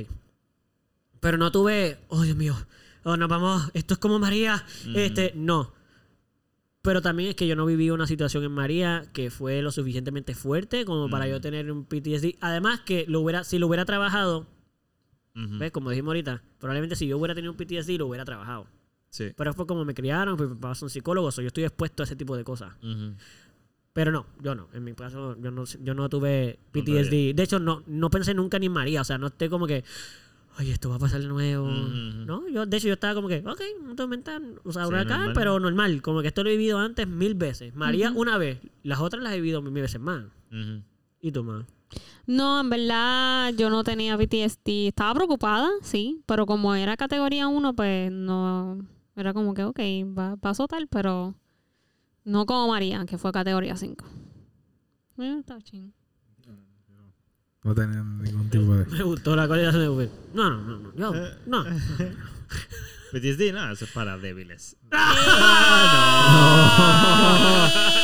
Pero 1.20 1.38
no 1.38 1.52
tuve, 1.52 1.98
oh 2.08 2.22
Dios 2.22 2.36
mío, 2.36 2.56
oh 3.04 3.16
nos 3.16 3.28
vamos, 3.28 3.70
esto 3.74 3.94
es 3.94 4.00
como 4.00 4.18
María, 4.18 4.64
Mm. 4.86 4.96
este, 4.96 5.32
no. 5.36 5.72
Pero 6.84 7.00
también 7.00 7.30
es 7.30 7.34
que 7.34 7.46
yo 7.46 7.56
no 7.56 7.64
viví 7.64 7.88
una 7.88 8.06
situación 8.06 8.44
en 8.44 8.52
María 8.52 9.06
que 9.14 9.30
fue 9.30 9.62
lo 9.62 9.70
suficientemente 9.70 10.34
fuerte 10.34 10.84
como 10.84 11.08
para 11.08 11.26
yo 11.26 11.40
tener 11.40 11.72
un 11.72 11.86
PTSD. 11.86 12.36
Además 12.42 12.80
que 12.80 13.06
lo 13.08 13.22
hubiera, 13.22 13.42
si 13.42 13.58
lo 13.58 13.68
hubiera 13.68 13.86
trabajado. 13.86 14.46
¿ves? 15.34 15.72
Como 15.72 15.88
dijimos 15.88 16.10
ahorita, 16.10 16.42
probablemente 16.58 16.94
si 16.94 17.06
yo 17.06 17.16
hubiera 17.16 17.34
tenido 17.34 17.52
un 17.52 17.56
PTSD 17.56 17.92
lo 17.96 18.06
hubiera 18.06 18.26
trabajado. 18.26 18.66
Sí. 19.08 19.32
Pero 19.34 19.54
fue 19.54 19.66
como 19.66 19.86
me 19.86 19.94
criaron, 19.94 20.38
mis 20.38 20.46
papás 20.50 20.76
son 20.76 20.90
psicólogos, 20.90 21.38
o 21.38 21.40
yo 21.40 21.46
estoy 21.46 21.64
expuesto 21.64 22.02
a 22.02 22.04
ese 22.04 22.16
tipo 22.16 22.36
de 22.36 22.44
cosas. 22.44 22.74
Pero 23.94 24.12
no, 24.12 24.26
yo 24.42 24.54
no. 24.54 24.68
En 24.74 24.84
mi 24.84 24.92
caso, 24.92 25.40
yo 25.40 25.50
no, 25.50 25.64
yo 25.64 25.94
no 25.94 26.10
tuve 26.10 26.58
PTSD. 26.70 27.34
De 27.34 27.42
hecho, 27.42 27.60
no, 27.60 27.82
no 27.86 28.10
pensé 28.10 28.34
nunca 28.34 28.58
ni 28.58 28.66
en 28.66 28.72
María. 28.72 29.00
O 29.00 29.04
sea, 29.04 29.16
no 29.16 29.28
estoy 29.28 29.48
como 29.48 29.66
que, 29.66 29.84
ay, 30.56 30.70
esto 30.70 30.88
va 30.90 30.96
a 30.96 30.98
pasar 30.98 31.20
de 31.20 31.28
nuevo. 31.28 31.68
No, 31.68 32.48
yo, 32.48 32.66
de 32.66 32.76
hecho, 32.76 32.88
yo 32.88 32.94
estaba 32.94 33.14
como 33.14 33.28
que, 33.28 33.38
ok, 33.46 33.60
un 33.82 33.96
tormenta, 33.96 34.40
o 34.64 34.72
sea, 34.72 34.82
Sí, 34.84 34.88
huracán, 34.88 35.18
normal. 35.18 35.32
pero 35.34 35.60
normal. 35.60 36.02
Como 36.02 36.22
que 36.22 36.28
esto 36.28 36.42
lo 36.44 36.50
he 36.50 36.56
vivido 36.56 36.78
antes 36.78 37.06
mil 37.08 37.34
veces. 37.34 37.74
María 37.74 38.12
una 38.12 38.38
vez, 38.38 38.60
las 38.82 39.00
otras 39.00 39.22
las 39.22 39.32
he 39.32 39.36
vivido 39.40 39.62
mil 39.62 39.72
veces 39.82 40.00
más. 40.00 40.24
¿Y 41.20 41.32
tú 41.32 41.42
más? 41.44 41.64
No, 42.26 42.60
en 42.60 42.70
verdad 42.70 43.52
yo 43.56 43.70
no 43.70 43.84
tenía 43.84 44.16
PTSD. 44.16 44.88
Estaba 44.88 45.14
preocupada, 45.14 45.68
sí, 45.82 46.22
pero 46.26 46.46
como 46.46 46.74
era 46.74 46.96
categoría 46.96 47.48
1, 47.48 47.74
pues 47.74 48.10
no. 48.10 48.86
Era 49.16 49.32
como 49.32 49.54
que, 49.54 49.62
ok, 49.64 49.78
va, 50.16 50.36
pasó 50.36 50.66
tal, 50.66 50.88
pero 50.88 51.34
no 52.24 52.46
como 52.46 52.68
María, 52.68 53.04
que 53.06 53.16
fue 53.18 53.30
categoría 53.32 53.76
5. 53.76 54.04
Eh, 55.18 55.36
estaba 55.40 55.60
ching. 55.62 55.92
No 57.64 57.74
tenía 57.74 58.02
ningún 58.02 58.48
tipo 58.50 58.74
de. 58.74 58.84
Me 58.86 59.02
gustó 59.02 59.34
la 59.34 59.48
calidad 59.48 59.72
de 59.72 59.88
Uber. 59.88 60.10
No, 60.34 60.50
no, 60.50 60.62
no, 60.62 60.78
no. 60.78 60.92
Yo, 60.94 61.12
no. 61.46 61.64
PTSD, 63.12 63.52
no, 63.52 63.72
eso 63.72 63.84
es 63.84 63.90
para 63.92 64.18
débiles. 64.18 64.76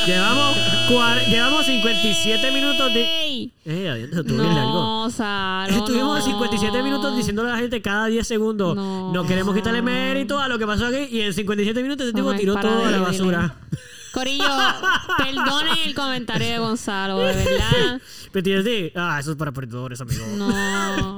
llevamos, 0.07 0.57
cuar- 0.89 1.25
llevamos 1.29 1.65
57 1.65 2.51
minutos 2.51 2.93
de. 2.93 3.03
¡Ey! 3.03 3.53
Eh, 3.65 3.89
adiós, 3.89 4.09
estuvo 4.11 4.37
bien 4.41 4.55
largo. 4.55 4.73
No, 4.73 5.09
Saro, 5.09 5.73
Estuvimos 5.73 6.19
no. 6.19 6.25
57 6.25 6.83
minutos 6.83 7.15
diciéndole 7.17 7.49
a 7.49 7.53
la 7.53 7.59
gente 7.59 7.81
cada 7.81 8.07
10 8.07 8.25
segundos. 8.27 8.75
No, 8.75 9.11
No. 9.13 9.25
queremos 9.27 9.53
quitarle 9.55 9.81
mérito 9.81 10.39
a 10.39 10.47
lo 10.47 10.57
que 10.57 10.65
pasó 10.65 10.87
aquí. 10.87 11.07
Y 11.11 11.21
en 11.21 11.33
57 11.33 11.83
minutos 11.83 12.05
ese 12.07 12.13
tipo 12.13 12.27
Somos 12.27 12.39
tiró 12.39 12.53
para 12.55 12.69
todo 12.69 12.79
a 12.79 12.91
la 12.91 12.97
débiles. 12.97 13.19
basura. 13.19 13.55
Corillo, 14.13 14.43
perdonen 15.17 15.77
el 15.85 15.95
comentario 15.95 16.47
de 16.47 16.57
Gonzalo, 16.59 17.19
de 17.19 17.33
verdad. 17.35 18.01
PTSD. 18.33 18.91
Ah, 18.95 19.17
eso 19.19 19.31
es 19.31 19.37
para 19.37 19.51
perdedores, 19.51 19.99
amigo. 20.01 20.25
No. 20.37 21.17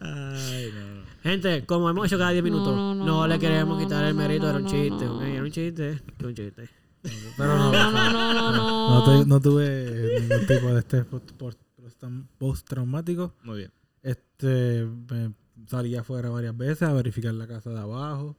Ay, 0.00 0.70
no. 0.74 1.04
Gente, 1.22 1.64
como 1.64 1.88
hemos 1.88 2.06
hecho 2.06 2.18
cada 2.18 2.30
10 2.30 2.44
minutos, 2.44 2.74
no, 2.76 2.94
No, 2.94 3.04
no, 3.04 3.26
le 3.26 3.38
queremos 3.38 3.78
no, 3.78 3.84
quitar 3.84 4.02
no, 4.02 4.08
el 4.08 4.14
mérito. 4.14 4.44
no, 4.44 4.50
era 4.50 4.58
un 4.58 4.66
chiste. 4.66 5.04
Era 5.04 5.42
un 5.42 5.50
chiste. 5.50 6.02
Era 6.18 6.28
un 6.28 6.34
chiste. 6.34 6.68
Pero 7.36 7.56
no, 7.58 7.72
No, 7.72 7.90
no, 7.90 8.10
no, 8.12 8.34
no, 8.34 8.52
no. 8.52 8.90
no, 8.90 9.04
tu- 9.04 9.26
no 9.26 9.40
tuve 9.40 10.20
ningún 10.20 10.46
tipo 10.46 10.66
de 10.72 10.78
estrés 10.80 11.04
post- 11.04 11.32
post- 11.32 11.60
post- 11.76 12.02
postraumático. 12.38 13.34
Muy 13.42 13.58
bien. 13.58 13.72
Este, 14.02 14.84
me 15.10 15.32
salí 15.66 15.96
afuera 15.96 16.28
varias 16.30 16.56
veces 16.56 16.82
a 16.82 16.92
verificar 16.92 17.32
la 17.34 17.46
casa 17.46 17.70
de 17.70 17.80
abajo. 17.80 18.36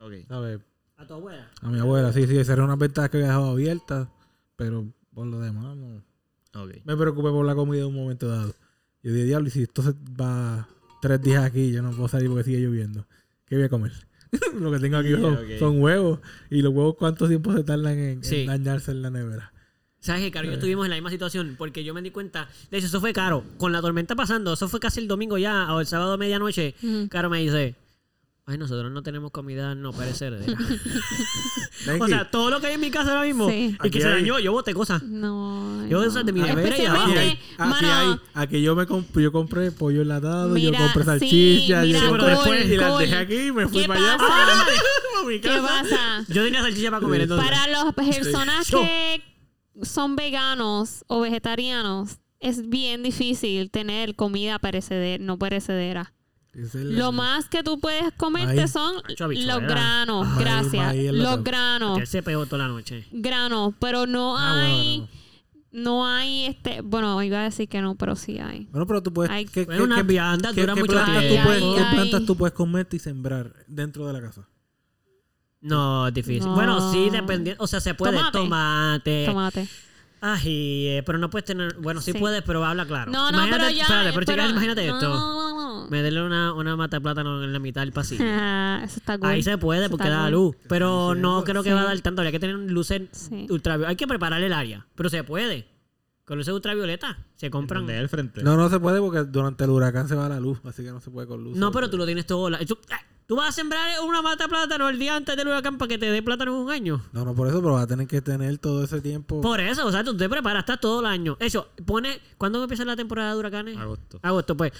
Ok. 0.00 0.12
¿Sabes? 0.28 0.60
A 1.02 1.06
tu 1.06 1.14
abuela. 1.14 1.50
A 1.60 1.68
mi 1.68 1.78
abuela, 1.80 2.12
sí, 2.12 2.26
sí, 2.26 2.44
cerré 2.44 2.62
unas 2.62 2.78
ventanas 2.78 3.10
que 3.10 3.16
había 3.16 3.28
dejado 3.28 3.50
abiertas. 3.50 4.08
Pero 4.56 4.86
por 5.12 5.26
lo 5.26 5.40
demás, 5.40 5.76
no. 5.76 6.02
Me 6.84 6.96
preocupé 6.96 7.30
por 7.30 7.44
la 7.44 7.54
comida 7.54 7.80
en 7.80 7.88
un 7.88 7.94
momento 7.96 8.28
dado. 8.28 8.54
Yo 9.02 9.12
dije, 9.12 9.24
diablo, 9.24 9.48
y 9.48 9.50
si 9.50 9.62
esto 9.62 9.82
se 9.82 9.94
va 10.20 10.68
tres 11.00 11.20
días 11.20 11.42
aquí, 11.44 11.72
yo 11.72 11.82
no 11.82 11.90
puedo 11.90 12.08
salir 12.08 12.28
porque 12.28 12.44
sigue 12.44 12.60
lloviendo. 12.60 13.06
¿Qué 13.46 13.56
voy 13.56 13.64
a 13.64 13.68
comer? 13.68 13.92
lo 14.60 14.70
que 14.70 14.78
tengo 14.78 14.98
aquí 14.98 15.08
Yeah, 15.08 15.58
son, 15.58 15.80
huevos. 15.82 16.20
Y 16.50 16.62
los 16.62 16.72
huevos, 16.72 16.94
¿cuánto 16.98 17.26
tiempo 17.26 17.52
se 17.52 17.64
tardan 17.64 17.98
en, 17.98 18.08
en 18.18 18.24
Sí. 18.24 18.46
dañarse 18.46 18.92
en 18.92 19.02
la 19.02 19.10
nevera? 19.10 19.52
¿Sabes 19.98 20.22
qué, 20.22 20.30
Caro? 20.30 20.46
Yo 20.48 20.54
estuvimos 20.54 20.84
en 20.84 20.90
la 20.90 20.96
misma 20.96 21.10
situación 21.10 21.54
porque 21.56 21.84
yo 21.84 21.94
me 21.94 22.02
di 22.02 22.10
cuenta. 22.10 22.48
De 22.70 22.78
hecho, 22.78 22.86
eso 22.86 23.00
fue 23.00 23.12
caro. 23.12 23.44
Con 23.56 23.72
la 23.72 23.80
tormenta 23.80 24.16
pasando, 24.16 24.52
eso 24.54 24.68
fue 24.68 24.80
casi 24.80 25.00
el 25.00 25.06
domingo 25.08 25.38
ya, 25.38 25.72
o 25.74 25.80
el 25.80 25.86
sábado 25.86 26.12
a 26.12 26.16
medianoche. 26.16 26.74
Ujú. 26.82 27.08
Caro 27.08 27.30
me 27.30 27.40
dice: 27.40 27.76
Ay, 28.44 28.58
nosotros 28.58 28.90
no 28.90 29.04
tenemos 29.04 29.30
comida 29.30 29.76
no 29.76 29.92
perecedera. 29.92 30.44
o 32.00 32.06
sea, 32.08 32.28
todo 32.30 32.50
lo 32.50 32.60
que 32.60 32.66
hay 32.66 32.74
en 32.74 32.80
mi 32.80 32.90
casa 32.90 33.10
ahora 33.12 33.22
mismo 33.24 33.48
Sí. 33.48 33.76
y 33.76 33.78
que 33.78 33.86
Aquí 33.88 34.00
se 34.00 34.08
dañó, 34.08 34.38
yo 34.40 34.50
boté 34.52 34.74
cosas. 34.74 35.00
No. 35.04 35.86
Yo 35.88 36.00
no. 36.00 36.04
esas 36.08 36.26
de 36.26 36.32
mi 36.32 36.40
nevera 36.40 36.76
y 36.76 36.84
abajo. 36.86 37.04
aquí 37.10 37.18
hay, 37.18 37.28
Especialmente, 37.28 37.54
aquí 37.56 37.86
hay, 37.86 38.42
aquí 38.42 38.62
yo 38.62 38.74
me 38.74 38.86
comp- 38.88 39.20
yo 39.20 39.30
compré 39.30 39.70
pollo 39.70 40.02
enlatado, 40.02 40.48
Mira, 40.54 40.76
yo 40.76 40.84
compré 40.92 41.02
sí, 41.02 41.06
salchicha, 41.06 41.82
mira, 41.82 42.00
yo 42.00 42.08
compré 42.08 42.30
después 42.30 42.64
y 42.70 42.76
las 42.76 42.98
dejé 42.98 43.16
aquí 43.16 43.34
y 43.36 43.52
me 43.52 43.68
fui 43.68 43.82
¿Qué 43.82 43.88
para 43.88 44.14
allá. 44.14 44.24
mi 45.26 45.38
¿Qué 45.40 45.48
pasa? 45.48 46.24
Yo 46.28 46.42
tenía 46.44 46.62
salchicha 46.62 46.90
para 46.90 47.00
comer 47.00 47.20
entonces. 47.22 47.48
Para 47.48 47.68
las 47.68 47.94
personas 47.94 48.68
que 48.68 49.22
son 49.82 50.16
veganos 50.16 51.04
o 51.06 51.20
vegetarianos, 51.20 52.18
es 52.40 52.68
bien 52.68 53.04
difícil 53.04 53.70
tener 53.70 54.16
comida 54.16 54.58
perecedera, 54.58 55.22
no 55.22 55.38
perecedera. 55.38 56.12
Es 56.54 56.74
Lo 56.74 57.12
más 57.12 57.48
que 57.48 57.62
tú 57.62 57.80
puedes 57.80 58.12
comerte 58.14 58.54
Maíz. 58.56 58.70
son 58.70 58.96
los 59.18 59.60
granos, 59.62 60.26
Maíz, 60.26 60.38
gracias. 60.38 60.84
maíz 60.86 61.12
los 61.12 61.42
granos, 61.42 61.98
Él 61.98 62.06
se 62.06 62.22
pegó 62.22 62.44
toda 62.44 62.58
la 62.66 62.68
noche. 62.68 63.06
granos, 63.10 63.72
pero 63.78 64.06
no 64.06 64.36
Ah, 64.36 64.64
hay, 64.66 64.98
bueno. 64.98 65.08
no 65.72 66.06
hay 66.06 66.44
este, 66.44 66.82
bueno, 66.82 67.22
iba 67.22 67.40
a 67.40 67.44
decir 67.44 67.68
que 67.70 67.80
no, 67.80 67.94
pero 67.94 68.16
sí 68.16 68.38
hay. 68.38 68.66
Bueno, 68.70 68.86
pero 68.86 69.02
tú 69.02 69.12
puedes. 69.14 69.32
Ay, 69.32 69.46
¿qué, 69.46 69.64
Bueno, 69.64 69.78
qué- 69.80 69.80
duran 69.80 69.96
qué 70.04 70.04
mucho 70.04 70.92
plantas 70.92 71.22
tú 71.22 71.28
tiempo. 71.28 71.74
qué 71.76 71.84
plantas 71.94 72.26
tú 72.26 72.36
puedes 72.36 72.52
comerte 72.54 72.96
y 72.96 72.98
sembrar 72.98 73.54
dentro 73.66 74.06
de 74.06 74.12
la 74.12 74.20
casa? 74.20 74.46
No, 75.62 76.08
es 76.08 76.12
difícil. 76.14 76.44
No. 76.44 76.54
Bueno, 76.54 76.92
sí, 76.92 77.08
dependiendo. 77.08 77.62
O 77.64 77.66
sea, 77.66 77.80
se 77.80 77.94
puede. 77.94 78.12
Tomate. 78.16 78.38
Tomate. 78.38 79.26
Tomate. 79.26 79.68
Ay, 80.24 80.86
eh, 80.86 81.02
pero 81.04 81.18
no 81.18 81.28
puedes 81.30 81.44
tener. 81.44 81.74
Bueno, 81.74 82.00
sí, 82.00 82.12
Sí. 82.12 82.18
puedes, 82.18 82.42
pero 82.42 82.64
habla 82.64 82.86
claro. 82.86 83.10
No, 83.10 83.32
no, 83.32 83.38
Imagínate- 83.38 83.64
pero 83.64 83.76
ya. 83.76 83.82
Espérate, 83.82 84.12
pero, 84.12 84.24
chicas, 84.32 84.50
imagínate 84.50 84.86
no, 84.86 84.94
esto. 84.94 85.08
No, 85.08 85.50
no, 85.50 85.82
no. 85.82 85.90
Meterle 85.90 86.22
una, 86.22 86.52
una 86.54 86.76
mata 86.76 86.96
de 86.98 87.00
plátano 87.00 87.42
en 87.42 87.52
la 87.52 87.58
mitad 87.58 87.80
del 87.82 87.92
pasillo. 87.92 88.24
Ah, 88.28 88.80
eso 88.84 88.98
está 88.98 89.18
cool. 89.18 89.28
Ahí 89.28 89.42
se 89.42 89.58
puede 89.58 89.82
Eso 89.82 89.90
porque 89.90 90.04
está 90.04 90.16
da 90.18 90.22
cool. 90.26 90.32
luz. 90.32 90.56
Pero 90.68 91.14
no 91.16 91.42
creo 91.42 91.62
que 91.64 91.70
Sí. 91.70 91.74
va 91.74 91.82
a 91.82 91.84
dar 91.86 92.00
tanto. 92.00 92.20
Habría 92.22 92.30
que 92.32 92.38
tener 92.40 92.56
luces 92.56 93.02
Sí. 93.10 93.46
ultravioletas. 93.50 93.90
Hay 93.90 93.96
que 93.96 94.06
preparar 94.06 94.40
el 94.42 94.52
área. 94.52 94.86
Pero 94.94 95.08
se 95.10 95.24
puede. 95.24 95.66
Con 96.24 96.38
luces 96.38 96.54
ultravioletas. 96.54 97.16
Se 97.34 97.50
compran. 97.50 97.80
Donde 97.82 97.96
es 97.96 98.00
el 98.02 98.08
frente. 98.08 98.44
No, 98.44 98.56
no 98.56 98.70
se 98.70 98.78
puede 98.78 99.00
porque 99.00 99.24
durante 99.24 99.64
el 99.64 99.70
huracán 99.70 100.08
se 100.08 100.14
va 100.14 100.28
la 100.28 100.38
luz, 100.38 100.60
así 100.64 100.84
que 100.84 100.92
no 100.92 101.00
se 101.00 101.10
puede 101.10 101.26
con 101.26 101.42
luz. 101.42 101.56
No, 101.58 101.72
pero 101.72 101.90
tú 101.90 101.96
lo 101.98 102.06
tienes 102.06 102.26
todo. 102.26 102.48
la- 102.48 102.58
ah, 102.58 103.02
tú 103.32 103.36
vas 103.36 103.48
a 103.48 103.52
sembrar 103.52 103.98
una 104.06 104.20
mata 104.20 104.44
de 104.44 104.48
plátano 104.50 104.90
el 104.90 104.98
día 104.98 105.16
antes 105.16 105.34
del 105.38 105.48
huracán 105.48 105.78
para 105.78 105.88
que 105.88 105.96
te 105.96 106.04
dé 106.10 106.22
plátano 106.22 106.54
en 106.54 106.64
un 106.64 106.70
año. 106.70 107.02
No, 107.12 107.24
no 107.24 107.34
por 107.34 107.48
eso, 107.48 107.62
pero 107.62 107.72
va 107.72 107.80
a 107.80 107.86
tener 107.86 108.06
que 108.06 108.20
tener 108.20 108.58
todo 108.58 108.84
ese 108.84 109.00
tiempo. 109.00 109.40
Por 109.40 109.58
eso, 109.58 109.86
o 109.86 109.90
sea, 109.90 110.04
tú 110.04 110.14
te 110.14 110.28
preparas 110.28 110.60
hasta 110.60 110.76
todo 110.76 111.00
el 111.00 111.06
año. 111.06 111.38
Eso, 111.40 111.70
pone. 111.86 112.20
¿Cuándo 112.36 112.62
empieza 112.62 112.84
la 112.84 112.94
temporada 112.94 113.32
de 113.32 113.38
huracanes? 113.38 113.78
Agosto. 113.78 114.18
Agosto, 114.20 114.54
pues. 114.54 114.72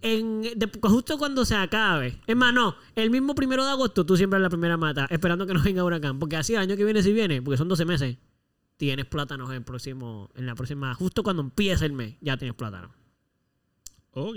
En, 0.00 0.40
de- 0.40 0.70
justo 0.82 1.18
cuando 1.18 1.44
se 1.44 1.54
acabe. 1.54 2.18
Es 2.26 2.34
más, 2.34 2.54
no. 2.54 2.74
El 2.94 3.10
mismo 3.10 3.34
primero 3.34 3.66
de 3.66 3.70
agosto 3.70 4.06
tú 4.06 4.16
siembras 4.16 4.40
la 4.40 4.48
primera 4.48 4.78
mata, 4.78 5.06
esperando 5.10 5.46
que 5.46 5.52
no 5.52 5.62
venga 5.62 5.84
huracán. 5.84 6.18
Porque 6.18 6.36
así 6.36 6.54
el 6.54 6.60
año 6.60 6.78
que 6.78 6.84
viene, 6.86 7.02
si 7.02 7.12
viene, 7.12 7.42
porque 7.42 7.58
son 7.58 7.68
12 7.68 7.84
meses, 7.84 8.16
tienes 8.78 9.04
plátanos 9.04 9.50
en 9.50 9.56
el 9.56 9.62
próximo. 9.62 10.30
En 10.36 10.46
la 10.46 10.54
próxima. 10.54 10.94
Justo 10.94 11.22
cuando 11.22 11.42
empieza 11.42 11.84
el 11.84 11.92
mes, 11.92 12.14
ya 12.22 12.38
tienes 12.38 12.56
plátano. 12.56 12.94
Ok. 14.12 14.36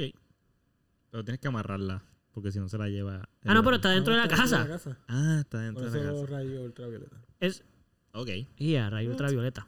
Pero 1.11 1.23
tienes 1.23 1.39
que 1.39 1.47
amarrarla. 1.47 2.03
Porque 2.33 2.51
si 2.51 2.59
no 2.59 2.67
se 2.67 2.77
la 2.77 2.87
lleva. 2.89 3.29
Ah, 3.45 3.53
no, 3.53 3.63
pero 3.63 3.75
está 3.75 3.89
dentro 3.91 4.13
de 4.13 4.19
la 4.19 4.25
Está 4.25 4.37
dentro 4.37 4.57
de 4.59 4.67
casa. 4.67 4.97
Ah, 5.07 5.37
está 5.41 5.57
Por 5.57 5.65
dentro 5.65 5.87
eso 5.87 5.97
de 5.97 6.03
la 6.03 6.11
casa. 6.11 6.25
rayos 6.25 6.63
ultravioleta. 6.65 7.17
Es. 7.39 7.63
Ok. 8.13 8.29
Y 8.57 8.75
a 8.75 8.89
rayo 8.89 9.11
ultravioleta. 9.11 9.67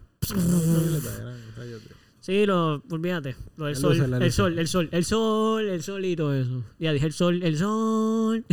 Sí, 2.22 2.46
lo, 2.48 2.82
olvídate. 2.90 3.36
Lo 3.58 3.66
del 3.66 3.76
La 3.76 3.80
sol, 3.80 4.10
la 4.12 4.18
el 4.18 4.32
sol, 4.32 4.58
el 4.58 4.68
sol, 4.68 4.90
el 4.92 5.06
sol, 5.06 5.70
el 5.70 5.84
sol 5.84 6.06
y 6.06 6.16
todo 6.16 6.34
eso. 6.34 6.64
Ya 6.80 6.92
dije 6.92 7.06
el 7.06 7.14
sol, 7.14 7.44
el 7.44 7.56
sol. 7.58 8.44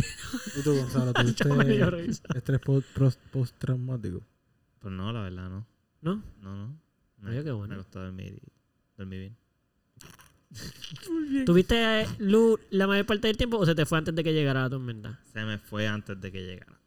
¿Y 0.55 0.61
tú, 0.61 0.75
Gonzalo, 0.75 1.11
tuviste 1.13 1.43
estrés 2.35 2.59
post- 2.59 2.87
post- 2.95 3.19
postraumático? 3.31 4.21
Pues 4.77 4.93
no, 4.93 5.11
la 5.11 5.23
verdad, 5.23 5.49
no. 5.49 5.65
¿No? 6.01 6.23
No, 6.39 6.55
no. 6.55 6.77
Me, 7.17 7.31
Oye, 7.31 7.43
qué 7.43 7.51
bueno. 7.51 7.73
Me 7.75 7.77
costó 7.81 7.99
dormir, 8.03 8.39
y- 8.43 8.51
dormir 8.95 9.19
bien. 9.21 9.37
¿Tuviste 11.45 12.01
eh, 12.01 12.07
luz 12.19 12.59
la 12.69 12.87
mayor 12.87 13.05
parte 13.05 13.27
del 13.27 13.37
tiempo 13.37 13.57
o 13.57 13.65
se 13.65 13.75
te 13.75 13.85
fue 13.85 13.97
antes 13.97 14.13
de 14.15 14.23
que 14.23 14.33
llegara 14.33 14.61
la 14.63 14.69
tormenta? 14.69 15.19
Se 15.31 15.43
me 15.43 15.57
fue 15.57 15.87
antes 15.87 16.19
de 16.19 16.31
que 16.31 16.41
llegara. 16.45 16.79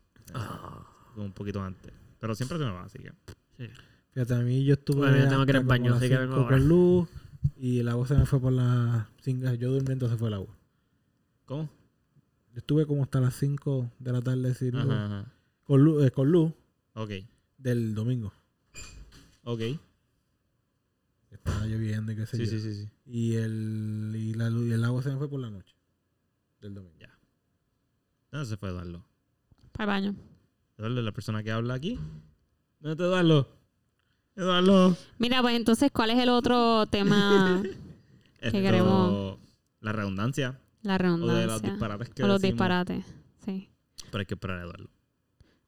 Fue 1.14 1.24
Un 1.24 1.32
poquito 1.32 1.62
antes. 1.62 1.92
Pero 2.20 2.34
siempre 2.34 2.58
se 2.58 2.64
me 2.64 2.70
va, 2.70 2.84
así 2.84 2.98
que. 2.98 3.12
Fíjate, 4.12 4.34
a 4.34 4.38
mí 4.38 4.64
yo 4.64 4.74
estuve 4.74 4.98
Bueno, 5.00 5.18
yo 5.18 5.28
tengo 5.28 5.44
que 5.44 5.50
ir 5.52 5.56
al 5.58 5.64
baño, 5.64 5.94
así 5.94 6.08
que 6.08 6.16
vengo 6.16 6.46
con 6.46 6.68
luz 6.68 7.08
y 7.56 7.80
el 7.80 7.88
agua 7.88 8.06
se 8.06 8.14
me 8.14 8.24
fue 8.26 8.40
por 8.40 8.52
las 8.52 9.06
5. 9.22 9.54
Yo 9.54 9.70
durmiendo 9.72 10.08
se 10.08 10.16
fue 10.16 10.28
el 10.28 10.34
agua. 10.34 10.54
¿Cómo? 11.44 11.64
Yo 12.52 12.58
estuve 12.58 12.86
como 12.86 13.02
hasta 13.02 13.20
las 13.20 13.34
5 13.34 13.92
de 13.98 14.12
la 14.12 14.22
tarde 14.22 14.54
sin 14.54 14.72
luz, 14.72 14.84
Ajá, 14.90 15.04
ajá. 15.06 15.32
con 15.64 15.84
luz, 15.84 16.04
eh, 16.04 16.10
con 16.10 16.30
luz 16.32 16.52
Ok. 16.94 17.10
del 17.58 17.94
domingo. 17.94 18.32
Ok. 19.44 19.60
Estaba 21.30 21.66
lloviendo 21.66 22.12
y 22.12 22.16
qué 22.16 22.26
sé 22.26 22.36
Sí, 22.36 22.44
yo. 22.44 22.50
sí, 22.50 22.60
sí, 22.60 22.74
sí. 22.74 22.90
Y 23.04 23.34
el, 23.34 24.12
y, 24.16 24.34
la 24.34 24.48
luz, 24.50 24.66
y 24.68 24.72
el 24.72 24.84
agua 24.84 25.02
se 25.02 25.10
me 25.10 25.16
fue 25.18 25.28
por 25.28 25.40
la 25.40 25.50
noche 25.50 25.74
del 26.60 26.74
domingo. 26.74 26.96
Ya. 26.98 27.10
¿Dónde 28.32 28.46
se 28.48 28.56
fue 28.56 28.68
Eduardo? 28.70 29.04
Para 29.72 29.84
el 29.96 30.02
baño. 30.12 30.16
Eduardo 30.78 30.98
es 30.98 31.04
la 31.04 31.12
persona 31.12 31.42
que 31.42 31.50
habla 31.52 31.74
aquí. 31.74 31.98
¿Dónde 32.80 32.92
está 32.92 33.04
Eduardo? 33.04 33.48
Eduardo. 34.36 34.96
Mira, 35.18 35.40
pues 35.42 35.56
entonces, 35.56 35.90
¿cuál 35.92 36.10
es 36.10 36.18
el 36.18 36.28
otro 36.28 36.86
tema? 36.86 37.62
Esto, 38.40 38.58
queremos? 38.58 39.38
La 39.80 39.92
redundancia. 39.92 40.58
La 40.82 40.94
O 40.96 40.98
de 40.98 41.08
los 41.08 41.20
redundancia. 41.20 41.70
disparates 41.70 42.10
que 42.10 42.22
O 42.24 42.26
los 42.28 42.40
decimos. 42.40 42.54
disparates. 42.58 43.04
Sí. 43.44 43.68
Pero 44.10 44.18
hay 44.20 44.26
que 44.26 44.34
esperar 44.34 44.58
a 44.58 44.62
Eduardo. 44.62 44.88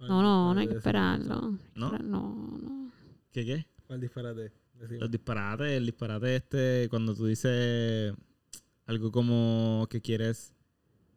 No, 0.01 0.23
no, 0.23 0.55
no 0.55 0.61
hay 0.61 0.67
que 0.67 0.75
¿Cuál 0.75 0.79
esperarlo. 0.79 1.59
¿No? 1.75 1.93
No, 1.99 1.99
no. 1.99 2.93
¿Qué 3.33 3.45
qué? 3.45 3.67
¿Cuál 3.87 4.01
disparate? 4.01 4.53
Decimos. 4.79 5.01
Los 5.03 5.11
disparates, 5.11 5.73
el 5.73 5.87
disparate 5.87 6.37
este, 6.37 6.87
cuando 6.91 7.15
tú 7.15 7.27
dices 7.27 8.15
algo 8.87 9.11
como 9.13 9.87
que 9.91 10.01
quieres, 10.01 10.55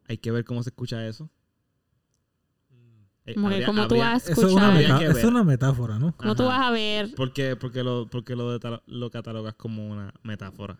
hay 0.08 0.18
que 0.18 0.32
ver 0.32 0.44
cómo 0.46 0.64
se 0.64 0.70
escucha 0.70 1.08
eso. 1.08 1.30
Eh, 3.26 3.36
Como 3.36 3.50
que 3.50 3.54
habría- 3.56 3.68
como 3.68 3.88
tú 3.88 3.98
vas 3.98 4.28
a 4.28 4.32
Eso 4.32 4.48
es 4.48 4.54
una, 4.54 4.80
escuchar. 4.82 5.04
Eso 5.04 5.18
es 5.20 5.24
una 5.26 5.44
metáfora, 5.44 6.00
¿no? 6.00 6.16
Como 6.18 6.36
tú 6.36 6.44
vas 6.44 6.60
a 6.60 6.72
ver. 6.72 7.14
¿Por 7.14 7.34
qué? 7.34 7.56
Porque 7.56 7.84
lo, 7.84 8.08
porque 8.10 8.36
lo, 8.36 9.12
catalogas 9.12 9.54
como 9.54 9.88
una 9.88 10.12
metáfora. 10.24 10.80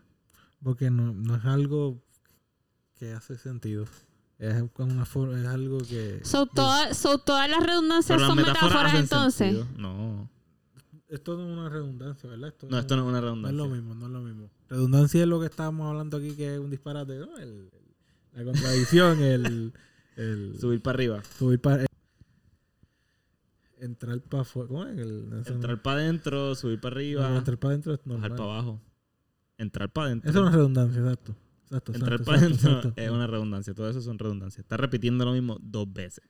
Porque 0.64 0.90
no, 0.90 1.14
no 1.14 1.36
es 1.36 1.46
algo 1.46 2.02
que 2.96 3.14
hace 3.14 3.38
sentido. 3.38 3.86
Es, 4.40 4.56
con 4.74 4.92
una 4.92 5.06
for- 5.06 5.38
es 5.38 5.46
algo 5.46 5.78
que... 5.80 6.20
So, 6.24 6.48
toda- 6.48 6.96
so, 6.96 7.20
todas 7.20 7.48
las 7.48 7.62
redundancias 7.64 8.20
las 8.20 8.28
son 8.28 8.38
metáforas 8.38 8.96
entonces. 8.96 9.56
sentido. 9.58 9.68
No. 9.78 10.28
Esto 11.12 11.36
no 11.38 11.44
es 11.46 11.58
una 11.58 11.70
redundancia, 11.70 12.30
¿verdad? 12.30 12.50
Esto 12.50 12.68
No, 12.70 12.80
esto 12.80 12.96
no 12.96 13.02
es 13.04 13.08
una 13.10 13.12
No 13.12 13.18
es 13.20 13.24
redundancia. 13.26 13.58
lo 13.64 13.70
mismo, 13.70 13.96
no 13.96 14.06
es 14.06 14.12
lo 14.12 14.22
mismo. 14.22 14.50
Redundancia 14.70 15.22
es 15.22 15.28
lo 15.28 15.40
que 15.40 15.46
estábamos 15.48 15.88
hablando 15.88 16.18
aquí, 16.18 16.36
que 16.36 16.54
es 16.56 16.60
un 16.60 16.70
disparate, 16.70 17.20
¿no? 17.20 17.38
El- 17.38 17.70
el- 17.70 17.72
la 18.34 18.44
contradicción, 18.46 19.20
el, 19.22 19.74
el 20.16 20.58
Subir 20.60 20.82
para 20.82 20.96
arriba. 20.96 21.24
subir 21.38 21.60
para... 21.60 21.86
entrar 23.80 24.22
para 24.22 24.42
afuera. 24.42 24.68
¿Cómo 24.70 24.86
es? 24.86 24.96
No- 24.96 25.38
Entrar 25.46 25.82
para 25.82 26.00
adentro, 26.02 26.56
subir 26.56 26.80
para 26.80 26.94
no, 26.96 27.00
arriba, 27.00 27.38
entrar 27.38 27.58
para 27.58 27.70
adentro 27.72 27.94
es 27.94 28.00
bajar 28.06 28.08
normal. 28.22 28.38
para 28.38 28.44
abajo. 28.54 28.82
Entrar 29.58 29.92
para 29.92 30.08
adentro. 30.08 30.30
Eso 30.30 30.40
es 30.40 30.44
una 30.48 30.56
redundancia, 30.56 31.02
exacto. 31.02 31.36
Exacto, 31.66 31.94
Entrar 31.94 32.14
exacto, 32.22 32.26
para 32.32 32.38
adentro 32.78 32.94
es 32.96 33.10
una 33.12 33.28
redundancia. 33.28 33.74
Todo 33.74 33.90
eso 33.90 34.02
son 34.02 34.18
redundancias. 34.20 34.60
Estás 34.64 34.80
repitiendo 34.80 35.24
lo 35.26 35.34
mismo 35.34 35.58
dos 35.62 35.92
veces. 35.92 36.24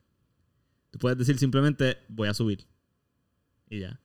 Tú 0.90 0.98
puedes 0.98 1.16
decir 1.18 1.38
simplemente 1.38 1.98
voy 2.08 2.28
a 2.28 2.34
subir. 2.34 2.66
Y 3.68 3.80
ya. 3.80 4.00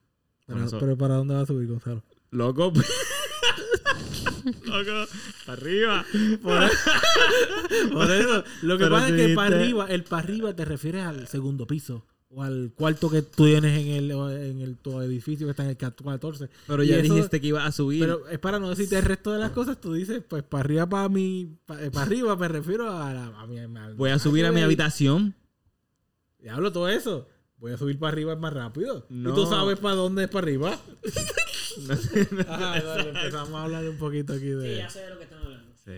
Pero, 0.47 0.97
¿para 0.97 1.15
dónde 1.15 1.33
va 1.35 1.41
a 1.41 1.45
subir, 1.45 1.67
Gonzalo? 1.67 2.03
Loco. 2.31 2.71
Loco. 4.65 5.11
Para 5.45 5.61
arriba. 5.61 6.05
Por 7.91 8.11
eso, 8.11 8.43
lo 8.61 8.77
que 8.77 8.83
Pero 8.85 8.95
pasa 8.95 9.09
es 9.09 9.15
que 9.27 9.35
para 9.35 9.57
arriba, 9.57 9.85
el 9.89 10.03
para 10.03 10.23
arriba 10.23 10.55
te 10.55 10.65
refieres 10.65 11.03
al 11.03 11.27
segundo 11.27 11.67
piso 11.67 12.05
o 12.29 12.43
al 12.43 12.71
cuarto 12.75 13.09
que 13.09 13.21
tú 13.21 13.45
tienes 13.45 13.79
en 13.79 13.87
el, 13.87 14.11
en 14.11 14.61
el 14.61 14.77
tu 14.77 15.01
edificio 15.01 15.47
que 15.47 15.51
está 15.51 15.63
en 15.63 15.69
el 15.69 15.77
14. 15.77 16.49
Pero 16.67 16.83
Y 16.83 16.87
ya 16.87 16.97
eso- 16.97 17.13
dijiste 17.13 17.41
que 17.41 17.47
ibas 17.47 17.65
a 17.65 17.71
subir. 17.71 17.99
Pero 18.01 18.27
es 18.27 18.39
para 18.39 18.59
no 18.59 18.69
decirte 18.69 18.97
el 18.97 19.03
resto 19.05 19.31
de 19.33 19.39
las 19.39 19.51
cosas, 19.51 19.79
tú 19.81 19.93
dices, 19.93 20.21
pues 20.27 20.43
para 20.43 20.61
arriba, 20.63 20.87
para 20.87 21.09
mi, 21.09 21.57
para, 21.65 21.85
arriba 22.01 22.35
me 22.35 22.47
refiero 22.47 22.89
a, 22.91 23.13
la, 23.13 23.25
a 23.27 23.47
mi, 23.47 23.59
a- 23.59 23.67
voy 23.95 24.09
a 24.11 24.19
subir 24.19 24.45
a 24.45 24.51
mi 24.51 24.61
habitación. 24.61 25.35
Diablo, 26.39 26.71
todo 26.71 26.87
eso. 26.89 27.27
Voy 27.57 27.71
a 27.71 27.77
subir 27.77 27.97
para 27.97 28.11
arriba 28.11 28.35
más 28.35 28.53
rápido. 28.53 29.05
No. 29.09 29.31
¿Y 29.31 29.33
tú 29.33 29.45
sabes 29.47 29.79
para 29.79 29.95
dónde 29.95 30.23
es 30.25 30.29
para 30.29 30.43
arriba? 30.45 30.79
No 31.87 31.95
sé. 31.95 32.27
Ajá, 32.47 32.81
dale, 32.81 33.09
empezamos 33.09 33.53
a 33.55 33.63
hablar 33.63 33.87
un 33.89 33.97
poquito 33.97 34.33
aquí 34.33 34.41
Sí, 34.43 34.49
de... 34.51 34.77
ya 34.77 34.89
sé 34.89 35.01
de 35.01 35.09
lo 35.09 35.17
que 35.17 35.23
están 35.23 35.39
hablando. 35.43 35.73
Sí. 35.83 35.91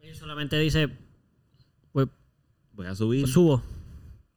Él 0.00 0.16
solamente 0.16 0.58
dice, 0.58 0.88
pues 1.92 2.08
Voy 2.72 2.86
a 2.86 2.94
subir. 2.94 3.26
subo. 3.28 3.62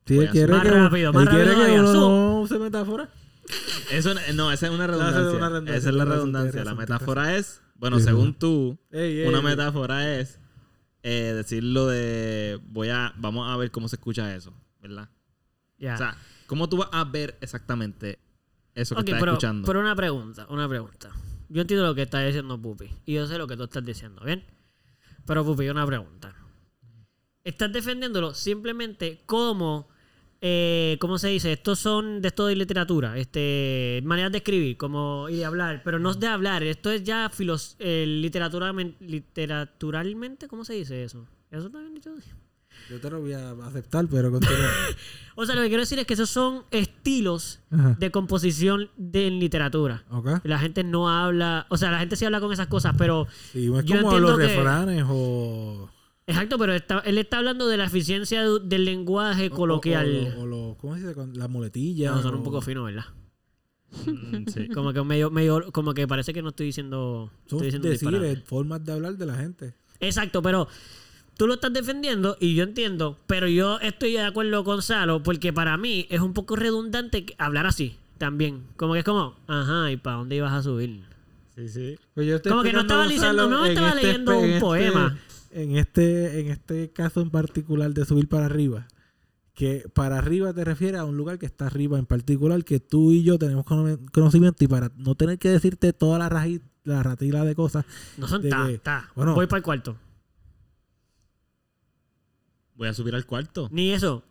Sí, 0.06 0.16
Voy 0.16 0.24
él 0.26 0.30
a 0.30 0.32
quiere 0.32 0.48
subir. 0.54 0.62
que, 0.64 0.70
Más 0.72 0.84
rápido, 0.84 1.14
más 1.14 1.30
quiere 1.30 1.46
rápido 1.46 1.66
que 1.66 1.80
uno 1.80 1.92
subo. 1.94 2.10
no 2.10 2.42
use 2.42 2.60
metáfora. 2.60 3.10
Eso, 3.92 4.14
no, 4.34 4.52
esa 4.52 4.68
es 4.68 4.72
una 4.74 4.86
esa 4.86 4.94
es 4.94 5.00
redundancia. 5.00 5.38
una 5.38 5.50
redundancia, 5.50 5.76
Esa 5.78 5.90
es 5.90 5.96
la 5.96 6.06
redundancia. 6.06 6.64
La 6.66 6.76
metáfora 6.76 7.36
es, 7.38 7.62
bueno, 7.76 8.00
Sí, 8.00 8.06
según 8.06 8.34
tú, 8.34 8.78
Ey, 8.92 9.20
ey, 9.22 9.28
una 9.28 9.40
ey. 9.40 9.44
metáfora 9.44 10.18
es 10.20 10.40
eh, 11.04 11.34
decirlo 11.36 11.88
de, 11.88 12.60
voy 12.68 12.90
a, 12.90 13.14
vamos 13.18 13.50
a 13.50 13.58
ver 13.58 13.72
cómo 13.72 13.88
se 13.90 13.96
escucha 13.98 14.34
eso, 14.36 14.54
¿verdad? 14.82 15.10
Ya. 15.82 15.96
O 15.96 15.98
sea, 15.98 16.16
¿cómo 16.48 16.70
tú 16.70 16.78
vas 16.78 16.88
a 16.94 17.04
ver 17.04 17.38
exactamente 17.42 18.20
eso 18.74 18.96
que 18.96 19.02
Ok, 19.02 19.08
estás 19.10 19.20
pero, 19.20 19.32
escuchando? 19.34 19.66
pero 19.68 19.80
una 19.82 19.96
pregunta, 19.96 20.48
una 20.50 20.70
pregunta. 20.70 21.12
Yo 21.50 21.62
entiendo 21.62 21.86
lo 21.86 21.94
que 21.94 22.04
está 22.04 22.22
diciendo 22.22 22.58
Pupi. 22.62 22.90
Y 23.06 23.16
yo 23.16 23.28
sé 23.28 23.38
lo 23.38 23.48
que 23.48 23.58
tú 23.58 23.64
estás 23.64 23.84
diciendo, 23.84 24.24
¿bien? 24.24 24.46
Pero 25.26 25.44
Pupi, 25.44 25.68
una 25.68 25.86
pregunta. 25.86 26.34
Estás 27.44 27.74
defendiéndolo 27.74 28.34
simplemente 28.34 29.22
como... 29.26 29.90
eh, 30.42 30.98
¿Cómo 31.02 31.18
se 31.18 31.28
dice? 31.30 31.52
Estos 31.52 31.80
son 31.80 32.22
de 32.22 32.28
esto 32.30 32.46
de 32.46 32.56
literatura, 32.56 33.18
este, 33.18 34.02
maneras 34.06 34.32
de 34.32 34.38
escribir 34.38 34.78
como, 34.78 35.28
y 35.30 35.38
de 35.38 35.46
hablar, 35.46 35.82
pero 35.84 36.00
no 36.00 36.12
es 36.12 36.20
de 36.20 36.28
hablar, 36.28 36.64
esto 36.64 36.90
es 36.92 37.04
ya 37.04 37.30
filos, 37.30 37.76
eh, 37.80 38.06
literatura, 38.08 38.72
literaturalmente, 39.00 40.48
¿cómo 40.48 40.64
se 40.64 40.74
dice 40.74 41.04
eso? 41.04 41.28
¿Eso 41.50 41.66
está 41.68 41.80
bien 41.80 41.96
dicho? 41.96 42.12
Yo 42.92 43.00
te 43.00 43.10
lo 43.10 43.22
voy 43.22 43.34
a 43.34 43.52
aceptar, 43.66 44.06
pero 44.10 44.30
continúa. 44.32 44.58
O 45.36 45.46
sea, 45.46 45.56
lo 45.56 45.62
que 45.62 45.70
quiero 45.70 45.82
decir 45.82 45.98
es 45.98 46.06
que 46.06 46.14
esos 46.14 46.30
son 46.30 46.64
estilos 46.72 47.62
Ajá. 47.72 47.96
de 47.98 48.12
composición 48.12 48.90
de 48.98 49.28
en 49.28 49.40
literatura. 49.40 50.04
¿Ok? 50.12 50.28
La 50.44 50.60
gente 50.60 50.84
no 50.84 51.10
habla, 51.10 51.66
o 51.70 51.78
sea, 51.78 51.90
la 51.90 52.00
gente 52.00 52.18
sí 52.18 52.26
habla 52.26 52.42
con 52.42 52.52
esas 52.52 52.68
cosas, 52.68 52.94
pero 52.98 53.28
Y 53.54 53.60
es 53.60 53.66
Yo 53.66 53.72
como 53.72 53.80
entiendo 54.12 54.20
los 54.20 54.38
que- 54.38 54.48
refranes 54.48 55.06
o... 55.08 55.90
exacto, 56.28 56.58
pero 56.60 56.74
está- 56.74 57.00
él 57.06 57.18
está 57.18 57.38
hablando 57.38 57.68
de 57.70 57.78
la 57.78 57.86
eficiencia 57.86 58.44
de- 58.44 58.60
del 58.60 58.84
lenguaje 58.86 59.48
o- 59.48 59.56
coloquial. 59.56 60.34
O, 60.38 60.42
o, 60.42 60.46
lo- 60.46 60.78
¿Cómo 60.80 60.96
se 60.98 61.08
dice? 61.08 61.16
La 61.34 61.48
muletilla. 61.48 62.12
No, 62.12 62.22
son 62.22 62.36
un 62.36 62.44
poco 62.44 62.62
finos, 62.62 62.86
¿verdad? 62.86 63.06
Mm, 64.06 64.48
sí. 64.48 64.68
Como 64.70 64.92
que 64.94 65.02
medio, 65.04 65.32
medio, 65.32 65.72
como 65.72 65.94
que 65.94 66.08
parece 66.08 66.34
que 66.34 66.42
no 66.42 66.50
estoy 66.50 66.68
diciendo, 66.68 67.32
Son 67.48 67.58
estoy 67.60 67.68
diciendo 67.68 67.90
disparate. 67.90 68.20
decires, 68.26 68.48
formas 68.48 68.84
de 68.86 68.92
hablar 68.92 69.16
de 69.18 69.26
la 69.26 69.36
gente. 69.36 69.76
Exacto, 70.02 70.42
pero 70.42 70.68
tú 71.42 71.48
lo 71.48 71.56
estás 71.56 71.74
defendiendo 71.74 72.38
y 72.40 72.54
yo 72.54 72.64
entiendo, 72.64 73.18
pero 73.26 73.48
yo 73.48 73.80
estoy 73.80 74.12
de 74.12 74.22
acuerdo 74.22 74.64
con 74.64 74.84
Salo 74.84 75.24
porque 75.24 75.52
para 75.52 75.76
mí 75.76 76.06
es 76.12 76.20
un 76.22 76.34
poco 76.34 76.56
redundante 76.56 77.26
hablar 77.40 77.66
así 77.66 77.96
también. 78.20 78.62
Como 78.76 78.94
que 78.94 79.00
es 79.00 79.06
como, 79.06 79.36
ajá, 79.48 79.92
¿y 79.92 79.98
para 79.98 80.18
dónde 80.18 80.36
ibas 80.36 80.54
a 80.54 80.62
subir? 80.62 81.02
Sí, 81.56 81.68
sí. 81.68 81.98
Pues 82.14 82.28
yo 82.28 82.36
estoy 82.36 82.52
Como 82.52 82.62
que 82.62 82.72
no 82.74 82.82
estaba 82.82 83.08
diciendo- 83.08 83.46
Gonzalo, 83.46 83.50
no 83.50 83.66
estaba 83.66 83.90
este 83.90 84.04
leyendo 84.04 84.38
un 84.38 84.44
en 84.44 84.50
este- 84.52 84.60
poema. 84.62 85.18
En 85.50 85.78
este, 85.78 86.42
en 86.42 86.48
este 86.50 86.92
caso 86.92 87.22
en 87.22 87.32
particular 87.32 87.92
de 87.92 88.06
subir 88.06 88.30
para 88.30 88.46
arriba. 88.46 88.88
Que 89.56 89.84
para 89.96 90.20
arriba 90.20 90.54
te 90.54 90.64
refiere 90.64 91.00
a 91.00 91.06
un 91.06 91.18
lugar 91.18 91.40
que 91.40 91.48
está 91.48 91.66
arriba 91.66 91.98
en 91.98 92.06
particular, 92.06 92.64
que 92.64 92.80
tú 92.80 93.14
y 93.14 93.24
yo 93.24 93.40
tenemos 93.40 93.66
cono- 93.66 93.98
conocimiento 94.14 94.64
y 94.64 94.68
para 94.68 94.92
no 94.96 95.16
tener 95.16 95.40
que 95.40 95.50
decirte 95.50 95.92
toda 95.92 96.20
la, 96.20 96.48
la 96.84 97.02
ratila 97.02 97.44
de 97.46 97.56
cosas. 97.56 97.84
No 98.18 98.28
son 98.28 98.44
De 98.44 98.50
ta, 98.50 98.68
que- 98.68 98.78
ta. 98.78 99.10
bueno. 99.16 99.34
Voy 99.34 99.48
para 99.48 99.58
el 99.58 99.64
cuarto. 99.64 99.98
Voy 102.82 102.88
a 102.88 102.96
subir 102.96 103.14
al 103.14 103.28
cuarto. 103.28 103.70
Ni 103.72 103.92
eso. 103.92 104.24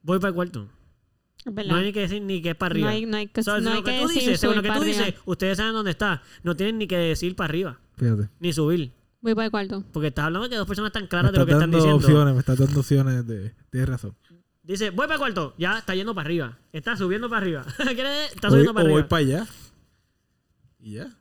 Voy 0.00 0.18
para 0.18 0.30
el 0.30 0.34
cuarto. 0.34 0.68
Verdad. 1.44 1.70
No 1.70 1.76
hay 1.76 1.84
ni 1.84 1.92
que 1.92 2.00
decir 2.00 2.22
ni 2.22 2.40
que 2.40 2.48
es 2.50 2.56
para 2.56 2.72
arriba. 2.72 2.86
No 2.88 2.92
hay, 2.94 3.04
no 3.04 3.16
hay 3.18 3.26
que, 3.26 3.42
O 3.42 3.44
no 3.60 3.70
hay 3.72 3.76
lo 3.76 3.84
que, 3.84 3.90
que 3.92 4.00
tú 4.00 4.08
decir 4.08 4.22
dices, 4.22 4.40
según 4.40 4.56
lo 4.56 4.62
subir 4.62 4.72
que 4.72 4.78
tú 4.78 4.82
arriba. 4.84 5.04
dices, 5.04 5.20
ustedes 5.26 5.56
saben 5.58 5.74
dónde 5.74 5.90
está. 5.90 6.22
No 6.42 6.56
tienen 6.56 6.78
ni 6.78 6.86
que 6.86 6.96
decir 6.96 7.36
para 7.36 7.50
arriba, 7.50 7.78
Fíjate. 7.98 8.30
ni 8.40 8.54
subir. 8.54 8.90
Voy 9.20 9.34
para 9.34 9.44
el 9.44 9.50
cuarto. 9.50 9.84
Porque 9.92 10.06
estás 10.08 10.24
hablando 10.24 10.44
de 10.44 10.50
que 10.50 10.56
dos 10.56 10.66
personas 10.66 10.88
están 10.88 11.08
claras 11.08 11.30
de 11.30 11.38
lo 11.40 11.44
que 11.44 11.52
están 11.52 11.70
dando 11.70 11.76
diciendo. 11.76 11.96
opciones, 11.98 12.32
me 12.34 12.40
estás 12.40 12.56
dando 12.58 12.80
opciones 12.80 13.26
de... 13.26 13.54
Tienes 13.70 13.88
razón. 13.90 14.16
Dice, 14.62 14.88
voy 14.88 15.06
para 15.06 15.14
el 15.16 15.18
cuarto. 15.18 15.54
Ya 15.58 15.76
está 15.78 15.94
yendo 15.94 16.14
para 16.14 16.24
arriba. 16.26 16.58
Está 16.72 16.96
subiendo 16.96 17.28
para 17.28 17.42
arriba. 17.42 17.66
Está 18.32 18.48
O 18.48 18.50
subiendo 18.50 18.72
voy- 18.72 18.82
para 18.82 18.88
o 18.88 18.92
voy 18.92 19.00
arriba. 19.02 19.08
para 19.08 19.20
allá. 19.20 19.46
Y 20.78 20.92
ya. 20.94 21.17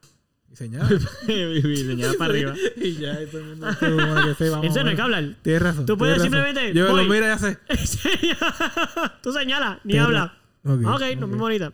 Señala. 0.57 0.89
señala 1.27 2.13
para 2.17 2.31
arriba. 2.33 2.55
y 2.77 2.93
ya, 2.93 3.15
todo 3.27 3.41
el 3.41 3.45
mundo 3.45 3.67
se 3.79 3.89
supone 3.89 4.21
que 4.27 4.33
se 4.35 4.49
va 4.49 4.57
En 4.57 4.61
más 4.63 4.71
o 4.71 4.73
serio, 4.73 4.89
hay 4.89 4.95
que 4.95 5.01
hablar. 5.03 5.35
Tienes 5.43 5.61
razón. 5.61 5.85
Tú 5.85 5.97
puedes 5.99 6.19
simplemente, 6.21 6.73
Yo 6.73 6.89
voy. 6.89 7.03
lo 7.05 7.13
mira 7.13 7.27
y 7.27 7.29
hace. 7.29 7.57
Tú 9.21 9.31
señalas, 9.31 9.79
ni 9.83 9.97
habla. 9.97 10.33
Ok, 10.63 10.79
ok, 10.83 10.87
ok. 10.95 11.01
nos 11.19 11.29
vemos 11.29 11.41
ahorita. 11.41 11.73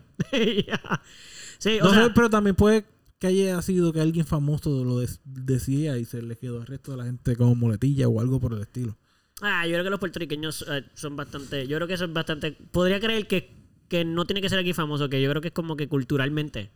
sí, 1.59 1.79
o 1.79 1.85
No 1.85 1.91
sea, 1.93 2.03
sé, 2.05 2.11
pero 2.13 2.29
también 2.29 2.55
puede 2.57 2.85
que 3.19 3.27
haya 3.27 3.61
sido 3.61 3.93
que 3.93 4.01
alguien 4.01 4.25
famoso 4.25 4.83
lo 4.83 4.99
decía 5.23 5.97
y 5.97 6.03
se 6.03 6.21
le 6.21 6.35
quedó 6.37 6.59
al 6.59 6.67
resto 6.67 6.91
de 6.91 6.97
la 6.97 7.05
gente 7.05 7.37
como 7.37 7.55
muletilla 7.55 8.09
o 8.09 8.19
algo 8.19 8.41
por 8.41 8.51
el 8.53 8.59
estilo. 8.61 8.97
ah, 9.41 9.65
yo 9.65 9.71
creo 9.73 9.85
que 9.85 9.89
los 9.91 9.99
puertorriqueños 10.01 10.65
eh, 10.69 10.83
son 10.93 11.15
bastante. 11.15 11.65
Yo 11.67 11.77
creo 11.77 11.87
que 11.87 11.93
eso 11.93 12.03
es 12.03 12.11
bastante. 12.11 12.51
Podría 12.51 12.99
creer 12.99 13.27
que, 13.27 13.55
que 13.87 14.03
no 14.03 14.25
tiene 14.25 14.41
que 14.41 14.49
ser 14.49 14.59
aquí 14.59 14.73
famoso, 14.73 15.07
que 15.09 15.21
yo 15.21 15.29
creo 15.29 15.41
que 15.41 15.47
es 15.47 15.53
como 15.53 15.77
que 15.77 15.87
culturalmente. 15.87 16.71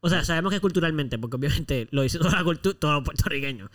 O 0.00 0.08
sea, 0.08 0.24
sabemos 0.24 0.50
que 0.50 0.56
es 0.56 0.60
culturalmente, 0.60 1.18
porque 1.18 1.36
obviamente 1.36 1.88
lo 1.92 2.02
dice 2.02 2.18
toda 2.18 2.32
la 2.32 2.42
cultu- 2.44 2.76
todos 2.78 2.94
los 2.94 3.04
puertorriqueños. 3.04 3.70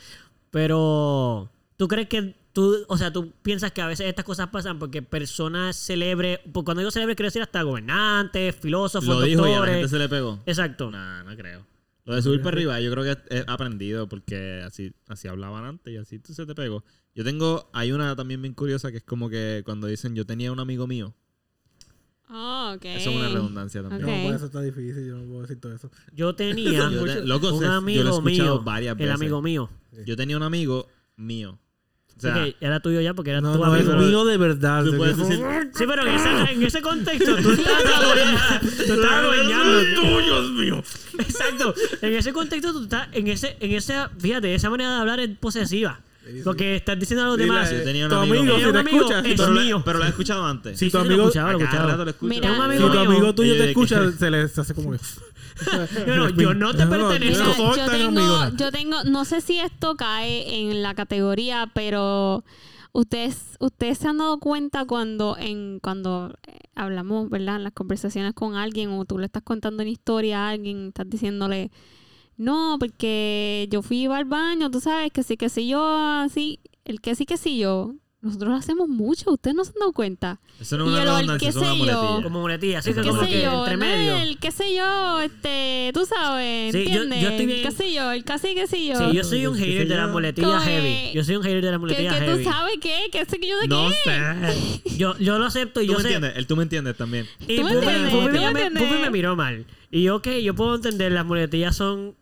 Pero, 0.52 1.52
¿tú 1.78 1.88
crees 1.88 2.08
que 2.08 2.34
tú, 2.54 2.86
o 2.88 2.98
sea, 2.98 3.12
tú 3.12 3.32
piensas 3.44 3.72
que 3.74 3.82
a 3.82 3.88
veces 3.88 4.08
estas 4.08 4.24
cosas 4.26 4.48
pasan 4.48 4.80
porque 4.80 5.02
personas 5.02 5.76
célebres, 5.76 6.40
pues 6.54 6.64
cuando 6.64 6.80
digo 6.80 6.92
célebres 6.92 7.16
quiero 7.18 7.28
decir 7.28 7.42
hasta 7.42 7.62
gobernantes, 7.62 8.56
filósofos, 8.56 9.08
Lo 9.08 9.22
dijo 9.22 9.42
y 9.42 9.50
a 9.50 9.52
la 9.52 9.56
doctores. 9.58 9.76
gente 9.76 9.90
se 9.90 10.00
le 10.00 10.10
pegó. 10.10 10.42
Exacto. 10.46 10.90
No, 10.92 11.24
no 11.24 11.36
creo. 11.36 11.66
Lo 12.06 12.16
de 12.16 12.22
subir 12.22 12.42
para 12.42 12.56
arriba, 12.56 12.80
yo 12.80 12.92
creo 12.92 13.04
que 13.04 13.36
he 13.36 13.44
aprendido 13.48 14.08
porque 14.08 14.62
así, 14.66 14.94
así 15.08 15.28
hablaban 15.28 15.66
antes 15.66 15.94
y 15.94 15.98
así 15.98 16.20
tú 16.20 16.34
se 16.34 16.46
te 16.46 16.56
pegó. 16.56 16.84
Yo 17.16 17.24
tengo, 17.24 17.70
hay 17.74 17.92
una 17.92 18.16
también 18.16 18.42
bien 18.42 18.54
curiosa 18.54 18.92
que 18.92 18.98
es 18.98 19.04
como 19.04 19.28
que 19.30 19.64
cuando 19.66 19.88
dicen 19.88 20.16
yo 20.16 20.26
tenía 20.26 20.52
un 20.52 20.60
amigo 20.60 20.86
mío, 20.88 21.14
Oh, 22.30 22.74
ok. 22.76 22.86
eso 22.86 23.10
es 23.12 23.16
una 23.16 23.30
redundancia 23.30 23.82
también. 23.84 24.04
Ok. 24.04 24.10
No, 24.18 24.24
por 24.26 24.36
eso 24.36 24.46
está 24.46 24.62
difícil, 24.62 25.08
yo 25.08 25.18
no 25.18 25.26
puedo 25.28 25.42
decir 25.44 25.60
todo 25.62 25.74
eso. 25.74 25.92
Yo 26.14 26.34
tenía 26.36 26.90
Yo 26.90 27.06
te- 27.06 27.24
loco, 27.26 27.54
un 27.54 27.60
se- 27.60 27.66
yo 27.66 27.70
lo 27.70 27.74
he 27.74 27.78
amigo 27.78 28.10
escuchado 28.10 28.56
mío, 28.56 28.64
varias 28.64 29.00
el 29.00 29.12
amigo 29.12 29.42
mío. 29.42 29.70
Yo 30.06 30.16
tenía 30.16 30.36
un 30.38 30.44
amigo 30.44 30.88
mío. 31.18 31.60
O 32.18 32.22
sea, 32.22 32.46
Ok, 32.46 32.56
era 32.62 32.80
tuyo 32.80 33.02
ya 33.02 33.14
porque 33.14 33.32
era 33.32 33.42
No, 33.42 33.52
tu 33.54 33.60
no, 33.64 33.76
es 33.76 33.86
amigo. 33.88 34.02
mío 34.08 34.24
de 34.26 34.38
verdad. 34.38 34.86
tú 34.86 34.92
de 34.94 34.98
puedes 34.98 35.18
que- 35.18 35.24
decir, 35.24 35.46
Sí, 35.74 35.84
pero 35.86 36.02
en 36.08 36.16
ese, 36.16 36.30
en 36.54 36.64
ese 36.64 36.82
contexto 36.82 37.36
tú 37.36 37.50
estás 37.52 37.86
adueñando. 37.86 38.60
Tú 38.62 38.94
estás 38.94 39.12
adueñando. 39.12 40.02
tuyo 40.02 40.44
es 40.44 40.50
mío. 40.52 40.84
Exacto. 41.20 41.74
En 42.02 42.14
ese 42.14 42.32
contexto 42.32 42.72
tú 42.72 42.84
estás, 42.84 43.10
en 43.12 43.28
ese, 43.28 43.58
en 43.60 43.72
esa, 43.74 44.10
fíjate, 44.18 44.56
esa 44.56 44.70
manera 44.70 44.94
de 44.96 45.00
hablar 45.02 45.20
es 45.20 45.30
posesiva. 45.38 46.00
Sí, 46.26 46.32
sí. 46.38 46.42
Porque 46.44 46.76
estás 46.78 47.00
diciendo 47.00 47.24
a 47.24 47.28
los 47.28 47.38
demás. 47.38 47.70
yo 47.72 47.84
tenía 47.84 48.06
un 48.06 48.10
tu 48.12 48.16
amigo 48.18 48.40
amigo, 48.40 48.58
mío. 48.58 48.66
si 48.68 48.72
te 48.74 48.80
amigo 48.80 49.12
es 49.12 49.22
pero, 49.24 49.46
tu- 49.46 49.52
lo, 49.54 49.62
mío. 49.62 49.82
pero 49.86 50.00
lo 50.00 50.06
he 50.06 50.10
escuchado 50.10 50.46
antes. 50.46 50.80
Si 50.80 50.86
Sí, 50.86 50.92
tu 50.92 50.98
lo 50.98 51.04
amigo, 51.04 51.22
escuchaba, 51.24 51.52
lo 51.52 51.58
A 51.58 51.60
cada 51.60 51.70
escuchaba. 51.72 51.92
rato 51.92 52.04
lo 52.06 52.10
escucho. 52.12 52.30
Mira, 52.30 52.48
Es 52.48 52.52
un 52.52 52.58
si 52.58 52.64
amigo 52.72 52.88
tu 52.88 52.92
mío. 53.00 53.10
amigo 53.10 53.36
tuyo 53.36 53.54
Yo 53.54 53.62
te 53.64 53.70
escucha, 53.70 54.12
se 54.18 54.32
le 54.32 54.48
se 54.48 54.62
hace 54.62 54.74
como 54.74 54.92
que. 54.92 54.98
No, 56.08 56.16
no, 56.18 56.30
yo 56.32 56.54
no 56.54 56.74
te 56.74 56.86
pertenezco. 56.88 57.46
Mira, 57.56 57.76
yo 57.86 57.90
tengo, 57.92 58.50
yo 58.58 58.72
tengo, 58.72 59.04
no 59.06 59.24
sé 59.26 59.42
si 59.42 59.60
esto 59.60 59.96
cae 59.96 60.56
en 60.70 60.82
la 60.82 60.96
categoría, 60.96 61.70
pero 61.74 62.44
ustedes, 62.92 63.56
ustedes 63.60 63.98
se 64.00 64.08
han 64.08 64.18
dado 64.18 64.40
cuenta 64.40 64.86
cuando 64.86 65.38
en 65.40 65.80
cuando 65.80 66.34
eh, 66.48 66.58
hablamos, 66.76 67.30
¿verdad? 67.30 67.58
En 67.58 67.64
las 67.66 67.74
conversaciones 67.74 68.34
con 68.34 68.56
alguien 68.56 68.90
o 68.92 69.06
tú 69.06 69.18
le 69.18 69.28
estás 69.28 69.44
contando 69.44 69.84
una 69.84 69.92
historia 69.92 70.46
a 70.46 70.50
alguien, 70.50 70.88
estás 70.88 71.10
diciéndole, 71.10 71.72
no, 72.38 72.78
porque 72.80 73.68
yo 73.72 73.82
fui 73.82 74.06
al 74.06 74.26
baño, 74.26 74.70
tú 74.72 74.80
sabes 74.80 75.12
que 75.12 75.24
sí, 75.24 75.38
que 75.38 75.50
sí 75.50 75.68
yo, 75.68 75.84
así, 75.86 76.60
el 76.84 77.02
que 77.02 77.16
sí, 77.16 77.26
que 77.26 77.38
sí 77.38 77.58
yo. 77.58 77.96
Nosotros 78.22 78.50
lo 78.50 78.56
hacemos 78.56 78.88
mucho, 78.90 79.32
ustedes 79.34 79.56
no 79.56 79.64
se 79.64 79.70
han 79.70 79.80
dado 79.82 79.94
cuenta. 79.94 80.40
Eso 80.60 80.78
no 80.80 80.86
es 80.86 80.90
Y 80.90 80.94
una 80.94 81.20
el- 81.20 81.30
el 81.30 81.38
qué 81.38 81.50
una 81.56 81.60
sé 81.74 81.78
yo. 81.86 82.20
Como 82.24 82.42
muletilla, 82.42 82.80
así 82.80 82.90
que 82.92 83.02
¿Qué 83.02 83.08
como 83.08 83.20
qué 83.22 83.28
sé 83.28 83.32
que 83.34 83.42
yo, 83.44 83.60
entre 83.60 83.78
¿no? 83.78 83.86
medio. 83.86 84.16
el 84.16 84.40
qué 84.40 84.52
sé 84.52 84.76
yo, 84.76 85.20
este, 85.22 85.92
tú 85.94 86.08
sabes, 86.08 86.72
Sí, 86.72 86.86
yo- 86.86 86.90
¿entiendes? 87.04 87.22
yo 87.22 87.30
estoy 87.30 87.46
bien- 87.46 87.62
qué 87.62 87.72
sé 87.72 87.94
yo, 87.94 88.12
el 88.12 88.24
casi 88.24 88.56
qué 88.56 88.66
sé 88.66 88.84
yo. 88.84 88.98
Sí, 88.98 89.16
yo 89.16 89.24
soy 89.24 89.46
un 89.46 89.56
¿Qué 89.56 89.60
hater 89.66 89.88
de 89.90 89.96
la 89.96 90.06
yo? 90.08 90.12
muletilla 90.12 90.60
heavy. 90.60 90.88
que- 90.88 91.12
Yo 91.14 91.24
soy 91.24 91.36
un 91.36 91.44
hater 91.44 91.62
de 91.62 91.68
la 91.68 91.74
¿Qué, 91.74 91.80
muletilla 91.80 92.10
qué 92.20 92.26
heavy. 92.26 92.44
tú 92.44 92.50
sabes 92.50 92.74
qué? 92.82 92.98
¿Qué 93.12 93.26
sé 93.26 93.40
que 93.40 93.48
yo 93.48 93.60
de 93.60 93.68
No 93.68 93.90
qué? 93.90 93.94
sé. 94.84 94.98
Yo, 94.98 95.16
yo 95.20 95.38
lo 95.38 95.46
acepto 95.46 95.82
y 95.82 95.86
Tú 95.86 95.92
yo 95.92 95.98
me 96.00 96.02
sé. 96.02 96.08
entiendes, 96.16 96.34
él 96.38 96.48
tú 96.48 96.56
me 96.56 96.64
entiendes 96.64 96.98
también. 96.98 97.28
Y 97.48 97.58
¿Tú 97.58 97.64
me 97.64 97.74
Pupi, 97.76 97.86
entiendes? 97.86 98.12
Pupi 98.12 98.26
¿Tú 98.26 98.32
me 98.32 98.40
me, 98.40 98.48
entiendes? 98.48 98.84
Pupi 98.84 99.02
me 99.04 99.10
miró 99.12 99.36
mal. 99.36 99.66
Y 99.92 100.02
yo, 100.02 100.16
ok, 100.16 100.28
yo 100.42 100.56
puedo 100.56 100.74
entender, 100.74 101.12
las 101.12 101.28
muletillas 101.28 101.76
son 101.76 102.16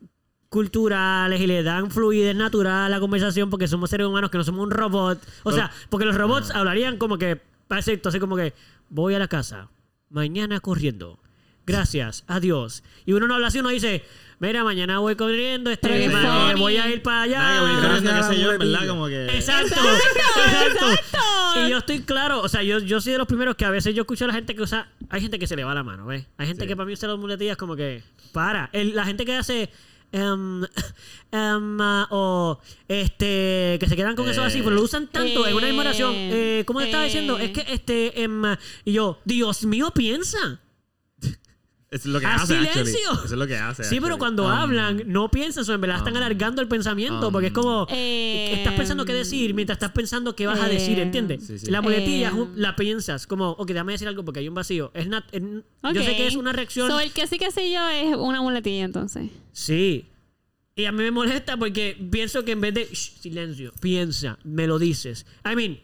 culturales 0.54 1.42
y 1.42 1.48
le 1.48 1.64
dan 1.64 1.90
fluidez 1.90 2.36
natural 2.36 2.86
a 2.86 2.90
la 2.90 3.00
conversación 3.00 3.50
porque 3.50 3.68
somos 3.68 3.90
seres 3.90 4.06
humanos 4.06 4.30
que 4.30 4.38
no 4.38 4.44
somos 4.44 4.64
un 4.64 4.70
robot. 4.72 5.20
O 5.42 5.52
sea, 5.52 5.72
porque 5.90 6.06
los 6.06 6.16
robots 6.16 6.52
hablarían 6.52 6.98
como 6.98 7.18
que, 7.18 7.42
parece 7.68 8.00
así 8.06 8.20
como 8.20 8.36
que, 8.36 8.54
voy 8.90 9.16
a 9.16 9.20
la 9.20 9.28
casa, 9.28 9.70
mañana 10.10 10.60
corriendo. 10.60 11.20
Gracias, 11.66 12.24
adiós. 12.28 12.84
Y 13.06 13.14
uno 13.14 13.26
no 13.26 13.34
habla 13.36 13.48
así, 13.48 13.60
uno 13.60 13.70
dice, 13.70 14.04
mira, 14.40 14.64
mañana 14.64 15.00
voy 15.00 15.16
corriendo, 15.16 15.72
este, 15.72 15.88
Pero 15.88 16.00
qué 16.02 16.10
ma- 16.10 16.48
funny. 16.50 16.60
voy 16.62 16.78
a 16.78 16.90
ir 16.90 17.02
para 17.02 17.22
allá. 17.24 17.40
Exacto, 19.34 19.74
Exacto, 19.74 19.80
exacto. 20.46 20.92
exacto. 20.92 21.66
Y 21.66 21.70
yo 21.72 21.78
estoy 21.80 22.02
claro, 22.02 22.42
o 22.42 22.50
sea, 22.50 22.62
yo, 22.64 22.78
yo 22.80 23.02
soy 23.02 23.14
de 23.14 23.18
los 23.18 23.28
primeros 23.28 23.56
que 23.56 23.66
a 23.66 23.70
veces 23.72 23.96
yo 23.96 24.02
escucho 24.02 24.26
a 24.26 24.28
la 24.28 24.34
gente 24.34 24.54
que 24.56 24.62
usa. 24.62 24.88
Hay 25.10 25.22
gente 25.22 25.40
que 25.40 25.48
se 25.48 25.56
le 25.56 25.64
va 25.64 25.74
la 25.74 25.84
mano, 25.84 26.06
¿ves? 26.06 26.28
Hay 26.38 26.48
gente 26.48 26.64
Sí. 26.64 26.68
que 26.68 26.76
para 26.76 26.86
mí 26.86 26.94
usa 26.94 27.08
las 27.10 27.18
muletillas 27.18 27.56
como 27.58 27.76
que. 27.76 28.04
Para. 28.34 28.70
El- 28.74 28.94
la 28.96 29.06
gente 29.06 29.26
que 29.26 29.36
hace. 29.36 29.70
Em, 30.14 30.64
em, 31.32 31.78
ah, 31.82 32.08
o 32.12 32.60
este 32.88 33.78
que 33.80 33.88
se 33.90 33.96
quedan 33.96 34.16
con 34.16 34.30
eso 34.30 34.44
así 34.44 34.62
pero 34.62 34.76
lo 34.76 34.84
usan 34.84 35.08
tanto 35.08 35.46
en 35.48 35.56
una 35.56 35.68
misma 35.68 35.82
oración 35.82 36.14
eh, 36.16 36.64
¿cómo 36.66 36.80
te 36.80 36.86
estaba 36.86 37.04
diciendo? 37.04 37.38
eh. 37.40 37.46
es 37.46 37.52
que 37.52 37.74
este 37.74 38.22
em, 38.24 38.44
y 38.86 38.94
yo 38.94 39.20
Dios 39.26 39.66
mío 39.66 39.92
piensa 39.92 40.60
Es 41.94 42.06
lo 42.06 42.20
que 42.20 42.26
¡A 42.26 42.36
hace, 42.36 42.56
actually. 42.58 42.70
silencio! 42.92 43.12
Eso 43.14 43.24
es 43.26 43.32
lo 43.32 43.48
que 43.48 43.56
hace. 43.56 43.84
Sí, 43.84 43.96
pero 44.02 44.16
actually. 44.16 44.20
cuando 44.20 44.44
Um, 44.46 44.50
hablan, 44.52 45.04
no 45.06 45.30
piensan, 45.30 45.64
o 45.70 45.74
en 45.74 45.80
verdad 45.82 45.98
están 45.98 46.14
um, 46.14 46.18
alargando 46.18 46.62
el 46.62 46.68
pensamiento, 46.68 47.32
porque 47.32 47.48
es 47.48 47.54
como, 47.54 47.88
Eh, 47.92 48.54
estás 48.58 48.74
pensando 48.74 49.06
qué 49.06 49.14
decir 49.14 49.54
mientras 49.54 49.76
estás 49.78 49.92
pensando 49.92 50.36
qué 50.36 50.48
vas 50.48 50.60
a 50.60 50.68
decir, 50.68 50.98
eh, 51.00 51.04
¿entiendes? 51.04 51.46
Sí, 51.46 51.60
sí. 51.60 51.70
La 51.72 51.82
muletilla 51.82 52.30
Eh, 52.36 52.48
la 52.56 52.76
piensas, 52.76 53.28
como, 53.28 53.52
ok, 53.52 53.68
déjame 53.68 53.92
decir 53.94 54.08
algo 54.08 54.26
porque 54.26 54.40
hay 54.40 54.48
un 54.48 54.56
vacío. 54.56 54.92
Es 54.94 55.08
nat- 55.08 55.26
es- 55.32 55.42
Yo 55.94 56.04
sé 56.04 56.16
que 56.18 56.28
es 56.28 56.36
una 56.36 56.52
reacción. 56.52 56.90
So, 56.90 57.00
el 57.00 57.12
que 57.12 57.28
sí 57.28 57.38
que 57.38 57.52
sé 57.52 57.72
yo 57.72 57.88
es 57.90 58.16
una 58.18 58.42
muletilla, 58.42 58.84
entonces. 58.86 59.30
Sí. 59.52 60.06
Y 60.76 60.86
a 60.86 60.92
mí 60.92 60.98
me 61.04 61.12
molesta 61.12 61.56
porque 61.58 61.96
pienso 62.12 62.44
que 62.44 62.54
en 62.54 62.62
vez 62.62 62.74
de 62.74 62.86
"Shh, 62.92 63.20
silencio, 63.22 63.72
piensa, 63.80 64.40
me 64.44 64.66
lo 64.66 64.80
dices. 64.80 65.26
I 65.46 65.56
mean, 65.56 65.80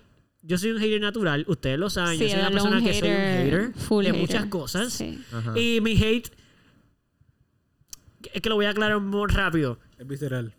yo 0.50 0.58
soy 0.58 0.72
un 0.72 0.80
hater 0.80 1.00
natural, 1.00 1.46
ustedes 1.48 1.78
lo 1.78 1.90
saben, 1.92 2.18
Sí, 2.18 2.26
yo 2.26 2.32
soy 2.32 2.40
una 2.40 2.50
persona 2.50 2.78
un 2.80 2.84
que 2.84 2.94
soy 3.00 3.08
un 3.10 3.16
hater, 3.16 3.74
full 3.76 4.04
de 4.04 4.10
hater. 4.12 4.22
muchas 4.22 4.46
cosas. 4.48 4.92
Sí. 4.92 5.24
Y 5.56 5.80
mi 5.80 5.92
hate 6.04 6.32
es 8.34 8.42
que 8.42 8.50
lo 8.50 8.56
voy 8.56 8.66
a 8.66 8.72
aclarar 8.72 9.00
muy 9.00 9.30
rápido. 9.30 9.80
Es 9.98 10.08
visceral. 10.08 10.54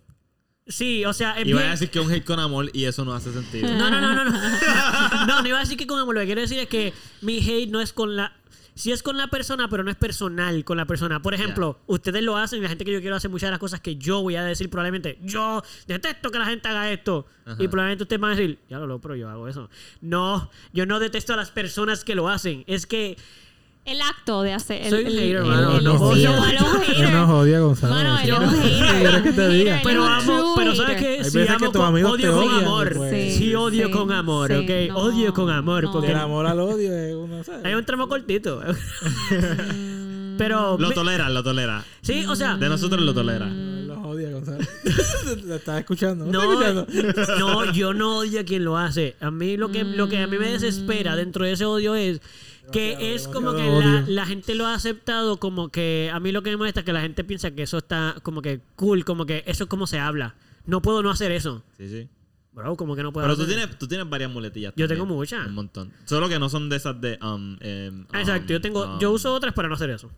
Sí, 0.67 1.05
o 1.05 1.12
sea, 1.12 1.33
es 1.41 1.49
Iba 1.49 1.62
a 1.62 1.71
decir 1.71 1.91
que 1.91 1.99
un 1.99 2.11
hate 2.12 2.25
con 2.25 2.39
amor 2.39 2.71
y 2.73 2.85
eso 2.85 3.05
no 3.05 3.12
hace 3.12 3.33
sentido. 3.33 3.69
No, 3.77 3.91
no, 3.91 4.01
no, 4.01 4.15
no, 4.15 4.25
no. 4.25 4.31
No, 5.27 5.43
no 5.43 5.49
iba 5.49 5.57
a 5.59 5.61
decir 5.61 5.77
que 5.77 5.87
con 5.89 5.99
amor. 5.99 6.15
Lo 6.15 6.21
que 6.21 6.27
quiero 6.27 6.41
decir 6.41 6.59
es 6.61 6.69
que 6.69 6.93
mi 7.23 7.39
hate 7.39 7.69
no 7.71 7.81
es 7.81 7.93
con 7.93 8.15
la. 8.15 8.33
Sí 8.81 8.93
es 8.93 9.02
con 9.02 9.19
la 9.19 9.27
persona, 9.27 9.69
pero 9.69 9.85
no 9.85 9.90
es 9.90 9.97
personal 9.98 10.65
con 10.65 10.78
la 10.78 10.86
persona. 10.86 11.20
Por 11.20 11.35
ejemplo, 11.35 11.78
ustedes 11.86 12.23
lo 12.23 12.39
hacen 12.39 12.61
y 12.61 12.62
la 12.62 12.70
gente 12.70 12.86
que 12.86 12.93
yo 12.93 13.01
quiero 13.02 13.15
hace 13.15 13.28
muchas 13.28 13.48
de 13.48 13.51
las 13.51 13.61
cosas 13.61 13.82
que 13.82 13.97
yo 13.97 14.23
voy 14.23 14.36
a 14.36 14.43
decir 14.43 14.70
probablemente. 14.70 15.19
Yo 15.23 15.62
detesto 15.86 16.31
que 16.31 16.39
la 16.39 16.47
gente 16.47 16.66
haga 16.66 16.90
esto. 16.90 17.27
Ajá. 17.44 17.62
Y 17.62 17.69
probablemente 17.69 18.05
ustedes 18.05 18.19
van 18.19 18.32
a 18.32 18.36
decir, 18.36 18.59
ya 18.70 18.78
lo 18.78 18.86
logro, 18.86 19.02
pero 19.02 19.16
yo 19.16 19.28
hago 19.28 19.48
eso. 19.48 19.69
No, 20.01 20.51
yo 20.73 20.86
no 20.86 20.98
detesto 20.98 21.35
a 21.35 21.36
las 21.36 21.51
personas 21.51 22.05
que 22.05 22.15
lo 22.15 22.31
hacen. 22.31 22.65
Es 22.66 22.86
que 22.86 23.19
El 23.85 24.01
acto 24.02 24.43
de 24.43 24.52
hacer. 24.52 24.82
El, 24.82 24.90
Soy 24.90 25.05
el- 25.07 25.12
hater, 25.12 25.36
el- 25.36 25.44
mano, 25.44 25.77
el- 25.78 25.85
no 25.85 26.11
hater. 26.11 26.31
Él 27.05 27.12
no 27.12 27.27
Gonzalo. 27.66 27.94
Mano, 27.94 28.19
él 28.20 28.28
es 28.31 28.39
un 28.39 28.62
¿Qué 28.62 28.69
hater. 28.69 29.01
quieres 29.01 29.23
que 29.23 29.32
te 29.32 29.47
un 29.47 29.52
diga? 29.52 29.77
hater, 29.78 29.82
Pero 29.90 30.05
amo, 30.05 30.55
pero 30.57 30.74
¿sabes 30.74 30.97
hater. 30.97 31.01
qué? 31.02 31.12
Hay 31.24 31.31
veces 31.31 31.57
que 31.59 31.69
tus 31.70 31.82
amigos 31.82 32.12
odio 32.12 32.23
te 32.23 32.31
con 32.36 32.39
odian, 32.48 32.65
amor. 32.65 32.93
pues. 32.97 33.35
Sí, 33.36 33.55
odio 33.55 33.86
sí, 33.86 33.93
con 33.93 34.12
amor, 34.12 34.51
sí, 34.51 34.57
¿ok? 34.57 34.89
no, 34.90 34.97
odio 34.98 35.35
con 35.35 35.51
amor, 35.51 35.85
no. 35.85 35.93
porque 35.93 36.11
El 36.11 36.16
amor 36.19 36.47
al 36.47 36.61
odio 36.61 36.94
es 36.97 37.15
una. 37.15 37.43
¿sabes? 37.43 37.65
hay 37.65 37.74
un 37.74 37.85
tramo 37.85 38.07
cortito. 38.09 38.61
pero... 40.39 40.77
Lo 40.78 40.90
tolera, 40.93 41.28
lo 41.28 41.43
tolera. 41.43 41.85
Sí, 42.02 42.24
o 42.27 42.36
sea... 42.36 42.57
De 42.57 42.69
nosotros 42.69 43.01
lo 43.02 43.12
tolera. 43.15 43.47
Él 43.47 43.86
Los 43.86 43.98
odia, 43.98 44.31
Gonzalo. 44.31 44.59
Lo 45.47 45.55
estás 45.55 45.81
escuchando. 45.81 46.27
¿no? 46.27 46.32
No, 46.32 46.61
estás 46.61 46.86
escuchando? 46.89 47.39
no, 47.39 47.73
yo 47.73 47.94
no 47.94 48.19
odio 48.19 48.40
a 48.40 48.44
quien 48.44 48.65
lo 48.65 48.77
hace. 48.77 49.16
A 49.20 49.31
mí 49.31 49.57
lo 49.57 49.70
que, 49.70 49.85
lo 49.85 50.09
que 50.09 50.19
a 50.19 50.27
mí 50.27 50.39
me 50.39 50.51
desespera 50.51 51.16
dentro 51.16 51.44
de 51.44 51.52
ese 51.52 51.65
odio 51.65 51.94
es 51.94 52.20
que 52.72 53.14
es 53.14 53.28
como 53.28 53.52
que 53.55 53.64
la, 53.64 54.05
la 54.06 54.26
gente 54.26 54.55
lo 54.55 54.66
ha 54.66 54.74
aceptado 54.74 55.38
como 55.38 55.68
que 55.70 56.10
a 56.12 56.20
mí 56.20 56.32
lo 56.32 56.42
que 56.42 56.51
me 56.51 56.56
molesta 56.56 56.80
es 56.80 56.86
que 56.86 56.92
la 56.92 57.01
gente 57.01 57.24
piensa 57.24 57.51
que 57.52 57.62
eso 57.62 57.78
está 57.78 58.16
como 58.22 58.42
que 58.42 58.60
cool, 58.76 59.05
como 59.05 59.26
que 59.26 59.42
eso 59.47 59.64
es 59.64 59.70
como 59.70 59.86
se 59.86 59.98
habla. 59.98 60.34
No 60.66 60.82
puedo 60.82 61.02
no 61.02 61.10
hacer 61.10 61.32
eso. 61.32 61.62
Sí, 61.76 61.88
sí. 61.88 62.09
Bro, 62.52 62.76
como 62.76 62.97
que 62.97 63.02
no 63.02 63.12
puedo 63.12 63.24
Pero 63.26 63.36
tú 63.36 63.42
hacer- 63.42 63.56
tienes, 63.56 63.78
tú 63.78 63.86
tienes 63.86 64.09
varias 64.09 64.30
muletillas. 64.30 64.72
Yo 64.76 64.86
también. 64.88 65.06
tengo 65.06 65.14
muchas. 65.16 65.47
Un 65.47 65.55
montón. 65.55 65.92
Solo 66.05 66.28
que 66.28 66.38
no 66.38 66.48
son 66.48 66.68
de 66.68 66.76
esas 66.76 67.01
de. 67.01 67.18
um, 67.22 67.56
em, 67.60 68.06
Ah, 68.12 68.20
Exacto, 68.20 68.52
yo 68.52 68.60
tengo, 68.60 68.84
um, 68.94 68.98
yo 68.98 69.10
um, 69.10 69.14
uso 69.14 69.32
otras 69.32 69.55
para 69.55 69.68
no 69.68 69.74
hacer 69.74 69.90
eso. 69.90 70.10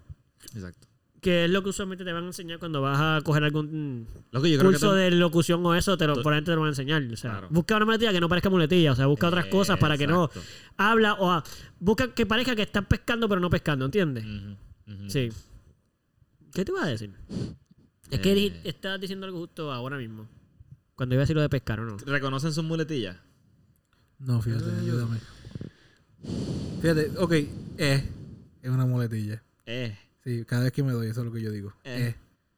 Exacto. 0.55 0.89
Que 1.23 1.45
es 1.45 1.51
lo 1.51 1.63
que 1.63 1.69
usualmente 1.71 2.05
te 2.05 2.13
van 2.13 2.25
a 2.25 2.27
enseñar 2.27 2.59
cuando 2.59 2.83
vas 2.83 2.99
a 3.01 3.21
coger 3.25 3.45
algún 3.45 4.07
Lo 4.33 4.43
que 4.43 4.51
yo 4.51 4.59
creo 4.59 4.71
que. 4.73 4.77
curso 4.77 4.93
te- 4.93 4.99
de 5.03 5.11
locución 5.13 5.65
o 5.65 5.73
eso, 5.75 5.97
te 5.97 6.07
lo, 6.07 6.15
Tú- 6.15 6.21
probablemente 6.23 6.51
te 6.51 6.55
lo 6.57 6.61
van 6.63 6.67
a 6.67 6.71
enseñar. 6.73 7.03
O 7.13 7.17
sea, 7.17 7.31
Claro. 7.31 7.49
busca 7.51 7.77
una 7.77 7.85
muletilla 7.87 8.13
que 8.13 8.21
no 8.21 8.29
parezca 8.29 8.51
muletilla. 8.51 8.91
O 8.93 8.97
sea, 8.97 9.07
busca 9.07 9.29
otras 9.29 9.47
Eh, 9.47 9.51
cosas 9.51 9.79
para 9.79 9.97
que 9.97 10.07
no 10.09 10.29
habla 10.77 11.15
o 11.21 11.41
busca 11.79 12.13
que 12.13 12.27
parezca 12.27 12.57
que 12.57 12.63
están 12.63 12.87
pescando 12.87 13.29
pero 13.29 13.41
no 13.41 13.49
pescando, 13.51 13.85
¿entiendes? 13.85 14.25
Sí. 15.07 15.29
¿Qué 16.53 16.65
te 16.65 16.73
iba 16.73 16.83
a 16.85 16.89
decir? 16.89 17.15
Es 18.11 18.19
que 18.21 18.33
Eh. 18.33 18.61
estabas 18.65 19.01
diciendo 19.01 19.25
algo 19.25 19.39
justo 19.39 19.71
ahora 19.73 19.97
mismo. 19.99 20.29
Cuando 20.97 21.15
iba 21.15 21.21
a 21.21 21.25
decir 21.25 21.37
lo 21.37 21.43
de 21.43 21.49
pescar 21.49 21.79
o 21.81 21.85
no. 21.87 21.97
¿Reconocen 21.99 22.53
sus 22.53 22.65
muletillas? 22.65 23.17
No, 24.19 24.43
fíjate, 24.43 24.65
ayúdame. 24.81 25.19
Fíjate, 26.81 27.13
ok, 27.17 27.33
eh, 27.79 28.09
es 28.61 28.71
una 28.71 28.87
muletilla. 28.87 29.41
Eh. 29.67 29.97
Sí, 30.25 30.45
cada 30.45 30.65
vez 30.65 30.73
que 30.73 30.83
me 30.83 30.93
doy, 30.93 31.09
eso 31.09 31.21
es 31.21 31.27
lo 31.27 31.33
que 31.33 31.41
yo 31.43 31.51
digo. 31.51 31.73
Eh. 31.85 32.09
Eh. 32.11 32.15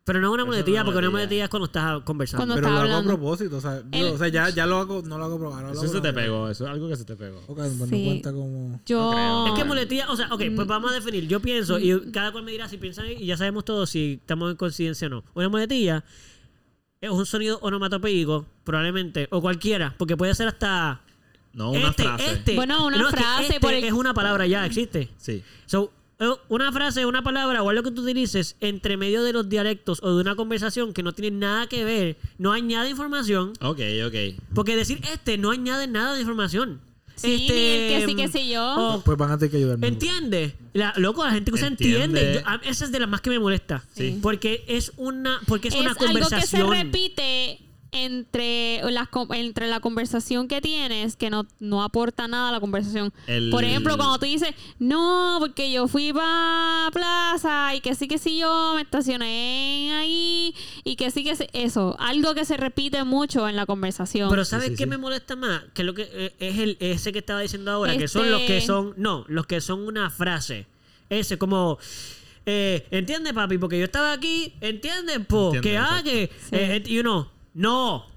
Pero 0.07 0.21
no 0.21 0.29
es 0.29 0.35
una 0.35 0.45
muletilla, 0.45 0.81
no 0.81 0.85
porque 0.85 0.99
una 0.99 1.09
muletilla. 1.09 1.45
es 1.45 1.49
cuando 1.51 1.65
estás 1.65 2.03
conversando. 2.03 2.45
Cuando- 2.45 2.55
Pero 2.57 2.69
lo 2.69 2.83
está 2.85 2.99
hago 2.99 3.09
a 3.09 3.13
propósito, 3.15 3.57
o 3.57 3.61
sea, 3.63 3.83
o 4.13 4.27
ya, 4.27 4.51
ya 4.51 4.67
lo 4.67 4.77
hago, 4.77 5.01
no 5.03 5.17
lo 5.17 5.25
hago 5.25 5.39
lo 5.39 5.49
Eso 5.73 5.81
hago 5.81 5.93
se 5.95 6.01
te 6.03 6.13
pegó. 6.13 6.51
Eso 6.51 6.65
es 6.67 6.71
algo 6.71 6.89
que 6.91 6.97
se 6.97 7.07
te 7.07 7.17
pegó. 7.17 7.39
Ok, 7.47 7.57
pues 7.57 7.89
Sí. 7.89 7.99
no 8.01 8.05
cuenta 8.05 8.33
como... 8.33 8.81
Yo. 8.85 9.11
creo. 9.13 9.47
Es 9.47 9.53
que 9.55 9.65
muletilla, 9.65 10.11
o 10.11 10.17
sea, 10.17 10.27
ok, 10.31 10.43
pues 10.55 10.67
vamos 10.69 10.91
a 10.91 10.95
definir. 10.95 11.27
Yo 11.27 11.41
pienso, 11.41 11.79
y 11.79 12.11
cada 12.13 12.33
cual 12.33 12.45
me 12.45 12.53
dirá 12.53 12.69
si 12.69 12.77
piensan, 12.77 13.07
y 13.13 13.25
ya 13.25 13.39
sabemos 13.39 13.65
todos 13.65 13.89
si 13.89 14.19
estamos 14.21 14.51
en 14.51 14.59
coincidencia 14.59 15.07
o 15.07 15.11
no. 15.11 15.25
Una 15.33 15.49
muletilla 15.49 16.05
es 17.01 17.09
un 17.11 17.25
sonido 17.25 17.59
onomatopeico, 17.63 18.45
probablemente, 18.63 19.27
o 19.31 19.41
cualquiera, 19.41 19.95
porque 19.97 20.19
puede 20.19 20.35
ser 20.35 20.49
hasta. 20.49 21.01
No, 21.55 21.71
una 21.71 21.89
este, 21.89 22.03
frase. 22.03 22.31
este. 22.33 22.57
Bueno, 22.57 22.85
una 22.87 22.99
No, 22.99 23.09
es 23.09 23.15
que 23.15 23.21
frase 23.23 23.43
este 23.45 23.61
por 23.61 23.73
el- 23.73 23.85
Es 23.85 23.93
una 23.93 24.13
palabra 24.13 24.47
ya, 24.47 24.67
existe. 24.67 25.09
Sí. 25.17 25.43
So, 25.65 25.91
una 26.49 26.71
frase, 26.73 27.07
una 27.07 27.23
palabra 27.23 27.63
o 27.63 27.71
algo 27.71 27.83
que 27.83 27.91
tú 27.91 28.03
utilices 28.03 28.57
entre 28.61 28.97
medio 28.97 29.23
de 29.23 29.33
los 29.33 29.49
dialectos 29.49 30.01
o 30.03 30.15
de 30.15 30.21
una 30.21 30.35
conversación 30.37 30.93
que 30.93 31.03
no 31.03 31.13
tiene 31.13 31.37
nada 31.39 31.67
que 31.67 31.85
ver, 31.85 32.17
no 32.39 32.53
añade 32.53 32.91
información. 32.91 33.53
Ok, 33.61 33.81
ok. 34.07 34.15
Porque 34.55 34.77
decir 34.77 35.01
este 35.13 35.39
no 35.39 35.51
añade 35.51 35.87
nada 35.87 36.15
de 36.15 36.21
información. 36.21 36.81
Sí, 37.17 37.47
este, 37.47 37.53
ni 37.55 37.61
el 37.61 38.01
que 38.01 38.07
sí, 38.07 38.15
que 38.17 38.29
sí 38.29 38.49
yo. 38.53 38.75
o- 38.97 39.01
Pues 39.03 39.17
van 39.17 39.31
a 39.31 39.39
tener 39.39 39.51
que 39.53 39.59
ayudarme. 39.59 39.87
¿Entiende? 39.87 40.57
La, 40.73 40.93
loco, 40.97 41.25
la 41.25 41.31
gente 41.31 41.53
que 41.53 41.59
se 41.59 41.67
entiende. 41.67 42.03
Entiende. 42.05 42.35
Yo- 42.43 42.49
a- 42.49 42.61
esa 42.65 42.85
es 42.87 42.91
de 42.93 42.99
las 42.99 43.09
más 43.09 43.21
que 43.21 43.31
me 43.31 43.39
molesta. 43.39 43.85
Sí. 43.95 44.19
Porque 44.21 44.65
es 44.67 44.93
una, 44.97 45.41
porque 45.47 45.69
es, 45.69 45.75
es 45.75 45.81
una 45.81 45.91
algo 45.91 46.01
que 46.01 46.07
se 46.07 46.13
conversación. 46.13 46.71
repite 46.73 47.61
entre 47.95 48.81
la, 48.91 49.09
entre 49.35 49.69
la 49.69 49.81
conversación 49.81 50.49
que 50.49 50.61
tienes 50.61 51.17
que 51.17 51.31
no, 51.31 51.47
no 51.61 51.83
aporta 51.83 52.27
nada 52.29 52.49
a 52.51 52.53
la 52.53 52.61
conversación. 52.61 53.13
El- 53.27 53.51
Por 53.51 53.65
ejemplo, 53.65 53.97
cuando 53.97 54.19
tú 54.19 54.27
dices, 54.27 54.51
no, 54.79 55.37
porque 55.41 55.71
yo 55.73 55.89
fui 55.89 56.13
para 56.13 56.91
plaza 56.93 57.75
y 57.75 57.81
que 57.81 57.95
sí 57.95 58.09
que 58.09 58.19
sí 58.19 58.39
yo 58.39 58.73
me 58.75 58.83
estacioné 58.83 59.93
ahí 59.95 60.55
y 60.85 60.97
que 60.97 61.11
sí 61.11 61.25
que 61.25 61.37
sí, 61.37 61.47
eso, 61.53 61.97
algo 61.99 62.35
que 62.35 62.45
se 62.45 62.57
repite 62.57 63.05
mucho 63.05 63.49
en 63.49 63.57
la 63.57 63.65
conversación. 63.67 64.29
Pero 64.29 64.45
¿sabes 64.45 64.69
sí, 64.71 64.77
qué 64.77 64.85
sí. 64.85 64.91
me 64.91 64.99
molesta 64.99 65.37
más? 65.37 65.63
Que 65.73 65.85
lo 65.85 65.95
que 65.95 66.09
eh, 66.13 66.35
es 66.41 66.59
el 66.59 66.77
ese 66.81 67.13
que 67.13 67.21
estaba 67.21 67.41
diciendo 67.41 67.71
ahora, 67.71 67.97
que 67.97 68.09
son 68.09 68.31
los 68.31 68.41
que 68.43 68.59
Este- 68.59 68.67
son, 68.67 68.95
no, 68.97 69.25
los 69.29 69.47
que 69.47 69.61
son 69.61 69.87
una 69.87 70.11
frase. 70.11 70.67
Ese 71.11 71.39
como 71.39 71.79
eh, 72.47 72.87
¿entiendes, 72.91 73.33
papi? 73.33 73.57
Porque 73.59 73.79
yo 73.79 73.85
estaba 73.85 74.13
aquí, 74.13 74.53
¿entiendes, 74.61 75.19
po? 75.27 75.55
Entiendo, 75.55 75.63
que 75.63 75.79
ah, 75.79 76.01
exacto. 76.05 76.11
que 76.11 76.31
Sí. 76.41 76.49
eh, 76.53 76.83
y 76.87 76.99
uno, 76.99 77.31
no. 77.55 78.13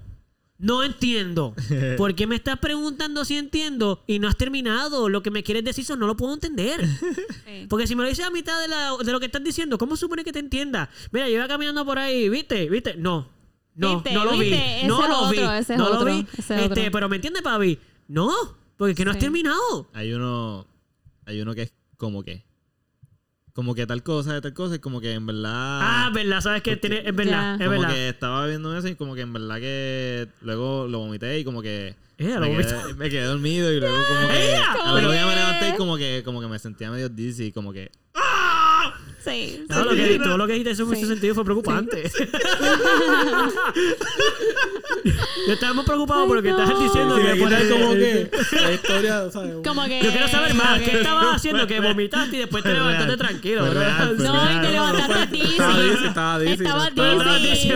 No 0.60 0.82
entiendo. 0.82 1.54
¿Por 1.96 2.16
qué 2.16 2.26
me 2.26 2.34
estás 2.34 2.58
preguntando 2.58 3.24
si 3.24 3.36
entiendo 3.36 4.02
y 4.08 4.18
no 4.18 4.26
has 4.26 4.36
terminado? 4.36 5.08
Lo 5.08 5.22
que 5.22 5.30
me 5.30 5.44
quieres 5.44 5.62
decir 5.64 5.82
eso 5.84 5.94
no 5.96 6.08
lo 6.08 6.16
puedo 6.16 6.34
entender. 6.34 6.84
Sí. 7.48 7.66
Porque 7.70 7.86
si 7.86 7.96
me 7.96 8.02
lo 8.02 8.08
dices 8.10 8.26
a 8.26 8.30
mitad 8.30 8.60
de, 8.60 8.68
la- 8.68 8.94
de 9.02 9.10
lo 9.12 9.20
que 9.20 9.26
estás 9.26 9.42
diciendo, 9.42 9.78
¿cómo 9.78 9.96
supone 9.96 10.22
que 10.22 10.32
te 10.32 10.38
entienda? 10.40 10.90
Mira, 11.12 11.28
yo 11.28 11.36
iba 11.36 11.48
caminando 11.48 11.82
por 11.86 11.98
ahí, 11.98 12.28
¿viste? 12.28 12.68
¿Viste? 12.68 12.94
No. 12.96 13.26
No, 13.74 13.94
¿Viste? 13.94 14.12
no 14.12 14.24
lo 14.26 14.32
vi. 14.32 14.50
¿Viste? 14.50 14.86
No 14.86 15.08
lo 15.08 15.30
vi. 15.30 15.38
otro, 15.38 15.52
ese 15.54 15.72
es 15.74 15.78
no 15.78 15.88
lo 15.88 16.04
vi. 16.04 16.26
Este, 16.36 16.60
otro. 16.60 16.82
pero 16.92 17.08
¿me 17.08 17.16
entiendes, 17.16 17.42
papi? 17.42 17.78
No, 18.08 18.30
porque 18.76 18.94
que 18.96 19.04
no 19.06 19.12
has 19.12 19.18
terminado. 19.18 19.88
Hay 19.94 20.12
uno. 20.12 20.66
Hay 21.24 21.40
uno 21.40 21.54
que 21.54 21.62
es 21.62 21.72
como 21.96 22.22
que. 22.22 22.44
Como 23.58 23.74
que 23.74 23.88
tal 23.88 24.04
cosa 24.04 24.34
de 24.34 24.40
tal 24.40 24.54
cosa 24.54 24.76
y 24.76 24.78
como 24.78 25.00
que 25.00 25.12
en 25.14 25.26
verdad. 25.26 25.80
Ah, 25.82 26.10
verdad, 26.14 26.40
sabes 26.40 26.62
que 26.62 26.76
tiene, 26.76 27.02
es 27.04 27.12
verdad, 27.12 27.60
es 27.60 27.66
como 27.66 27.80
verdad. 27.80 27.92
que 27.92 28.08
estaba 28.10 28.46
viendo 28.46 28.78
eso 28.78 28.86
y 28.86 28.94
como 28.94 29.16
que 29.16 29.22
en 29.22 29.32
verdad 29.32 29.56
que 29.58 30.28
luego 30.42 30.86
lo 30.86 31.00
vomité 31.00 31.40
y 31.40 31.44
como 31.44 31.60
que 31.60 31.96
Eh, 32.18 32.34
lo 32.34 32.40
me, 32.42 32.50
vomité. 32.50 32.68
quedé, 32.68 32.94
me 32.94 33.10
quedé 33.10 33.24
dormido 33.24 33.72
y 33.72 33.80
luego 33.80 33.96
como 34.14 34.28
que 34.28 34.50
¡Ea! 34.50 34.72
al 34.84 34.94
otro 34.98 35.10
día 35.10 35.26
me 35.26 35.32
¿Cómo 35.32 35.34
levanté 35.34 35.68
y 35.70 35.76
como 35.76 35.96
que 35.96 36.22
como 36.24 36.40
que 36.40 36.46
me 36.46 36.58
sentía 36.60 36.88
medio 36.92 37.08
dizzy 37.08 37.50
como 37.50 37.72
que 37.72 37.90
Sí. 39.28 39.64
No, 39.68 39.84
lo 39.84 39.90
que, 39.90 40.18
todo 40.18 40.36
lo 40.38 40.46
que 40.46 40.52
dijiste 40.54 40.82
en 40.82 40.88
mucho 40.88 41.06
sentido 41.06 41.34
fue 41.34 41.44
preocupante. 41.44 42.10
Yo 45.46 45.52
estaba 45.52 45.74
muy 45.74 45.84
preocupado 45.84 46.22
Ay, 46.22 46.26
por 46.28 46.36
lo 46.36 46.42
que 46.42 46.50
estás 46.50 46.68
diciendo. 46.68 47.16
Sí, 47.16 47.22
que 47.22 47.28
después- 47.28 47.68
como 47.70 47.92
que 47.92 48.30
la 48.52 48.72
historia, 48.72 49.30
¿sabes? 49.30 49.54
Como 49.64 49.84
que. 49.84 50.02
Yo 50.02 50.10
quiero 50.10 50.28
saber 50.28 50.54
más. 50.54 50.80
¿Qué 50.80 50.96
estabas 50.98 51.36
haciendo? 51.36 51.66
Que 51.66 51.80
vomitaste 51.80 52.36
y 52.36 52.38
después 52.40 52.62
te 52.64 52.72
levantaste 52.72 53.16
tranquilo, 53.16 53.66
fue 53.66 53.74
No, 53.74 53.80
y 53.80 54.16
te 54.16 54.22
No, 54.22 54.70
levantaste 54.70 55.26
dizzy. 55.36 55.50
estaba 55.50 55.78
dizzy, 55.82 56.06
estaba 56.06 56.38
dizzy, 56.38 56.52
Estaba. 56.64 56.88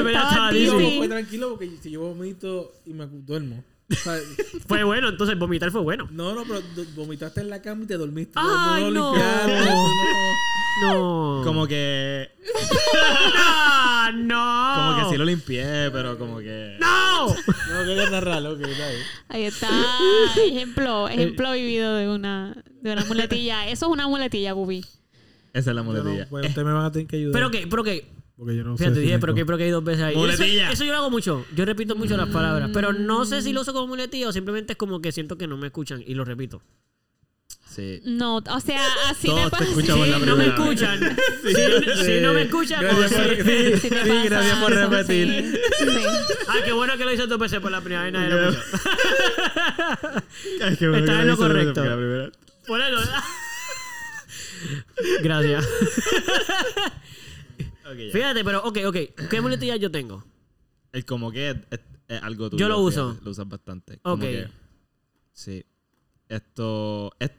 ¿verdad? 0.03 0.51
Dizzy. 0.53 0.99
fue 0.99 1.09
tranquilo 1.09 1.51
porque 1.51 1.71
si 1.83 1.91
yo 1.91 2.01
vomito 2.01 2.73
y 2.87 2.93
me 2.93 3.07
duermo. 3.07 3.65
O 3.93 3.95
sea, 3.97 4.17
Fue 4.67 4.83
bueno, 4.85 5.09
entonces 5.09 5.39
vomitar 5.39 5.71
fue 5.71 5.81
bueno. 5.83 6.09
no, 6.11 6.35
no, 6.35 6.45
pero 6.45 6.61
vomitaste 6.97 7.41
en 7.43 7.51
la 7.51 7.61
cama 7.63 7.85
y 7.85 7.87
te 7.87 7.97
dormiste. 7.99 8.33
Ay, 8.37 8.91
no. 8.91 9.13
limpiaste, 9.13 9.65
no. 9.65 9.83
No. 10.85 11.43
como 11.45 11.67
que 11.67 12.31
¡Ah, 13.37 14.11
no! 14.15 14.97
como 14.97 15.05
que 15.05 15.13
sí 15.13 15.19
lo 15.19 15.25
limpié 15.27 15.91
pero 15.93 16.19
como 16.19 16.39
que 16.39 16.77
¡No! 16.81 17.29
No 17.29 17.85
quería 17.85 18.09
narrarlo, 18.11 18.53
ok, 18.53 18.61
está 18.61 18.89
bien. 18.89 19.03
Ahí 19.29 19.45
está. 19.45 19.69
Ejemplo, 20.47 21.09
ejemplo 21.09 21.53
vivido 21.53 21.95
de 21.95 22.09
una, 22.09 22.57
de 22.81 22.93
una 22.93 23.05
muletilla. 23.05 23.69
Eso 23.69 23.87
es 23.87 23.93
una 23.93 24.09
muletilla, 24.09 24.55
Bubi. 24.55 24.85
Esa 25.53 25.71
es 25.71 25.77
la 25.77 25.83
Yo 25.83 25.85
no- 25.85 25.85
muletilla. 25.85 26.27
pues, 26.31 26.47
ustedes 26.49 26.67
me 26.67 26.73
van 26.73 26.85
a 26.87 26.91
tener 26.93 27.07
que 27.07 27.17
ayudar. 27.17 27.33
Pero 27.35 27.51
que, 27.51 27.67
pero 27.67 27.85
que, 27.85 28.11
Porque 28.43 28.57
yo 28.57 28.65
no 28.65 28.77
fíjate, 28.77 28.97
sé 28.97 29.01
si 29.01 29.07
dije, 29.07 29.19
me 29.19 29.21
pero 29.21 29.35
que, 29.35 29.47
pero 29.47 29.57
que 29.59 29.63
hay 29.65 29.71
dos 29.71 29.85
veces 29.85 30.03
ahí. 30.03 30.13
Eso, 30.15 30.21
Muletilla. 30.21 30.71
eso 30.73 30.83
yo 30.85 30.91
lo 30.91 30.99
hago 30.99 31.11
mucho. 31.11 31.47
Yo 31.55 31.65
repito 31.65 31.95
mucho 31.95 32.17
las 32.17 32.29
palabras. 32.29 32.71
Pero 32.75 32.93
no 32.93 33.25
sé 33.25 33.41
si 33.41 33.53
lo 33.53 33.61
uso 33.61 33.73
como 33.73 33.87
muletilla 33.87 34.27
o 34.29 34.33
simplemente 34.33 34.73
es 34.73 34.77
como 34.77 35.01
que 35.01 35.13
siento 35.13 35.39
que 35.39 35.47
no 35.47 35.57
me 35.57 35.69
escuchan 35.69 36.03
y 36.05 36.15
lo 36.15 36.25
repito. 36.25 36.61
Sí. 37.69 38.01
No, 38.05 38.39
o 38.39 38.61
sea, 38.61 38.85
así 39.09 39.29
me 39.29 39.35
Todos 39.35 39.51
te 39.53 39.59
pasa. 39.59 39.65
Si 39.81 39.87
no 39.87 39.97
me 39.97 40.13
primera 40.19 40.35
vez. 40.35 40.49
escuchan, 40.49 41.17
si, 41.43 41.55
si 42.05 42.21
no 42.21 42.33
me 42.35 42.43
escuchan, 42.43 42.83
Gracias 42.83 43.13
o 43.13 43.17
por- 43.17 43.37
sí, 43.37 43.43
Sí, 43.45 43.53
me 43.55 43.79
sí, 43.79 43.89
pasa, 43.89 44.25
gracias 44.25 44.59
por 44.59 44.73
sí, 44.73 44.79
repetir. 44.79 45.61
sí, 45.79 45.87
sí. 45.87 46.03
Ah, 46.49 46.57
qué 46.65 46.73
bueno 46.73 46.97
que 46.99 47.05
lo 47.05 47.13
hice 47.13 47.27
dos 47.29 47.39
veces 47.39 47.61
por 47.61 47.71
la 47.71 47.81
primera 47.81 48.03
vez. 48.03 48.13
Nadie 48.13 48.29
lo 48.29 48.49
escuchó. 48.51 48.73
Ay, 50.63 50.77
qué 50.77 50.89
bueno 50.89 51.07
que 51.07 51.13
en 51.13 51.27
lo 51.29 51.37
correcto. 51.37 51.81
primera- 51.83 52.31
Ponelo. 52.67 52.99
Gracias. 55.23 55.69
Ya. 57.95 58.13
Fíjate, 58.13 58.45
pero 58.45 58.63
ok, 58.65 58.79
ok. 58.87 58.97
¿Qué 59.31 59.41
muletilla 59.41 59.77
yo 59.77 59.91
tengo? 59.91 60.25
El 60.93 61.05
como 61.05 61.31
que 61.33 61.51
es, 61.51 61.57
es- 61.71 61.81
es 62.09 62.23
algo 62.23 62.51
tuyo. 62.51 62.61
Yo 62.61 62.69
lo 62.69 62.77
fíjate, 62.89 63.01
uso. 63.13 63.21
Lo 63.25 63.31
usas 63.31 63.49
bastante. 63.49 63.99
Como 64.03 64.15
Ok. 64.15 64.21
que- 64.21 64.49
sí. 65.33 65.65
Esto. 66.29 67.13
es- 67.19 67.31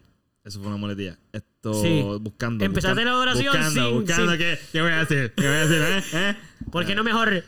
eso 0.43 0.59
fue 0.59 0.67
una 0.67 0.77
muletilla. 0.77 1.17
Esto. 1.31 1.73
Sí. 1.81 2.01
Buscando. 2.21 2.63
Empezaste 2.65 2.95
buscando- 3.01 3.11
la 3.11 3.17
oración 3.17 3.53
Buscando, 3.55 3.85
sin- 3.89 3.99
buscando. 3.99 4.31
sin- 4.31 4.39
¿qué, 4.39 4.59
¿Qué 4.71 4.81
voy 4.81 4.91
a 4.91 5.05
decir? 5.05 5.33
¿Qué 5.35 5.47
voy 5.47 5.55
a 5.55 5.65
decir? 5.67 5.81
¿Eh? 5.81 6.03
¿Eh? 6.29 6.35
¿Por 6.71 6.85
qué 6.85 6.95
no 6.95 7.03
mejor? 7.03 7.43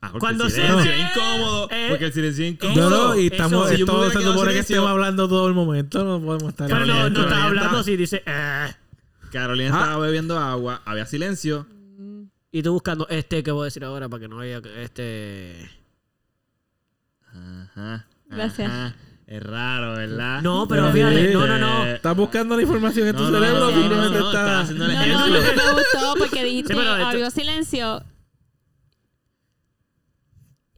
Ah, 0.00 0.08
porque 0.12 0.18
Cuando 0.20 0.44
el 0.44 0.50
se 0.50 0.56
silencio 0.56 0.90
ve- 0.90 1.00
es 1.02 1.10
incómodo. 1.16 1.68
eh, 1.70 1.86
porque 1.88 2.04
el 2.06 2.12
silencio 2.12 2.44
es 2.44 2.52
No, 2.60 2.70
incómodo. 2.72 2.90
no, 3.14 3.16
y 3.18 3.26
Eso, 3.26 3.34
estamos, 3.36 3.70
si 3.70 3.76
yo 3.78 3.86
me 3.86 3.92
esto 3.92 3.92
hubiera 3.96 4.12
se 4.12 4.18
quedado 4.18 4.32
supone 4.34 4.48
que 4.48 4.52
silencio- 4.52 4.74
estemos 4.76 4.90
hablando 4.90 5.28
todo 5.28 5.48
el 5.48 5.54
momento, 5.54 6.04
no 6.04 6.20
podemos 6.20 6.48
estar 6.52 6.68
Pero 6.68 6.84
no, 6.86 7.08
no 7.10 7.20
estás 7.22 7.38
hablando 7.42 7.70
está- 7.80 7.84
si 7.84 7.96
dice. 7.96 8.22
eh, 8.26 8.66
Carolina 9.34 9.70
Ah. 9.74 9.80
estaba 9.84 10.06
bebiendo 10.06 10.38
agua. 10.38 10.80
Había 10.84 11.06
silencio. 11.06 11.66
y 12.52 12.62
tú 12.62 12.72
buscando 12.72 13.08
este 13.08 13.42
que 13.42 13.50
voy 13.50 13.62
a 13.62 13.64
decir 13.64 13.84
ahora 13.84 14.08
para 14.08 14.20
que 14.20 14.28
no 14.28 14.38
haya 14.40 14.62
este. 14.78 15.68
Ajá. 17.26 18.06
Gracias. 18.26 18.70
ajá. 18.70 18.96
Es 19.26 19.42
raro, 19.42 19.94
¿verdad? 19.94 20.42
No, 20.42 20.68
pero 20.68 20.86
Sí. 20.88 20.92
fíjate, 20.98 21.32
no, 21.32 21.46
no, 21.46 21.58
no. 21.58 21.86
Estás 21.86 22.14
buscando 22.16 22.54
la 22.56 22.62
información 22.62 23.08
en 23.08 23.16
tu 23.16 23.22
No, 23.22 23.30
no, 23.30 23.38
cerebro, 23.40 23.70
no, 23.70 23.88
no, 23.88 24.10
no, 24.10 24.26
estás... 24.28 24.62
haciendo 24.64 24.84
el 24.84 24.92
No, 24.92 24.96
no, 25.28 25.36
ejemplo. 25.36 25.64
no, 25.64 25.74
me 25.74 25.82
gustó 25.82 26.14
porque 26.18 26.44
dijiste 26.44 26.74
Sí, 26.74 26.78
pero 26.78 26.92
esto- 26.94 27.06
había 27.08 27.30
silencio. 27.30 28.04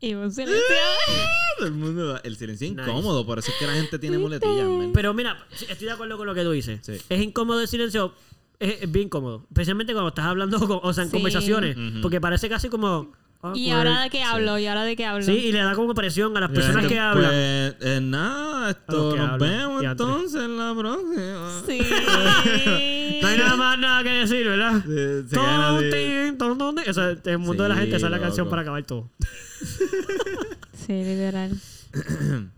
Y 0.00 0.14
un 0.14 0.30
silencio. 0.32 0.62
Todo 1.58 1.66
el 1.68 1.72
mundo 1.74 2.20
El 2.22 2.36
silencio 2.36 2.66
es 2.68 2.74
Nice. 2.74 2.82
incómodo, 2.90 3.24
por 3.26 3.38
eso 3.38 3.50
es 3.50 3.56
que 3.58 3.66
la 3.66 3.72
gente 3.74 3.98
tiene 3.98 4.18
muletillas. 4.18 4.66
Pero 4.94 5.12
mira, 5.14 5.44
estoy 5.50 5.86
de 5.86 5.90
acuerdo 5.92 6.16
con 6.16 6.26
lo 6.26 6.34
que 6.34 6.42
tú 6.42 6.50
dices. 6.52 6.80
Sí. 6.84 7.00
Es 7.08 7.20
incómodo 7.22 7.60
el 7.60 7.68
silencio. 7.68 8.14
Es, 8.58 8.82
es 8.82 8.90
bien 8.92 9.08
cómodo. 9.08 9.44
Especialmente 9.48 9.92
cuando 9.92 10.08
estás 10.08 10.24
hablando, 10.26 10.58
con- 10.66 10.80
o 10.82 10.92
sea, 10.92 11.04
en 11.04 11.10
Sí. 11.10 11.16
conversaciones. 11.16 11.76
Ujú. 11.76 12.00
Porque 12.02 12.20
parece 12.20 12.48
casi 12.48 12.68
como. 12.68 13.12
¿Y 13.54 13.70
awkward. 13.70 13.86
ahora 13.88 14.02
de 14.02 14.10
qué 14.10 14.22
hablo? 14.24 14.58
¿Y 14.58 14.66
ahora 14.66 14.82
de 14.84 14.96
qué 14.96 15.04
hablo? 15.04 15.22
Sí, 15.24 15.32
y 15.32 15.52
le 15.52 15.58
da 15.60 15.74
como 15.74 15.94
presión 15.94 16.36
a 16.36 16.40
las 16.40 16.50
Y 16.50 16.54
la 16.54 16.58
personas 16.58 16.80
gente, 16.82 16.94
que 16.94 17.00
hablan. 17.00 17.30
Pues, 17.30 17.76
eh, 17.80 18.00
nada, 18.02 18.70
esto 18.70 19.12
que 19.12 19.18
nos 19.18 19.30
hablan. 19.30 19.38
vemos 19.50 19.84
entonces 19.84 20.42
en 20.42 20.58
la 20.58 20.74
próxima. 20.74 21.62
Sí. 21.66 21.78
No 23.22 23.28
hay 23.28 23.38
nada 23.38 23.56
más 23.56 23.78
nada 23.78 24.02
que 24.02 24.08
decir, 24.10 24.46
¿verdad? 24.46 24.82
Quedan 24.84 25.60
así. 25.60 25.90
Tontín, 25.90 26.38
tontontín. 26.38 26.90
O 26.90 26.92
sea, 26.92 27.16
el 27.24 27.38
mundo 27.38 27.62
de 27.62 27.68
la 27.70 27.74
Sí, 27.76 27.80
gente 27.82 27.96
esa 27.96 28.06
es 28.06 28.12
la 28.12 28.20
canción 28.20 28.48
para 28.50 28.62
acabar 28.62 28.82
todo. 28.84 29.10
Sí, 30.86 30.92
literal. 30.92 31.52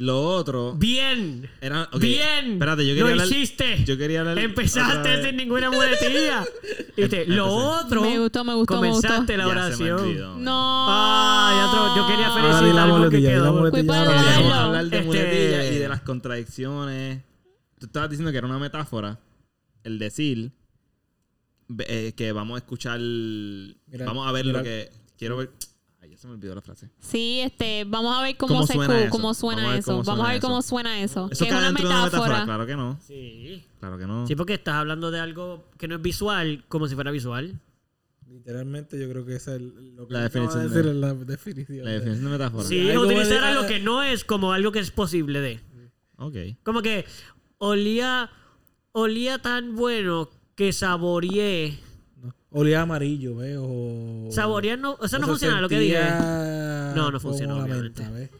Lo 0.00 0.22
otro 0.22 0.74
Bien. 0.74 1.50
era. 1.60 1.88
ok, 1.92 1.98
Bien. 2.00 2.52
Espérate, 2.52 2.86
yo 2.86 2.94
Lo 2.94 2.98
quería 3.08 3.10
hablar. 3.22 3.26
hiciste. 3.26 3.84
Yo 3.84 3.98
quería 3.98 4.20
hablar. 4.20 4.38
Empezaste 4.38 5.24
sin 5.24 5.36
ninguna 5.36 5.72
muletilla. 5.72 6.44
Em- 6.96 7.28
lo 7.34 7.48
otro. 7.52 8.02
Me 8.02 8.16
gustó, 8.18 8.44
me 8.44 8.54
gustó, 8.54 8.80
me 8.80 8.88
gustó. 8.90 9.08
Comenzaste 9.08 9.36
la 9.36 9.44
Ya 9.48 9.76
se 9.76 9.82
me 9.82 9.92
oración. 9.92 10.34
man. 10.34 10.44
No. 10.44 10.86
Ay, 10.88 11.66
otro, 11.68 11.96
yo 11.96 12.06
quería 12.06 12.28
di 12.28 12.32
felicitar 12.34 12.74
la 12.74 12.82
algo 12.84 12.94
que 12.94 13.00
muletilla, 13.00 13.30
la 13.30 13.34
quedó. 13.42 13.52
muletilla. 13.54 13.98
Ahora. 13.98 14.12
darlo. 14.12 14.32
Vamos 14.38 14.52
a 14.52 14.64
hablar 14.64 14.84
de 14.86 14.96
Este- 14.98 15.06
muletillas 15.06 15.72
y 15.72 15.78
de 15.78 15.88
las 15.88 16.00
contradicciones. 16.02 17.22
Tú 17.80 17.86
estabas 17.86 18.08
diciendo 18.10 18.30
que 18.30 18.38
era 18.38 18.46
una 18.46 18.58
metáfora. 18.60 19.18
El 19.82 19.98
decir 19.98 20.52
eh, 21.88 22.12
que 22.16 22.30
vamos 22.30 22.54
a 22.54 22.58
escuchar. 22.58 23.00
vamos 24.06 24.28
a 24.28 24.32
ver 24.32 24.44
mira. 24.46 24.58
lo 24.58 24.64
que. 24.64 24.90
Quiero 25.18 25.38
ver. 25.38 25.50
Se 26.18 26.26
me 26.26 26.34
olvidó 26.34 26.52
la 26.52 26.60
frase. 26.60 26.90
Sí, 26.98 27.40
este, 27.44 27.84
vamos 27.84 28.16
a 28.18 28.22
ver 28.22 28.36
cómo, 28.36 28.54
¿Cómo 28.54 28.66
se 28.66 28.72
suena 28.72 29.00
eso? 29.02 29.10
cómo 29.10 29.34
suena 29.34 29.62
Vamos 29.62 29.68
a 29.70 29.72
ver 29.74 29.78
eso. 29.78 29.92
cómo 29.92 30.02
vamos 30.02 30.08
a 30.08 30.16
suena 30.18 30.32
ver 30.32 30.40
cómo 30.42 30.58
eso. 30.58 30.68
suena 30.68 31.00
eso. 31.00 31.28
¿Eso 31.30 31.44
que 31.44 31.48
es 31.48 31.50
cae 31.54 31.58
una 31.60 31.66
dentro 31.68 31.88
de 31.88 31.94
una 31.94 32.04
metáfora. 32.06 32.28
metáfora? 32.28 32.44
Claro 32.44 32.66
que 32.66 32.76
no. 32.76 32.98
Sí. 33.06 33.64
Claro 33.78 33.98
que 33.98 34.06
no. 34.08 34.26
Sí, 34.26 34.34
porque 34.34 34.54
estás 34.54 34.74
hablando 34.74 35.10
de 35.12 35.20
algo 35.20 35.64
que 35.78 35.86
no 35.86 35.94
es 35.94 36.02
visual, 36.02 36.64
como 36.66 36.88
si 36.88 36.96
fuera 36.96 37.12
visual. 37.12 37.60
Literalmente 38.28 39.00
yo 39.00 39.08
creo 39.08 39.24
que 39.24 39.36
esa 39.36 39.52
es 39.54 39.60
el- 39.60 39.94
lo 39.96 40.06
que 40.08 40.12
La 40.12 40.18
de 40.18 40.24
definición 40.24 40.62
decir 40.68 40.84
de- 40.84 40.90
es 40.90 40.96
la 40.96 41.14
definición. 41.14 41.84
La 41.84 41.90
de- 41.92 41.98
definición 42.00 42.24
de 42.24 42.30
metáfora. 42.38 42.64
Sí, 42.64 42.96
utilizar 42.96 43.44
algo 43.44 43.66
que 43.68 43.78
no 43.80 44.02
es 44.02 44.24
como 44.24 44.52
algo 44.52 44.72
que 44.72 44.80
es 44.80 44.90
posible 44.90 45.40
de. 45.40 45.60
Ok. 46.16 46.34
Como 46.64 46.82
que 46.82 47.04
olía, 47.58 48.28
olía 48.92 49.38
tan 49.38 49.76
bueno 49.76 50.28
que 50.56 50.72
saboreé. 50.72 51.78
Olía 52.50 52.82
amarillo, 52.82 53.36
¿ves? 53.36 53.58
O... 53.60 54.28
Saborear 54.30 54.78
no, 54.78 54.96
o 54.98 55.08
sea, 55.08 55.18
no 55.18 55.26
se 55.26 55.32
funciona 55.32 55.60
lo 55.60 55.68
que 55.68 55.78
dije. 55.78 56.00
No, 56.94 57.10
no 57.10 57.20
funciona, 57.20 57.54
obviamente. 57.56 58.02
menta, 58.02 58.10
¿ves? 58.10 58.30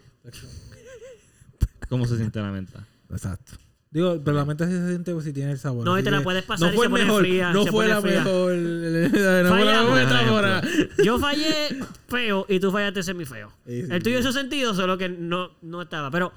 ¿Cómo 1.89 2.07
se 2.07 2.17
siente 2.17 2.41
la 2.41 2.51
menta? 2.51 2.87
Exacto. 3.11 3.53
Digo, 3.91 4.21
pero 4.23 4.37
la 4.37 4.45
menta 4.45 4.67
sí 4.67 4.73
se 4.73 4.89
siente 4.89 5.13
pues, 5.13 5.25
si 5.25 5.33
tiene 5.33 5.53
el 5.53 5.59
sabor. 5.59 5.85
No, 5.85 5.99
y 5.99 6.03
te 6.03 6.11
la 6.11 6.23
puedes 6.23 6.45
pasar 6.45 6.69
no 6.69 6.75
y 6.75 6.77
fue 6.77 6.87
se 6.87 6.91
pone 6.91 7.05
mejor, 7.05 7.21
fría, 7.23 7.53
No 7.53 7.65
se 7.65 7.71
fue 7.71 7.85
pone 7.85 7.95
la 7.95 8.01
fría. 8.03 8.19
mejor. 8.19 8.53
No 8.55 9.49
fue 9.49 9.65
la 9.65 9.83
metáfora. 9.95 10.63
Yo 11.05 11.19
fallé 11.19 11.79
feo 12.07 12.45
y 12.51 12.61
tú 12.61 12.71
fallaste 12.71 13.03
semi 13.03 13.25
feo. 13.25 13.51
Sí, 13.67 13.83
sí, 13.83 13.89
el 13.91 14.03
tuyo 14.03 14.17
sí. 14.17 14.23
hizo 14.23 14.33
sentido, 14.33 14.75
solo 14.75 14.99
que 14.99 15.09
no, 15.09 15.53
no 15.63 15.81
estaba. 15.81 16.11
Pero 16.11 16.33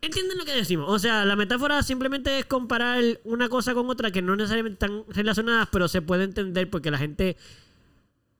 entienden 0.00 0.38
lo 0.38 0.44
que 0.44 0.54
decimos. 0.54 0.86
O 0.88 0.98
sea, 0.98 1.24
la 1.24 1.36
metáfora 1.36 1.82
simplemente 1.82 2.38
es 2.38 2.44
comparar 2.46 3.02
una 3.24 3.48
cosa 3.48 3.74
con 3.74 3.88
otra 3.90 4.10
que 4.10 4.22
no 4.22 4.36
necesariamente 4.36 4.74
están 4.84 5.04
relacionadas, 5.08 5.68
pero 5.72 5.88
se 5.88 6.02
puede 6.02 6.24
entender 6.24 6.70
porque 6.70 6.90
la 6.90 6.98
gente. 6.98 7.36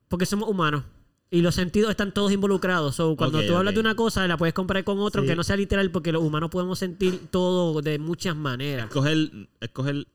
Porque 0.07 0.25
somos 0.25 0.47
humanos. 0.49 0.83
Y 1.29 1.41
los 1.41 1.55
sentidos 1.55 1.89
están 1.91 2.13
todos 2.13 2.31
involucrados. 2.31 2.95
So, 2.95 3.17
cuando 3.17 3.41
tú 3.45 3.53
hablas 3.57 3.73
de 3.73 3.81
una 3.81 3.95
cosa, 3.95 4.25
la 4.27 4.37
puedes 4.37 4.53
comparar 4.53 4.85
con 4.85 4.97
otra, 4.99 5.19
Sí. 5.19 5.25
aunque 5.25 5.35
no 5.35 5.43
sea 5.43 5.57
literal, 5.57 5.91
porque 5.91 6.13
los 6.13 6.23
humanos 6.23 6.49
podemos 6.49 6.79
sentir 6.79 7.19
todo 7.29 7.81
de 7.81 7.99
muchas 7.99 8.33
maneras. 8.35 8.85
Escoger. 8.87 9.29
Escoger. 9.59 10.07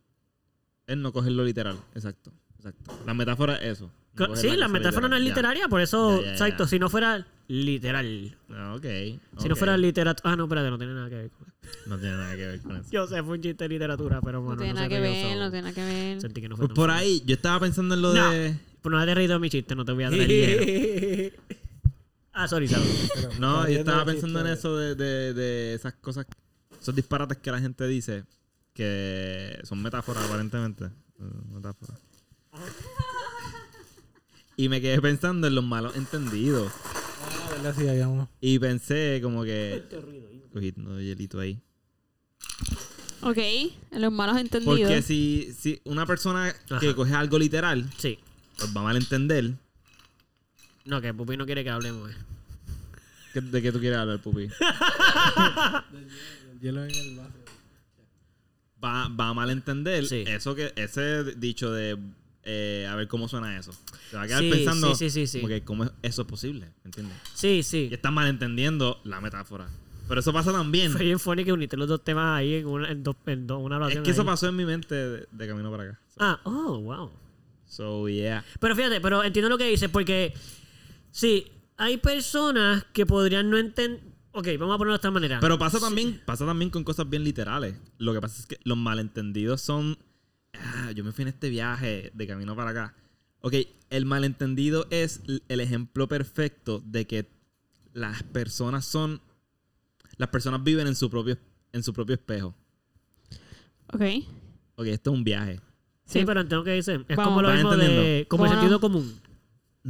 Es 0.87 0.97
no 0.97 1.13
cogerlo 1.13 1.45
literal. 1.45 1.77
Exacto. 1.95 2.33
Exacto. 2.57 2.93
La 3.07 3.13
metáfora 3.13 3.57
es 3.57 3.79
eso. 3.79 3.91
No 4.15 4.37
Sí, 4.37 4.49
la 4.57 4.69
metáfora 4.69 5.09
no 5.09 5.17
es 5.17 5.23
Ya. 5.23 5.29
literaria, 5.29 5.69
por 5.69 5.81
eso, 5.83 6.17
Ya, 6.17 6.17
ya, 6.21 6.25
ya. 6.27 6.33
exacto, 6.33 6.67
si 6.67 6.79
no 6.79 6.89
fuera 6.89 7.27
literal. 7.49 8.37
Ah, 8.55 8.75
ok. 8.77 8.85
Si 9.39 9.49
no 9.49 9.57
fuera 9.57 9.77
literatura. 9.77 10.31
Ah, 10.33 10.37
no, 10.37 10.45
espérate, 10.45 10.71
no 10.71 10.79
tiene 10.79 10.95
nada 10.95 11.09
que 11.09 11.15
ver 11.17 11.31
con 11.31 11.47
No 11.87 11.99
tiene 11.99 12.17
nada 12.17 12.37
que 12.37 12.47
ver 12.47 12.61
con 12.61 12.77
eso. 12.77 12.89
Yo 12.93 13.07
sé, 13.07 13.23
fue 13.23 13.37
un 13.37 13.43
chiste 13.43 13.65
de 13.65 13.69
literatura, 13.69 14.21
pero 14.21 14.39
No 14.39 14.45
bueno. 14.45 14.59
tiene 14.61 14.75
nada 14.75 14.89
que 14.89 15.01
ver, 15.01 15.37
no 15.39 15.51
tiene 15.51 15.63
nada 15.63 15.75
que 15.75 15.85
ver. 15.85 16.21
Sentí 16.21 16.41
que 16.41 16.49
no 16.49 16.57
fue 16.57 16.67
Pues 16.69 16.77
por 16.77 16.91
ahí, 16.91 17.23
yo 17.25 17.35
estaba 17.35 17.61
pensando 17.61 17.95
en 17.95 18.03
lo 18.03 18.13
No. 18.15 18.31
de. 18.31 18.55
Por 18.83 18.93
no 18.93 18.99
haber 18.99 19.17
reído 19.17 19.39
mi 19.39 19.49
chiste, 19.49 19.75
no 19.75 19.85
te 19.85 19.93
voy 19.93 20.05
a 20.05 20.11
traer. 20.11 21.39
Ah, 22.35 22.49
sorry, 22.49 22.67
sorry. 22.67 22.83
Pero, 23.15 23.29
No, 23.39 23.69
yo 23.69 23.81
estaba 23.81 24.07
pensando 24.07 24.41
en 24.41 24.47
eso 24.47 24.75
de, 24.79 24.95
de, 24.95 25.35
de 25.35 25.75
esas 25.75 25.93
cosas, 25.93 26.25
esos 26.81 26.95
disparates 26.95 27.37
que 27.37 27.51
la 27.53 27.61
gente 27.61 27.87
dice 27.87 28.25
que 28.73 29.59
son 29.65 29.83
metáforas 29.83 30.25
aparentemente. 30.25 30.87
Eh, 30.87 30.91
Metáforas. 31.55 31.99
Y 34.57 34.69
me 34.69 34.81
quedé 34.81 35.01
pensando 35.01 35.47
en 35.47 35.55
los 35.55 35.65
malos 35.65 35.97
entendidos. 35.97 36.71
¿Verdad? 37.63 37.81
Sí, 37.81 37.89
habíamos... 37.89 38.29
Y 38.41 38.59
pensé 38.59 39.21
como 39.23 39.45
que... 39.45 39.83
Cogiendo 40.53 41.01
hielito 41.01 41.41
ahí. 41.41 41.59
Ok, 43.23 43.39
en 43.39 44.03
los 44.03 44.13
malos 44.13 44.37
entendidos. 44.37 44.79
Porque 44.81 45.01
si, 45.03 45.55
si 45.59 45.81
una 45.85 46.05
persona 46.07 46.53
que 46.69 46.75
Ajá. 46.75 46.95
coge 46.95 47.15
algo 47.15 47.39
literal, 47.39 47.89
Sí. 47.99 48.19
pues 48.59 48.75
va 48.77 48.81
a 48.81 48.85
malentender. 48.85 49.53
No, 50.85 51.01
que 51.01 51.15
Pupi 51.15 51.37
no 51.37 51.47
quiere 51.47 51.63
que 51.63 51.71
hablemos. 51.71 52.11
eh. 52.11 52.15
¿Qué- 53.33 53.41
¿De 53.41 53.63
qué 53.63 53.71
tú 53.73 53.79
quieres 53.79 53.99
hablar, 53.99 54.19
Pupi? 54.21 54.43
el 56.53 56.61
hielo 56.61 56.85
en 56.85 56.91
el 56.91 57.17
vaso. 57.17 57.31
va, 58.85 59.09
va 59.09 59.29
a 59.29 59.35
malentender 59.35 60.05
Sí. 60.07 60.25
eso 60.27 60.55
que 60.57 60.73
ese 60.77 61.23
dicho 61.37 61.71
de 61.73 61.97
eh, 62.45 62.87
a 62.91 62.95
ver 62.97 63.09
cómo 63.09 63.29
suena 63.29 63.57
eso. 63.59 63.73
Te 64.11 64.17
va 64.17 64.23
a 64.23 64.27
quedar 64.27 64.41
Sí, 64.43 64.51
pensando 64.51 64.95
sí, 64.95 65.11
sí, 65.11 65.27
sí, 65.27 65.41
sí. 65.41 65.47
que 65.47 65.63
cómo 65.63 65.85
es- 65.85 65.93
eso 66.03 66.23
es 66.23 66.29
posible, 66.29 66.69
¿entiendes? 66.85 67.17
Sí, 67.35 67.63
sí. 67.63 67.89
Y 67.91 67.95
estás 67.95 68.13
malentendiendo 68.13 69.01
la 69.05 69.21
metáfora. 69.21 69.69
Pero 70.09 70.21
eso 70.21 70.33
pasa 70.33 70.53
también. 70.53 70.93
Fue 70.93 71.05
bien 71.05 71.19
funny 71.21 71.45
que 71.45 71.53
uniste 71.53 71.77
los 71.77 71.89
dos 71.89 72.03
temas 72.05 72.39
ahí 72.39 72.55
en 72.57 72.67
una, 72.67 72.91
en 72.91 73.03
dos, 73.03 73.17
en 73.27 73.47
dos- 73.47 73.63
una 73.63 73.89
Es 73.89 74.01
que 74.01 74.11
eso 74.11 74.23
ahí. 74.23 74.27
pasó 74.27 74.49
en 74.49 74.57
mi 74.57 74.65
mente 74.65 74.95
de, 74.95 75.27
de 75.31 75.49
camino 75.49 75.71
para 75.71 75.85
acá. 75.85 76.01
So, 76.09 76.17
Ah, 76.19 76.41
oh, 76.45 76.79
wow. 76.81 77.11
so, 77.67 78.09
yeah. 78.09 78.45
Pero 78.61 78.75
fíjate, 78.77 79.01
pero 79.01 79.23
entiendo 79.25 79.49
lo 79.49 79.57
que 79.57 79.69
dices, 79.69 79.89
porque 79.89 80.35
sí, 81.11 81.47
hay 81.77 81.97
personas 81.97 82.85
que 82.93 83.07
podrían 83.07 83.49
no 83.51 83.57
entender. 83.59 84.03
Ok, 84.33 84.49
vamos 84.59 84.75
a 84.75 84.79
ponerlo 84.79 84.93
de 84.95 84.97
esta 84.97 85.11
manera. 85.11 85.41
Pero 85.41 85.59
pasa 85.59 85.79
también, 85.79 86.21
pasa 86.25 86.45
también 86.47 86.71
con 86.71 86.85
cosas 86.85 87.09
bien 87.09 87.23
literales. 87.23 87.77
Lo 87.99 88.13
que 88.15 88.21
pasa 88.21 88.41
es 88.41 88.47
que 88.47 88.59
los 88.65 88.79
malentendidos 88.79 89.61
son 89.61 89.99
ah, 90.59 90.91
yo 90.93 91.05
me 91.05 91.13
fui 91.13 91.23
en 91.23 91.29
este 91.29 91.49
viaje 91.51 92.11
de 92.15 92.27
camino 92.27 92.55
para 92.57 92.71
acá. 92.71 92.95
Ok, 93.41 93.55
el 93.91 94.05
malentendido 94.07 94.87
es 94.91 95.21
el 95.49 95.61
ejemplo 95.61 96.09
perfecto 96.09 96.83
de 96.85 97.07
que 97.07 97.29
las 97.93 98.23
personas 98.23 98.85
son. 98.85 99.21
Las 100.17 100.29
personas 100.29 100.63
viven 100.63 100.87
en 100.87 100.95
su 100.95 101.11
propio, 101.11 101.37
en 101.73 101.83
su 101.83 101.93
propio 101.93 102.15
espejo. 102.15 102.55
Ok. 103.93 104.03
Ok, 104.77 104.87
esto 104.87 105.11
es 105.11 105.17
un 105.17 105.25
viaje. 105.25 105.61
Sí, 106.05 106.21
Sí. 106.21 106.25
pero 106.27 106.47
tengo 106.47 106.65
que 106.65 106.71
decir, 106.71 107.05
es 107.09 107.17
como 107.17 107.43
lo 107.43 107.49
¿Vas 107.49 107.57
mismo 107.57 107.77
de, 107.77 108.27
como 108.29 108.49
sentido 108.49 108.81
común, 108.81 109.21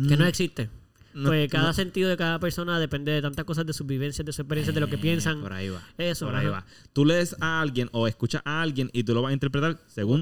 que 0.08 0.16
no 0.16 0.24
Mm, 0.24 0.28
existe. 0.28 0.70
no- 1.14 1.28
pues 1.28 1.50
cada 1.50 1.68
no- 1.68 1.72
sentido 1.74 2.08
de 2.08 2.16
cada 2.16 2.38
persona 2.38 2.78
depende 2.78 3.12
de 3.12 3.22
tantas 3.22 3.44
cosas, 3.44 3.66
de 3.66 3.72
sus 3.72 3.86
vivencias, 3.86 4.24
de 4.24 4.32
sus 4.32 4.40
experiencias, 4.40 4.74
de 4.74 4.80
lo 4.80 4.88
que 4.88 4.96
Eh, 4.96 4.98
piensan. 4.98 5.40
Por 5.40 5.52
ahí 5.52 5.68
va. 5.68 5.82
Eso, 5.98 6.26
por 6.26 6.34
ahí 6.36 6.46
ajá. 6.46 6.60
va. 6.60 6.66
Tú 6.92 7.04
lees 7.04 7.36
a 7.40 7.60
alguien 7.60 7.88
o 7.92 8.06
escuchas 8.08 8.42
a 8.44 8.62
alguien 8.62 8.88
y 8.92 9.04
tú 9.04 9.14
lo 9.14 9.22
vas 9.22 9.30
a 9.30 9.34
interpretar 9.34 9.78
según 9.86 10.20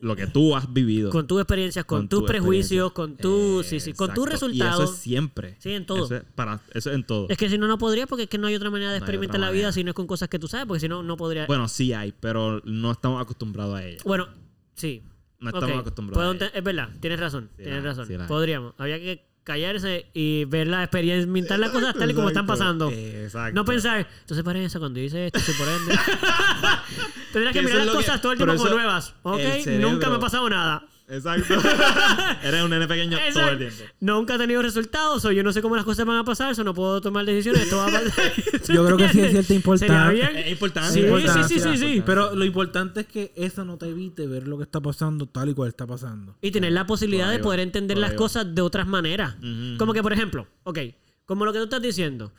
lo 0.00 0.16
que 0.16 0.26
tú 0.26 0.56
has 0.56 0.72
vivido. 0.72 1.10
Con 1.10 1.26
tus 1.26 1.40
experiencias, 1.40 1.84
con, 1.84 2.00
Con 2.00 2.08
tus 2.08 2.20
tu 2.20 2.26
prejuicios, 2.26 2.92
con 2.92 3.16
tu, 3.16 3.60
Eh, 3.60 3.64
sí, 3.64 3.80
sí, 3.80 3.92
con 3.92 4.12
tus 4.14 4.28
resultados. 4.28 4.80
Y 4.80 4.82
eso 4.82 4.92
es 4.92 4.98
siempre. 4.98 5.56
Sí, 5.58 5.72
en 5.72 5.86
todo. 5.86 6.04
Eso 6.04 6.16
es, 6.16 6.24
para, 6.34 6.60
eso 6.72 6.90
es 6.90 6.96
en 6.96 7.04
todo. 7.04 7.26
Es 7.28 7.36
que 7.36 7.48
si 7.48 7.58
no, 7.58 7.66
no 7.66 7.78
podría, 7.78 8.06
porque 8.06 8.24
es 8.24 8.28
que 8.28 8.38
no 8.38 8.46
hay 8.46 8.54
otra 8.54 8.70
manera 8.70 8.92
de 8.92 9.00
No 9.00 9.04
experimentar 9.04 9.40
la 9.40 9.50
vida 9.50 9.72
si 9.72 9.84
no 9.84 9.90
es 9.90 9.94
con 9.94 10.06
cosas 10.06 10.28
que 10.28 10.38
tú 10.38 10.48
sabes, 10.48 10.66
porque 10.66 10.80
si 10.80 10.88
no, 10.88 11.02
no 11.02 11.16
podría. 11.16 11.46
Bueno, 11.46 11.68
sí 11.68 11.92
hay, 11.92 12.12
pero 12.18 12.60
no 12.64 12.92
estamos 12.92 13.20
acostumbrados 13.20 13.76
a 13.76 13.84
ella. 13.84 13.98
Bueno, 14.04 14.28
sí. 14.74 15.02
No 15.38 15.50
estamos 15.50 15.78
acostumbrados 15.78 16.34
a 16.34 16.36
ella. 16.36 16.52
es 16.54 16.64
verdad, 16.64 16.90
tienes 17.00 17.20
razón, 17.20 17.50
Sí 17.56 17.62
tienes 17.62 17.82
la 17.82 17.90
razón. 17.90 18.06
sí. 18.06 18.14
Podríamos. 18.26 18.74
Habría 18.78 18.98
que 18.98 19.29
callarse 19.50 20.06
y 20.14 20.44
ver 20.44 20.66
la 20.68 20.82
experiencia, 20.84 21.26
mintar 21.30 21.58
las 21.58 21.70
cosas 21.70 21.94
tal 21.94 22.10
y 22.10 22.14
como 22.14 22.28
están 22.28 22.46
pasando. 22.46 22.90
Exacto. 22.90 23.54
No 23.54 23.64
pensar, 23.64 24.06
entonces 24.20 24.44
parece 24.44 24.78
cuando 24.78 25.00
dice 25.00 25.26
esto, 25.26 25.40
se 25.40 25.52
por 25.54 25.66
ende. 25.68 25.98
Tendrías 27.32 27.52
que 27.52 27.62
mirar 27.62 27.78
las 27.78 27.88
que- 27.88 27.94
cosas 27.96 28.20
todo 28.20 28.32
el 28.32 28.38
tiempo 28.38 28.56
como 28.56 28.68
nuevas. 28.70 29.14
Ok, 29.22 29.40
nunca 29.78 30.08
me 30.08 30.16
ha 30.16 30.20
pasado 30.20 30.48
nada. 30.48 30.84
Exacto. 31.10 31.54
Eres 32.42 32.62
un 32.62 32.70
nene 32.70 32.86
pequeño 32.86 33.18
todo 33.32 33.48
el 33.48 33.58
tiempo. 33.58 33.76
Nunca 34.00 34.36
he 34.36 34.38
tenido 34.38 34.62
resultados, 34.62 35.24
o 35.24 35.32
yo 35.32 35.42
no 35.42 35.52
sé 35.52 35.60
cómo 35.60 35.74
las 35.76 35.84
cosas 35.84 36.06
van 36.06 36.18
a 36.18 36.24
pasar, 36.24 36.54
o 36.58 36.64
no 36.64 36.72
puedo 36.72 37.00
tomar 37.00 37.24
decisiones. 37.26 37.62
Esto 37.62 37.78
va 37.78 37.86
a 37.88 37.90
pasar. 37.92 38.32
Yo 38.72 38.84
creo 38.86 38.96
que 38.96 39.08
sí 39.08 39.20
es 39.20 39.30
cierta 39.32 39.54
importancia. 39.54 40.06
¿Sería 40.06 40.10
bien? 40.30 40.36
Es 40.44 40.52
importante. 40.52 40.92
Sí, 40.92 41.28
sí, 41.28 41.42
sí, 41.48 41.60
sí, 41.60 41.76
sí. 41.76 42.02
Pero 42.06 42.34
lo 42.34 42.44
importante 42.44 43.00
es 43.00 43.06
que 43.06 43.32
eso 43.36 43.64
no 43.64 43.76
te 43.76 43.88
evite 43.88 44.26
ver 44.26 44.46
lo 44.46 44.56
que 44.56 44.62
está 44.64 44.80
pasando 44.80 45.26
tal 45.26 45.48
y 45.48 45.54
cual 45.54 45.68
está 45.68 45.86
pasando. 45.86 46.36
Y 46.40 46.50
tener 46.52 46.72
la 46.72 46.86
posibilidad 46.86 47.26
Por 47.26 47.32
de 47.32 47.38
va, 47.38 47.42
poder 47.44 47.60
entender 47.60 47.98
las 47.98 48.12
va. 48.12 48.16
cosas 48.16 48.54
de 48.54 48.62
otras 48.62 48.86
maneras. 48.86 49.34
Como 49.78 49.92
que, 49.92 50.02
por 50.02 50.12
ejemplo, 50.12 50.46
ok, 50.62 50.78
como 51.26 51.44
lo 51.44 51.52
que 51.52 51.58
tú 51.58 51.64
estás 51.64 51.82
diciendo. 51.82 52.32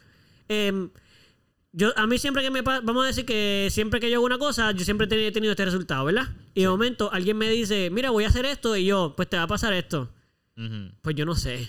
em, 0.47 0.89
yo, 1.73 1.93
a 1.97 2.05
mí 2.07 2.17
siempre 2.17 2.43
que 2.43 2.51
me 2.51 2.63
pasa, 2.63 2.81
vamos 2.83 3.03
a 3.03 3.07
decir 3.07 3.25
que 3.25 3.69
siempre 3.71 3.99
que 3.99 4.09
yo 4.09 4.17
hago 4.17 4.25
una 4.25 4.37
cosa, 4.37 4.71
yo 4.71 4.83
siempre 4.83 5.07
he 5.09 5.31
tenido 5.31 5.51
este 5.51 5.65
resultado, 5.65 6.05
¿verdad? 6.05 6.27
Y 6.53 6.61
de 6.61 6.67
momento 6.69 7.11
alguien 7.13 7.37
me 7.37 7.49
dice, 7.49 7.89
mira, 7.91 8.09
voy 8.09 8.23
a 8.25 8.27
hacer 8.27 8.45
esto, 8.45 8.75
y 8.75 8.85
yo, 8.85 9.13
pues 9.15 9.29
te 9.29 9.37
va 9.37 9.43
a 9.43 9.47
pasar 9.47 9.73
esto. 9.73 10.09
Ujú, 10.57 10.91
Pues 11.01 11.15
yo 11.15 11.25
no 11.25 11.35
sé. 11.35 11.67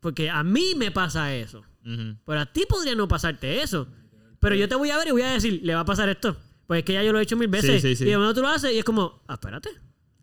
Porque 0.00 0.28
a 0.28 0.42
mí 0.42 0.74
me 0.76 0.90
pasa 0.90 1.34
eso. 1.34 1.62
ujú. 1.86 2.16
Pero 2.26 2.40
a 2.40 2.46
ti 2.46 2.64
podría 2.68 2.94
no 2.94 3.06
pasarte 3.08 3.62
eso. 3.62 3.86
Pero 4.40 4.54
yo 4.56 4.68
te 4.68 4.74
voy 4.74 4.90
a 4.90 4.98
ver 4.98 5.08
y 5.08 5.12
voy 5.12 5.22
a 5.22 5.32
decir, 5.32 5.60
le 5.62 5.74
va 5.74 5.80
a 5.80 5.84
pasar 5.86 6.08
esto. 6.08 6.36
Pues 6.66 6.78
es 6.80 6.84
que 6.84 6.92
ya 6.94 7.02
yo 7.02 7.12
lo 7.12 7.18
he 7.18 7.22
hecho 7.22 7.36
mil 7.36 7.48
veces. 7.48 7.80
Sí, 7.80 7.88
sí, 7.90 7.96
sí. 7.96 8.04
Y 8.04 8.08
de 8.08 8.16
momento 8.18 8.34
tú 8.34 8.42
lo 8.42 8.48
haces 8.48 8.72
y 8.72 8.78
es 8.78 8.84
como, 8.84 9.22
ah, 9.28 9.34
espérate. 9.34 9.70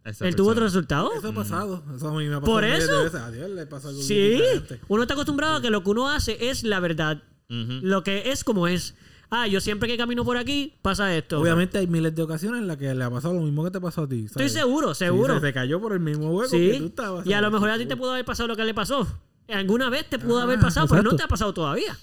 Esa 0.03 0.27
Él 0.27 0.35
tuvo 0.35 0.49
otro 0.49 0.63
resultado. 0.63 1.11
Eso 1.15 1.29
ha 1.29 1.33
pasado. 1.33 1.83
Eso 1.95 2.07
a 2.09 2.11
mí 2.19 2.27
me 2.27 2.35
ha 2.35 2.39
pasado 2.41 2.53
¿Por 2.53 2.63
eso? 2.63 3.03
veces. 3.03 3.21
A 3.21 3.31
Dios 3.31 3.49
le 3.49 3.65
pasa 3.67 3.87
algo 3.89 4.01
Sí. 4.01 4.15
diferente. 4.31 4.79
Uno 4.87 5.03
está 5.03 5.13
acostumbrado 5.13 5.55
a 5.57 5.61
que 5.61 5.69
lo 5.69 5.83
que 5.83 5.89
uno 5.91 6.09
hace 6.09 6.49
es 6.49 6.63
la 6.63 6.79
verdad. 6.79 7.23
Ujú. 7.49 7.79
Lo 7.81 8.03
que 8.03 8.31
es 8.31 8.43
como 8.43 8.67
es. 8.67 8.95
Ah, 9.33 9.47
yo 9.47 9.61
siempre 9.61 9.87
que 9.87 9.97
camino 9.97 10.25
por 10.25 10.35
aquí 10.37 10.73
pasa 10.81 11.15
esto. 11.15 11.39
Obviamente 11.39 11.77
hay 11.77 11.87
miles 11.87 12.13
de 12.13 12.21
ocasiones 12.21 12.59
en 12.61 12.67
las 12.67 12.75
que 12.75 12.93
le 12.93 13.01
ha 13.03 13.09
pasado 13.09 13.33
lo 13.33 13.41
mismo 13.41 13.63
que 13.63 13.71
te 13.71 13.79
pasó 13.79 14.03
a 14.03 14.07
ti. 14.09 14.25
Estoy 14.25 14.49
¿sabes? 14.49 14.53
seguro, 14.53 14.93
Sí, 14.93 15.05
seguro. 15.05 15.35
se 15.35 15.39
te 15.41 15.53
cayó 15.53 15.79
por 15.79 15.93
el 15.93 16.01
mismo 16.01 16.29
hueco 16.31 16.51
que 16.51 16.71
tú 16.73 16.77
Sí. 16.79 16.85
estabas. 16.85 17.25
Y 17.25 17.31
a 17.33 17.39
lo 17.41 17.49
mejor 17.49 17.69
a 17.69 17.77
ti 17.77 17.85
te 17.85 17.95
pudo 17.95 18.11
haber 18.11 18.25
pasado 18.25 18.47
lo 18.47 18.55
que 18.57 18.65
le 18.65 18.73
pasó. 18.73 19.07
Alguna 19.47 19.89
vez 19.89 20.09
te 20.09 20.19
pudo 20.19 20.39
Ah, 20.39 20.43
haber 20.43 20.59
pasado, 20.59 20.85
pero 20.89 21.01
no 21.01 21.15
te 21.15 21.23
ha 21.23 21.27
pasado 21.29 21.53
todavía. 21.53 21.97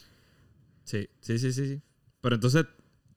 Sí, 0.84 1.06
sí, 1.20 1.38
sí, 1.38 1.52
sí, 1.52 1.66
sí. 1.66 1.82
Pero 2.22 2.34
entonces 2.36 2.64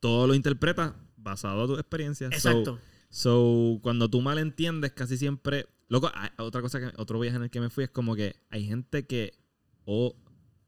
todo 0.01 0.27
lo 0.27 0.35
interpretas 0.35 0.93
basado 1.15 1.63
a 1.63 1.67
tu 1.67 1.75
experiencia. 1.75 2.27
So- 2.31 2.33
Exacto. 2.35 2.79
So, 3.09 3.79
cuando 3.81 4.09
tú 4.09 4.21
malentiendes, 4.21 4.91
casi 4.91 5.17
siempre. 5.17 5.67
Loco, 5.89 6.09
hay- 6.13 6.29
otra 6.37 6.61
cosa 6.61 6.79
que. 6.79 6.91
Otro 6.97 7.19
viaje 7.19 7.37
en 7.37 7.43
el 7.43 7.49
que 7.49 7.59
me 7.59 7.69
fui 7.69 7.83
es 7.85 7.89
como 7.89 8.15
que 8.15 8.35
hay 8.49 8.65
gente 8.65 9.05
que. 9.05 9.33
O, 9.85 10.15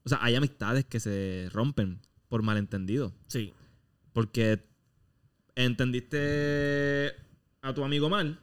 o 0.04 0.10
sea, 0.10 0.20
hay 0.22 0.36
amistades 0.36 0.86
que 0.86 1.00
se 1.00 1.50
rompen 1.54 2.02
por 2.34 2.42
malentendido. 2.42 3.14
Sí. 3.28 3.54
Porque 4.12 4.66
entendiste 5.54 7.14
a 7.62 7.76
tu 7.76 7.84
amigo 7.84 8.10
mal 8.10 8.40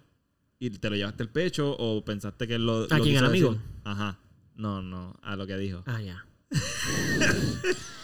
y 0.61 0.71
te 0.71 0.91
lo 0.91 0.95
llevaste 0.95 1.25
al 1.25 1.31
pecho 1.31 1.77
o 1.77 2.05
pensaste 2.05 2.47
que 2.47 2.57
lo. 2.61 2.87
¿A 2.89 2.99
lo 2.99 3.03
quién, 3.03 3.17
al 3.17 3.25
amigo? 3.25 3.61
Ajá. 3.83 4.17
No, 4.55 4.81
no, 4.81 5.19
a 5.23 5.35
lo 5.35 5.45
que 5.45 5.57
dijo. 5.57 5.83
Ah, 5.87 6.01
ya. 6.01 6.25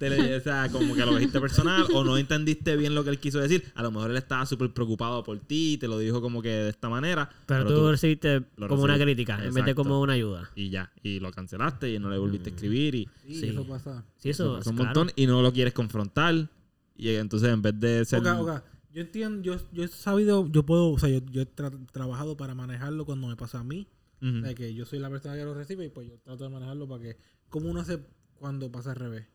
Te 0.00 0.08
le- 0.08 0.34
o 0.36 0.40
sea, 0.40 0.66
como 0.72 0.94
que 0.94 1.04
lo 1.04 1.12
cogiste 1.12 1.38
personal 1.40 1.84
o 1.92 2.02
no 2.02 2.16
entendiste 2.16 2.74
bien 2.74 2.94
lo 2.94 3.04
que 3.04 3.10
él 3.10 3.18
quiso 3.20 3.38
decir. 3.38 3.70
A 3.74 3.82
lo 3.82 3.90
mejor 3.90 4.10
él 4.10 4.16
estaba 4.16 4.46
súper 4.46 4.72
preocupado 4.72 5.22
por 5.22 5.38
ti 5.40 5.74
y 5.74 5.76
te 5.76 5.88
lo 5.88 5.98
dijo 5.98 6.22
como 6.22 6.40
que 6.40 6.48
de 6.48 6.70
esta 6.70 6.88
manera. 6.88 7.28
Pero, 7.44 7.66
tú, 7.66 7.72
lo 7.74 7.90
recibiste 7.90 8.42
como 8.56 8.82
una 8.82 8.94
recibiste. 8.94 9.04
crítica 9.04 9.34
en 9.34 9.44
vez 9.44 9.54
de 9.54 9.60
Exacto. 9.60 9.82
como 9.84 10.00
una 10.00 10.14
ayuda. 10.14 10.50
Y 10.54 10.70
ya. 10.70 10.90
Y 11.02 11.20
lo 11.20 11.30
cancelaste 11.30 11.92
y 11.92 11.98
no 11.98 12.08
le 12.08 12.16
volviste 12.16 12.48
a 12.48 12.52
escribir 12.54 12.94
y 12.94 13.08
Sí, 13.26 13.34
Sí. 13.40 13.46
eso 13.48 13.66
pasa. 13.66 14.04
Sí, 14.16 14.30
eso, 14.30 14.56
pasa 14.56 14.70
un 14.70 14.76
claro. 14.76 14.86
montón 14.88 15.12
y 15.16 15.26
no 15.26 15.42
lo 15.42 15.52
quieres 15.52 15.74
confrontar. 15.74 16.48
Y 16.96 17.10
entonces 17.16 17.50
en 17.50 17.60
vez 17.60 17.78
de 17.78 18.04
ser... 18.06 18.20
Oka, 18.20 18.40
Oka, 18.40 18.64
yo 18.94 19.02
entiendo, 19.02 19.42
yo, 19.42 19.56
yo 19.70 19.84
he 19.84 19.88
sabido, 19.88 20.48
yo 20.50 20.64
puedo, 20.64 20.88
o 20.92 20.98
sea, 20.98 21.10
yo, 21.10 21.20
yo 21.30 21.42
he 21.42 21.46
tra- 21.46 21.78
trabajado 21.92 22.38
para 22.38 22.54
manejarlo 22.54 23.04
cuando 23.04 23.28
me 23.28 23.36
pasa 23.36 23.60
a 23.60 23.64
mí. 23.64 23.86
Ujú. 24.22 24.38
O 24.38 24.40
sea, 24.40 24.54
que 24.54 24.72
yo 24.74 24.86
soy 24.86 24.98
la 24.98 25.10
persona 25.10 25.34
que 25.36 25.44
lo 25.44 25.52
recibe 25.52 25.84
y 25.84 25.88
pues 25.90 26.08
yo 26.08 26.18
trato 26.18 26.44
de 26.44 26.50
manejarlo 26.50 26.88
para 26.88 27.02
que, 27.02 27.16
¿cómo 27.50 27.68
uno 27.68 27.80
hace 27.80 28.00
cuando 28.38 28.72
pasa 28.72 28.92
al 28.92 28.96
revés? 28.96 29.26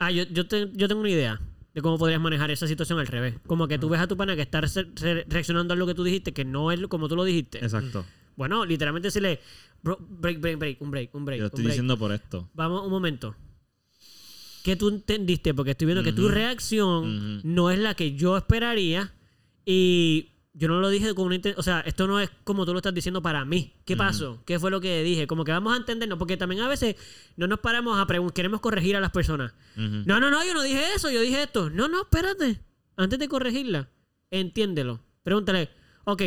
Ah, 0.00 0.10
yo, 0.10 0.24
yo, 0.24 0.46
te- 0.48 0.70
yo 0.74 0.88
tengo 0.88 1.00
una 1.02 1.10
idea 1.10 1.40
de 1.74 1.82
cómo 1.82 1.98
podrías 1.98 2.20
manejar 2.20 2.50
esa 2.50 2.66
situación 2.66 2.98
al 2.98 3.06
revés. 3.06 3.34
Como 3.46 3.68
que 3.68 3.78
tú 3.78 3.88
ves 3.88 4.00
a 4.00 4.08
tu 4.08 4.16
pana 4.16 4.34
que 4.34 4.42
está 4.42 4.60
re- 4.60 4.68
re- 4.96 5.24
reaccionando 5.28 5.74
a 5.74 5.76
lo 5.76 5.86
que 5.86 5.94
tú 5.94 6.02
dijiste, 6.02 6.32
que 6.32 6.44
no 6.44 6.72
es 6.72 6.80
como 6.88 7.08
tú 7.08 7.14
lo 7.14 7.22
dijiste. 7.24 7.58
Exacto. 7.62 8.04
Bueno, 8.36 8.64
literalmente 8.64 9.08
decirle, 9.08 9.38
bro, 9.82 9.98
break, 10.00 10.40
break, 10.40 10.58
break, 10.58 10.82
un 10.82 10.90
break, 10.90 11.14
un 11.14 11.24
break. 11.24 11.38
Yo 11.38 11.42
lo 11.44 11.46
estoy 11.48 11.62
break. 11.64 11.72
diciendo 11.74 11.96
por 11.98 12.12
esto. 12.12 12.48
Vamos, 12.54 12.82
un 12.84 12.90
momento. 12.90 13.36
¿Qué 14.64 14.76
tú 14.76 14.88
entendiste? 14.88 15.54
Porque 15.54 15.70
estoy 15.72 15.86
viendo 15.86 16.02
que 16.02 16.12
tu 16.12 16.28
reacción 16.28 17.40
no 17.44 17.70
es 17.70 17.78
la 17.78 17.94
que 17.94 18.14
yo 18.14 18.36
esperaría 18.36 19.12
y 19.64 20.30
yo 20.52 20.66
no 20.68 20.80
lo 20.80 20.88
dije 20.88 21.14
con 21.14 21.26
una 21.26 21.36
inten- 21.36 21.54
O 21.56 21.62
sea, 21.62 21.80
esto 21.80 22.06
no 22.06 22.18
es 22.20 22.28
como 22.44 22.66
tú 22.66 22.72
lo 22.72 22.78
estás 22.78 22.92
diciendo 22.94 23.22
para 23.22 23.44
mí. 23.44 23.72
¿Qué 23.84 23.96
pasó? 23.96 24.42
¿Qué 24.46 24.58
fue 24.58 24.70
lo 24.70 24.80
que 24.80 25.02
dije? 25.02 25.26
Como 25.26 25.44
que 25.44 25.52
vamos 25.52 25.74
a 25.74 25.76
entendernos, 25.76 26.18
porque 26.18 26.36
también 26.36 26.60
a 26.62 26.68
veces 26.68 26.96
no 27.36 27.46
nos 27.46 27.60
paramos 27.60 27.98
a 27.98 28.06
preguntar, 28.06 28.34
queremos 28.34 28.60
corregir 28.60 28.96
a 28.96 29.00
las 29.00 29.10
personas. 29.12 29.52
No, 30.06 30.18
no, 30.20 30.30
no, 30.30 30.44
yo 30.44 30.52
no 30.54 30.62
dije 30.62 30.82
eso, 30.94 31.10
yo 31.10 31.20
dije 31.20 31.42
esto. 31.42 31.70
No, 31.70 31.88
no, 31.88 32.02
espérate. 32.02 32.60
Antes 32.96 33.18
de 33.18 33.28
corregirla, 33.28 33.88
entiéndelo. 34.30 35.00
Pregúntale, 35.22 35.70
ok, 36.04 36.22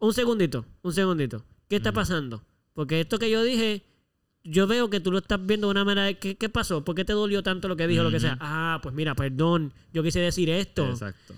un 0.00 0.12
segundito, 0.12 0.66
un 0.82 0.92
segundito. 0.92 1.44
¿Qué 1.68 1.76
está 1.76 1.92
pasando? 1.92 2.44
Porque 2.74 3.00
esto 3.00 3.18
que 3.18 3.30
yo 3.30 3.42
dije, 3.42 3.84
yo 4.42 4.66
veo 4.66 4.90
que 4.90 5.00
tú 5.00 5.10
lo 5.10 5.18
estás 5.18 5.44
viendo 5.44 5.68
de 5.68 5.70
una 5.72 5.84
manera. 5.84 6.06
de, 6.06 6.18
¿Qué, 6.18 6.36
qué 6.36 6.48
pasó? 6.48 6.84
¿Por 6.84 6.94
qué 6.94 7.04
te 7.04 7.12
dolió 7.14 7.42
tanto 7.42 7.68
lo 7.68 7.76
que 7.76 7.86
dijo, 7.86 8.02
lo 8.02 8.10
que 8.10 8.20
sea? 8.20 8.36
Ah, 8.40 8.78
pues 8.82 8.94
mira, 8.94 9.14
perdón, 9.14 9.72
yo 9.92 10.02
quise 10.02 10.20
decir 10.20 10.50
esto. 10.50 10.88
Exacto. 10.90 11.34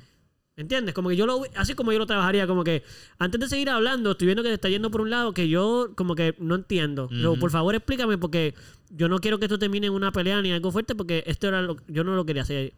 ¿Entiendes? 0.56 0.94
Como 0.94 1.10
que 1.10 1.16
yo 1.16 1.26
lo, 1.26 1.42
así 1.54 1.74
como 1.74 1.92
yo 1.92 1.98
lo 1.98 2.06
trabajaría, 2.06 2.46
como 2.46 2.64
que 2.64 2.82
antes 3.18 3.38
de 3.38 3.48
seguir 3.48 3.68
hablando, 3.68 4.12
estoy 4.12 4.26
viendo 4.26 4.42
que 4.42 4.48
te 4.48 4.54
está 4.54 4.70
yendo 4.70 4.90
por 4.90 5.02
un 5.02 5.10
lado 5.10 5.34
que 5.34 5.50
yo 5.50 5.90
como 5.94 6.14
que 6.14 6.34
no 6.38 6.54
entiendo. 6.54 7.10
Ujú. 7.12 7.38
por 7.38 7.50
favor, 7.50 7.74
explícame 7.74 8.16
porque 8.16 8.54
yo 8.88 9.08
no 9.08 9.18
quiero 9.18 9.38
que 9.38 9.44
esto 9.44 9.58
termine 9.58 9.88
en 9.88 9.92
una 9.92 10.12
pelea 10.12 10.40
ni 10.40 10.52
algo 10.52 10.72
fuerte 10.72 10.94
porque 10.94 11.22
esto 11.26 11.46
era 11.48 11.60
lo 11.60 11.76
yo 11.88 12.04
no 12.04 12.14
lo 12.16 12.24
quería 12.24 12.42
hacer. 12.42 12.72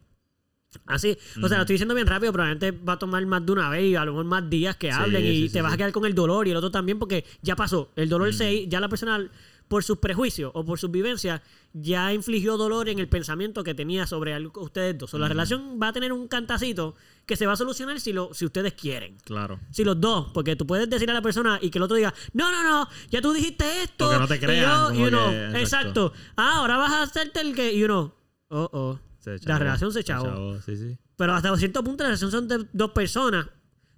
Así, 0.87 1.17
o 1.43 1.49
sea, 1.49 1.57
lo 1.57 1.63
estoy 1.63 1.75
diciendo 1.75 1.95
bien 1.95 2.07
rápido, 2.07 2.31
probablemente 2.33 2.73
va 2.73 2.95
a 2.95 2.99
tomar 2.99 3.25
más 3.25 3.47
de 3.47 3.53
una 3.53 3.71
vez 3.71 3.85
y 3.85 3.95
a 3.95 4.05
lo 4.05 4.13
mejor 4.13 4.27
más 4.27 4.51
días 4.51 4.77
que 4.77 4.89
Sí, 4.89 4.99
hablen 4.99 5.25
y 5.25 5.37
sí, 5.43 5.43
te 5.45 5.59
sí, 5.59 5.61
vas 5.63 5.73
a 5.73 5.77
quedar 5.79 5.93
con 5.93 6.05
el 6.05 6.15
dolor 6.15 6.47
y 6.47 6.51
el 6.51 6.57
otro 6.57 6.71
también 6.71 6.99
porque 6.99 7.25
ya 7.41 7.57
pasó. 7.57 7.91
El 7.97 8.09
dolor 8.11 8.35
se, 8.35 8.67
ya 8.69 8.79
la 8.81 8.89
persona 8.89 9.31
por 9.69 9.85
sus 9.85 9.99
prejuicios 9.99 10.51
o 10.55 10.65
por 10.65 10.79
sus 10.79 10.91
vivencias 10.91 11.41
ya 11.73 12.13
infligió 12.13 12.57
dolor 12.59 12.89
en 12.89 12.99
el 12.99 13.09
pensamiento 13.09 13.65
que 13.65 13.75
tenía 13.75 14.07
sobre 14.07 14.35
algo, 14.35 14.61
ustedes 14.63 14.99
dos. 14.99 15.15
O 15.15 15.19
la 15.19 15.29
relación 15.29 15.79
va 15.81 15.89
a 15.89 15.93
tener 15.93 16.13
un 16.13 16.29
cantacito 16.29 16.97
que 17.29 17.37
se 17.37 17.47
va 17.47 17.53
a 17.53 17.57
solucionar 17.57 18.01
si, 18.01 18.15
lo, 18.15 18.33
si 18.33 18.47
ustedes 18.47 18.73
quieren. 18.73 19.19
Claro. 19.19 19.61
Si 19.71 19.85
los 19.85 20.01
dos, 20.01 20.31
porque 20.33 20.57
tú 20.57 20.67
puedes 20.67 20.89
decir 20.89 21.09
a 21.11 21.13
la 21.13 21.21
persona 21.21 21.59
y 21.61 21.71
que 21.71 21.77
el 21.79 21.85
otro 21.85 21.97
diga, 21.97 22.13
no, 22.33 22.51
no, 22.51 22.63
no, 22.65 22.89
ya 23.11 23.21
tú 23.21 23.35
dijiste 23.35 23.83
esto. 23.83 24.19
No 24.19 24.27
te 24.27 24.37
y 24.37 24.61
yo, 24.61 24.87
como 24.89 24.99
you 24.99 25.09
know, 25.11 25.29
que- 25.31 25.61
exacto. 25.61 26.15
Ah, 26.37 26.57
ahora 26.57 26.79
vas 26.79 26.91
a 26.91 27.03
hacerte 27.03 27.43
el 27.43 27.55
que, 27.55 27.79
you 27.79 27.87
know, 27.87 28.15
oh, 28.49 28.71
oh. 28.73 29.01
Se 29.19 29.39
La 29.45 29.59
relación 29.59 29.93
se 29.93 30.03
chavó. 30.03 30.59
Sí, 30.63 30.77
sí. 30.77 30.99
Pero 31.17 31.35
hasta 31.35 31.55
cierto 31.59 31.85
punto 31.85 32.03
la 32.03 32.09
relación 32.09 32.31
son 32.31 32.49
de 32.49 32.67
dos 32.73 32.93
personas. 32.93 33.47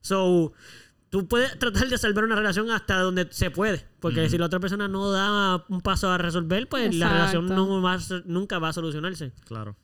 So, 0.01 0.53
tú 1.09 1.29
puedes 1.29 1.57
tratar 1.57 1.89
de 1.89 1.99
salvar 1.99 2.25
una 2.25 2.35
relación 2.35 2.69
hasta 2.71 2.99
donde 2.99 3.29
se 3.31 3.53
puede. 3.53 3.87
Porque 4.01 4.29
si 4.29 4.39
la 4.39 4.47
otra 4.47 4.59
persona 4.59 4.89
no 4.89 5.13
da 5.13 5.65
un 5.69 5.83
paso 5.83 6.11
a 6.11 6.19
resolver, 6.19 6.69
pues 6.69 6.93
la 6.97 7.11
relación 7.11 7.47
no 7.47 7.81
va 7.81 7.97
nunca 8.25 8.59
va 8.59 8.71
a 8.71 8.73
solucionarse. 8.73 9.33
Claro. 9.45 9.77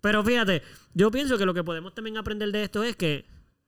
Pero 0.00 0.22
fíjate, 0.24 0.62
yo 0.94 1.10
pienso 1.10 1.36
que 1.38 1.46
lo 1.46 1.54
que 1.54 1.64
podemos 1.64 1.94
también 1.94 2.16
aprender 2.16 2.50
de 2.52 2.62
esto 2.64 2.82
es 2.84 2.96
que 2.96 3.24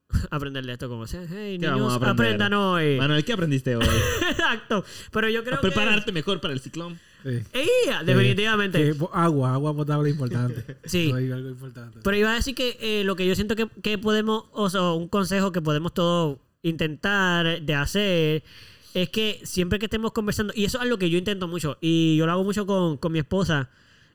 aprender 0.31 0.65
de 0.65 0.73
esto 0.73 0.89
como 0.89 1.07
sea. 1.07 1.23
Hey, 1.29 1.59
¿Qué 1.61 1.69
niños, 1.71 1.99
aprendan 2.03 2.53
hoy. 2.55 2.97
Manuel, 2.99 3.25
¿qué 3.25 3.33
aprendiste 3.33 3.77
hoy? 3.77 3.87
Exacto. 4.31 4.85
Pero 5.11 5.29
yo 5.29 5.45
creo 5.45 5.59
A 5.59 5.61
prepararte 5.61 6.13
mejor 6.13 6.41
para 6.41 6.55
el 6.55 6.61
ciclón. 6.61 6.99
Sí. 7.23 7.39
¡Ey! 7.53 7.69
Definitivamente. 8.05 8.95
Po- 8.95 9.11
agua, 9.13 9.55
agua 9.55 9.75
potable 9.75 10.11
importante. 10.11 10.77
Sí. 10.85 11.13
Algo 11.13 11.49
importante. 11.51 12.01
Pero 12.03 12.17
iba 12.17 12.33
a 12.33 12.35
decir 12.35 12.55
que 12.55 12.79
eh, 12.81 13.05
lo 13.05 13.15
que 13.17 13.27
yo 13.27 13.35
siento 13.35 13.55
que, 13.55 13.69
que 13.83 13.97
podemos, 13.99 14.45
o 14.53 14.69
sea, 14.69 14.91
un 14.93 15.09
consejo 15.09 15.53
que 15.53 15.63
podemos 15.63 15.95
todos 15.95 16.39
intentar 16.63 17.61
de 17.61 17.75
hacer 17.75 18.43
es 18.95 19.09
que 19.09 19.41
siempre 19.45 19.79
que 19.79 19.87
estemos 19.87 20.13
conversando, 20.13 20.53
y 20.57 20.65
eso 20.65 20.79
es 20.79 20.83
algo 20.83 20.99
que 20.99 21.09
yo 21.11 21.17
intento 21.19 21.49
mucho, 21.49 21.79
y 21.81 22.17
yo 22.17 22.27
lo 22.27 22.33
hago 22.33 22.45
mucho 22.45 22.67
con, 22.67 22.97
con 22.99 23.11
mi 23.13 23.21
esposa, 23.21 23.71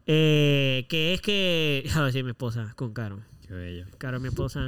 eh, 0.07 0.85
que 0.89 1.13
es 1.13 1.21
que, 1.21 1.87
a 1.95 2.05
decir 2.05 2.23
mi 2.23 2.31
esposa, 2.31 2.73
con 2.75 2.93
Caro. 2.93 3.19
Qué 3.47 3.53
bello. 3.53 3.85
Caro, 3.97 4.19
mi 4.19 4.29
esposa, 4.29 4.67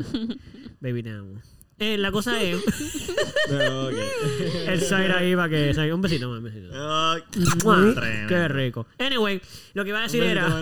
baby 0.80 1.04
te 1.04 1.12
amo. 1.12 1.42
Eh, 1.80 1.98
la 1.98 2.12
cosa 2.12 2.42
es, 2.42 2.58
ok. 3.48 3.94
el 4.68 4.82
Zaira 4.82 5.20
ahí 5.20 5.34
para 5.34 5.50
que 5.50 5.94
un 5.94 6.02
besito 6.02 6.30
más, 6.30 6.40
un 6.40 6.44
besito. 6.44 6.70
Qué 8.28 8.48
rico. 8.50 8.86
Anyway, 9.00 9.42
lo 9.74 9.84
que 9.84 9.90
iba 9.90 10.00
a 10.00 10.04
decir 10.04 10.24
era... 10.24 10.62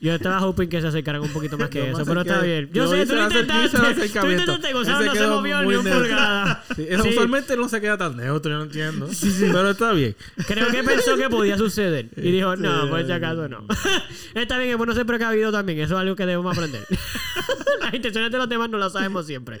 Yo 0.00 0.14
estaba 0.14 0.44
hoping 0.46 0.68
que 0.68 0.80
se 0.80 0.86
acercaran 0.86 1.22
un 1.22 1.30
poquito 1.30 1.58
más 1.58 1.68
que 1.68 1.90
eso, 1.90 2.04
pero 2.04 2.20
está 2.20 2.40
bien. 2.40 2.70
Yo, 2.72 2.88
sé, 2.88 3.06
tú 3.06 3.14
lo 3.14 3.24
intentaste. 3.24 3.78
Tú 4.20 4.30
intentaste, 4.30 4.72
Gonzalo 4.72 5.00
Él 5.00 5.06
no 5.06 5.14
se 5.14 5.26
movió 5.26 5.62
ni 5.62 5.74
un 5.74 5.84
pulgada. 5.84 6.64
Usualmente 7.06 7.56
no 7.56 7.68
se 7.68 7.80
queda 7.80 7.98
tan 7.98 8.16
neutro, 8.16 8.52
yo 8.52 8.58
no 8.58 8.64
entiendo. 8.64 9.08
Pero 9.40 9.70
está 9.70 9.92
bien. 9.92 10.14
Creo 10.46 10.68
que 10.68 10.82
pensó 10.82 11.16
que 11.16 11.28
podía 11.28 11.56
suceder. 11.56 12.08
Y 12.16 12.30
dijo, 12.30 12.56
no, 12.56 12.88
por 12.88 13.04
si 13.04 13.12
acaso 13.12 13.48
no. 13.48 13.64
Está 14.34 14.58
bien, 14.58 14.70
es 14.70 14.76
bueno 14.76 14.94
ser 14.94 15.06
precavido 15.06 15.50
también. 15.50 15.78
Eso 15.80 15.94
es 15.94 16.00
algo 16.00 16.16
que 16.16 16.26
debemos 16.26 16.56
aprender. 16.56 16.84
Las 17.80 17.94
intenciones 17.94 18.30
de 18.30 18.38
los 18.38 18.48
demás 18.48 18.68
no 18.68 18.78
las 18.78 18.92
sabemos 18.92 19.26
siempre. 19.26 19.58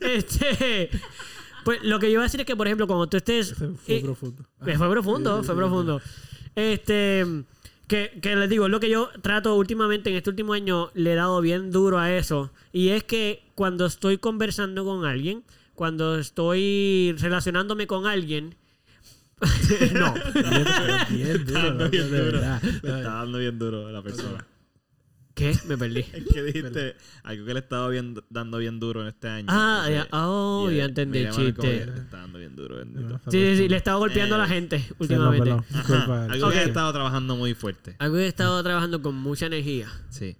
Este... 0.00 0.90
Pues 1.64 1.82
lo 1.82 1.98
que 1.98 2.06
yo 2.06 2.12
iba 2.12 2.22
a 2.22 2.24
decir 2.24 2.40
es 2.40 2.46
que, 2.46 2.56
por 2.56 2.66
ejemplo, 2.66 2.86
cuando 2.86 3.08
tú 3.08 3.18
estés... 3.18 3.54
Fue 3.54 3.68
eh, 3.88 4.00
profundo. 4.02 4.42
Fue 4.58 4.90
profundo, 4.90 5.42
fue 5.42 5.54
profundo. 5.54 6.00
Este, 6.54 7.26
que, 7.88 8.18
que 8.22 8.36
les 8.36 8.48
digo, 8.48 8.66
es 8.66 8.70
lo 8.70 8.80
que 8.80 8.90
yo 8.90 9.10
trato 9.22 9.56
últimamente, 9.56 10.10
en 10.10 10.16
este 10.16 10.30
último 10.30 10.52
año, 10.52 10.90
le 10.94 11.12
he 11.12 11.16
dado 11.16 11.40
bien 11.40 11.72
duro 11.72 11.98
a 11.98 12.14
eso. 12.14 12.52
Y 12.72 12.90
es 12.90 13.02
que 13.02 13.42
cuando 13.54 13.86
estoy 13.86 14.18
conversando 14.18 14.84
con 14.84 15.04
alguien, 15.04 15.42
cuando 15.74 16.18
estoy 16.18 17.14
relacionándome 17.18 17.86
con 17.86 18.06
alguien, 18.06 18.56
no. 19.94 20.14
Está 20.16 20.42
dando 20.42 21.84
de 21.84 21.90
bien 21.90 22.10
duro. 22.10 22.40
está 22.72 23.00
dando 23.00 23.38
bien 23.38 23.58
duro 23.58 23.86
a 23.86 23.92
la 23.92 24.02
persona. 24.02 24.44
¿Qué? 25.38 25.56
Me 25.68 25.78
perdí. 25.78 26.00
Es 26.12 26.24
que 26.32 26.42
dijiste 26.42 26.96
algo 27.22 27.46
que 27.46 27.54
le 27.54 27.60
estaba 27.60 27.88
bien- 27.88 28.20
dando 28.28 28.58
bien 28.58 28.80
duro 28.80 29.02
en 29.02 29.08
este 29.08 29.28
año. 29.28 29.46
Ah, 29.48 29.86
ya, 29.88 30.08
oh, 30.12 30.68
ya 30.70 30.84
entendí 30.86 31.20
el 31.20 31.30
chiste. 31.30 31.86
Le 31.86 32.00
está 32.00 32.18
dando 32.18 32.38
bien 32.40 32.56
duro, 32.56 32.76
bendito. 32.76 33.20
Sí, 33.30 33.38
sí, 33.52 33.56
sí, 33.56 33.68
le 33.68 33.76
estaba 33.76 33.98
golpeando 33.98 34.34
a 34.34 34.38
la 34.38 34.44
Eh, 34.46 34.48
gente 34.48 34.84
últimamente. 34.98 35.50
Ajá, 35.52 36.24
algo 36.24 36.50
que 36.50 36.58
he 36.58 36.64
estado 36.64 36.92
trabajando 36.92 37.36
muy 37.36 37.54
fuerte. 37.54 37.94
Algo 38.00 38.16
que 38.16 38.24
he 38.24 38.28
estado 38.28 38.62
trabajando 38.62 39.00
con 39.00 39.14
mucha 39.14 39.46
energía. 39.46 39.88
Sí. 40.10 40.36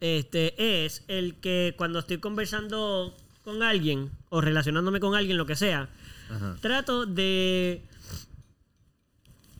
este 0.00 0.54
es 0.86 1.02
el 1.08 1.34
que 1.40 1.74
cuando 1.76 1.98
estoy 1.98 2.18
conversando 2.18 3.14
con 3.42 3.62
alguien 3.62 4.10
o 4.30 4.40
relacionándome 4.40 5.00
con 5.00 5.14
alguien, 5.14 5.36
lo 5.36 5.44
que 5.46 5.56
sea, 5.56 5.88
Ajá. 6.30 6.56
trato 6.60 7.04
de 7.04 7.82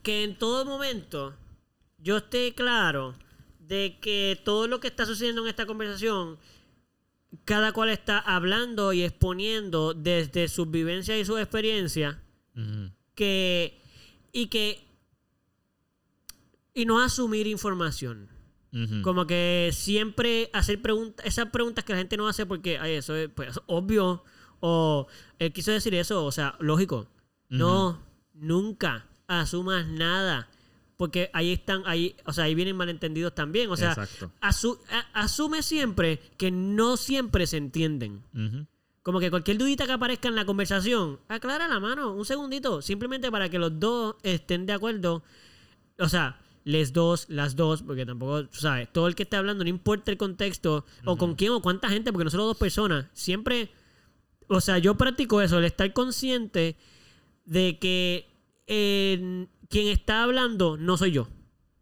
que 0.02 0.24
en 0.24 0.36
todo 0.36 0.65
momento 0.65 1.35
yo 1.98 2.19
esté 2.19 2.55
claro 2.55 3.15
de 3.69 3.99
que 4.01 4.40
todo 4.45 4.66
lo 4.66 4.81
que 4.81 4.89
está 4.89 5.05
sucediendo 5.05 5.43
en 5.43 5.49
esta 5.49 5.66
conversación, 5.66 6.39
cada 7.45 7.73
cual 7.73 7.90
está 7.90 8.19
hablando 8.19 8.95
y 8.95 9.03
exponiendo 9.03 9.93
desde 9.93 10.49
sus 10.49 10.70
vivencias 10.70 11.19
y 11.19 11.24
sus 11.27 11.39
experiencias, 11.39 12.16
Ujú. 12.57 12.90
que 13.15 13.78
y 14.32 14.47
que 14.47 14.82
y 16.73 16.86
no 16.86 17.03
asumir 17.03 17.47
información. 17.47 18.28
Como 19.03 19.27
que 19.27 19.70
siempre 19.73 20.51
hacer 20.53 20.81
preguntas, 20.81 21.24
esas 21.27 21.47
preguntas 21.47 21.85
que 21.85 21.95
la 21.95 21.99
gente 21.99 22.16
no 22.19 22.28
hace 22.28 22.45
porque 22.47 22.78
ay, 22.78 22.93
eso 22.93 23.16
es 23.16 23.28
pues, 23.31 23.59
obvio 23.66 24.23
o 24.61 25.07
él 25.39 25.53
quiso 25.53 25.73
decir 25.73 25.95
eso, 25.95 26.24
o 26.24 26.31
sea, 26.31 26.55
lógico. 26.61 27.09
No, 27.49 27.99
nunca 28.35 29.07
asumas 29.27 29.86
nada. 29.89 30.49
Porque 30.99 31.31
ahí 31.33 31.53
están, 31.53 31.83
ahí, 31.87 32.15
o 32.27 32.33
sea, 32.35 32.45
ahí 32.45 32.55
vienen 32.55 32.77
malentendidos 32.77 33.35
también. 33.35 33.70
O 33.70 33.77
sea, 33.77 33.95
asu- 34.43 34.79
a- 34.91 35.23
asume 35.23 35.62
siempre 35.62 36.19
que 36.37 36.51
no 36.51 36.97
siempre 36.99 37.47
se 37.47 37.57
entienden. 37.57 38.23
Como 39.03 39.20
que 39.20 39.31
cualquier 39.31 39.57
dudita 39.57 39.87
que 39.87 39.93
aparezca 39.93 40.29
en 40.29 40.35
la 40.35 40.45
conversación, 40.45 41.19
aclara 41.29 41.66
la 41.69 41.81
mano, 41.81 42.12
un 42.12 42.25
segundito, 42.27 42.83
simplemente 42.83 43.31
para 43.31 43.49
que 43.49 43.59
los 43.59 43.79
dos 43.81 44.16
estén 44.23 44.66
de 44.66 44.75
acuerdo. 44.75 45.23
O 45.99 46.09
sea, 46.09 46.39
les 46.65 46.93
dos, 46.93 47.27
las 47.31 47.55
dos, 47.57 47.83
porque 47.83 48.05
tampoco, 48.05 48.49
sabes, 48.53 48.93
todo 48.93 49.07
el 49.07 49.15
que 49.15 49.23
esté 49.23 49.37
hablando, 49.37 49.65
no 49.65 49.70
importa 49.70 50.11
el 50.11 50.19
contexto, 50.19 50.85
o 51.05 51.16
con 51.16 51.37
quién 51.37 51.53
o 51.53 51.62
cuánta 51.62 51.89
gente, 51.89 52.12
porque 52.12 52.25
nosotros 52.25 52.49
dos 52.49 52.59
personas, 52.59 53.07
siempre, 53.15 53.70
o 54.49 54.61
sea, 54.61 54.79
yo 54.79 54.97
practico 54.97 55.41
eso, 55.41 55.59
el 55.59 55.65
estar 55.65 55.91
consciente 55.95 56.77
de 57.47 57.79
que 57.79 58.27
eh, 58.66 59.47
quien 59.69 59.89
está 59.89 60.23
hablando 60.23 60.77
no 60.77 60.97
soy 60.97 61.12
yo. 61.12 61.28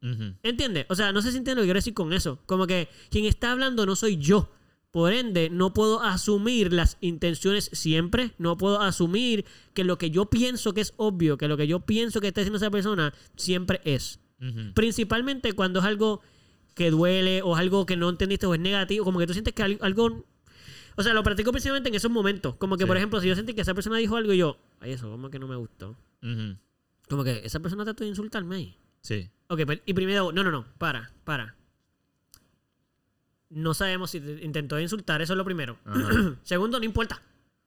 Ujú. 0.03 0.35
¿Entiendes? 0.43 0.87
O 0.89 0.95
sea, 0.95 1.13
no 1.13 1.23
sé 1.23 1.31
si 1.33 1.39
entiende 1.39 1.61
lo 1.61 1.63
que 1.63 1.69
quiero 1.69 1.79
decir 1.79 1.95
con 1.95 2.13
eso. 2.13 2.39
Como 2.47 2.67
que 2.67 2.89
quien 3.11 3.25
está 3.25 3.53
hablando 3.53 3.87
no 3.87 3.97
soy 3.97 4.17
yo. 4.19 4.51
Por 4.93 5.13
ende, 5.13 5.51
no 5.51 5.75
puedo 5.75 6.01
asumir 6.01 6.73
las 6.73 6.97
intenciones 7.01 7.69
siempre. 7.73 8.33
No 8.39 8.57
puedo 8.57 8.81
asumir 8.81 9.45
que 9.75 9.85
lo 9.85 9.99
que 9.99 10.11
yo 10.11 10.27
pienso 10.31 10.73
que 10.75 10.81
es 10.81 10.95
obvio, 10.97 11.37
que 11.37 11.49
lo 11.49 11.57
que 11.57 11.67
yo 11.67 11.81
pienso 11.81 12.21
que 12.21 12.29
está 12.29 12.41
diciendo 12.41 12.57
esa 12.59 12.71
persona, 12.71 13.13
siempre 13.37 13.81
es. 13.85 14.21
Principalmente 14.75 15.53
cuando 15.55 15.81
es 15.81 15.85
algo 15.87 16.21
que 16.75 16.91
duele 16.91 17.43
o 17.43 17.55
es 17.55 17.61
algo 17.61 17.87
que 17.87 17.97
no 17.97 18.09
entendiste 18.09 18.47
o 18.47 18.55
es 18.55 18.61
negativo. 18.61 19.05
Como 19.05 19.19
que 19.19 19.27
tú 19.27 19.33
sientes 19.33 19.55
que 19.55 19.63
al- 19.63 19.79
algo... 19.81 20.25
O 20.99 21.03
sea, 21.03 21.13
lo 21.13 21.23
practico 21.23 21.51
principalmente 21.53 21.89
en 21.91 21.95
esos 21.95 22.11
momentos. 22.11 22.55
Como 22.57 22.77
que, 22.77 22.85
Sí. 22.85 22.89
por 22.89 22.97
ejemplo, 22.97 23.21
si 23.21 23.29
yo 23.29 23.35
sentí 23.35 23.53
que 23.55 23.61
esa 23.63 23.75
persona 23.75 23.97
dijo 23.99 24.17
algo 24.17 24.33
y 24.33 24.39
yo... 24.39 24.57
Ay, 24.81 24.93
eso 24.93 25.11
como 25.11 25.29
que 25.31 25.39
no 25.39 25.47
me 25.47 25.57
gustó. 25.57 25.91
Ujú. 26.23 26.57
Como 27.09 27.23
que 27.25 27.43
esa 27.45 27.61
persona 27.61 27.85
trató 27.85 28.05
de 28.05 28.11
insultarme 28.11 28.57
ahí. 28.57 28.77
Sí. 29.01 29.31
Ok, 29.49 29.61
pero- 29.67 29.81
y 29.87 29.93
primero, 29.95 30.33
no, 30.33 30.43
no, 30.45 30.51
no, 30.51 30.67
para, 30.79 31.13
para. 31.25 31.55
No 33.49 33.75
sabemos 33.75 34.11
si 34.11 34.21
te 34.21 34.45
intentó 34.45 34.77
de 34.77 34.83
insultar, 34.83 35.23
eso 35.23 35.33
es 35.33 35.37
lo 35.37 35.45
primero. 35.45 35.79
Ajá. 35.85 36.35
Segundo, 36.43 36.79
no 36.79 36.85
importa. 36.85 37.23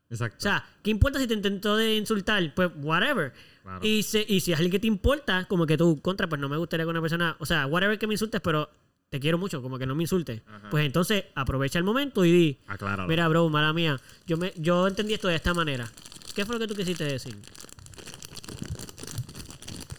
Exacto. 0.10 0.38
O 0.40 0.42
sea, 0.42 0.66
¿qué 0.84 0.90
importa 0.90 1.20
si 1.20 1.28
te 1.28 1.36
intentó 1.36 1.78
de 1.78 1.96
insultar? 1.96 2.54
Pues, 2.54 2.72
whatever. 2.78 3.32
Claro. 3.64 3.86
Y, 3.86 4.04
si, 4.04 4.26
y 4.28 4.40
si 4.42 4.52
es 4.52 4.58
alguien 4.58 4.72
que 4.72 4.80
te 4.80 4.88
importa, 4.88 5.46
como 5.48 5.66
que 5.66 5.78
tú, 5.78 6.02
contra, 6.02 6.28
pues 6.28 6.42
no 6.42 6.50
me 6.50 6.58
gustaría 6.58 6.86
que 6.86 6.90
una 6.90 7.02
persona, 7.02 7.38
o 7.40 7.46
sea, 7.46 7.66
whatever 7.68 7.98
que 7.98 8.08
me 8.08 8.16
insultes, 8.16 8.42
pero 8.42 8.70
te 9.10 9.20
quiero 9.20 9.38
mucho, 9.38 9.62
como 9.62 9.78
que 9.78 9.86
no 9.86 9.96
me 9.96 10.04
insultes. 10.04 10.42
Ajá. 10.48 10.70
Pues 10.70 10.86
entonces, 10.86 11.26
aprovecha 11.36 11.78
el 11.80 11.86
momento 11.86 12.26
y 12.26 12.32
di, 12.32 12.58
Acláralo. 12.68 13.08
mira, 13.08 13.28
bro, 13.28 13.48
mala 13.50 13.72
mía, 13.72 14.00
yo, 14.26 14.38
me, 14.38 14.52
yo 14.58 14.88
entendí 14.88 15.14
esto 15.14 15.28
de 15.28 15.36
esta 15.36 15.54
manera. 15.54 15.90
¿Qué 16.36 16.46
fue 16.46 16.56
lo 16.56 16.60
que 16.60 16.68
tú 16.68 16.76
quisiste 16.76 17.04
decir? 17.06 17.38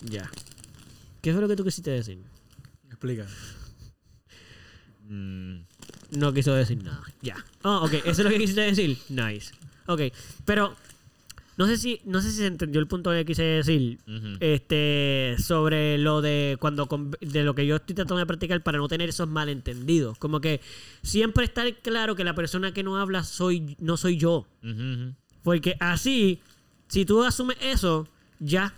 Ya. 0.02 0.30
¿Qué 1.22 1.32
fue 1.32 1.40
lo 1.42 1.48
que 1.48 1.56
tú 1.56 1.64
quisiste 1.64 1.90
decir? 1.90 2.18
Explica. 2.88 3.26
Mm, 5.08 5.56
No 6.12 6.32
quiso 6.32 6.54
decir 6.54 6.82
nada. 6.82 7.02
Ya. 7.22 7.44
Oh, 7.62 7.84
ok. 7.84 7.92
Eso 8.04 8.10
es 8.10 8.18
lo 8.20 8.30
que 8.30 8.38
quisiste 8.38 8.62
decir. 8.62 8.98
Nice. 9.08 9.52
Ok. 9.86 10.02
Pero 10.44 10.74
no 11.56 11.66
sé 11.66 11.76
si, 11.76 12.00
no 12.04 12.22
sé 12.22 12.30
si 12.30 12.38
se 12.38 12.46
entendió 12.46 12.80
el 12.80 12.86
punto 12.86 13.10
que 13.10 13.24
quise 13.24 13.42
decir. 13.42 13.98
Este. 14.40 15.36
Sobre 15.38 15.98
lo 15.98 16.22
de 16.22 16.56
cuando 16.60 16.88
de 17.20 17.44
lo 17.44 17.54
que 17.54 17.66
yo 17.66 17.76
estoy 17.76 17.94
tratando 17.94 18.18
de 18.18 18.26
practicar 18.26 18.62
para 18.62 18.78
no 18.78 18.88
tener 18.88 19.08
esos 19.10 19.28
malentendidos. 19.28 20.18
Como 20.18 20.40
que 20.40 20.60
siempre 21.02 21.44
estar 21.44 21.72
claro 21.82 22.16
que 22.16 22.24
la 22.24 22.34
persona 22.34 22.72
que 22.72 22.82
no 22.82 22.96
habla 22.98 23.24
soy, 23.24 23.76
no 23.78 23.96
soy 23.96 24.16
yo. 24.16 24.46
Porque 25.42 25.76
así, 25.80 26.40
si 26.88 27.04
tú 27.04 27.22
asumes 27.24 27.56
eso, 27.60 28.08
ya. 28.38 28.74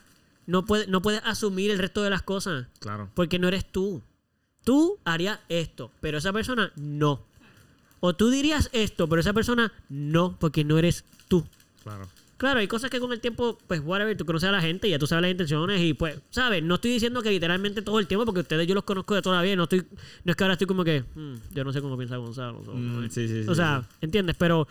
No 0.52 0.66
puedes, 0.66 0.86
no 0.88 1.00
puedes 1.00 1.22
asumir 1.24 1.70
el 1.70 1.78
resto 1.78 2.02
de 2.02 2.10
las 2.10 2.20
cosas. 2.22 2.66
Claro. 2.78 3.08
Porque 3.14 3.38
no 3.38 3.48
eres 3.48 3.64
tú. 3.64 4.02
Tú 4.64 4.98
harías 5.04 5.40
esto, 5.48 5.90
pero 6.02 6.18
esa 6.18 6.30
persona 6.32 6.72
no. 6.76 7.24
O 8.00 8.14
tú 8.14 8.28
dirías 8.30 8.68
esto, 8.72 9.08
pero 9.08 9.20
esa 9.20 9.32
persona 9.32 9.72
no, 9.88 10.36
porque 10.38 10.62
no 10.62 10.76
eres 10.78 11.04
tú. 11.28 11.46
Claro. 11.82 12.06
Claro, 12.36 12.58
hay 12.60 12.66
cosas 12.66 12.90
que 12.90 12.98
con 13.00 13.12
el 13.12 13.20
tiempo, 13.20 13.56
pues, 13.68 13.80
whatever, 13.84 14.16
tú 14.16 14.26
conoces 14.26 14.48
a 14.48 14.52
la 14.52 14.60
gente, 14.60 14.90
ya 14.90 14.98
tú 14.98 15.06
sabes 15.06 15.22
las 15.22 15.30
intenciones 15.30 15.80
y 15.80 15.94
pues, 15.94 16.18
¿sabes? 16.30 16.62
No 16.62 16.74
estoy 16.74 16.90
diciendo 16.90 17.22
que 17.22 17.30
literalmente 17.30 17.82
todo 17.82 17.98
el 18.00 18.06
tiempo, 18.08 18.24
porque 18.26 18.40
ustedes 18.40 18.66
yo 18.66 18.74
los 18.74 18.82
conozco 18.84 19.14
de 19.14 19.22
toda 19.22 19.36
la 19.36 19.42
vida, 19.42 19.54
no 19.56 19.62
estoy, 19.62 19.86
no 20.24 20.30
es 20.32 20.36
que 20.36 20.42
ahora 20.44 20.54
estoy 20.54 20.66
como 20.66 20.82
que, 20.84 21.04
"Hmm, 21.14 21.34
yo 21.54 21.62
no 21.64 21.72
sé 21.72 21.80
cómo 21.80 21.96
piensa 21.96 22.16
Gonzalo. 22.16 22.58
o- 22.66 22.74
Mm, 22.74 23.08
sí, 23.10 23.26
sí, 23.28 23.44
sí, 23.44 23.48
o 23.48 23.54
sea. 23.54 23.88
¿entiendes? 24.00 24.34
Pero 24.38 24.66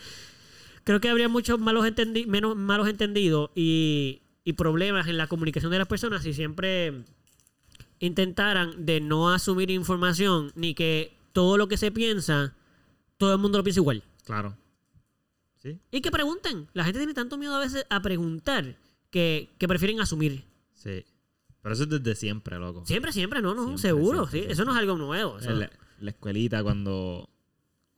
creo 0.84 1.00
que 1.00 1.10
habría 1.10 1.30
muchos 1.30 1.60
malos 1.60 1.86
entendi 1.88 2.26
menos 2.26 2.56
malos 2.58 2.90
entendidos 2.90 3.50
y, 3.56 4.22
y 4.44 4.54
problemas 4.54 5.08
en 5.08 5.18
la 5.18 5.28
comunicación 5.28 5.72
de 5.72 5.78
las 5.80 5.88
personas 5.88 6.24
si 6.24 6.34
siempre 6.34 7.04
intentaran 8.00 8.86
de 8.86 9.00
no 9.02 9.30
asumir 9.32 9.70
información 9.72 10.52
ni 10.56 10.74
que 10.74 11.18
todo 11.34 11.58
lo 11.58 11.68
que 11.68 11.78
se 11.78 11.92
piensa 11.92 12.56
todo 13.18 13.34
el 13.34 13.40
mundo 13.40 13.60
lo 13.60 13.64
piensa 13.64 13.80
igual. 13.80 14.04
Claro. 14.26 14.58
Sí, 15.62 15.78
Y 15.92 16.02
que 16.02 16.10
pregunten. 16.10 16.68
La 16.74 16.84
gente 16.84 16.98
tiene 17.00 17.14
tanto 17.14 17.38
miedo 17.38 17.56
a 17.56 17.60
veces 17.60 17.86
a 17.92 18.02
preguntar 18.02 18.78
que, 19.12 19.50
que 19.60 19.68
prefieren 19.68 20.00
asumir. 20.02 20.44
sí. 20.74 21.06
Pero 21.62 21.76
eso 21.76 21.84
es 21.84 21.90
desde 21.90 22.16
siempre, 22.16 22.58
loco. 22.58 22.84
Siempre, 22.88 23.12
siempre, 23.14 23.40
no, 23.40 23.54
no, 23.54 23.66
Siempre, 23.78 23.82
seguro. 23.84 24.28
siempre, 24.28 24.48
sí. 24.48 24.52
Eso 24.54 24.66
no 24.66 24.72
es 24.72 24.78
algo 24.80 24.98
nuevo. 24.98 25.38
eso- 25.38 25.52
En 25.52 25.60
la, 25.60 25.70
la 26.00 26.10
escuelita, 26.10 26.64
cuando, 26.64 27.30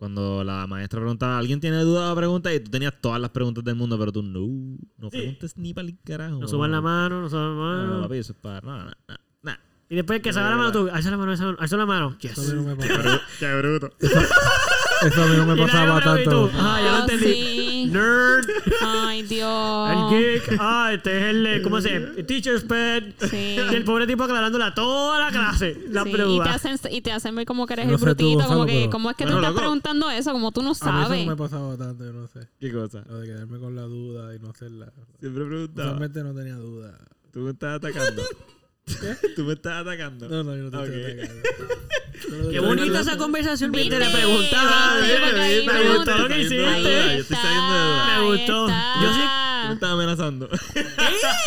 cuando 0.04 0.44
la 0.44 0.68
maestra 0.68 1.00
preguntaba, 1.00 1.38
¿alguien 1.38 1.62
tiene 1.62 1.78
duda 1.78 2.12
o 2.12 2.16
pregunta? 2.18 2.54
Y 2.54 2.60
tú 2.60 2.70
tenías 2.70 2.94
todas 3.00 3.22
las 3.22 3.30
preguntas 3.30 3.64
del 3.64 3.76
mundo, 3.76 3.98
pero 3.98 4.12
tú 4.12 4.22
no, 4.22 4.78
no 4.98 5.10
preguntes 5.10 5.56
ni 5.56 5.74
para 5.74 5.88
el 5.88 5.98
carajo. 6.04 6.40
No 6.40 6.48
suban 6.50 6.74
la 6.74 6.82
mano, 6.82 7.22
no 7.22 7.30
suban 7.30 7.46
la 7.46 7.54
No, 7.54 7.84
no, 7.84 7.88
mano. 7.94 8.02
papi, 8.02 8.18
eso 8.18 8.34
es 8.34 8.40
para. 8.40 8.60
No, 8.68 8.80
no, 8.80 8.84
no. 8.84 9.16
no. 9.44 9.52
y 9.88 9.96
después 9.96 10.22
que 10.22 10.34
se 10.34 10.40
haga 10.42 10.50
la 10.50 10.58
mano 10.58 10.74
tú, 10.74 10.90
alza 10.92 11.10
la 11.10 11.16
mano, 11.16 11.32
alza, 11.32 11.56
alza 11.58 11.78
la 11.78 11.86
mano. 11.86 12.18
Yes. 12.20 12.38
Eso 12.38 12.42
a 12.52 12.56
mí 12.56 12.62
no 12.66 12.76
me 12.76 12.76
pasaba, 12.76 13.22
Qué 13.40 13.56
bruto. 13.56 13.92
eso 15.08 15.24
a 15.24 15.28
mí 15.28 15.36
no 15.38 15.46
me 15.46 15.56
pasaba 15.56 16.02
tanto. 16.02 16.50
Ah, 16.56 16.80
ya 16.84 16.92
lo 16.92 16.98
Ah, 16.98 17.00
entendí. 17.02 17.34
sí. 17.34 17.86
Nerd. 17.92 18.46
Ay, 18.82 19.22
Dios. 19.24 19.90
El 19.92 20.10
geek. 20.10 20.58
Ah, 20.60 20.92
este 20.94 21.18
es 21.18 21.24
el, 21.36 21.46
eh, 21.48 21.62
¿cómo 21.62 21.80
se 21.82 21.94
llama? 21.94 22.12
El 22.18 22.26
teacher's 22.26 22.64
pet. 22.64 23.16
Sí. 23.30 23.56
Y 23.58 23.76
el 23.76 23.84
pobre 23.84 24.08
tipo 24.08 24.24
aclarándola 24.24 24.68
a 24.68 24.74
toda 24.74 25.20
la 25.20 25.30
clase. 25.32 25.78
La 25.90 26.04
Sí, 26.04 26.10
y, 26.10 26.12
te 26.12 26.18
pregunta. 26.18 26.54
hacen, 26.54 26.78
y 26.92 27.02
te 27.02 27.12
hacen 27.12 27.36
ver 27.36 27.46
como 27.46 27.68
que 27.68 27.74
eres 27.74 27.86
No 27.88 27.94
el 27.94 28.00
sé 28.00 28.06
tú, 28.06 28.10
brutito, 28.10 28.30
como 28.32 28.40
Gonzalo, 28.60 28.66
que, 28.66 28.74
pero- 28.80 28.92
¿cómo 28.92 29.10
es 29.12 29.16
que 29.18 29.24
Bueno, 29.26 29.38
tú 29.38 29.42
estás 29.42 29.52
loco. 29.52 29.62
preguntando 29.62 30.10
eso? 30.12 30.32
Como 30.32 30.52
tú 30.52 30.62
no 30.62 30.68
A 30.70 30.72
mí 30.72 30.76
eso 30.76 30.86
sabes. 30.86 31.26
no 31.26 31.32
me 31.32 31.38
pasaba 31.38 31.78
tanto, 31.78 32.04
yo 32.06 32.14
no 32.14 32.28
sé. 32.28 32.40
¿Qué 32.60 32.72
cosa? 32.72 33.04
Lo 33.10 33.20
de 33.20 33.28
quedarme 33.28 33.60
con 33.60 33.76
la 33.76 33.84
duda 33.84 34.34
y 34.36 34.40
no 34.40 34.50
hacerla. 34.50 34.92
Siempre 35.20 35.46
preguntaba. 35.46 35.88
Usualmente 35.90 36.24
no 36.24 36.34
tenía 36.34 36.56
duda. 36.56 36.98
Tú 37.32 37.40
me 37.42 37.52
estás 37.52 37.76
atacando. 37.78 38.24
Tú 39.36 39.44
me 39.46 39.54
estás 39.54 39.82
atacando. 39.82 40.28
No, 40.30 40.44
no, 40.44 40.56
yo 40.56 40.64
no 40.64 40.72
te 40.72 40.78
Ok. 40.78 40.84
estoy 40.88 41.12
atacando. 41.22 42.50
Qué 42.52 42.60
bonita 42.60 43.00
esa 43.02 43.18
conversación. 43.18 43.72
Viste, 43.72 43.98
le 44.00 44.06
¿Viste? 44.06 44.20
preguntaba. 44.22 44.96
Me 45.02 45.96
gustó 45.96 46.18
lo 46.18 46.28
que 46.28 46.40
hiciste. 46.40 46.58
Yo 46.58 47.22
estoy 47.22 47.38
saliendo 47.38 47.74
de 47.74 47.80
duda. 47.80 48.20
Me 48.20 48.26
gustó. 48.28 48.68
Yo 48.68 49.14
sí- 49.14 49.22
Tú 49.64 49.68
me 49.70 49.74
estás 49.76 49.92
amenazando. 49.92 50.50
¡Eh! 50.76 50.86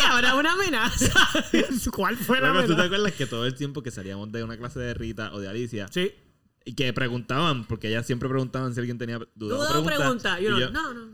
Ahora 0.09 0.35
una 0.35 0.53
amenaza. 0.53 1.11
¿Cuál 1.93 2.17
fue 2.17 2.41
la 2.41 2.47
Loco, 2.49 2.61
¿Tú 2.61 2.67
te 2.67 2.73
amenaza? 2.73 2.83
acuerdas 2.85 3.13
que 3.13 3.25
todo 3.27 3.45
el 3.45 3.53
tiempo 3.53 3.83
que 3.83 3.91
salíamos 3.91 4.31
de 4.31 4.43
una 4.43 4.57
clase 4.57 4.79
de 4.79 4.93
Rita 4.95 5.31
o 5.33 5.39
de 5.39 5.47
Alicia 5.47 5.87
Sí. 5.91 6.11
y 6.65 6.73
que 6.73 6.91
preguntaban, 6.93 7.65
porque 7.65 7.89
ellas 7.89 8.07
siempre 8.07 8.27
preguntaban 8.27 8.73
si 8.73 8.79
alguien 8.79 8.97
tenía 8.97 9.19
duda 9.35 9.57
Duda 9.57 9.79
o 9.79 9.85
pregunta, 9.85 10.39
yo, 10.39 10.57
no, 10.71 10.93
no. 10.95 11.07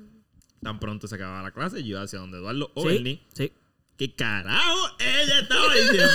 tan 0.61 0.79
pronto 0.79 1.07
se 1.07 1.15
acababa 1.15 1.41
la 1.43 1.51
clase, 1.51 1.81
yo 1.83 1.89
iba 1.89 2.01
hacia 2.03 2.19
donde 2.19 2.37
Eduardo 2.37 2.71
o 2.73 2.85
Bernie. 2.85 3.21
sí. 3.33 3.51
¿Qué 3.97 4.11
carajo 4.15 4.89
ella 4.99 5.39
estaba 5.39 5.73
diciendo? 5.75 6.09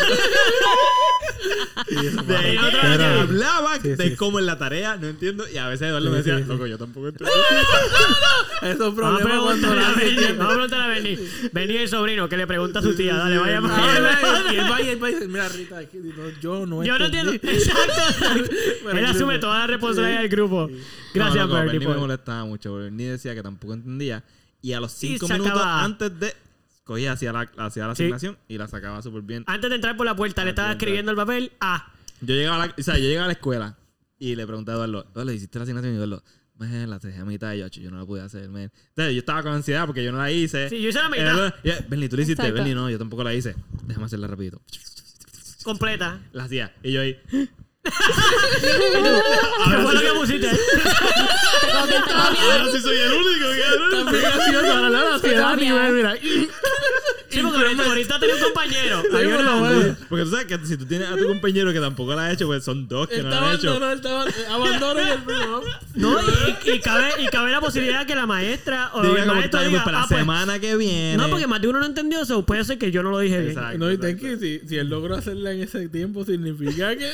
de 2.27 2.37
ahí 2.37 2.59
otra 2.59 2.89
vez 2.89 3.01
hablaba 3.01 3.77
Sí, 3.81 3.89
de 3.91 4.11
sí, 4.11 4.17
cómo 4.17 4.41
en 4.41 4.47
la 4.47 4.59
tarea, 4.59 4.97
no 4.97 5.07
entiendo. 5.07 5.49
Y 5.49 5.59
a 5.59 5.69
veces 5.69 5.89
Eduardo 5.89 6.07
Sí, 6.07 6.11
me 6.11 6.17
decía, 6.19 6.39
loco, 6.41 6.67
yo 6.67 6.77
tampoco 6.77 7.09
entiendo. 7.11 7.33
Eso 8.63 8.71
es 8.73 8.79
Vamos 8.79 8.93
a 8.93 8.95
problema 9.19 9.41
cuando 9.43 9.75
la 9.77 9.93
Benny. 9.93 10.23
Vamos 10.37 10.45
a 10.45 10.49
preguntarle 10.55 10.85
a. 10.85 11.49
Benny 11.53 11.75
es 11.77 11.81
el 11.83 11.89
sobrino 11.89 12.29
que 12.29 12.37
le 12.37 12.47
pregunta 12.49 12.81
a 12.81 12.83
su 12.83 12.95
tía. 12.97 13.15
Dale, 13.15 13.39
vaya 13.39 13.61
para 13.61 14.53
y 14.53 14.57
él 14.57 14.71
va 14.73 14.83
y 14.83 14.89
él 14.89 15.03
va 15.03 15.11
y 15.11 15.15
dice, 15.15 15.29
mira 15.29 15.49
Rita, 15.49 15.81
es 15.81 15.95
no- 15.95 16.31
yo 16.41 16.67
no 16.67 16.85
Yo 16.85 16.99
no 16.99 17.05
entiendo. 17.07 17.33
entendí". 17.33 17.57
Exacto. 17.57 18.91
Él 18.93 19.05
asume 19.07 19.35
no- 19.35 19.41
toda 19.41 19.59
la 19.61 19.67
responsabilidad 19.69 20.21
del 20.21 20.29
grupo. 20.29 20.69
Gracias, 21.15 21.47
no, 21.47 21.55
loco, 21.55 21.71
Bernie. 21.71 21.89
Me 21.89 21.95
molestaba 21.95 22.45
mucho. 22.45 22.75
Bernie 22.75 23.11
decía 23.13 23.35
que 23.37 23.43
tampoco 23.43 23.75
entendía. 23.75 24.25
Y 24.61 24.73
a 24.73 24.81
los 24.81 24.91
cinco 24.93 25.29
minutos 25.29 25.63
antes 25.65 26.19
de... 26.19 26.35
Cogía 26.89 27.12
hacia 27.12 27.35
la, 27.35 27.40
hacia 27.59 27.86
la 27.86 27.94
Sí. 27.94 28.05
asignación 28.05 28.39
y 28.48 28.56
la 28.56 28.66
sacaba 28.66 29.02
súper 29.02 29.20
bien. 29.20 29.44
Antes 29.47 29.69
de 29.69 29.77
entrar 29.77 29.94
por 29.94 30.06
la 30.06 30.16
puerta, 30.16 30.43
le 30.43 30.51
estaba 30.51 30.73
escribiendo 30.73 31.10
el 31.10 31.19
papel. 31.19 31.52
Ah. 31.60 31.93
Yo 32.23 32.35
llegaba 32.35 32.62
a 32.62 32.66
la, 32.69 32.74
o 32.78 32.82
sea, 32.82 32.94
yo 32.97 33.02
llegaba 33.05 33.24
a 33.24 33.28
la 33.28 33.35
escuela 33.35 33.77
y 34.19 34.35
le 34.35 34.47
preguntaba 34.47 34.85
a 34.85 34.86
Eduardo, 34.86 35.06
Eduardo, 35.12 35.32
¿hiciste 35.32 35.59
la 35.59 35.65
asignación? 35.65 35.93
Y 35.93 35.97
Eduardo, 35.97 36.24
"Man, 36.56 36.89
la 36.89 36.98
dejé 36.98 37.19
a 37.20 37.27
mitad 37.27 37.52
y 37.52 37.59
yo, 37.59 37.66
"Acho, 37.66 37.78
yo 37.82 37.90
no 37.90 37.98
la 37.98 38.06
pude 38.06 38.23
hacer, 38.23 38.48
man". 38.48 38.73
Entonces 38.89 39.12
yo 39.12 39.19
estaba 39.19 39.43
con 39.43 39.52
ansiedad 39.52 39.85
porque 39.85 40.02
yo 40.02 40.12
no 40.12 40.16
la 40.19 40.32
hice. 40.32 40.70
Sí, 40.70 40.81
yo 40.81 40.89
hice 40.89 40.98
la 40.98 41.10
mitad. 41.10 41.27
Eduardo, 41.27 41.55
y, 41.62 41.69
Bernie, 41.90 42.09
¿tú 42.09 42.16
la 42.16 42.23
hiciste? 42.23 42.40
Exacto. 42.40 42.55
Bernie, 42.55 42.74
no, 42.74 42.89
yo 42.89 42.97
tampoco 42.98 43.23
la 43.23 43.35
hice. 43.35 43.55
Déjame 43.86 44.06
hacerla 44.06 44.27
rapidito. 44.27 44.62
Completa. 45.65 46.20
La 46.32 46.44
hacía. 46.44 46.74
Y 46.82 46.93
yo 46.93 47.02
ahí, 47.02 47.19
¿Qué 47.85 47.91
fue 49.83 49.95
lo 49.95 50.01
que 50.01 50.13
pusiste? 50.19 50.49
Ahora 50.49 52.67
sí 52.73 52.81
soy 52.81 52.97
el 52.99 53.13
único, 53.13 53.47
cabrón. 53.61 53.91
También 54.05 54.23
gracioso, 54.23 54.71
ahora 54.73 54.89
la 54.91 55.01
ansiedad 55.15 55.57
mira. 55.57 56.15
Sí, 57.29 57.41
porque 57.43 57.59
ahorita, 57.59 57.85
ahorita 57.85 58.21
tenía 58.21 58.35
un 58.37 58.43
compañero. 58.43 59.03
Había 59.15 59.39
una-. 59.39 59.97
Porque 60.09 60.25
tú 60.25 60.31
sabes 60.31 60.47
que 60.47 60.59
si 60.67 60.77
tú 60.77 60.87
tienes 60.87 61.09
a 61.09 61.17
tu 61.17 61.27
compañero 61.27 61.73
que 61.73 61.81
tampoco 61.81 62.15
la 62.15 62.27
ha 62.27 62.33
hecho, 62.33 62.47
pues 62.47 62.65
son 62.65 62.89
dos 62.89 63.09
que 63.09 63.23
no 63.23 63.29
la 63.29 63.51
han 63.51 63.57
hecho. 63.57 63.79
abandono 64.51 65.01
y 65.01 65.09
el 65.09 65.23
primo. 65.23 65.63
No, 65.95 66.19
y, 66.21 66.71
y 66.71 66.81
cabe, 66.81 67.11
y 67.23 67.27
cabe 67.27 67.51
la 67.51 67.61
posibilidad 67.61 68.07
que 68.07 68.15
la 68.15 68.27
maestra 68.27 68.91
o 68.95 69.03
Diga 69.03 69.15
el 69.15 69.23
como 69.23 69.35
maestro 69.35 69.61
diga, 69.63 69.85
para 69.85 69.99
la 69.99 70.05
ah, 70.05 70.07
pues, 70.09 70.21
semana 70.21 70.59
que 70.59 70.77
viene. 70.77 71.17
no, 71.17 71.29
porque 71.29 71.47
más 71.47 71.61
de 71.61 71.69
uno 71.69 71.81
no 71.81 71.87
entendió 71.87 72.23
eso. 72.23 72.45
Puede 72.47 72.65
ser 72.65 72.79
que 72.79 72.91
yo 72.91 73.03
no 73.03 73.11
lo 73.11 73.19
dije 73.19 73.39
bien. 73.39 73.51
Exacto. 73.51 73.79
No, 73.79 73.93
y 73.93 73.99
ten 73.99 74.19
que 74.19 74.37
si, 74.39 74.61
si 74.67 74.77
él 74.77 74.89
logró 74.89 75.17
hacerla 75.17 75.53
en 75.53 75.61
ese 75.61 75.89
tiempo, 75.89 76.25
significa 76.25 76.97
que, 76.97 77.11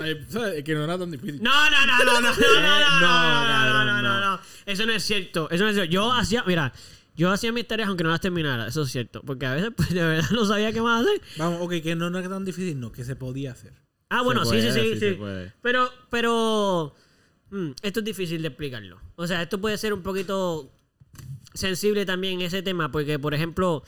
ay, 0.00 0.24
¿sabes? 0.28 0.64
que 0.64 0.74
no 0.74 0.84
era 0.84 0.98
tan 0.98 1.10
difícil. 1.10 1.42
No, 1.42 1.70
no, 1.70 1.86
no, 1.86 2.04
no, 2.04 2.04
no, 2.04 2.20
no, 2.20 2.20
no, 2.20 2.32
no, 2.32 2.60
no, 2.60 2.60
no, 2.60 3.00
no, 3.00 3.48
cabrón, 3.48 3.86
no, 3.86 4.02
no, 4.02 4.02
no. 4.02 4.20
no. 4.20 4.40
Eso 4.66 4.86
no 4.86 4.92
es 4.92 5.02
cierto. 5.02 5.48
Eso 5.50 5.64
no 5.64 5.70
es 5.70 5.76
cierto. 5.76 5.92
Yo 5.92 6.12
hacía, 6.12 6.44
mira, 6.46 6.72
yo 7.14 7.30
hacía 7.30 7.52
mis 7.52 7.66
tareas 7.66 7.88
aunque 7.88 8.04
no 8.04 8.10
las 8.10 8.20
terminara. 8.20 8.66
Eso 8.66 8.82
es 8.82 8.90
cierto. 8.90 9.22
Porque 9.22 9.46
a 9.46 9.54
veces, 9.54 9.70
pues, 9.76 9.90
de 9.90 10.02
verdad 10.02 10.30
no 10.30 10.44
sabía 10.44 10.72
qué 10.72 10.80
más 10.80 11.04
hacer. 11.04 11.20
Vamos, 11.36 11.60
ok, 11.62 11.74
que 11.82 11.94
no, 11.94 12.10
no 12.10 12.18
era 12.18 12.28
tan 12.28 12.44
difícil, 12.44 12.78
no, 12.78 12.92
que 12.92 13.04
se 13.04 13.16
podía 13.16 13.52
hacer. 13.52 13.72
Ah, 14.08 14.22
bueno, 14.22 14.44
sí, 14.44 14.50
puede, 14.50 14.72
sí, 14.72 14.94
sí, 14.94 15.00
sí. 15.00 15.18
Pero, 15.62 15.90
pero, 16.10 16.94
mm, 17.50 17.70
esto 17.82 18.00
es 18.00 18.04
difícil 18.04 18.42
de 18.42 18.48
explicarlo. 18.48 19.00
O 19.16 19.26
sea, 19.26 19.42
esto 19.42 19.60
puede 19.60 19.78
ser 19.78 19.94
un 19.94 20.02
poquito 20.02 20.70
sensible 21.54 22.04
también 22.04 22.40
ese 22.42 22.62
tema, 22.62 22.90
porque, 22.90 23.18
por 23.18 23.32
ejemplo, 23.32 23.84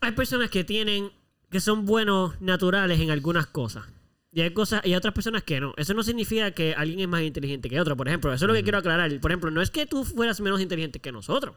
hay 0.00 0.12
personas 0.12 0.50
que 0.50 0.64
tienen, 0.64 1.10
que 1.50 1.60
son 1.60 1.84
buenos 1.84 2.40
naturales 2.40 2.98
en 3.00 3.10
algunas 3.10 3.46
cosas. 3.46 3.84
Y 4.34 4.40
hay 4.40 4.50
cosas, 4.50 4.80
y 4.84 4.88
hay 4.88 4.94
otras 4.94 5.12
personas 5.12 5.42
que 5.42 5.60
no. 5.60 5.74
Eso 5.76 5.92
no 5.92 6.02
significa 6.02 6.52
que 6.52 6.74
alguien 6.74 7.00
es 7.00 7.08
más 7.08 7.22
inteligente 7.22 7.68
que 7.68 7.78
otro. 7.78 7.96
Por 7.96 8.08
ejemplo, 8.08 8.32
eso 8.32 8.46
es 8.46 8.48
lo 8.48 8.54
que 8.54 8.62
quiero 8.62 8.78
aclarar. 8.78 9.20
Por 9.20 9.30
ejemplo, 9.30 9.50
no 9.50 9.60
es 9.60 9.70
que 9.70 9.84
tú 9.84 10.04
fueras 10.04 10.40
menos 10.40 10.60
inteligente 10.60 11.00
que 11.00 11.12
nosotros. 11.12 11.54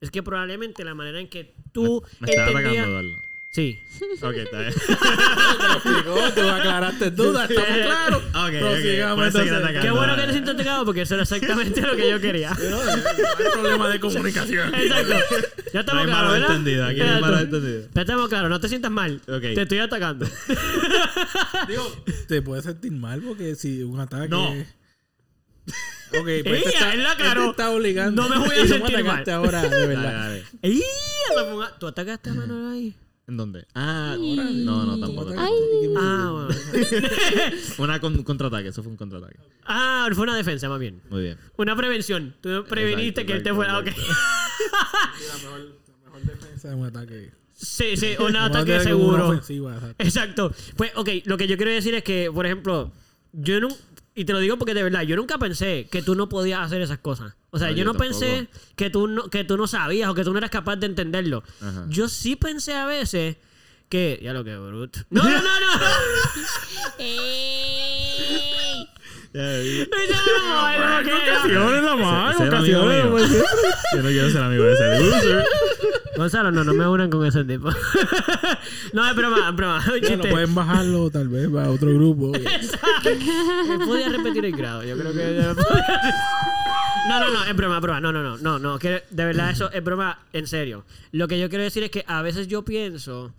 Es 0.00 0.10
que 0.10 0.22
probablemente 0.22 0.84
la 0.84 0.94
manera 0.94 1.20
en 1.20 1.28
que 1.28 1.54
tú 1.72 2.02
Me 2.18 2.30
estaba 2.30 2.60
entendías-. 2.60 3.33
Sí. 3.54 3.80
Ok, 4.20 4.34
está 4.34 4.58
bien. 4.60 4.72
Explicó, 4.72 6.32
tú 6.34 6.40
aclaraste 6.48 7.10
dudas, 7.12 7.48
estamos 7.48 7.78
claros. 7.78 8.22
Ok, 8.24 8.58
Prosigamos, 8.58 9.12
ok, 9.12 9.16
puedes 9.18 9.32
seguir 9.32 9.48
entonces. 9.48 9.54
atacando. 9.54 9.80
Qué 9.82 9.90
bueno 9.90 10.16
que 10.16 10.22
te 10.22 10.32
sientes 10.32 10.54
atacado 10.54 10.84
porque 10.84 11.00
eso 11.02 11.14
era 11.14 11.22
exactamente 11.22 11.80
lo 11.80 11.96
que 11.96 12.10
yo 12.10 12.20
quería. 12.20 12.50
No, 12.50 12.84
no 12.84 12.90
hay 12.90 13.52
problema 13.52 13.88
de 13.88 14.00
comunicación. 14.00 14.74
Exacto. 14.74 15.14
Ya 15.72 15.72
No 15.74 15.80
estamos 15.80 16.00
hay 16.02 16.06
claros, 16.08 16.32
¿verdad? 16.32 16.48
malentendido, 16.48 16.84
aquí 16.86 16.98
no 16.98 17.04
hay 17.04 17.10
Exacto. 17.10 17.30
malentendido. 17.32 17.88
Ya 17.94 18.00
estamos 18.00 18.28
claros, 18.28 18.50
no 18.50 18.60
te 18.60 18.68
sientas 18.68 18.90
mal. 18.90 19.20
Ok. 19.28 19.40
Te 19.40 19.62
estoy 19.62 19.78
atacando. 19.78 20.26
Digo, 21.68 22.04
te 22.28 22.42
puedes 22.42 22.64
sentir 22.64 22.92
mal 22.92 23.20
porque 23.22 23.54
si 23.54 23.82
un 23.84 24.00
ataque. 24.00 24.28
No. 24.28 24.50
Ok, 24.50 26.24
pues 26.24 26.46
Ella, 26.46 26.62
te 26.62 26.68
está, 26.70 26.94
él 26.94 27.02
la 27.02 27.12
aclaró. 27.12 27.40
él 27.42 27.46
te 27.46 27.50
está 27.62 27.70
obligando. 27.70 28.22
No 28.22 28.28
me 28.28 28.38
voy 28.38 28.56
a 28.58 28.66
sentir 28.66 29.04
mal. 29.04 29.24
ahora, 29.30 29.62
de 29.62 29.86
verdad. 29.86 30.38
un- 30.62 31.64
¿Tú 31.78 31.86
atacaste 31.86 32.30
a 32.30 32.34
Manuel 32.34 32.72
ahí? 32.72 32.94
¿En 33.26 33.38
dónde? 33.38 33.66
Ah, 33.74 34.16
no, 34.18 34.84
no, 34.84 34.98
tampoco. 34.98 35.32
Ay. 35.36 35.52
Ah, 35.96 36.30
bueno. 36.32 36.54
Una 37.78 37.98
con, 37.98 38.22
contraataque, 38.22 38.68
eso 38.68 38.82
fue 38.82 38.92
un 38.92 38.98
contraataque. 38.98 39.38
Ah, 39.64 40.08
fue 40.12 40.24
una 40.24 40.36
defensa 40.36 40.68
más 40.68 40.78
bien. 40.78 41.00
Muy 41.08 41.22
bien. 41.22 41.38
Una 41.56 41.74
prevención. 41.74 42.34
Tú 42.42 42.64
preveniste 42.68 43.22
Exacto, 43.22 43.26
que 43.26 43.32
él 43.32 43.42
te 43.42 43.50
exacto, 43.50 43.54
fuera. 43.56 43.78
Ok. 43.78 43.86
La 43.86 45.38
mejor, 45.42 45.60
la 45.88 46.04
mejor 46.04 46.22
defensa 46.22 46.68
es 46.68 46.74
un 46.74 46.84
ataque. 46.84 47.32
Sí, 47.54 47.96
sí, 47.96 48.14
un 48.18 48.36
ataque 48.36 48.80
seguro. 48.80 49.28
ofensiva, 49.28 49.74
exacto. 49.74 50.04
Exacto. 50.04 50.52
Pues, 50.76 50.92
ok, 50.96 51.08
lo 51.24 51.38
que 51.38 51.46
yo 51.46 51.56
quiero 51.56 51.72
decir 51.72 51.94
es 51.94 52.04
que, 52.04 52.30
por 52.32 52.44
ejemplo, 52.44 52.92
yo 53.32 53.60
no. 53.60 53.68
Y 54.16 54.24
te 54.24 54.32
lo 54.32 54.38
digo 54.38 54.56
porque 54.58 54.74
de 54.74 54.82
verdad, 54.84 55.02
yo 55.02 55.16
nunca 55.16 55.38
pensé 55.38 55.88
que 55.90 56.00
tú 56.02 56.14
no 56.14 56.28
podías 56.28 56.60
hacer 56.60 56.80
esas 56.80 56.98
cosas. 56.98 57.34
O 57.50 57.58
sea, 57.58 57.68
No, 57.68 57.72
yo, 57.72 57.78
yo 57.78 57.84
no 57.84 57.92
tampoco. 57.94 58.10
pensé 58.20 58.48
que 58.76 58.88
tú 58.90 59.08
no, 59.08 59.28
que 59.28 59.42
tú 59.44 59.56
no 59.56 59.66
sabías 59.66 60.08
o 60.08 60.14
que 60.14 60.22
tú 60.22 60.30
no 60.32 60.38
eras 60.38 60.50
capaz 60.50 60.76
de 60.76 60.86
entenderlo. 60.86 61.42
Ajá. 61.60 61.84
Yo 61.88 62.08
sí 62.08 62.36
pensé 62.36 62.74
a 62.74 62.86
veces 62.86 63.36
que. 63.88 64.20
Ya 64.22 64.32
lo 64.32 64.44
que 64.44 64.56
bruto. 64.56 65.00
No, 65.10 65.24
no, 65.24 65.30
no, 65.30 65.40
no. 65.42 65.80
¡Ey! 66.98 68.88
Ocasiones 69.36 71.82
la 71.82 71.96
mano, 71.96 72.38
ocasiones. 72.46 73.32
Yo 73.92 74.02
no 74.02 74.08
quiero 74.08 74.30
ser 74.30 74.42
amigo 74.42 74.62
de 74.64 74.72
ese 74.74 75.00
loser. 75.00 75.44
Gonzalo, 76.16 76.50
no, 76.52 76.64
no 76.64 76.74
me 76.74 76.86
unan 76.86 77.10
con 77.10 77.26
ese 77.26 77.44
tipo. 77.44 77.70
no, 78.92 79.08
es 79.08 79.16
broma, 79.16 79.48
es 79.48 79.56
broma. 79.56 79.84
Un 80.12 80.30
pueden 80.30 80.54
bajarlo 80.54 81.10
tal 81.10 81.28
vez 81.28 81.48
a 81.54 81.70
otro 81.70 81.92
grupo. 81.92 82.32
Me 83.78 83.86
podía 83.86 84.08
repetir 84.08 84.44
el 84.44 84.56
grado. 84.56 84.84
Yo 84.84 84.96
creo 84.96 85.12
que. 85.12 85.54
No, 87.08 87.20
no, 87.20 87.30
no, 87.32 87.44
es 87.44 87.56
broma, 87.56 87.76
es 87.76 87.82
broma. 87.82 88.00
No, 88.00 88.12
no, 88.12 88.22
no, 88.22 88.38
no, 88.38 88.58
no. 88.58 88.78
Que 88.78 89.02
de 89.10 89.24
verdad 89.24 89.50
eso 89.50 89.70
es 89.72 89.82
broma 89.82 90.20
en 90.32 90.46
serio. 90.46 90.84
Lo 91.12 91.28
que 91.28 91.38
yo 91.38 91.48
quiero 91.48 91.64
decir 91.64 91.82
es 91.82 91.90
que 91.90 92.04
a 92.06 92.22
veces 92.22 92.46
yo 92.48 92.64
pienso 92.64 93.34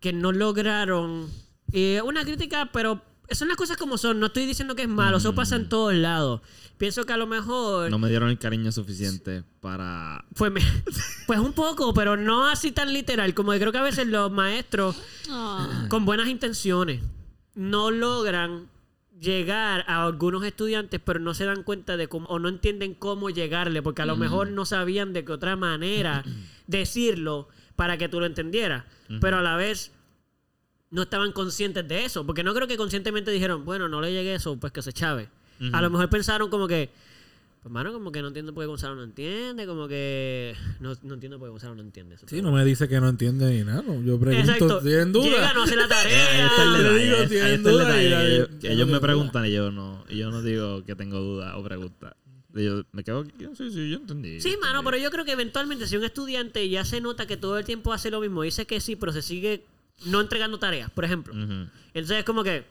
que 0.00 0.12
no 0.12 0.32
lograron. 0.32 1.28
eh, 1.72 2.00
una 2.04 2.24
crítica, 2.24 2.70
pero 2.72 3.02
son 3.30 3.48
las 3.48 3.56
cosas 3.56 3.76
como 3.76 3.98
son. 3.98 4.20
No 4.20 4.26
estoy 4.26 4.46
diciendo 4.46 4.74
que 4.74 4.82
es 4.82 4.88
malo. 4.88 5.18
Eso 5.18 5.34
pasa 5.34 5.56
en 5.56 5.68
todos 5.68 5.94
lados. 5.94 6.40
Pienso 6.78 7.04
que 7.04 7.12
a 7.12 7.16
lo 7.16 7.26
mejor... 7.26 7.90
No 7.90 7.98
me 7.98 8.08
dieron 8.08 8.28
el 8.30 8.38
cariño 8.38 8.70
suficiente 8.72 9.42
para... 9.60 10.24
Pues, 10.36 10.52
me- 10.52 10.62
pues 11.26 11.38
un 11.40 11.52
poco, 11.52 11.92
pero 11.92 12.16
no 12.16 12.46
así 12.46 12.70
tan 12.72 12.92
literal. 12.92 13.34
Como 13.34 13.52
que 13.52 13.58
creo 13.58 13.72
que 13.72 13.78
a 13.78 13.82
veces 13.82 14.06
los 14.06 14.30
maestros, 14.30 14.96
Ah. 15.30 15.86
con 15.90 16.04
buenas 16.04 16.28
intenciones, 16.28 17.02
no 17.54 17.90
logran 17.90 18.68
llegar 19.20 19.84
a 19.88 20.04
algunos 20.04 20.44
estudiantes, 20.44 21.00
pero 21.04 21.18
no 21.18 21.34
se 21.34 21.44
dan 21.44 21.64
cuenta 21.64 21.96
de 21.96 22.06
cómo, 22.06 22.26
o 22.28 22.38
no 22.38 22.48
entienden 22.48 22.94
cómo 22.94 23.30
llegarle, 23.30 23.82
porque 23.82 24.02
a 24.02 24.06
lo 24.06 24.16
mejor 24.16 24.50
no 24.52 24.64
sabían 24.64 25.12
de 25.12 25.24
qué 25.24 25.32
otra 25.32 25.56
manera 25.56 26.22
decirlo 26.68 27.48
para 27.74 27.98
que 27.98 28.08
tú 28.08 28.20
lo 28.20 28.26
entendieras. 28.26 28.84
Pero 29.20 29.38
a 29.38 29.42
la 29.42 29.56
vez 29.56 29.90
no 30.90 31.02
estaban 31.02 31.32
conscientes 31.32 31.86
de 31.86 32.04
eso, 32.04 32.24
porque 32.24 32.42
no 32.42 32.54
creo 32.54 32.66
que 32.66 32.76
conscientemente 32.76 33.30
dijeron, 33.30 33.64
bueno, 33.64 33.88
no 33.88 34.00
le 34.00 34.12
llegue 34.12 34.34
eso, 34.34 34.56
pues 34.56 34.72
que 34.72 34.82
se 34.82 34.92
chave. 34.92 35.28
A 35.72 35.82
lo 35.82 35.90
mejor 35.90 36.08
pensaron 36.08 36.48
como 36.50 36.68
que, 36.68 36.88
pues 37.62 37.72
mano, 37.72 37.92
como 37.92 38.12
que 38.12 38.22
no 38.22 38.28
entiendo 38.28 38.54
por 38.54 38.62
qué 38.62 38.68
Gonzalo 38.68 38.94
no 38.94 39.02
entiende, 39.02 39.66
como 39.66 39.88
que 39.88 40.54
no, 40.80 40.94
no 41.02 41.14
entiendo 41.14 41.38
por 41.38 41.48
qué 41.48 41.50
Gonzalo 41.50 41.74
no 41.74 41.82
entiende 41.82 42.14
eso. 42.14 42.26
Sí, 42.28 42.40
no 42.40 42.52
me 42.52 42.64
dice 42.64 42.88
que 42.88 43.00
no 43.00 43.08
entiende 43.08 43.50
ni 43.52 43.64
nada. 43.64 43.82
no. 43.82 44.00
Yo 44.02 44.18
pregunto, 44.20 44.52
Exacto. 44.52 44.80
¿tienen 44.80 45.12
duda? 45.12 45.24
Llega, 45.24 45.52
no 45.54 45.64
hace 45.64 45.74
la 45.76 45.88
tarea. 45.88 46.46
está 46.46 46.62
el 46.62 46.72
le 46.72 46.78
detalle, 46.78 47.04
digo, 47.04 47.16
ahí- 47.16 47.22
ahí 47.22 47.28
¿tienen 47.28 47.52
está 47.54 47.68
el 47.70 47.74
duda? 47.76 47.88
detalle, 47.92 48.36
Y 48.54 48.58
que 48.60 48.68
ahí- 48.68 48.74
ellos, 48.74 48.88
me 48.88 49.00
preguntan 49.00 49.46
y 49.46 49.52
yo 49.52 49.70
no, 49.72 50.04
y 50.08 50.16
yo 50.18 50.30
no 50.30 50.42
digo 50.42 50.84
que 50.84 50.94
tengo 50.94 51.18
duda 51.18 51.56
o 51.56 51.64
pregunta. 51.64 52.16
Yo 52.54 52.84
me 52.92 53.02
quedo 53.04 53.20
aquí, 53.20 53.46
sí, 53.56 53.70
sí, 53.70 53.90
yo 53.90 53.96
entendí. 53.98 54.40
Sí, 54.40 54.52
yo 54.52 54.58
mano, 54.60 54.78
entendí. 54.78 54.84
pero 54.92 55.02
yo 55.02 55.10
creo 55.10 55.24
que 55.24 55.32
eventualmente 55.32 55.86
si 55.88 55.96
un 55.96 56.04
estudiante 56.04 56.66
ya 56.68 56.84
se 56.84 57.00
nota 57.00 57.26
que 57.26 57.36
todo 57.36 57.58
el 57.58 57.64
tiempo 57.64 57.92
hace 57.92 58.10
lo 58.10 58.20
mismo, 58.20 58.42
dice 58.42 58.64
que 58.66 58.80
sí, 58.80 58.94
pero 58.96 59.12
se 59.12 59.22
sigue 59.22 59.64
no 60.06 60.20
entregando 60.20 60.58
tareas, 60.58 60.90
por 60.90 61.04
ejemplo. 61.04 61.32
Ujú. 61.34 61.68
Entonces 61.94 62.18
es 62.18 62.24
como 62.24 62.42
que, 62.44 62.64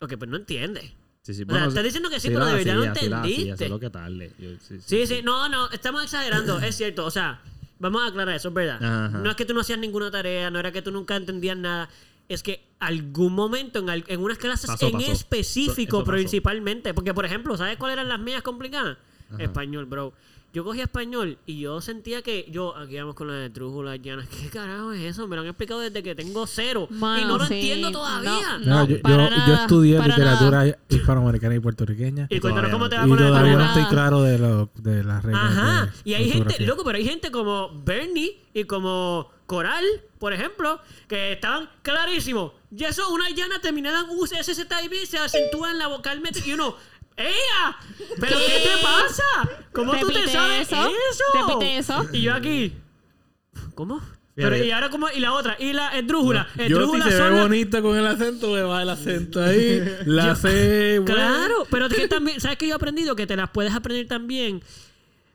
ok, 0.00 0.14
pues 0.18 0.30
no 0.30 0.36
entiende. 0.36 0.92
Sí, 1.22 1.34
sí, 1.34 1.44
O 1.46 1.52
sea, 1.52 1.66
estás 1.66 1.84
diciendo 1.84 2.08
que 2.08 2.18
sí, 2.18 2.28
pero 2.28 2.46
de 2.46 2.54
verdad 2.54 2.74
no 2.76 2.84
entendiste. 2.84 3.68
lo 3.68 3.78
que 3.78 3.90
tarde. 3.90 4.32
Yo- 4.38 4.50
sí, 4.60 4.80
sí, 4.80 4.82
Sí, 4.86 5.06
sí, 5.06 5.20
no, 5.22 5.48
no, 5.48 5.70
estamos 5.70 6.02
exagerando, 6.02 6.58
es 6.60 6.76
cierto. 6.76 7.04
O 7.04 7.10
sea, 7.10 7.40
vamos 7.78 8.02
a 8.02 8.06
aclarar 8.06 8.34
eso, 8.34 8.48
es 8.48 8.54
verdad. 8.54 8.76
Ajá. 8.82 9.18
No 9.18 9.28
es 9.30 9.36
que 9.36 9.44
tú 9.44 9.52
no 9.52 9.60
hacías 9.60 9.78
ninguna 9.78 10.10
tarea, 10.10 10.50
no 10.50 10.58
era 10.58 10.72
que 10.72 10.80
tú 10.82 10.90
nunca 10.90 11.16
entendías 11.16 11.56
nada. 11.56 11.88
Es 12.28 12.42
que 12.42 12.64
algún 12.78 13.34
momento, 13.34 13.80
en, 13.80 13.90
al- 13.90 14.04
en 14.06 14.20
unas 14.20 14.38
clases 14.38 14.66
Pasó, 14.70 14.86
en 14.86 14.92
pasó. 14.92 15.12
específico, 15.12 15.98
Eso- 15.98 16.02
eso 16.04 16.12
principalmente. 16.12 16.94
Porque, 16.94 17.12
por 17.12 17.26
ejemplo, 17.26 17.56
¿sabes 17.58 17.76
cuáles 17.76 17.94
eran 17.94 18.08
las 18.08 18.20
mías 18.20 18.42
complicadas? 18.42 18.96
Español, 19.38 19.84
bro. 19.86 20.12
Yo 20.52 20.64
cogía 20.64 20.82
español 20.84 21.38
y 21.46 21.60
yo 21.60 21.80
sentía 21.80 22.22
que 22.22 22.46
yo, 22.50 22.76
aquí 22.76 22.96
vamos 22.96 23.14
con 23.14 23.28
la 23.28 23.34
de 23.34 23.50
trújulas 23.50 24.00
llanas. 24.02 24.26
¿Qué 24.42 24.48
carajo 24.48 24.92
es 24.92 25.02
eso? 25.02 25.28
Me 25.28 25.36
lo 25.36 25.42
han 25.42 25.48
explicado 25.48 25.80
desde 25.80 26.02
que 26.02 26.14
tengo 26.14 26.46
cero. 26.46 26.88
y 26.90 26.94
no 26.94 27.38
lo 27.38 27.46
sí. 27.46 27.54
entiendo 27.54 27.92
todavía. 27.92 28.58
No, 28.58 28.86
yo, 28.86 28.96
yo- 28.96 29.02
nada, 29.16 29.46
yo 29.46 29.54
estudié 29.54 30.00
literatura 30.00 30.76
hispanoamericana 30.88 31.54
y 31.54 31.60
puertorriqueña. 31.60 32.26
Y 32.28 32.40
cuéntanos 32.40 32.70
Todavía 32.70 32.72
cómo 32.72 32.88
te 32.88 32.96
va 32.96 33.06
Y 33.06 33.08
con 33.08 33.32
la 33.32 33.56
no 33.56 33.64
estoy 33.64 33.84
claro 33.84 34.22
de, 34.22 34.38
lo, 34.38 34.70
de 34.74 35.04
las 35.04 35.22
reglas. 35.22 35.44
Ajá. 35.44 35.86
de 35.86 35.90
Y 36.04 36.14
hay 36.14 36.30
gente, 36.30 36.66
loco, 36.66 36.82
pero 36.84 36.98
hay 36.98 37.04
gente 37.04 37.30
como 37.30 37.70
Bernie 37.84 38.38
y 38.52 38.64
como 38.64 39.30
Coral, 39.46 39.84
por 40.18 40.32
ejemplo, 40.32 40.80
que 41.08 41.32
estaban 41.32 41.68
clarísimos. 41.82 42.52
Y 42.76 42.84
eso, 42.84 43.08
una 43.12 43.28
llana 43.30 43.60
terminada 43.60 44.00
en 44.00 44.10
USSTIB 44.10 45.06
se 45.06 45.18
acentúa 45.18 45.72
en 45.72 45.78
la 45.78 45.88
vocal 45.88 46.20
métrica 46.20 46.48
y 46.48 46.52
uno. 46.52 46.76
¡Ea! 47.22 47.76
¿Pero 48.18 48.38
qué, 48.38 48.68
te 48.68 48.82
pasa? 48.82 49.64
¿Cómo 49.72 49.96
tú 49.98 50.10
te 50.10 50.28
sabes 50.28 50.68
eso. 50.68 50.90
eso? 51.10 51.24
Repite 51.34 51.78
eso. 51.78 52.06
Y 52.12 52.22
yo 52.22 52.34
aquí. 52.34 52.72
¿Cómo? 53.74 54.00
Pero 54.34 54.56
y 54.56 54.70
ahora 54.70 54.90
como 54.90 55.08
y 55.10 55.20
la 55.20 55.32
otra 55.32 55.56
y 55.58 55.72
la 55.72 55.98
esdrújula, 55.98 56.46
Yo 56.56 56.64
si 56.64 56.72
esdrújula 56.72 57.10
se 57.10 57.22
ve 57.22 57.40
bonito 57.42 57.82
con 57.82 57.96
el 57.96 58.06
acento, 58.06 58.50
me 58.52 58.62
va 58.62 58.82
el 58.82 58.88
acento 58.88 59.42
ahí. 59.42 59.82
La 60.06 60.34
sé. 60.34 60.98
bueno. 61.00 61.14
Claro, 61.14 61.66
pero 61.70 61.86
es 61.86 61.94
que 61.94 62.08
también, 62.08 62.40
¿sabes 62.40 62.56
qué 62.56 62.66
yo 62.66 62.74
he 62.74 62.76
aprendido? 62.76 63.16
Que 63.16 63.26
te 63.26 63.36
las 63.36 63.50
puedes 63.50 63.74
aprender 63.74 64.06
también. 64.06 64.62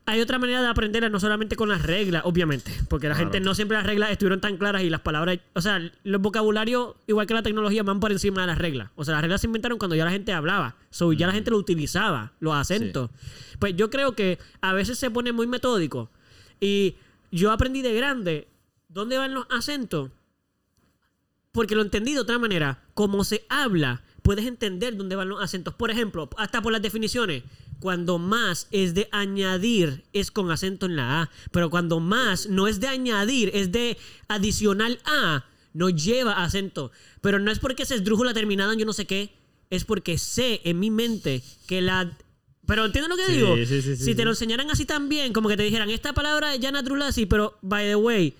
Hay 0.07 0.21
otra 0.21 0.37
manera 0.37 0.61
de 0.61 0.67
aprenderlas, 0.67 1.11
no 1.11 1.19
solamente 1.19 1.55
con 1.55 1.67
las 1.67 1.81
reglas, 1.81 2.21
obviamente, 2.25 2.71
porque 2.89 3.07
la 3.09 3.15
Claro. 3.15 3.31
gente 3.31 3.43
no 3.43 3.55
siempre 3.55 3.75
las 3.75 3.87
reglas 3.87 4.11
estuvieron 4.11 4.39
tan 4.39 4.57
claras 4.57 4.83
y 4.83 4.89
las 4.91 5.01
palabras, 5.01 5.39
o 5.53 5.61
sea, 5.61 5.81
los 6.03 6.21
vocabularios, 6.21 6.95
igual 7.07 7.25
que 7.25 7.33
la 7.33 7.41
tecnología, 7.41 7.81
van 7.81 7.99
por 7.99 8.11
encima 8.11 8.41
de 8.41 8.47
las 8.47 8.57
reglas. 8.59 8.91
O 8.95 9.03
sea, 9.03 9.13
las 9.15 9.21
reglas 9.21 9.41
se 9.41 9.47
inventaron 9.47 9.79
cuando 9.79 9.95
ya 9.95 10.05
la 10.05 10.11
gente 10.11 10.31
hablaba, 10.31 10.75
so, 10.91 11.11
ya 11.11 11.25
la 11.25 11.33
gente 11.33 11.49
lo 11.49 11.57
utilizaba, 11.57 12.33
los 12.39 12.53
acentos. 12.53 13.09
Pues 13.57 13.75
yo 13.75 13.89
creo 13.89 14.13
que 14.15 14.37
a 14.61 14.73
veces 14.73 14.99
se 14.99 15.09
pone 15.09 15.31
muy 15.31 15.47
metódico 15.47 16.11
y 16.59 16.97
yo 17.31 17.51
aprendí 17.51 17.81
de 17.81 17.93
grande 17.95 18.47
dónde 18.89 19.17
van 19.17 19.33
los 19.33 19.47
acentos 19.49 20.11
porque 21.51 21.73
lo 21.75 21.81
entendí 21.81 22.13
de 22.13 22.19
otra 22.19 22.37
manera. 22.37 22.83
Como 22.93 23.23
se 23.23 23.45
habla, 23.49 24.03
puedes 24.21 24.45
entender 24.45 24.97
dónde 24.97 25.15
van 25.15 25.29
los 25.29 25.41
acentos. 25.41 25.73
Por 25.73 25.89
ejemplo, 25.89 26.29
hasta 26.37 26.61
por 26.61 26.71
las 26.73 26.81
definiciones. 26.81 27.43
Cuando 27.79 28.17
más 28.17 28.67
es 28.71 28.93
de 28.93 29.07
añadir, 29.11 30.03
es 30.13 30.31
con 30.31 30.49
acento 30.51 30.85
en 30.85 30.95
la 30.95 31.21
A. 31.23 31.31
Pero 31.51 31.69
cuando 31.69 31.99
más 31.99 32.47
no 32.47 32.67
es 32.67 32.79
de 32.79 32.87
añadir, 32.87 33.51
es 33.53 33.71
de 33.71 33.97
adicional 34.27 34.99
A, 35.05 35.45
no 35.73 35.89
lleva 35.89 36.43
acento. 36.43 36.91
Pero 37.21 37.39
no 37.39 37.51
es 37.51 37.59
porque 37.59 37.85
se 37.85 37.95
esdrújula 37.95 38.33
terminada 38.33 38.73
en 38.73 38.79
yo 38.79 38.85
no 38.85 38.93
sé 38.93 39.05
qué. 39.05 39.31
Es 39.69 39.83
porque 39.83 40.17
sé 40.17 40.61
en 40.63 40.79
mi 40.79 40.89
mente 40.91 41.41
que 41.67 41.81
la... 41.81 42.11
Pero 42.67 42.85
entiendo 42.85 43.09
lo 43.09 43.15
que 43.17 43.25
Sí, 43.27 43.33
digo. 43.33 43.55
sí, 43.57 43.65
sí, 43.67 43.81
sí, 43.81 43.95
si 43.97 44.15
te 44.15 44.23
lo 44.25 44.31
enseñaran 44.31 44.71
así 44.71 44.85
también, 44.85 45.33
como 45.33 45.49
que 45.49 45.57
te 45.57 45.63
dijeran, 45.63 45.89
esta 45.91 46.13
palabra 46.13 46.55
es 46.55 46.59
Yana 46.61 46.81
Trulasi, 46.83 47.25
pero 47.27 47.57
by 47.61 47.85
the 47.85 47.95
way, 47.95 48.33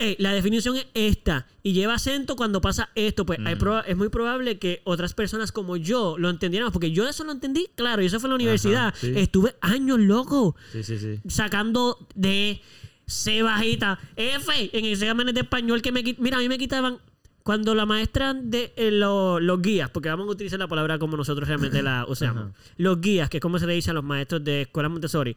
eh, 0.00 0.14
la 0.20 0.32
definición 0.32 0.76
es 0.76 0.86
esta 0.94 1.46
y 1.64 1.72
lleva 1.72 1.94
acento 1.94 2.36
cuando 2.36 2.60
pasa 2.60 2.88
esto, 2.94 3.26
pues 3.26 3.40
hay 3.44 3.56
proba- 3.56 3.82
es 3.86 3.96
muy 3.96 4.08
probable 4.10 4.58
que 4.58 4.80
otras 4.84 5.12
personas 5.12 5.50
como 5.50 5.76
yo 5.76 6.16
lo 6.18 6.30
entendieran, 6.30 6.70
porque 6.70 6.92
yo 6.92 7.08
eso 7.08 7.24
lo 7.24 7.32
entendí, 7.32 7.68
claro, 7.74 8.00
y 8.02 8.06
eso 8.06 8.20
fue 8.20 8.28
en 8.28 8.30
la 8.30 8.34
universidad. 8.36 8.94
sí. 8.96 9.12
Estuve 9.16 9.56
años 9.60 9.98
loco 9.98 10.54
Sí, 10.72 10.84
sí, 10.84 10.98
sí. 10.98 11.18
sacando 11.28 12.06
de 12.14 12.60
C 13.06 13.42
bajita, 13.42 13.98
F 14.14 14.70
en 14.72 14.84
exámenes 14.84 15.34
de 15.34 15.40
español 15.40 15.82
que 15.82 15.90
me 15.90 16.04
Mira, 16.18 16.36
a 16.36 16.40
mí 16.40 16.48
me 16.48 16.58
quitaban 16.58 16.98
cuando 17.42 17.74
la 17.74 17.84
maestra 17.86 18.34
de 18.34 18.72
eh, 18.76 18.92
lo- 18.92 19.40
los 19.40 19.60
guías, 19.60 19.90
porque 19.90 20.10
vamos 20.10 20.28
a 20.28 20.30
utilizar 20.30 20.60
la 20.60 20.68
palabra 20.68 21.00
como 21.00 21.16
nosotros 21.16 21.48
realmente 21.48 21.82
la 21.82 22.04
usamos, 22.08 22.52
los 22.76 23.00
guías, 23.00 23.28
que 23.30 23.38
es 23.38 23.40
como 23.40 23.58
se 23.58 23.66
le 23.66 23.72
dice 23.72 23.90
a 23.90 23.94
los 23.94 24.04
maestros 24.04 24.44
de 24.44 24.62
escuela 24.62 24.88
Montessori. 24.88 25.34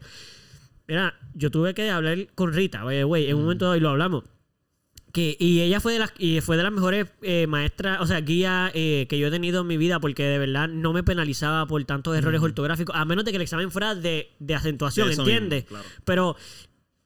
Mira, 0.86 1.14
yo 1.34 1.50
tuve 1.50 1.74
que 1.74 1.90
hablar 1.90 2.28
con 2.36 2.52
Rita, 2.52 2.84
way, 2.84 3.26
en 3.28 3.36
un 3.36 3.42
momento 3.42 3.64
dado 3.64 3.76
y 3.76 3.80
lo 3.80 3.88
hablamos. 3.90 4.24
Que, 5.12 5.36
y 5.38 5.60
ella 5.60 5.78
fue 5.78 5.92
de 5.92 5.98
las 5.98 6.12
y 6.18 6.40
fue 6.40 6.56
de 6.56 6.62
las 6.62 6.72
mejores 6.72 7.06
eh, 7.20 7.46
maestras, 7.46 8.00
o 8.00 8.06
sea, 8.06 8.20
guías 8.22 8.70
eh, 8.74 9.06
que 9.10 9.18
yo 9.18 9.28
he 9.28 9.30
tenido 9.30 9.60
en 9.60 9.66
mi 9.66 9.76
vida 9.76 10.00
porque 10.00 10.22
de 10.24 10.38
verdad 10.38 10.68
no 10.68 10.94
me 10.94 11.02
penalizaba 11.02 11.66
por 11.66 11.84
tantos 11.84 12.16
errores 12.16 12.40
ortográficos, 12.40 12.96
a 12.96 13.04
menos 13.04 13.24
de 13.26 13.30
que 13.30 13.36
el 13.36 13.42
examen 13.42 13.70
fuera 13.70 13.94
de, 13.94 14.30
de 14.38 14.54
acentuación, 14.54 15.08
De 15.08 15.14
¿entiendes? 15.14 15.64
mismo, 15.64 15.78
claro. 15.78 15.94
Pero 16.04 16.36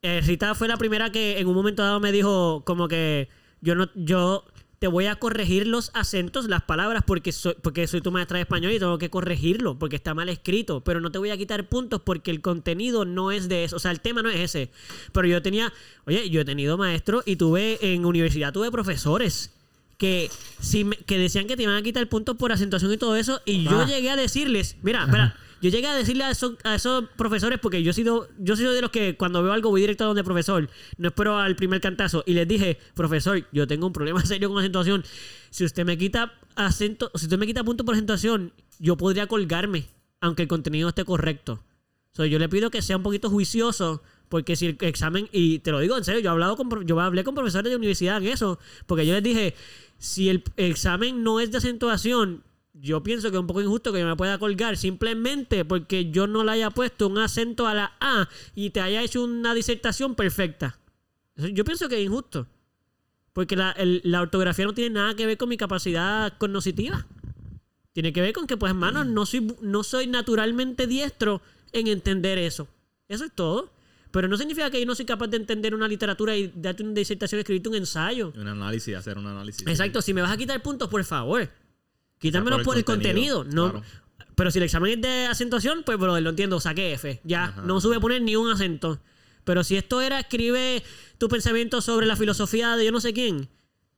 eh, 0.03 0.21
Rita 0.25 0.55
fue 0.55 0.69
la 0.69 0.77
primera 0.77 1.11
que 1.11 1.41
en 1.41 1.49
un 1.49 1.55
momento 1.55 1.83
dado 1.83 1.99
me 1.99 2.13
dijo 2.13 2.63
como 2.65 2.87
que 2.87 3.29
yo 3.61 3.75
no 3.75 3.89
yo 3.97 4.45
te 4.87 4.93
voy 4.93 5.07
a 5.07 5.17
corregir 5.17 5.67
los 5.67 5.91
acentos, 5.95 6.47
las 6.49 6.63
palabras 6.63 7.03
porque 7.05 7.33
soy 7.33 7.55
porque 7.61 7.89
soy 7.89 8.01
tu 8.03 8.13
maestra 8.13 8.37
de 8.37 8.43
español 8.43 8.71
y 8.71 8.79
tengo 8.79 8.99
que 8.99 9.11
corregirlo 9.11 9.77
porque 9.77 9.97
está 9.97 10.15
mal 10.15 10.29
escrito, 10.29 10.81
pero 10.85 11.01
no 11.01 11.11
te 11.11 11.19
voy 11.19 11.31
a 11.31 11.37
quitar 11.37 11.69
puntos 11.69 12.01
porque 12.05 12.31
el 12.31 12.41
contenido 12.41 13.05
no 13.05 13.33
es 13.33 13.49
de 13.49 13.65
eso, 13.65 13.75
o 13.75 13.79
sea, 13.81 13.91
el 13.91 13.99
tema 14.01 14.23
no 14.23 14.31
es 14.31 14.39
ese. 14.39 14.71
Pero 15.11 15.27
yo 15.27 15.43
tenía, 15.43 15.73
oye, 16.07 16.31
yo 16.31 16.41
he 16.43 16.45
tenido 16.45 16.79
maestros 16.79 17.25
y 17.27 17.35
tuve 17.35 17.79
en 17.81 18.05
universidad 18.05 18.53
tuve 18.53 18.71
profesores 18.71 19.51
que 19.99 20.31
si 20.61 20.85
me- 20.85 20.97
que 20.99 21.19
decían 21.19 21.49
que 21.49 21.57
te 21.57 21.65
iban 21.65 21.75
a 21.75 21.83
quitar 21.83 22.09
puntos 22.09 22.37
por 22.37 22.53
acentuación 22.53 22.93
y 22.93 22.97
todo 22.97 23.17
eso 23.17 23.41
y 23.45 23.65
yo 23.65 23.81
Ah. 23.81 23.87
llegué 23.89 24.11
a 24.11 24.17
decirles, 24.17 24.77
mira, 24.83 25.03
espera, 25.05 25.35
yo 25.67 25.71
llegué 25.71 25.89
a 25.89 25.95
decirle 25.95 26.23
a 26.23 26.31
esos, 26.31 26.55
a 26.63 26.77
esos 26.77 27.09
profesores, 27.17 27.59
porque 27.59 27.83
yo 27.83 27.91
he 27.91 27.95
sido, 27.95 28.29
yo 28.39 28.55
soy 28.55 28.67
de 28.67 28.81
los 28.81 28.91
que 28.91 29.17
cuando 29.17 29.43
veo 29.43 29.53
algo 29.53 29.71
voy 29.71 29.81
directo 29.81 30.05
a 30.05 30.07
donde 30.07 30.23
profesor, 30.23 30.71
no 30.97 31.09
espero 31.09 31.39
al 31.39 31.57
primer 31.57 31.81
cantazo. 31.81 32.23
Y 32.25 32.35
les 32.35 32.47
dije, 32.47 32.79
profesor, 32.95 33.45
yo 33.53 33.67
tengo 33.67 33.89
un 33.89 33.93
problema 33.93 34.21
serio 34.25 34.49
con 34.49 34.59
acentuación. 34.59 35.05
Si 35.51 35.65
usted 35.65 35.85
me 35.85 35.99
quita 35.99 36.35
acento, 36.55 37.11
si 37.17 37.27
usted 37.27 37.39
me 37.39 37.47
quita 37.47 37.65
punto 37.65 37.85
por 37.85 37.95
acentuación, 37.95 38.53
yo 38.79 38.97
podría 38.97 39.27
colgarme, 39.27 39.89
aunque 40.21 40.43
el 40.43 40.49
contenido 40.49 40.89
esté 40.89 41.05
correcto. 41.05 41.63
So, 42.13 42.25
yo 42.25 42.39
le 42.39 42.49
pido 42.49 42.71
que 42.71 42.81
sea 42.81 42.97
un 42.97 43.03
poquito 43.03 43.29
juicioso, 43.29 44.03
porque 44.29 44.57
si 44.57 44.67
el 44.67 44.79
examen, 44.81 45.29
y 45.33 45.59
te 45.59 45.73
lo 45.73 45.81
digo 45.81 45.99
en 45.99 46.05
serio, 46.05 46.21
yo 46.21 46.31
he 46.31 46.33
hablado 46.33 46.57
con, 46.57 46.87
yo 46.87 46.99
hablé 47.01 47.25
con 47.25 47.35
profesores 47.35 47.71
de 47.71 47.77
universidad 47.77 48.19
en 48.19 48.29
eso, 48.29 48.59
porque 48.87 49.05
yo 49.05 49.13
les 49.13 49.23
dije, 49.23 49.55
si 49.99 50.29
el 50.29 50.43
examen 50.57 51.23
no 51.23 51.41
es 51.41 51.51
de 51.51 51.59
acentuación, 51.59 52.43
yo 52.81 53.03
pienso 53.03 53.31
que 53.31 53.37
es 53.37 53.41
un 53.41 53.47
poco 53.47 53.63
injusto 53.63 53.93
que 53.93 54.01
yo 54.01 54.07
me 54.07 54.17
pueda 54.17 54.39
colgar 54.39 54.77
simplemente 54.77 55.65
porque 55.65 56.11
yo 56.11 56.27
no 56.27 56.45
le 56.45 56.53
haya 56.53 56.71
puesto 56.71 57.09
un 57.09 57.19
acento 57.19 57.67
a 57.67 57.75
la 57.75 57.93
A 58.01 58.29
y 58.55 58.71
te 58.71 58.81
haya 58.81 59.03
hecho 59.03 59.25
una 59.25 59.55
disertación 59.55 60.15
perfecta. 60.15 60.79
Yo 61.37 61.65
pienso 61.65 61.89
que 61.89 61.97
es 61.99 62.05
injusto. 62.07 62.47
Porque 63.33 63.55
la, 63.57 63.73
el- 63.73 64.01
la 64.05 64.23
ortografía 64.23 64.65
no 64.65 64.73
tiene 64.73 64.95
nada 64.95 65.15
que 65.15 65.27
ver 65.27 65.37
con 65.37 65.49
mi 65.51 65.57
capacidad 65.59 66.33
cognitiva. 66.39 67.07
Tiene 67.93 68.13
que 68.13 68.21
ver 68.23 68.33
con 68.33 68.47
que, 68.47 68.57
pues, 68.57 68.71
hermano, 68.71 69.05
no 69.05 69.27
soy, 69.27 69.55
no 69.61 69.83
soy 69.83 70.07
naturalmente 70.07 70.87
diestro 70.87 71.43
en 71.73 71.87
entender 71.87 72.39
eso. 72.39 72.69
Eso 73.09 73.25
es 73.25 73.33
todo. 73.35 73.71
Pero 74.11 74.29
no 74.29 74.37
significa 74.39 74.71
que 74.71 74.81
yo 74.81 74.87
no 74.87 74.95
soy 74.95 75.05
capaz 75.05 75.27
de 75.29 75.37
entender 75.37 75.75
una 75.75 75.87
literatura 75.89 76.35
y 76.37 76.51
darte 76.55 76.83
una 76.83 76.93
disertación, 76.93 77.39
escribirte 77.39 77.69
un 77.69 77.75
ensayo. 77.75 78.33
Un 78.37 78.49
análisis, 78.49 78.95
hacer 78.97 79.19
un 79.19 79.27
análisis. 79.27 79.67
Exacto, 79.67 80.01
si 80.01 80.15
me 80.15 80.23
vas 80.23 80.31
a 80.33 80.37
quitar 80.39 80.63
puntos, 80.63 80.89
por 80.89 81.05
favor. 81.05 81.49
Quítamelo 82.19 82.57
por 82.57 82.65
por 82.65 82.77
el 82.79 82.85
contenido. 82.85 83.39
contenido, 83.39 83.67
no. 83.67 83.73
claro. 83.73 83.87
Pero 84.35 84.51
si 84.51 84.59
el 84.59 84.65
examen 84.65 84.93
es 84.93 85.01
de 85.03 85.27
acentuación, 85.27 85.83
pues, 85.85 85.99
brother, 85.99 86.23
lo 86.23 86.31
entiendo, 86.31 86.61
saqué 86.61 86.93
F. 86.93 87.21
Ya, 87.25 87.45
Ajá. 87.45 87.63
no 87.63 87.81
sube 87.81 87.97
a 87.97 88.01
poner 88.01 88.21
ni 88.23 88.37
un 88.37 88.51
acento. 88.51 89.01
Pero 89.45 89.65
si 89.65 89.77
esto 89.77 90.01
era 90.03 90.21
escribe 90.21 90.83
tu 91.19 91.29
pensamiento 91.29 91.81
sobre 91.81 92.05
la 92.07 92.17
filosofía 92.17 92.77
de 92.77 92.85
yo 92.85 92.93
no 92.93 93.01
sé 93.01 93.15
quién, 93.15 93.49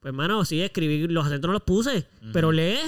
pues, 0.00 0.14
mano, 0.14 0.44
sí, 0.44 0.60
escribir 0.60 1.10
los 1.10 1.26
acentos 1.26 1.48
no 1.48 1.54
los 1.54 1.62
puse. 1.62 2.06
Pero 2.32 2.52
lee, 2.52 2.78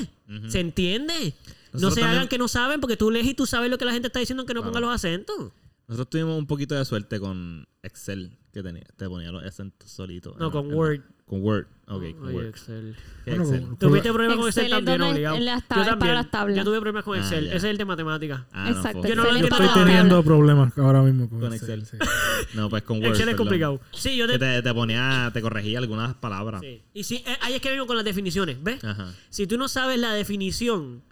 se 0.49 0.61
entiende. 0.61 1.35
no 1.73 1.91
se 1.91 2.01
también- 2.01 2.09
hagan 2.09 2.29
que 2.29 2.39
no 2.39 2.47
saben, 2.49 2.81
porque 2.81 2.97
tú 2.97 3.11
lees 3.11 3.27
y 3.27 3.35
tú 3.35 3.47
sabes 3.47 3.69
lo 3.71 3.79
que 3.79 3.85
la 3.85 3.93
gente 3.93 4.09
está 4.09 4.19
diciendo 4.21 4.45
que 4.47 4.55
no 4.55 4.61
Claro. 4.61 4.73
ponga 4.73 4.87
los 4.87 4.95
acentos. 4.95 5.53
Nosotros 5.89 6.11
tuvimos 6.11 6.39
un 6.39 6.47
poquito 6.47 6.75
de 6.77 6.85
suerte 6.85 7.19
con 7.19 7.67
Excel, 7.83 8.37
que 8.53 8.63
tenía, 8.63 8.85
te 8.97 9.09
ponía 9.09 9.33
los 9.33 9.43
acentos 9.45 9.91
solitos. 9.91 10.37
No, 10.39 10.47
en- 10.47 10.53
con 10.53 10.67
en- 10.67 10.75
Word. 10.75 11.01
Con 11.31 11.43
Word, 11.45 11.67
ok, 11.87 12.03
con 12.19 12.35
Word. 12.35 12.47
Excel. 12.47 12.97
¿Qué 13.25 13.31
Bueno, 13.31 13.45
Excel? 13.45 13.63
con- 13.63 13.77
¿Tuviste 13.79 14.13
problemas 14.13 14.37
con 14.37 14.47
Excel 14.49 14.65
Excel 14.65 14.79
es 14.81 14.85
también, 14.85 14.99
donde 14.99 15.13
obligado? 15.15 15.37
es 15.37 15.43
las 15.45 15.63
Yo 15.63 15.69
tablas, 15.69 15.87
para 15.87 15.99
también. 15.99 16.15
las 16.17 16.31
tablas. 16.33 16.57
Yo 16.59 16.65
tuve 16.65 16.77
problemas 16.81 17.05
con 17.05 17.17
Ah, 17.17 17.21
Excel. 17.21 17.45
ya. 17.45 17.49
Ese 17.51 17.57
es 17.57 17.65
el 17.65 17.79
de 17.79 17.85
matemáticas. 17.85 18.41
Ah, 18.53 18.65
no, 18.71 18.77
Exacto. 18.77 19.07
Yo 19.09 19.15
no 19.15 19.23
lo 19.25 19.39
Yo 19.39 19.47
estoy 19.47 19.67
teniendo 19.75 20.23
problemas 20.25 20.77
ahora 20.77 21.03
mismo 21.03 21.29
con, 21.31 21.39
Con 21.39 21.55
Excel. 21.55 21.81
Excel. 21.83 22.01
sí. 22.01 22.09
No, 22.57 22.69
pues 22.69 22.83
con 22.83 22.97
Word. 22.99 23.11
Excel 23.11 23.21
es 23.29 23.35
perdón. 23.35 23.47
complicado. 23.47 23.81
Sí, 23.93 24.17
yo 24.17 24.27
Que 24.27 24.39
te... 24.41 24.57
te, 24.57 24.63
te 24.63 24.75
ponía, 24.75 25.31
te 25.33 25.41
corregía 25.41 25.79
algunas 25.79 26.15
palabras. 26.17 26.63
Sí. 26.63 26.83
Y 26.95 27.05
sí, 27.05 27.23
eh, 27.25 27.37
ahí 27.43 27.55
es 27.55 27.61
que 27.61 27.71
vengo 27.71 27.87
con 27.87 27.95
las 27.95 28.05
definiciones, 28.05 28.61
¿ves? 28.61 28.83
Ajá. 28.83 29.15
Si 29.29 29.47
tú 29.47 29.57
no 29.57 29.69
sabes 29.69 30.01
la 30.01 30.13
definición 30.13 31.03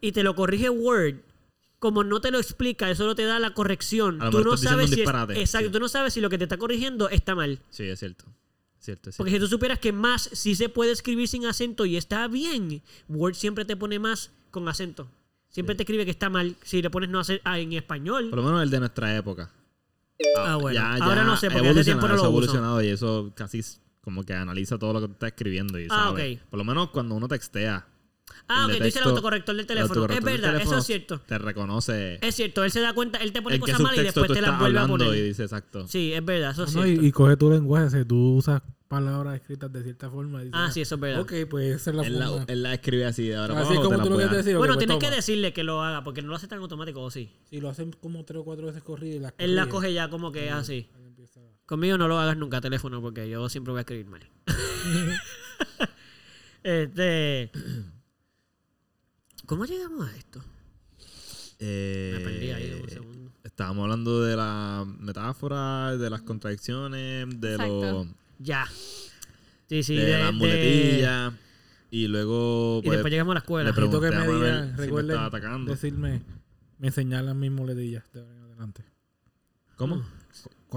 y 0.00 0.12
te 0.12 0.22
lo 0.22 0.36
corrige 0.36 0.70
Word, 0.70 1.16
como 1.80 2.04
no 2.04 2.20
te 2.20 2.30
lo 2.30 2.38
explica, 2.38 2.88
eso 2.90 3.04
no 3.06 3.16
te 3.16 3.24
da 3.24 3.40
la 3.40 3.50
corrección. 3.54 4.22
A 4.22 4.26
lo 4.26 4.30
Tú 4.30 4.36
mejor 4.38 4.46
no 4.52 4.54
estás 4.54 4.60
diciendo 4.60 4.70
sabes 4.70 4.84
un 4.84 4.88
si 4.88 4.92
es- 4.94 4.98
disparate. 5.06 5.40
exacto, 5.40 5.66
Sí. 5.66 5.72
tú 5.72 5.80
no 5.80 5.88
sabes 5.88 6.14
si 6.14 6.20
lo 6.20 6.30
que 6.30 6.38
te 6.38 6.44
está 6.44 6.58
corrigiendo 6.58 7.08
está 7.08 7.34
mal. 7.34 7.58
Sí, 7.70 7.82
es 7.82 7.98
cierto. 7.98 8.24
Cierto, 8.84 9.10
Porque 9.16 9.32
si 9.32 9.38
tú 9.38 9.46
supieras 9.46 9.78
que 9.78 9.92
más 9.92 10.28
sí 10.32 10.54
se 10.54 10.68
puede 10.68 10.92
escribir 10.92 11.26
sin 11.26 11.46
acento 11.46 11.86
y 11.86 11.96
está 11.96 12.28
bien, 12.28 12.82
Word 13.08 13.34
siempre 13.34 13.64
te 13.64 13.76
pone 13.76 13.98
más 13.98 14.30
con 14.50 14.68
acento. 14.68 15.08
Siempre 15.48 15.74
te 15.74 15.84
escribe 15.84 16.04
que 16.04 16.10
está 16.10 16.28
mal 16.28 16.54
si 16.64 16.82
le 16.82 16.90
pones 16.90 17.08
no 17.08 17.18
hace- 17.20 17.40
ah, 17.44 17.58
en 17.58 17.72
español. 17.72 18.28
Por 18.28 18.40
lo 18.40 18.44
menos 18.44 18.62
el 18.62 18.68
de 18.70 18.80
nuestra 18.80 19.16
época. 19.16 19.50
Ah, 20.36 20.56
bueno. 20.56 20.74
Ya, 20.74 20.96
Ahora 20.96 21.24
no 21.24 21.36
sé, 21.36 21.46
ha 21.46 21.50
porque 21.50 21.68
hace 21.70 21.84
tiempo 21.84 22.06
no 22.08 22.14
evolucionado, 22.14 22.14
eso 22.14 22.22
ha 22.22 22.24
lo 22.24 22.28
uso. 22.28 22.28
evolucionado 22.28 22.82
y 22.82 22.88
eso 22.88 23.32
casi 23.34 23.62
como 24.02 24.22
que 24.22 24.34
analiza 24.34 24.78
todo 24.78 24.92
lo 24.92 25.00
que 25.00 25.06
tú 25.06 25.12
estás 25.14 25.28
escribiendo 25.28 25.78
y 25.80 25.84
Ah, 25.86 26.08
sabe. 26.12 26.34
ok. 26.34 26.50
Por 26.50 26.58
lo 26.58 26.64
menos 26.64 26.90
cuando 26.90 27.14
uno 27.14 27.26
textea. 27.26 27.86
Ah, 28.48 28.66
ok, 28.66 28.76
tú 28.78 28.84
dices 28.84 29.00
el 29.00 29.08
autocorrector 29.08 29.54
del 29.54 29.60
el 29.62 29.66
teléfono. 29.66 29.88
autocorrector 29.94 30.28
es 30.28 30.34
verdad, 30.34 30.52
teléfono 30.52 30.72
eso 30.72 30.80
es 30.80 30.86
cierto. 30.86 31.20
Te 31.20 31.38
reconoce 31.38 32.18
Es 32.20 32.34
cierto, 32.34 32.62
él 32.64 32.70
se 32.70 32.80
da 32.80 32.92
cuenta, 32.92 33.18
él 33.18 33.32
te 33.32 33.40
pone 33.40 33.58
cosas 33.58 33.80
mal 33.80 33.94
y 33.96 34.02
después 34.02 34.26
tú 34.26 34.34
te 34.34 34.40
las 34.42 34.58
vuelve 34.58 34.78
a 34.78 34.86
poner. 34.86 35.14
y 35.16 35.22
dice 35.22 35.44
exacto. 35.44 35.86
Sí, 35.88 36.12
es 36.12 36.22
verdad, 36.24 36.50
eso 36.50 36.64
es 36.64 36.74
No, 36.74 36.82
cierto. 36.82 37.02
y, 37.02 37.06
y 37.06 37.12
coge 37.12 37.36
tu 37.38 37.50
lenguaje, 37.50 37.90
si 37.90 38.04
tú 38.04 38.36
usas 38.36 38.60
palabras 38.94 39.34
escritas 39.40 39.72
de 39.72 39.82
cierta 39.82 40.10
forma. 40.10 40.42
Ah, 40.52 40.70
sí, 40.72 40.80
eso 40.80 40.94
es 40.96 41.00
verdad. 41.00 41.20
Ok, 41.22 41.32
pues 41.50 41.76
esa 41.76 41.90
es 41.90 41.96
la 41.96 42.06
Él 42.06 42.18
la, 42.18 42.28
forma. 42.28 42.44
él 42.48 42.62
la 42.62 42.74
escribe 42.74 43.04
así 43.06 43.28
de 43.28 43.36
ahora 43.36 43.54
Así 43.60 43.72
abajo, 43.74 43.82
como 43.82 43.96
te 43.96 43.96
tú 43.96 44.04
la 44.04 44.10
lo 44.10 44.14
voy 44.16 44.24
a- 44.24 44.28
quieres 44.28 44.44
decir. 44.44 44.58
Bueno, 44.58 44.74
pues 44.74 44.86
tienes 44.86 45.04
que 45.04 45.14
decirle 45.16 45.52
que 45.52 45.64
lo 45.64 45.82
haga, 45.82 46.04
porque 46.04 46.22
no 46.22 46.28
lo 46.28 46.36
hace 46.36 46.48
tan 46.48 46.58
automático, 46.60 47.02
¿o 47.02 47.10
sí? 47.10 47.30
Si 47.50 47.60
lo 47.60 47.68
hacen 47.68 47.92
como 47.92 48.24
tres 48.24 48.40
o 48.40 48.44
cuatro 48.44 48.66
veces 48.66 48.82
corridas 48.82 49.16
y 49.16 49.20
las 49.20 49.34
Él 49.38 49.56
la 49.56 49.68
coge 49.68 49.92
ya 49.92 50.08
como 50.10 50.32
que 50.32 50.46
es 50.48 50.52
así. 50.52 50.88
Conmigo 51.66 51.96
no 51.96 52.08
lo 52.08 52.18
hagas 52.18 52.36
nunca 52.36 52.60
teléfono 52.60 53.00
porque 53.00 53.28
yo 53.28 53.48
siempre 53.48 53.72
voy 53.72 53.78
a 53.78 53.82
escribir 53.82 54.06
mal. 54.06 54.28
este. 56.62 57.50
¿Cómo 59.46 59.64
llegamos 59.66 60.08
a 60.08 60.16
esto? 60.16 60.42
Eh, 61.58 62.14
Me 62.18 62.24
perdí 62.24 62.50
ahí 62.50 62.80
un 62.82 62.88
segundo. 62.88 63.32
Estábamos 63.44 63.84
hablando 63.84 64.22
de 64.22 64.36
la 64.36 64.84
metáfora, 64.98 65.96
de 65.96 66.10
las 66.10 66.22
contradicciones, 66.22 67.28
de, 67.40 67.52
Exacto. 67.52 68.04
lo, 68.04 68.08
Ya. 68.44 68.66
Sí, 69.68 69.82
sí, 69.82 69.96
de, 69.96 70.04
de, 70.04 70.18
las 70.18 70.26
de- 70.26 70.32
muletillas. 70.32 71.32
Y 71.90 72.08
luego. 72.08 72.80
Y 72.82 72.86
pues, 72.86 72.96
después 72.98 73.10
llegamos 73.10 73.32
a 73.32 73.34
la 73.34 73.40
escuela. 73.40 73.70
le 73.70 73.74
pregunté 73.74 74.10
que 74.10 74.16
me 74.16 74.26
digan, 74.26 74.66
si 74.72 74.76
me 74.80 74.84
recuerden 74.86 75.10
estaba 75.12 75.26
atacando. 75.26 75.70
decirme, 75.72 76.22
me 76.78 76.90
señalan 76.90 77.38
mis 77.38 77.50
muletillas 77.50 78.04
de 78.12 78.20
ahora 78.20 78.34
en 78.36 78.42
adelante. 78.42 78.84
¿Cómo? 79.76 80.04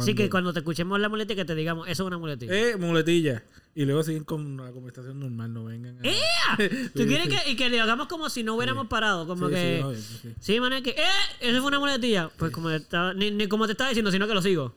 Sí, 0.02 0.14
que 0.14 0.30
cuando 0.30 0.54
te 0.54 0.60
escuchemos 0.60 1.00
la 1.00 1.10
muletilla 1.10 1.36
que 1.42 1.46
te 1.46 1.56
digamos, 1.56 1.88
eso 1.88 2.04
es 2.04 2.08
una 2.08 2.20
muletilla. 2.20 2.54
Eh, 2.54 2.78
muletilla. 2.78 3.44
Y 3.74 3.86
luego 3.86 4.04
siguen 4.04 4.24
con 4.24 4.58
la 4.58 4.72
conversación 4.72 5.20
normal, 5.20 5.54
no 5.54 5.66
vengan 5.66 6.00
a... 6.00 6.08
¡Ea! 6.08 6.58
¿Tú 6.96 7.06
quieres 7.06 7.28
que, 7.28 7.52
y 7.52 7.56
que 7.56 7.70
le 7.70 7.80
hagamos 7.80 8.08
como 8.08 8.30
si 8.30 8.44
no 8.44 8.56
hubiéramos 8.56 8.88
parado? 8.88 9.28
Como 9.28 9.48
Sí, 9.50 9.54
que... 9.54 9.84
sí, 9.96 10.02
sí, 10.02 10.20
sí. 10.22 10.34
Sí, 10.40 10.60
man, 10.60 10.74
es 10.74 10.82
que, 10.84 10.92
¡eh! 10.92 11.04
Eso 11.42 11.60
fue 11.60 11.68
una 11.68 11.80
muletilla. 11.80 12.30
Pues 12.38 12.52
como 12.52 12.70
estaba, 12.72 13.14
ni, 13.16 13.30
ni 13.32 13.48
como 13.48 13.66
te 13.68 13.74
estaba 13.74 13.90
diciendo, 13.90 14.12
sino 14.12 14.28
que 14.28 14.34
lo 14.36 14.42
sigo. 14.42 14.76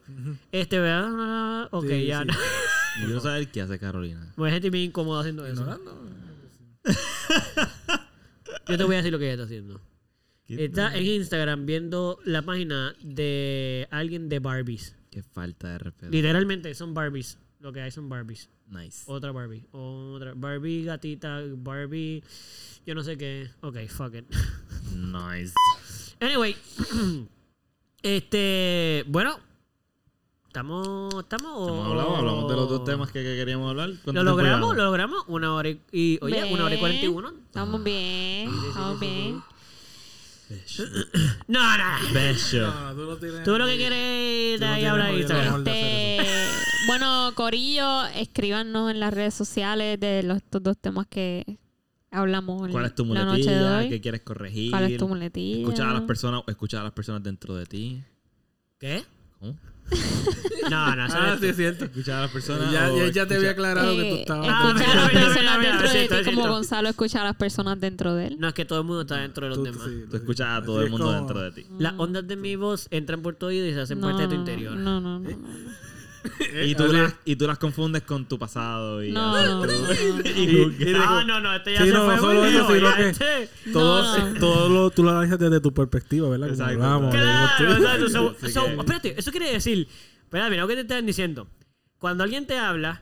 Este, 0.51 0.79
¿verdad? 0.79 1.67
Ok, 1.71 1.85
Sí, 1.87 2.05
ya. 2.05 2.25
Sí. 2.95 3.01
Yo 3.01 3.05
quiero 3.07 3.21
saber 3.21 3.51
qué 3.51 3.61
hace 3.61 3.79
Carolina. 3.79 4.33
Me 4.37 4.51
gente 4.51 4.69
bien 4.69 4.85
incómoda 4.85 5.21
haciendo 5.21 5.45
eso. 5.45 5.61
Ignorando. 5.61 6.09
Yo 8.67 8.77
te 8.77 8.83
voy 8.83 8.95
a 8.95 8.97
decir 8.97 9.11
lo 9.11 9.19
que 9.19 9.25
ella 9.25 9.33
está 9.33 9.45
haciendo. 9.45 9.81
¿Qué, 10.45 10.65
Está 10.65 10.95
en 10.97 11.05
Instagram 11.05 11.65
viendo 11.65 12.19
la 12.25 12.41
página 12.41 12.95
de 13.01 13.87
alguien 13.91 14.29
de 14.29 14.39
Barbies. 14.39 14.95
qué 15.09 15.23
falta 15.23 15.69
de 15.69 15.77
respeto. 15.77 16.11
Literalmente 16.11 16.73
son 16.73 16.93
Barbies. 16.93 17.37
Lo 17.59 17.71
que 17.71 17.81
hay 17.81 17.91
son 17.91 18.09
Barbies. 18.09 18.49
Nice. 18.71 19.03
Otra 19.05 19.31
Barbie. 19.31 19.65
Otra. 19.71 20.33
Barbie 20.33 20.85
gatita. 20.85 21.41
Barbie. 21.57 22.23
Yo 22.85 22.95
no 22.95 23.03
sé 23.03 23.17
qué. 23.17 23.49
Ok, 23.61 23.77
fuck 23.87 24.15
it. 24.15 24.25
Nice. 24.95 25.53
Anyway. 26.19 26.55
este. 28.01 29.03
Bueno. 29.07 29.39
Estamos. 30.51 31.13
Estamos. 31.17 31.69
Hemos 31.69 31.87
hablado, 31.87 32.17
hablamos 32.17 32.49
de 32.49 32.55
los 32.57 32.67
dos 32.67 32.83
temas 32.83 33.09
que, 33.09 33.23
que 33.23 33.37
queríamos 33.37 33.69
hablar. 33.69 33.91
¿Cuánto 34.03 34.21
Lo 34.21 34.31
logramos, 34.31 34.75
lo 34.75 34.83
logramos. 34.83 35.23
Una 35.27 35.53
hora 35.53 35.69
y. 35.69 35.79
y- 35.93 36.19
oye, 36.21 36.43
una 36.53 36.65
hora 36.65 36.75
y 36.75 36.77
cuarenta 36.77 37.05
y 37.05 37.07
uno. 37.07 37.29
Estamos 37.29 37.81
bien, 37.81 38.49
estamos 38.67 38.99
bien. 38.99 39.41
No, 41.47 41.77
no. 41.77 42.13
Bello. 42.13 42.67
No, 42.67 42.93
tú 42.93 43.01
no 43.11 43.15
tienes... 43.15 43.43
Tú 43.45 43.57
lo 43.57 43.65
que 43.65 43.77
quieres 43.77 44.59
de 44.59 44.65
ahí 44.65 44.83
hablar 44.83 45.13
Este, 45.13 46.19
bueno, 46.87 47.31
Corillo, 47.35 48.07
escríbanos 48.07 48.91
en 48.91 48.99
las 48.99 49.13
redes 49.13 49.33
sociales 49.33 49.97
de 50.01 50.23
los, 50.23 50.35
estos 50.39 50.61
dos 50.61 50.77
temas 50.77 51.07
que 51.07 51.57
hablamos 52.09 52.69
¿Cuál 52.69 52.83
es 52.83 52.95
tu 52.95 53.05
la 53.05 53.23
noche 53.23 53.49
de 53.49 53.55
muletilla? 53.55 53.77
hoy. 53.77 53.89
¿Qué 53.89 54.01
quieres 54.01 54.21
corregir? 54.23 54.71
¿Cuál 54.71 54.91
es 54.91 54.97
tu 54.97 55.07
muletilla? 55.07 55.59
Escuchar 55.61 55.87
a 55.87 55.93
las 55.93 56.01
personas 56.01 56.43
escuchar 56.45 56.81
a 56.81 56.83
las 56.83 56.91
personas 56.93 57.23
dentro 57.23 57.55
de 57.55 57.65
ti. 57.65 58.03
¿Qué? 58.77 59.05
¿Cómo? 59.39 59.55
No, 60.69 60.95
no, 60.95 61.05
eso 61.05 61.15
Ah, 61.19 61.37
sí, 61.39 61.47
es 61.47 61.55
cierto. 61.55 61.85
Escuchar 61.85 62.19
a 62.19 62.21
las 62.21 62.31
personas. 62.31 62.71
Ya, 62.71 62.89
ya, 62.89 63.09
ya 63.11 63.25
te 63.27 63.35
había 63.35 63.51
aclarado 63.51 63.93
que 63.95 64.01
tú 64.03 64.15
Eh, 64.15 64.19
estabas... 64.21 64.47
Ah, 64.49 64.67
escuchar 64.69 64.87
mira, 64.87 64.91
a 64.91 64.95
las 64.95 65.13
mira, 65.13 65.21
personas 65.25 65.41
mira, 65.43 65.57
mira, 65.59 65.69
dentro 65.71 65.87
es 65.87 65.93
de 65.93 66.07
cierto, 66.07 66.29
ti 66.29 66.35
como. 66.35 66.47
Gonzalo 66.49 66.89
escucha 66.89 67.21
a 67.21 67.23
las 67.25 67.35
personas 67.35 67.79
dentro 67.79 68.15
de 68.15 68.27
él. 68.27 68.35
No, 68.39 68.47
es 68.47 68.53
que 68.53 68.65
todo 68.65 68.79
el 68.79 68.85
mundo 68.85 69.01
está 69.01 69.17
dentro 69.17 69.45
de 69.45 69.49
los 69.49 69.57
Tú- 69.57 69.63
demás. 69.65 69.83
sí, 69.85 70.03
Tú 70.09 70.17
escuchas 70.17 70.47
a 70.47 70.57
así 70.57 70.65
todo 70.67 70.81
el 70.81 70.89
mundo 70.89 71.05
como- 71.07 71.17
dentro 71.17 71.41
de 71.41 71.51
ti. 71.51 71.65
Las 71.79 71.93
ondas 71.97 72.25
de 72.27 72.35
mi 72.37 72.55
voz 72.55 72.87
entran 72.91 73.21
por 73.21 73.35
tu 73.35 73.47
oído 73.47 73.65
y 73.67 73.73
se 73.73 73.81
hacen 73.81 73.99
parte 73.99 74.21
de 74.23 74.27
tu 74.29 74.35
interior. 74.35 74.75
No, 74.77 75.01
no, 75.01 75.19
no. 75.19 75.29
no, 75.29 75.29
no. 75.29 75.37
Y 76.65 76.75
tú, 76.75 76.87
las, 76.87 77.15
y 77.25 77.35
tú 77.35 77.47
las 77.47 77.57
confundes 77.57 78.03
con 78.03 78.25
tu 78.25 78.37
pasado. 78.37 79.03
Y 79.03 79.11
No, 79.11 79.31
no, 79.31 79.63
Ah, 80.95 81.23
no, 81.25 81.39
no, 81.41 81.53
este 81.55 81.73
ya 81.73 81.81
Sí, 81.81 81.87
se 81.87 81.93
no, 81.93 82.05
fue 82.05 82.17
solo 82.17 82.45
eso, 82.45 82.51
lejos, 82.57 82.73
sino 82.75 82.89
ya 82.89 82.95
que- 82.97 83.09
este- 83.09 83.49
Todo, 83.71 84.19
No. 84.29 84.39
todo 84.39 84.69
lo, 84.69 84.89
tú 84.91 85.03
lo 85.03 85.11
analizas 85.11 85.39
desde 85.39 85.59
tu 85.61 85.73
perspectiva, 85.73 86.29
¿verdad? 86.29 86.47
Como 86.49 86.53
Exacto. 86.63 86.83
hablamos. 86.83 87.13
Claro, 87.15 88.05
exacto. 88.07 88.69
Espérate, 88.81 89.15
eso 89.19 89.31
quiere 89.31 89.51
decir, 89.51 89.87
espérate, 90.23 90.49
mira 90.51 90.61
lo 90.63 90.67
que 90.67 90.75
te 90.75 90.81
están 90.81 91.05
diciendo. 91.05 91.47
Cuando 91.97 92.23
alguien 92.23 92.45
te 92.47 92.57
habla, 92.57 93.01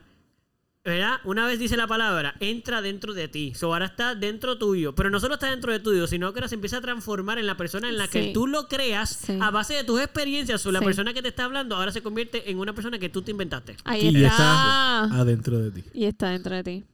¿verdad? 0.82 1.18
Una 1.24 1.46
vez 1.46 1.58
dice 1.58 1.76
la 1.76 1.86
palabra, 1.86 2.34
entra 2.40 2.80
dentro 2.80 3.12
de 3.12 3.28
ti. 3.28 3.52
So 3.54 3.66
ahora 3.72 3.84
está 3.86 4.14
dentro 4.14 4.56
tuyo. 4.56 4.94
Pero 4.94 5.10
no 5.10 5.20
solo 5.20 5.34
está 5.34 5.50
dentro 5.50 5.72
de 5.72 5.78
tuyo, 5.80 6.06
sino 6.06 6.32
que 6.32 6.38
ahora 6.38 6.48
se 6.48 6.54
empieza 6.54 6.78
a 6.78 6.80
transformar 6.80 7.38
en 7.38 7.46
la 7.46 7.56
persona 7.56 7.88
en 7.90 7.98
la 7.98 8.08
que 8.08 8.30
tú 8.32 8.46
lo 8.46 8.66
creas 8.66 9.10
Sí. 9.10 9.36
a 9.40 9.50
base 9.50 9.74
de 9.74 9.84
tus 9.84 10.00
experiencias 10.00 10.64
o 10.64 10.72
la 10.72 10.78
Sí. 10.78 10.84
persona 10.86 11.12
que 11.12 11.20
te 11.22 11.28
está 11.28 11.44
hablando 11.44 11.76
ahora 11.76 11.92
se 11.92 12.02
convierte 12.02 12.50
en 12.50 12.58
una 12.58 12.72
persona 12.72 12.98
que 12.98 13.08
tú 13.10 13.20
te 13.22 13.30
inventaste. 13.30 13.76
Ahí 13.84 14.08
y 14.08 14.24
está. 14.24 14.28
está 14.28 15.02
adentro 15.20 15.58
de 15.58 15.70
ti. 15.70 15.84
Y 15.92 16.04
está 16.06 16.30
dentro 16.30 16.54
de 16.56 16.64
ti. 16.64 16.84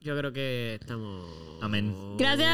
Yo 0.00 0.16
creo 0.16 0.32
que 0.32 0.78
estamos... 0.80 1.26
Amén. 1.62 1.94
Gracias. 2.18 2.48